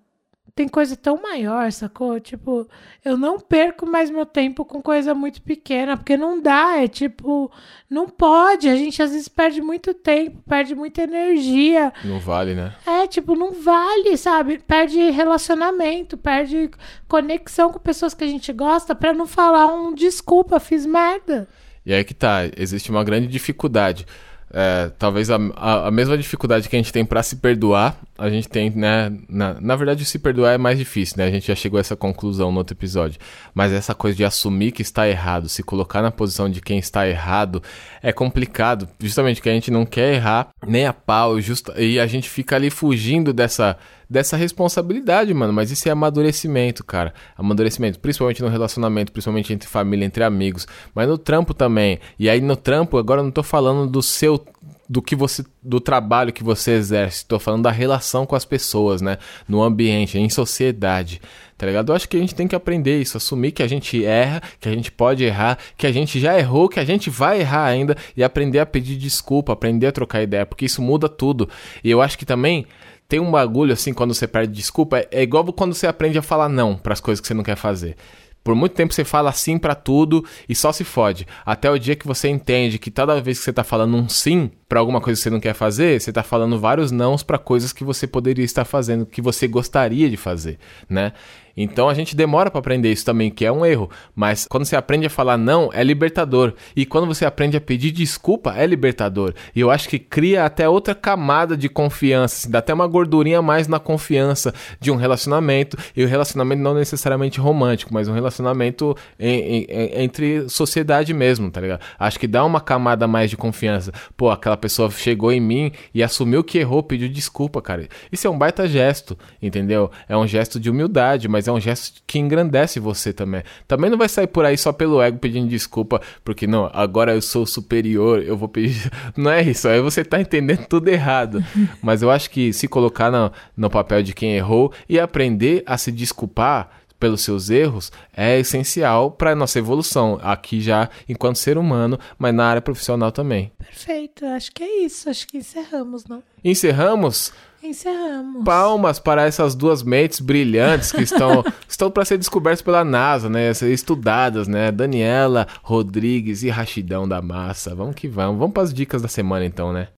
tem 0.55 0.69
coisa 0.69 0.95
tão 0.97 1.21
maior, 1.21 1.73
sacou? 1.73 2.21
Tipo, 2.21 2.69
eu 3.03 3.17
não 3.17 3.41
perco 3.41 3.87
mais 3.87 4.11
meu 4.11 4.27
tempo 4.27 4.65
com 4.65 4.83
coisa 4.83 5.15
muito 5.15 5.41
pequena, 5.41 5.97
porque 5.97 6.17
não 6.17 6.41
dá, 6.41 6.83
é 6.83 6.87
tipo, 6.87 7.51
não 7.89 8.07
pode, 8.07 8.69
a 8.69 8.77
gente 8.77 9.03
às 9.03 9.13
vezes 9.13 9.29
perde 9.29 9.63
muito 9.63 9.95
tempo, 9.95 10.43
perde 10.47 10.75
muita 10.75 11.03
energia. 11.03 11.93
Não 12.05 12.21
vale, 12.21 12.55
né? 12.55 12.75
É, 12.87 13.07
tipo, 13.07 13.35
não 13.35 13.53
vale, 13.53 14.17
sabe? 14.19 14.59
Perde 14.59 14.99
relacionamento, 15.11 16.19
perde 16.19 16.71
conexão 17.09 17.73
com 17.73 17.79
pessoas 17.79 18.13
que 18.13 18.25
a 18.25 18.29
gente 18.29 18.53
gosta 18.53 18.95
para 18.95 19.15
não 19.15 19.27
falar 19.27 19.67
um 19.75 19.95
desculpa, 19.95 20.61
fiz 20.61 20.85
merda. 20.85 21.49
E 21.85 21.95
aí 21.95 22.05
que 22.05 22.15
tá, 22.15 22.43
existe 22.57 22.91
uma 22.91 23.03
grande 23.03 23.27
dificuldade. 23.27 24.07
É, 24.55 24.91
talvez 24.99 25.31
a, 25.31 25.39
a, 25.57 25.89
a, 25.89 25.91
mesma 25.91 26.19
dificuldade 26.19 26.69
que 26.69 26.77
a 26.77 26.79
gente 26.79 26.93
tem 26.93 27.07
para 27.07 27.23
se 27.23 27.37
perdoar, 27.37 27.97
a 28.19 28.29
gente 28.29 28.47
tem, 28.49 28.69
né? 28.69 29.11
Na, 29.27 29.59
na 29.59 29.75
verdade, 29.77 30.05
se 30.05 30.19
perdoar 30.19 30.53
é 30.53 30.59
mais 30.59 30.79
difícil, 30.79 31.17
né? 31.17 31.25
A 31.25 31.31
gente 31.31 31.47
já 31.47 31.55
chegou 31.55 31.79
a 31.79 31.81
essa 31.81 31.97
conclusão 31.97 32.53
no 32.53 32.59
outro 32.59 32.75
episódio. 32.75 33.19
Mas 33.55 33.73
essa 33.73 33.95
coisa 33.95 34.15
de 34.15 34.25
assumir 34.25 34.73
que 34.73 34.83
está 34.83 35.09
errado, 35.09 35.49
se 35.49 35.63
colocar 35.63 36.03
na 36.03 36.11
posição 36.11 36.51
de 36.51 36.61
quem 36.61 36.79
está 36.79 37.09
errado, 37.09 37.63
é 38.03 38.13
complicado. 38.13 38.87
Justamente 39.01 39.41
que 39.41 39.49
a 39.49 39.55
gente 39.55 39.71
não 39.71 39.87
quer 39.87 40.15
errar 40.15 40.49
nem 40.67 40.87
a 40.87 40.93
pau, 40.93 41.41
justa, 41.41 41.81
e 41.81 41.99
a 41.99 42.07
gente 42.07 42.29
fica 42.29 42.55
ali 42.55 42.69
fugindo 42.69 43.33
dessa 43.33 43.79
dessa 44.09 44.37
responsabilidade, 44.37 45.33
mano. 45.33 45.53
Mas 45.53 45.71
isso 45.71 45.89
é 45.89 45.93
amadurecimento, 45.93 46.85
cara. 46.85 47.13
Amadurecimento, 47.37 47.99
principalmente 47.99 48.43
no 48.43 48.49
relacionamento, 48.49 49.13
principalmente 49.13 49.53
entre 49.53 49.69
família, 49.69 50.05
entre 50.05 50.25
amigos, 50.25 50.67
mas 50.95 51.09
no 51.09 51.19
trampo 51.19 51.55
também. 51.55 51.99
E 52.19 52.29
aí 52.29 52.41
no 52.41 52.57
trampo, 52.57 52.99
agora 52.99 53.21
eu 53.21 53.25
não 53.25 53.31
tô 53.31 53.43
falando 53.43 53.91
do 53.91 54.03
seu 54.03 54.45
do 54.93 55.01
que 55.01 55.17
você 55.17 55.43
do 55.63 55.81
trabalho 55.81 56.35
que 56.35 56.45
você 56.45 56.73
exerce, 56.73 57.19
estou 57.19 57.39
falando 57.39 57.63
da 57.63 57.71
relação 57.71 58.27
com 58.27 58.37
as 58.37 58.45
pessoas, 58.45 59.01
né, 59.01 59.17
no 59.49 59.63
ambiente, 59.63 60.19
em 60.19 60.29
sociedade, 60.29 61.19
tá 61.57 61.67
ligado? 61.67 61.91
Eu 61.91 61.97
acho 61.97 62.07
que 62.07 62.17
a 62.19 62.21
gente 62.21 62.35
tem 62.35 62.47
que 62.47 62.55
aprender 62.55 63.01
isso, 63.01 63.17
assumir 63.17 63.53
que 63.53 63.63
a 63.63 63.67
gente 63.67 64.05
erra, 64.05 64.43
que 64.61 64.69
a 64.69 64.73
gente 64.73 64.93
pode 64.93 65.25
errar, 65.25 65.57
que 65.79 65.87
a 65.87 65.93
gente 65.93 66.21
já 66.21 66.39
errou, 66.39 66.69
que 66.69 66.79
a 66.79 66.85
gente 66.85 67.09
vai 67.09 67.41
errar 67.41 67.65
ainda 67.65 67.97
e 68.15 68.23
aprender 68.23 68.59
a 68.59 68.67
pedir 68.67 68.97
desculpa, 68.97 69.55
aprender 69.55 69.87
a 69.87 69.93
trocar 69.93 70.23
ideia, 70.23 70.45
porque 70.45 70.67
isso 70.67 70.83
muda 70.83 71.09
tudo. 71.09 71.49
E 71.83 71.91
eu 71.91 72.03
acho 72.03 72.19
que 72.19 72.27
também 72.27 72.67
tem 73.13 73.21
um 73.21 73.31
bagulho 73.31 73.75
assim 73.75 73.93
quando 73.93 74.15
você 74.15 74.27
perde 74.27 74.55
desculpa, 74.55 75.01
é, 75.01 75.09
é 75.11 75.23
igual 75.23 75.45
quando 75.53 75.75
você 75.75 75.87
aprende 75.87 76.17
a 76.17 76.23
falar 76.23 76.49
não 76.49 76.75
para 76.75 76.95
as 76.95 77.01
coisas 77.01 77.21
que 77.21 77.27
você 77.27 77.35
não 77.35 77.43
quer 77.43 77.57
fazer. 77.57 77.95
Por 78.43 78.55
muito 78.55 78.73
tempo 78.73 78.95
você 78.95 79.05
fala 79.05 79.31
sim 79.33 79.59
para 79.59 79.75
tudo 79.75 80.25
e 80.49 80.55
só 80.55 80.73
se 80.73 80.83
fode. 80.83 81.27
Até 81.45 81.71
o 81.71 81.79
dia 81.79 81.95
que 81.95 82.07
você 82.07 82.31
entende 82.31 82.79
que 82.79 82.91
toda 82.91 83.21
vez 83.21 83.37
que 83.39 83.45
você 83.45 83.53
tá 83.53 83.63
falando 83.63 83.95
um 83.99 84.09
sim 84.09 84.51
para 84.67 84.81
alguma 84.81 84.99
coisa 84.99 85.19
que 85.19 85.25
você 85.25 85.29
não 85.29 85.41
quer 85.41 85.53
fazer, 85.53 86.01
você 86.01 86.11
tá 86.11 86.23
falando 86.23 86.59
vários 86.59 86.91
nãos 86.91 87.23
para 87.23 87.37
coisas 87.37 87.71
que 87.71 87.85
você 87.85 88.07
poderia 88.07 88.47
estar 88.47 88.65
fazendo, 88.65 89.05
que 89.05 89.21
você 89.21 89.47
gostaria 89.47 90.09
de 90.09 90.17
fazer, 90.17 90.59
né? 90.89 91.13
Então 91.57 91.89
a 91.89 91.95
gente 91.95 92.17
demora 92.17 92.51
para 92.51 92.59
aprender 92.59 92.91
isso 92.91 93.05
também, 93.05 93.31
que 93.31 93.45
é 93.45 93.53
um 93.53 93.65
erro. 93.65 93.91
Mas 94.15 94.47
quando 94.49 94.65
você 94.65 94.77
aprende 94.77 95.07
a 95.07 95.11
falar 95.11 95.37
não, 95.37 95.71
é 95.73 95.83
libertador. 95.83 96.55
E 96.75 96.87
quando 96.87 97.07
você 97.07 97.25
aprende 97.25 97.57
a 97.57 97.61
pedir 97.61 97.91
desculpa, 97.91 98.55
é 98.57 98.67
libertador. 98.67 99.35
E 99.55 99.61
eu 99.61 99.71
acho 99.71 99.89
que 99.89 99.99
cria 99.99 100.45
até 100.45 100.69
outra 100.69 100.95
camada 100.95 101.57
de 101.57 101.69
confiança, 101.69 102.37
assim, 102.37 102.51
dá 102.51 102.59
até 102.59 102.73
uma 102.73 102.87
gordurinha 102.87 103.39
a 103.39 103.43
mais 103.43 103.69
na 103.69 103.79
confiança 103.79 104.55
de 104.81 104.91
um 104.91 104.97
relacionamento. 104.97 105.77
E 105.97 106.05
o 106.05 106.09
relacionamento 106.09 106.63
não 106.63 106.75
necessariamente 106.75 107.41
romântico, 107.41 107.93
mas 107.93 108.09
um 108.09 108.13
relacionamento 108.13 108.97
em, 109.19 109.65
em, 109.65 110.03
entre 110.03 110.49
sociedade 110.49 111.13
mesmo, 111.13 111.51
tá 111.51 111.61
ligado? 111.61 111.81
Acho 111.99 112.19
que 112.19 112.27
dá 112.27 112.45
uma 112.45 112.61
camada 112.61 113.05
a 113.05 113.09
mais 113.09 113.31
de 113.31 113.37
confiança. 113.37 113.93
Pô, 114.17 114.31
aquela 114.31 114.57
pessoa 114.57 114.91
chegou 114.91 115.33
em 115.33 115.41
mim 115.41 115.73
e 115.95 116.03
assumiu 116.03 116.43
que 116.43 116.59
errou, 116.59 116.83
pediu 116.83 117.09
desculpa, 117.09 117.61
cara. 117.61 117.89
Isso 118.11 118.27
é 118.27 118.31
um 118.31 118.39
baita 118.39 118.67
gesto, 118.67 119.17
entendeu? 119.41 119.91
É 120.09 120.17
um 120.17 120.27
gesto 120.27 120.59
de 120.59 120.71
humildade, 120.71 121.29
mas 121.29 121.42
mas 121.43 121.49
é 121.49 121.53
um 121.53 121.61
gesto 121.61 122.01
que 122.07 122.21
engrandece 122.21 122.79
você 122.79 123.13
também. 123.13 123.43
Também 123.67 123.91
não 123.91 123.99
vai 123.99 124.09
sair 124.09 124.29
por 124.29 124.45
aí 124.45 124.57
só 124.57 124.73
pelo 124.73 125.03
ego 125.03 125.19
pedindo 125.19 125.49
desculpa, 125.49 126.01
porque 126.25 126.47
não, 126.47 126.71
agora 126.73 127.15
eu 127.15 127.21
sou 127.21 127.45
superior, 127.45 128.23
eu 128.23 128.37
vou 128.37 128.49
pedir. 128.49 128.91
Não 129.17 129.31
é 129.31 129.43
isso, 129.43 129.67
aí 129.69 129.81
você 129.81 130.05
tá 130.05 130.21
entendendo 130.21 130.67
tudo 130.67 130.89
errado. 130.89 131.45
mas 131.83 132.03
eu 132.03 132.11
acho 132.11 132.31
que 132.31 132.53
se 132.53 132.69
colocar 132.69 133.11
no, 133.11 133.33
no 133.57 133.69
papel 133.69 134.03
de 134.03 134.15
quem 134.15 134.37
errou 134.37 134.73
e 134.89 135.01
aprender 135.01 135.63
a 135.67 135.77
se 135.77 135.91
desculpar 135.91 136.71
pelos 136.99 137.23
seus 137.23 137.51
erros 137.51 137.91
é 138.17 138.39
essencial 138.39 139.11
para 139.11 139.35
nossa 139.35 139.59
evolução, 139.59 140.21
aqui 140.23 140.61
já 140.61 140.89
enquanto 141.09 141.37
ser 141.37 141.59
humano, 141.59 141.99
mas 142.17 142.33
na 142.33 142.47
área 142.47 142.63
profissional 142.63 143.11
também. 143.11 143.51
Perfeito, 143.59 144.25
acho 144.27 144.53
que 144.53 144.63
é 144.63 144.85
isso, 144.85 145.11
acho 145.11 145.27
que 145.27 145.39
encerramos, 145.39 146.05
não? 146.05 146.23
Encerramos? 146.45 147.33
Encerramos. 147.63 148.45
Palmas 148.45 148.99
para 148.99 149.25
essas 149.25 149.55
duas 149.55 149.85
mentes 149.85 150.19
brilhantes 150.19 150.91
que 150.91 151.03
estão, 151.03 151.45
estão 151.69 151.91
para 151.91 152.05
ser 152.05 152.19
descobertas 152.19 152.61
pela 152.61 152.85
NASA, 152.85 153.29
né? 153.29 153.51
Estudadas, 153.51 154.49
né? 154.49 154.73
Daniela 154.73 155.47
Rodrigues 155.63 156.43
e 156.43 156.51
Rachidão 156.51 157.07
da 157.07 157.23
Massa. 157.23 157.75
Vamos 157.75 157.95
que 157.95 158.09
vamos. 158.09 158.39
Vamos 158.39 158.53
para 158.53 158.65
as 158.65 158.75
dicas 158.75 159.01
da 159.01 159.09
semana 159.09 159.45
então, 159.45 159.73
né? 159.73 159.89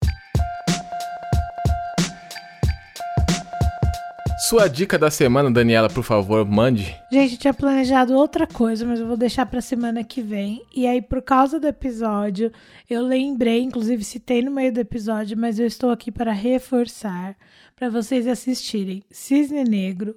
Sua 4.47 4.69
dica 4.69 4.99
da 4.99 5.11
semana, 5.11 5.51
Daniela, 5.51 5.89
por 5.89 6.05
favor, 6.05 6.45
mande. 6.45 6.95
Gente, 7.11 7.39
tinha 7.39 7.55
planejado 7.55 8.13
outra 8.13 8.47
coisa, 8.47 8.85
mas 8.85 9.01
eu 9.01 9.07
vou 9.07 9.17
deixar 9.17 9.47
pra 9.47 9.63
semana 9.63 10.05
que 10.05 10.21
vem. 10.21 10.63
E 10.77 10.87
aí, 10.87 11.01
por 11.01 11.23
causa 11.23 11.59
do 11.59 11.67
episódio, 11.67 12.53
eu 12.89 13.01
lembrei, 13.01 13.63
inclusive 13.63 14.05
citei 14.05 14.43
no 14.43 14.51
meio 14.51 14.71
do 14.71 14.81
episódio, 14.81 15.35
mas 15.35 15.59
eu 15.59 15.67
estou 15.67 15.89
aqui 15.89 16.13
para 16.13 16.31
reforçar 16.31 17.35
para 17.75 17.89
vocês 17.89 18.27
assistirem 18.27 19.03
Cisne 19.11 19.65
Negro, 19.65 20.15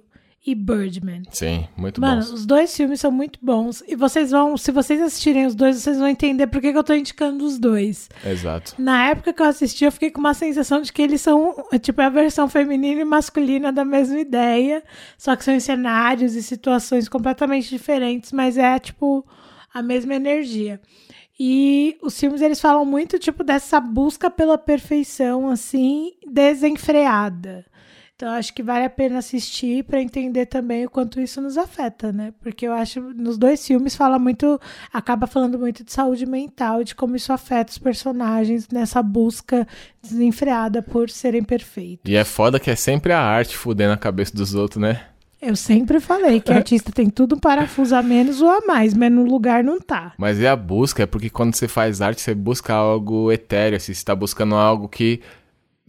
e 0.48 0.54
Birdman. 0.54 1.24
Sim, 1.30 1.68
muito 1.76 2.00
Mano, 2.00 2.22
bons. 2.22 2.32
os 2.32 2.46
dois 2.46 2.74
filmes 2.74 3.00
são 3.00 3.12
muito 3.12 3.38
bons. 3.42 3.84
E 3.86 3.94
vocês 3.94 4.30
vão, 4.30 4.56
se 4.56 4.72
vocês 4.72 4.98
assistirem 4.98 5.44
os 5.44 5.54
dois, 5.54 5.76
vocês 5.76 5.98
vão 5.98 6.08
entender 6.08 6.46
por 6.46 6.58
que, 6.62 6.72
que 6.72 6.78
eu 6.78 6.82
tô 6.82 6.94
indicando 6.94 7.44
os 7.44 7.58
dois. 7.58 8.08
Exato. 8.24 8.74
Na 8.78 9.08
época 9.08 9.34
que 9.34 9.42
eu 9.42 9.46
assisti, 9.46 9.84
eu 9.84 9.92
fiquei 9.92 10.10
com 10.10 10.20
uma 10.20 10.32
sensação 10.32 10.80
de 10.80 10.90
que 10.90 11.02
eles 11.02 11.20
são, 11.20 11.54
tipo, 11.82 12.00
a 12.00 12.08
versão 12.08 12.48
feminina 12.48 13.02
e 13.02 13.04
masculina 13.04 13.70
da 13.70 13.84
mesma 13.84 14.18
ideia. 14.18 14.82
Só 15.18 15.36
que 15.36 15.44
são 15.44 15.52
em 15.52 15.60
cenários 15.60 16.34
e 16.34 16.42
situações 16.42 17.10
completamente 17.10 17.68
diferentes, 17.68 18.32
mas 18.32 18.56
é, 18.56 18.78
tipo, 18.78 19.26
a 19.74 19.82
mesma 19.82 20.14
energia. 20.14 20.80
E 21.38 21.98
os 22.00 22.18
filmes 22.18 22.40
eles 22.40 22.58
falam 22.58 22.86
muito 22.86 23.18
tipo 23.18 23.44
dessa 23.44 23.78
busca 23.78 24.30
pela 24.30 24.56
perfeição 24.56 25.50
assim, 25.50 26.12
desenfreada. 26.26 27.66
Então 28.18 28.30
acho 28.30 28.52
que 28.52 28.64
vale 28.64 28.84
a 28.84 28.90
pena 28.90 29.18
assistir 29.18 29.84
para 29.84 30.02
entender 30.02 30.46
também 30.46 30.84
o 30.84 30.90
quanto 30.90 31.20
isso 31.20 31.40
nos 31.40 31.56
afeta, 31.56 32.10
né? 32.12 32.34
Porque 32.40 32.66
eu 32.66 32.72
acho 32.72 33.00
nos 33.00 33.38
dois 33.38 33.64
filmes 33.64 33.94
fala 33.94 34.18
muito, 34.18 34.60
acaba 34.92 35.28
falando 35.28 35.56
muito 35.56 35.84
de 35.84 35.92
saúde 35.92 36.26
mental, 36.26 36.82
de 36.82 36.96
como 36.96 37.14
isso 37.14 37.32
afeta 37.32 37.70
os 37.70 37.78
personagens 37.78 38.66
nessa 38.72 39.04
busca 39.04 39.68
desenfreada 40.02 40.82
por 40.82 41.08
serem 41.08 41.44
perfeitos. 41.44 42.10
E 42.10 42.16
é 42.16 42.24
foda 42.24 42.58
que 42.58 42.68
é 42.68 42.74
sempre 42.74 43.12
a 43.12 43.20
arte 43.20 43.56
fudendo 43.56 43.92
a 43.92 43.96
cabeça 43.96 44.36
dos 44.36 44.52
outros, 44.52 44.82
né? 44.82 45.00
Eu 45.40 45.54
sempre 45.54 46.00
falei 46.00 46.40
que 46.40 46.52
artista 46.52 46.90
tem 46.90 47.08
tudo 47.08 47.36
um 47.36 47.38
parafuso 47.38 47.94
a 47.94 48.02
menos 48.02 48.42
ou 48.42 48.48
a 48.48 48.66
mais, 48.66 48.94
mas 48.94 49.12
no 49.12 49.22
lugar 49.22 49.62
não 49.62 49.78
tá. 49.78 50.14
Mas 50.18 50.40
é 50.40 50.48
a 50.48 50.56
busca, 50.56 51.04
é 51.04 51.06
porque 51.06 51.30
quando 51.30 51.54
você 51.54 51.68
faz 51.68 52.02
arte, 52.02 52.20
você 52.20 52.34
busca 52.34 52.74
algo 52.74 53.30
etéreo, 53.30 53.76
assim, 53.76 53.94
você 53.94 54.04
tá 54.04 54.16
buscando 54.16 54.56
algo 54.56 54.88
que 54.88 55.20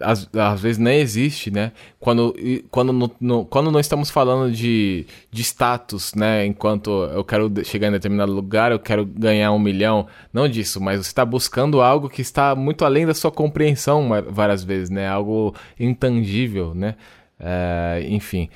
às, 0.02 0.30
às 0.34 0.62
vezes 0.62 0.78
nem 0.78 1.00
existe, 1.00 1.52
né? 1.52 1.72
Quando, 2.00 2.36
quando, 2.72 2.92
no, 2.94 3.12
no- 3.20 3.46
quando 3.46 3.72
não 3.72 3.80
estamos 3.80 4.10
falando 4.10 4.52
de, 4.52 5.06
de 5.32 5.42
status, 5.42 6.14
né? 6.14 6.46
Enquanto 6.46 6.90
eu 7.14 7.24
quero 7.24 7.52
chegar 7.66 7.88
em 7.88 7.92
determinado 7.92 8.32
lugar, 8.32 8.72
eu 8.72 8.80
quero 8.80 9.06
ganhar 9.06 9.52
um 9.52 9.60
milhão. 9.60 10.08
Não 10.34 10.48
disso, 10.48 10.80
mas 10.82 10.98
você 11.00 11.10
está 11.10 11.26
buscando 11.26 11.82
algo 11.82 12.10
que 12.10 12.22
está 12.22 12.56
muito 12.56 12.86
além 12.86 13.06
da 13.06 13.14
sua 13.14 13.32
compreensão 13.32 14.10
várias 14.30 14.64
vezes, 14.64 14.90
né? 14.90 15.08
Algo 15.08 15.54
intangível, 15.80 16.74
né? 16.74 16.96
É, 17.40 18.06
enfim. 18.10 18.50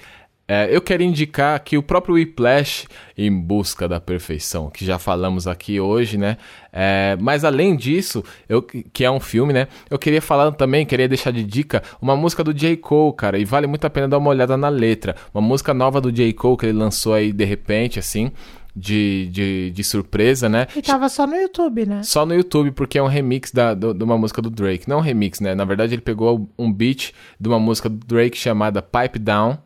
É, 0.53 0.67
eu 0.75 0.81
quero 0.81 1.01
indicar 1.01 1.59
que 1.63 1.77
o 1.77 1.81
próprio 1.83 2.13
Whiplash 2.15 2.85
em 3.17 3.31
busca 3.31 3.87
da 3.87 3.99
perfeição, 3.99 4.69
que 4.69 4.85
já 4.85 4.99
falamos 4.99 5.47
aqui 5.47 5.79
hoje, 5.79 6.17
né? 6.17 6.37
É, 6.71 7.17
mas 7.19 7.43
além 7.43 7.75
disso, 7.75 8.23
eu, 8.47 8.61
que 8.61 9.03
é 9.03 9.09
um 9.09 9.19
filme, 9.19 9.51
né? 9.51 9.67
Eu 9.89 9.97
queria 9.97 10.21
falar 10.21 10.51
também, 10.51 10.85
queria 10.85 11.07
deixar 11.07 11.31
de 11.31 11.43
dica 11.43 11.81
uma 12.01 12.15
música 12.15 12.43
do 12.43 12.53
J. 12.53 12.77
Cole, 12.77 13.15
cara, 13.15 13.37
e 13.39 13.45
vale 13.45 13.65
muito 13.67 13.85
a 13.85 13.89
pena 13.89 14.07
dar 14.07 14.17
uma 14.19 14.29
olhada 14.29 14.55
na 14.55 14.69
letra. 14.69 15.15
Uma 15.33 15.41
música 15.41 15.73
nova 15.73 15.99
do 15.99 16.11
J. 16.11 16.31
Cole 16.33 16.57
que 16.57 16.65
ele 16.67 16.77
lançou 16.77 17.13
aí 17.13 17.31
de 17.31 17.45
repente, 17.45 17.97
assim, 17.97 18.31
de, 18.75 19.29
de, 19.31 19.71
de 19.71 19.83
surpresa, 19.83 20.49
né? 20.49 20.67
E 20.75 20.81
tava 20.81 21.07
só 21.09 21.25
no 21.27 21.35
YouTube, 21.35 21.85
né? 21.85 22.03
Só 22.03 22.25
no 22.25 22.33
YouTube, 22.35 22.71
porque 22.71 22.97
é 22.97 23.03
um 23.03 23.07
remix 23.07 23.51
da, 23.51 23.73
do- 23.73 23.93
de 23.93 24.03
uma 24.03 24.17
música 24.17 24.41
do 24.41 24.49
Drake. 24.49 24.89
Não 24.89 24.97
um 24.97 25.01
remix, 25.01 25.39
né? 25.39 25.53
Na 25.55 25.65
verdade, 25.65 25.93
ele 25.95 26.01
pegou 26.01 26.49
um 26.57 26.71
beat 26.71 27.11
de 27.39 27.47
uma 27.49 27.59
música 27.59 27.87
do 27.89 27.97
Drake 28.05 28.37
chamada 28.37 28.81
Pipe 28.81 29.19
Down, 29.19 29.57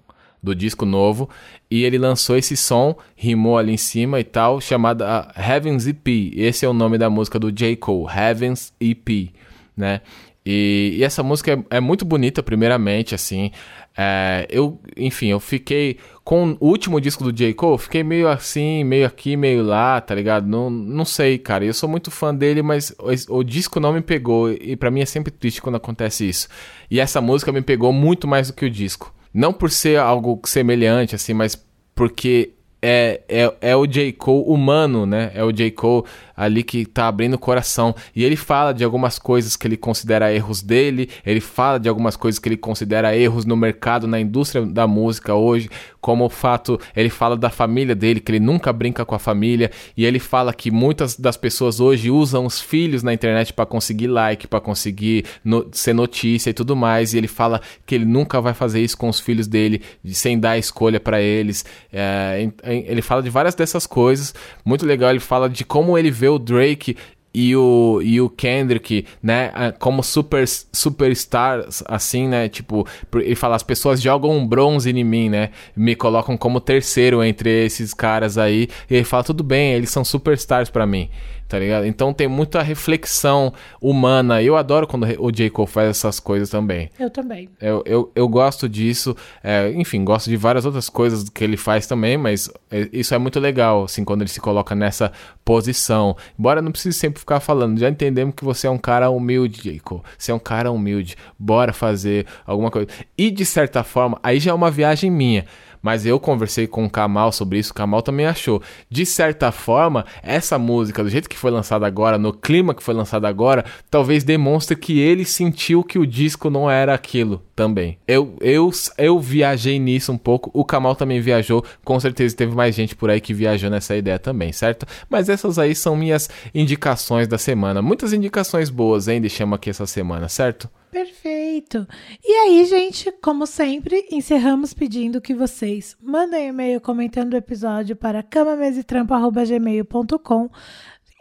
do 0.47 0.55
disco 0.55 0.85
novo, 0.85 1.29
e 1.69 1.83
ele 1.83 1.97
lançou 1.97 2.37
esse 2.37 2.57
som, 2.57 2.95
rimou 3.15 3.57
ali 3.57 3.73
em 3.73 3.77
cima 3.77 4.19
e 4.19 4.23
tal, 4.23 4.59
chamada 4.59 5.05
ah, 5.07 5.41
Heaven's 5.41 5.87
EP. 5.87 6.07
Esse 6.35 6.65
é 6.65 6.69
o 6.69 6.73
nome 6.73 6.97
da 6.97 7.09
música 7.09 7.37
do 7.37 7.51
J. 7.51 7.75
Cole, 7.75 8.07
Heaven's 8.11 8.73
EP, 8.79 9.31
né? 9.75 10.01
E, 10.49 10.95
e 10.97 11.03
essa 11.03 11.21
música 11.21 11.51
é, 11.51 11.77
é 11.77 11.79
muito 11.81 12.05
bonita, 12.05 12.41
primeiramente, 12.41 13.13
assim. 13.13 13.51
É, 13.97 14.47
eu, 14.49 14.79
enfim, 14.95 15.27
eu 15.27 15.39
fiquei 15.39 15.97
com 16.23 16.55
o 16.59 16.67
último 16.67 17.01
disco 17.01 17.23
do 17.23 17.33
J. 17.33 17.53
Cole, 17.53 17.77
fiquei 17.77 18.03
meio 18.03 18.29
assim, 18.29 18.83
meio 18.83 19.05
aqui, 19.05 19.35
meio 19.35 19.63
lá, 19.63 19.99
tá 19.99 20.15
ligado? 20.15 20.47
Não, 20.47 20.69
não 20.69 21.03
sei, 21.03 21.37
cara. 21.37 21.65
Eu 21.65 21.73
sou 21.73 21.89
muito 21.89 22.09
fã 22.09 22.33
dele, 22.33 22.61
mas 22.61 22.95
o, 22.99 23.39
o 23.39 23.43
disco 23.43 23.79
não 23.79 23.91
me 23.91 24.01
pegou. 24.01 24.49
E 24.51 24.77
pra 24.77 24.89
mim 24.89 25.01
é 25.01 25.05
sempre 25.05 25.31
triste 25.31 25.61
quando 25.61 25.75
acontece 25.75 26.29
isso. 26.29 26.47
E 26.89 26.99
essa 26.99 27.19
música 27.19 27.51
me 27.51 27.61
pegou 27.61 27.91
muito 27.91 28.25
mais 28.25 28.47
do 28.47 28.53
que 28.53 28.65
o 28.65 28.69
disco. 28.69 29.13
Não 29.37 29.53
por 29.53 29.69
ser 29.69 29.99
algo 29.99 30.41
semelhante, 30.45 31.13
assim, 31.13 31.31
mas 31.31 31.55
porque 31.93 32.53
é, 32.81 33.21
é, 33.29 33.53
é 33.61 33.75
o 33.75 33.85
J. 33.85 34.11
Cole 34.13 34.43
humano, 34.47 35.05
né? 35.05 35.29
É 35.35 35.43
o 35.43 35.51
J. 35.51 35.69
Cole 35.69 36.05
ali 36.35 36.63
que 36.63 36.87
tá 36.87 37.07
abrindo 37.07 37.35
o 37.35 37.37
coração. 37.37 37.95
E 38.15 38.23
ele 38.23 38.35
fala 38.35 38.73
de 38.73 38.83
algumas 38.83 39.19
coisas 39.19 39.55
que 39.55 39.67
ele 39.67 39.77
considera 39.77 40.33
erros 40.33 40.63
dele, 40.63 41.07
ele 41.23 41.39
fala 41.39 41.79
de 41.79 41.87
algumas 41.87 42.15
coisas 42.15 42.39
que 42.39 42.49
ele 42.49 42.57
considera 42.57 43.15
erros 43.15 43.45
no 43.45 43.55
mercado, 43.55 44.07
na 44.07 44.19
indústria 44.19 44.65
da 44.65 44.87
música 44.87 45.35
hoje, 45.35 45.69
como 46.07 46.23
o 46.23 46.29
fato, 46.29 46.79
ele 46.95 47.09
fala 47.09 47.35
da 47.35 47.49
família 47.49 47.93
dele, 47.93 48.21
que 48.21 48.31
ele 48.31 48.39
nunca 48.39 48.71
brinca 48.71 49.03
com 49.03 49.13
a 49.13 49.19
família, 49.19 49.69
e 49.97 50.05
ele 50.05 50.19
fala 50.19 50.53
que 50.53 50.71
muitas 50.71 51.17
das 51.19 51.35
pessoas 51.35 51.81
hoje 51.81 52.09
usam 52.09 52.45
os 52.45 52.61
filhos 52.61 53.03
na 53.03 53.13
internet 53.13 53.51
para 53.51 53.65
conseguir 53.65 54.07
like, 54.07 54.47
para 54.47 54.61
conseguir 54.61 55.25
no- 55.43 55.67
ser 55.73 55.91
notícia 55.91 56.49
e 56.49 56.53
tudo 56.53 56.77
mais, 56.77 57.13
e 57.13 57.17
ele 57.17 57.27
fala 57.27 57.59
que 57.85 57.93
ele 57.93 58.05
nunca 58.05 58.39
vai 58.39 58.53
fazer 58.53 58.79
isso 58.81 58.97
com 58.97 59.09
os 59.09 59.19
filhos 59.19 59.47
dele, 59.47 59.81
de- 60.01 60.15
sem 60.15 60.39
dar 60.39 60.57
escolha 60.57 60.97
para 60.97 61.19
eles. 61.21 61.65
É, 61.91 62.49
ele 62.63 63.01
fala 63.01 63.21
de 63.21 63.29
várias 63.29 63.53
dessas 63.53 63.85
coisas, 63.85 64.33
muito 64.63 64.85
legal. 64.85 65.09
Ele 65.09 65.19
fala 65.19 65.49
de 65.49 65.65
como 65.65 65.97
ele 65.97 66.09
vê 66.09 66.29
o 66.29 66.39
Drake 66.39 66.95
e 67.39 67.55
o, 67.55 68.01
e 68.03 68.19
o 68.19 68.31
Kendrick, 68.31 69.05
né, 69.21 69.51
como 69.77 70.01
super, 70.01 70.43
superstars, 70.47 71.83
assim, 71.85 72.27
né, 72.27 72.49
tipo, 72.49 72.87
ele 73.13 73.35
fala, 73.35 73.55
as 73.55 73.61
pessoas 73.61 74.01
jogam 74.01 74.31
um 74.31 74.47
bronze 74.47 74.89
em 74.89 75.03
mim, 75.03 75.29
né, 75.29 75.51
me 75.75 75.95
colocam 75.95 76.35
como 76.35 76.59
terceiro 76.59 77.23
entre 77.23 77.65
esses 77.65 77.93
caras 77.93 78.39
aí, 78.39 78.67
e 78.89 78.95
ele 78.95 79.03
fala, 79.03 79.23
tudo 79.23 79.43
bem, 79.43 79.73
eles 79.73 79.91
são 79.91 80.03
superstars 80.03 80.71
pra 80.71 80.87
mim, 80.87 81.11
tá 81.47 81.57
ligado? 81.57 81.85
Então 81.85 82.13
tem 82.13 82.27
muita 82.27 82.61
reflexão 82.61 83.53
humana, 83.81 84.41
eu 84.41 84.55
adoro 84.55 84.87
quando 84.87 85.07
o 85.19 85.31
J. 85.31 85.49
Cole 85.49 85.67
faz 85.67 85.89
essas 85.89 86.19
coisas 86.19 86.49
também. 86.49 86.89
Eu 86.99 87.09
também. 87.09 87.49
Eu, 87.61 87.83
eu, 87.85 88.11
eu 88.15 88.27
gosto 88.27 88.67
disso, 88.67 89.15
é, 89.43 89.71
enfim, 89.71 90.03
gosto 90.03 90.29
de 90.29 90.37
várias 90.37 90.65
outras 90.65 90.89
coisas 90.89 91.29
que 91.29 91.43
ele 91.43 91.57
faz 91.57 91.87
também, 91.87 92.17
mas 92.17 92.49
é, 92.69 92.89
isso 92.91 93.13
é 93.13 93.17
muito 93.17 93.39
legal, 93.39 93.85
assim, 93.85 94.03
quando 94.03 94.21
ele 94.21 94.29
se 94.29 94.39
coloca 94.39 94.75
nessa 94.75 95.11
posição. 95.45 96.15
Embora 96.37 96.61
não 96.61 96.71
precise 96.71 96.97
sempre 96.97 97.19
ficar 97.19 97.39
falando, 97.39 97.79
já 97.79 97.89
entendemos 97.89 98.35
que 98.35 98.43
você 98.43 98.67
é 98.67 98.69
um 98.69 98.77
cara 98.77 99.09
humilde, 99.09 99.73
Jacob. 99.73 100.01
Você 100.17 100.31
é 100.31 100.35
um 100.35 100.39
cara 100.39 100.71
humilde, 100.71 101.15
bora 101.39 101.71
fazer 101.71 102.25
alguma 102.45 102.69
coisa. 102.69 102.87
E 103.17 103.31
de 103.31 103.45
certa 103.45 103.83
forma, 103.83 104.19
aí 104.21 104.39
já 104.39 104.51
é 104.51 104.53
uma 104.53 104.69
viagem 104.69 105.09
minha. 105.09 105.45
Mas 105.81 106.05
eu 106.05 106.19
conversei 106.19 106.67
com 106.67 106.85
o 106.85 106.89
Kamal 106.89 107.31
sobre 107.31 107.59
isso, 107.59 107.71
o 107.71 107.75
Kamal 107.75 108.01
também 108.01 108.25
achou. 108.25 108.61
De 108.89 109.05
certa 109.05 109.51
forma, 109.51 110.05
essa 110.21 110.57
música, 110.57 111.03
do 111.03 111.09
jeito 111.09 111.29
que 111.29 111.37
foi 111.37 111.51
lançada 111.51 111.85
agora, 111.85 112.17
no 112.17 112.33
clima 112.33 112.73
que 112.73 112.83
foi 112.83 112.93
lançado 112.93 113.25
agora, 113.25 113.65
talvez 113.89 114.23
demonstre 114.23 114.75
que 114.75 114.99
ele 114.99 115.25
sentiu 115.25 115.83
que 115.83 115.99
o 115.99 116.05
disco 116.05 116.49
não 116.49 116.69
era 116.69 116.93
aquilo 116.93 117.41
também. 117.55 117.97
Eu, 118.07 118.35
eu, 118.39 118.69
eu 118.97 119.19
viajei 119.19 119.79
nisso 119.79 120.11
um 120.11 120.17
pouco, 120.17 120.51
o 120.53 120.63
Kamal 120.63 120.95
também 120.95 121.19
viajou, 121.19 121.63
com 121.83 121.99
certeza 121.99 122.35
teve 122.35 122.55
mais 122.55 122.75
gente 122.75 122.95
por 122.95 123.09
aí 123.09 123.19
que 123.19 123.33
viajou 123.33 123.69
nessa 123.69 123.95
ideia 123.95 124.19
também, 124.19 124.51
certo? 124.51 124.85
Mas 125.09 125.29
essas 125.29 125.57
aí 125.57 125.73
são 125.73 125.95
minhas 125.95 126.29
indicações 126.53 127.27
da 127.27 127.37
semana. 127.37 127.81
Muitas 127.81 128.13
indicações 128.13 128.69
boas, 128.69 129.07
hein? 129.07 129.21
Deixamos 129.21 129.55
aqui 129.55 129.69
essa 129.69 129.85
semana, 129.85 130.29
certo? 130.29 130.69
Perfeito. 130.97 131.87
E 132.25 132.31
aí, 132.31 132.65
gente, 132.65 133.11
como 133.21 133.45
sempre, 133.45 134.07
encerramos 134.11 134.73
pedindo 134.73 135.21
que 135.21 135.35
vocês 135.35 135.95
mandem 136.01 136.47
e-mail 136.47 136.81
comentando 136.81 137.33
o 137.33 137.37
episódio 137.37 137.95
para 137.95 138.23
camamesetrampo.gmail.com 138.23 140.49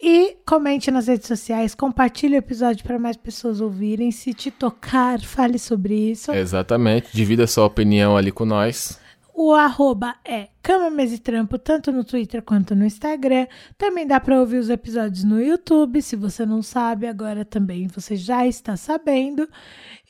e 0.03 0.39
comente 0.47 0.91
nas 0.91 1.09
redes 1.09 1.27
sociais, 1.27 1.75
compartilhe 1.75 2.37
o 2.37 2.39
episódio 2.39 2.83
para 2.85 2.99
mais 2.99 3.19
pessoas 3.19 3.61
ouvirem. 3.61 4.11
Se 4.11 4.33
te 4.33 4.51
tocar, 4.51 5.21
fale 5.21 5.59
sobre 5.59 6.11
isso. 6.11 6.33
Exatamente. 6.33 7.09
Divida 7.13 7.47
sua 7.47 7.67
opinião 7.67 8.17
ali 8.17 8.33
com 8.33 8.47
nós. 8.47 8.99
O 9.39 9.53
arroba 9.53 10.15
é 10.25 10.49
Cama 10.63 10.89
Mesa 10.89 11.17
e 11.17 11.19
Trampo, 11.19 11.59
tanto 11.59 11.93
no 11.93 12.03
Twitter 12.03 12.41
quanto 12.41 12.75
no 12.75 12.87
Instagram. 12.87 13.47
Também 13.77 14.07
dá 14.07 14.19
para 14.19 14.41
ouvir 14.41 14.57
os 14.57 14.71
episódios 14.71 15.25
no 15.25 15.39
YouTube. 15.39 16.01
Se 16.01 16.17
você 16.17 16.47
não 16.47 16.63
sabe, 16.63 17.07
agora 17.07 17.45
também 17.45 17.87
você 17.87 18.17
já 18.17 18.47
está 18.47 18.79
sabendo. 18.79 19.47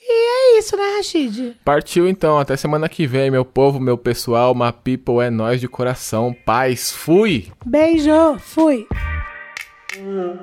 E 0.00 0.56
é 0.56 0.58
isso, 0.60 0.76
né, 0.76 0.96
Rashid? 0.96 1.56
Partiu 1.64 2.08
então, 2.08 2.38
até 2.38 2.56
semana 2.56 2.88
que 2.88 3.04
vem, 3.04 3.28
meu 3.28 3.44
povo, 3.44 3.80
meu 3.80 3.98
pessoal, 3.98 4.54
my 4.54 4.72
people 4.84 5.20
é 5.20 5.28
nós 5.28 5.60
de 5.60 5.66
coração. 5.66 6.32
Paz, 6.44 6.92
fui! 6.92 7.48
Beijo, 7.66 8.38
fui! 8.38 8.86
Hum. 9.98 10.36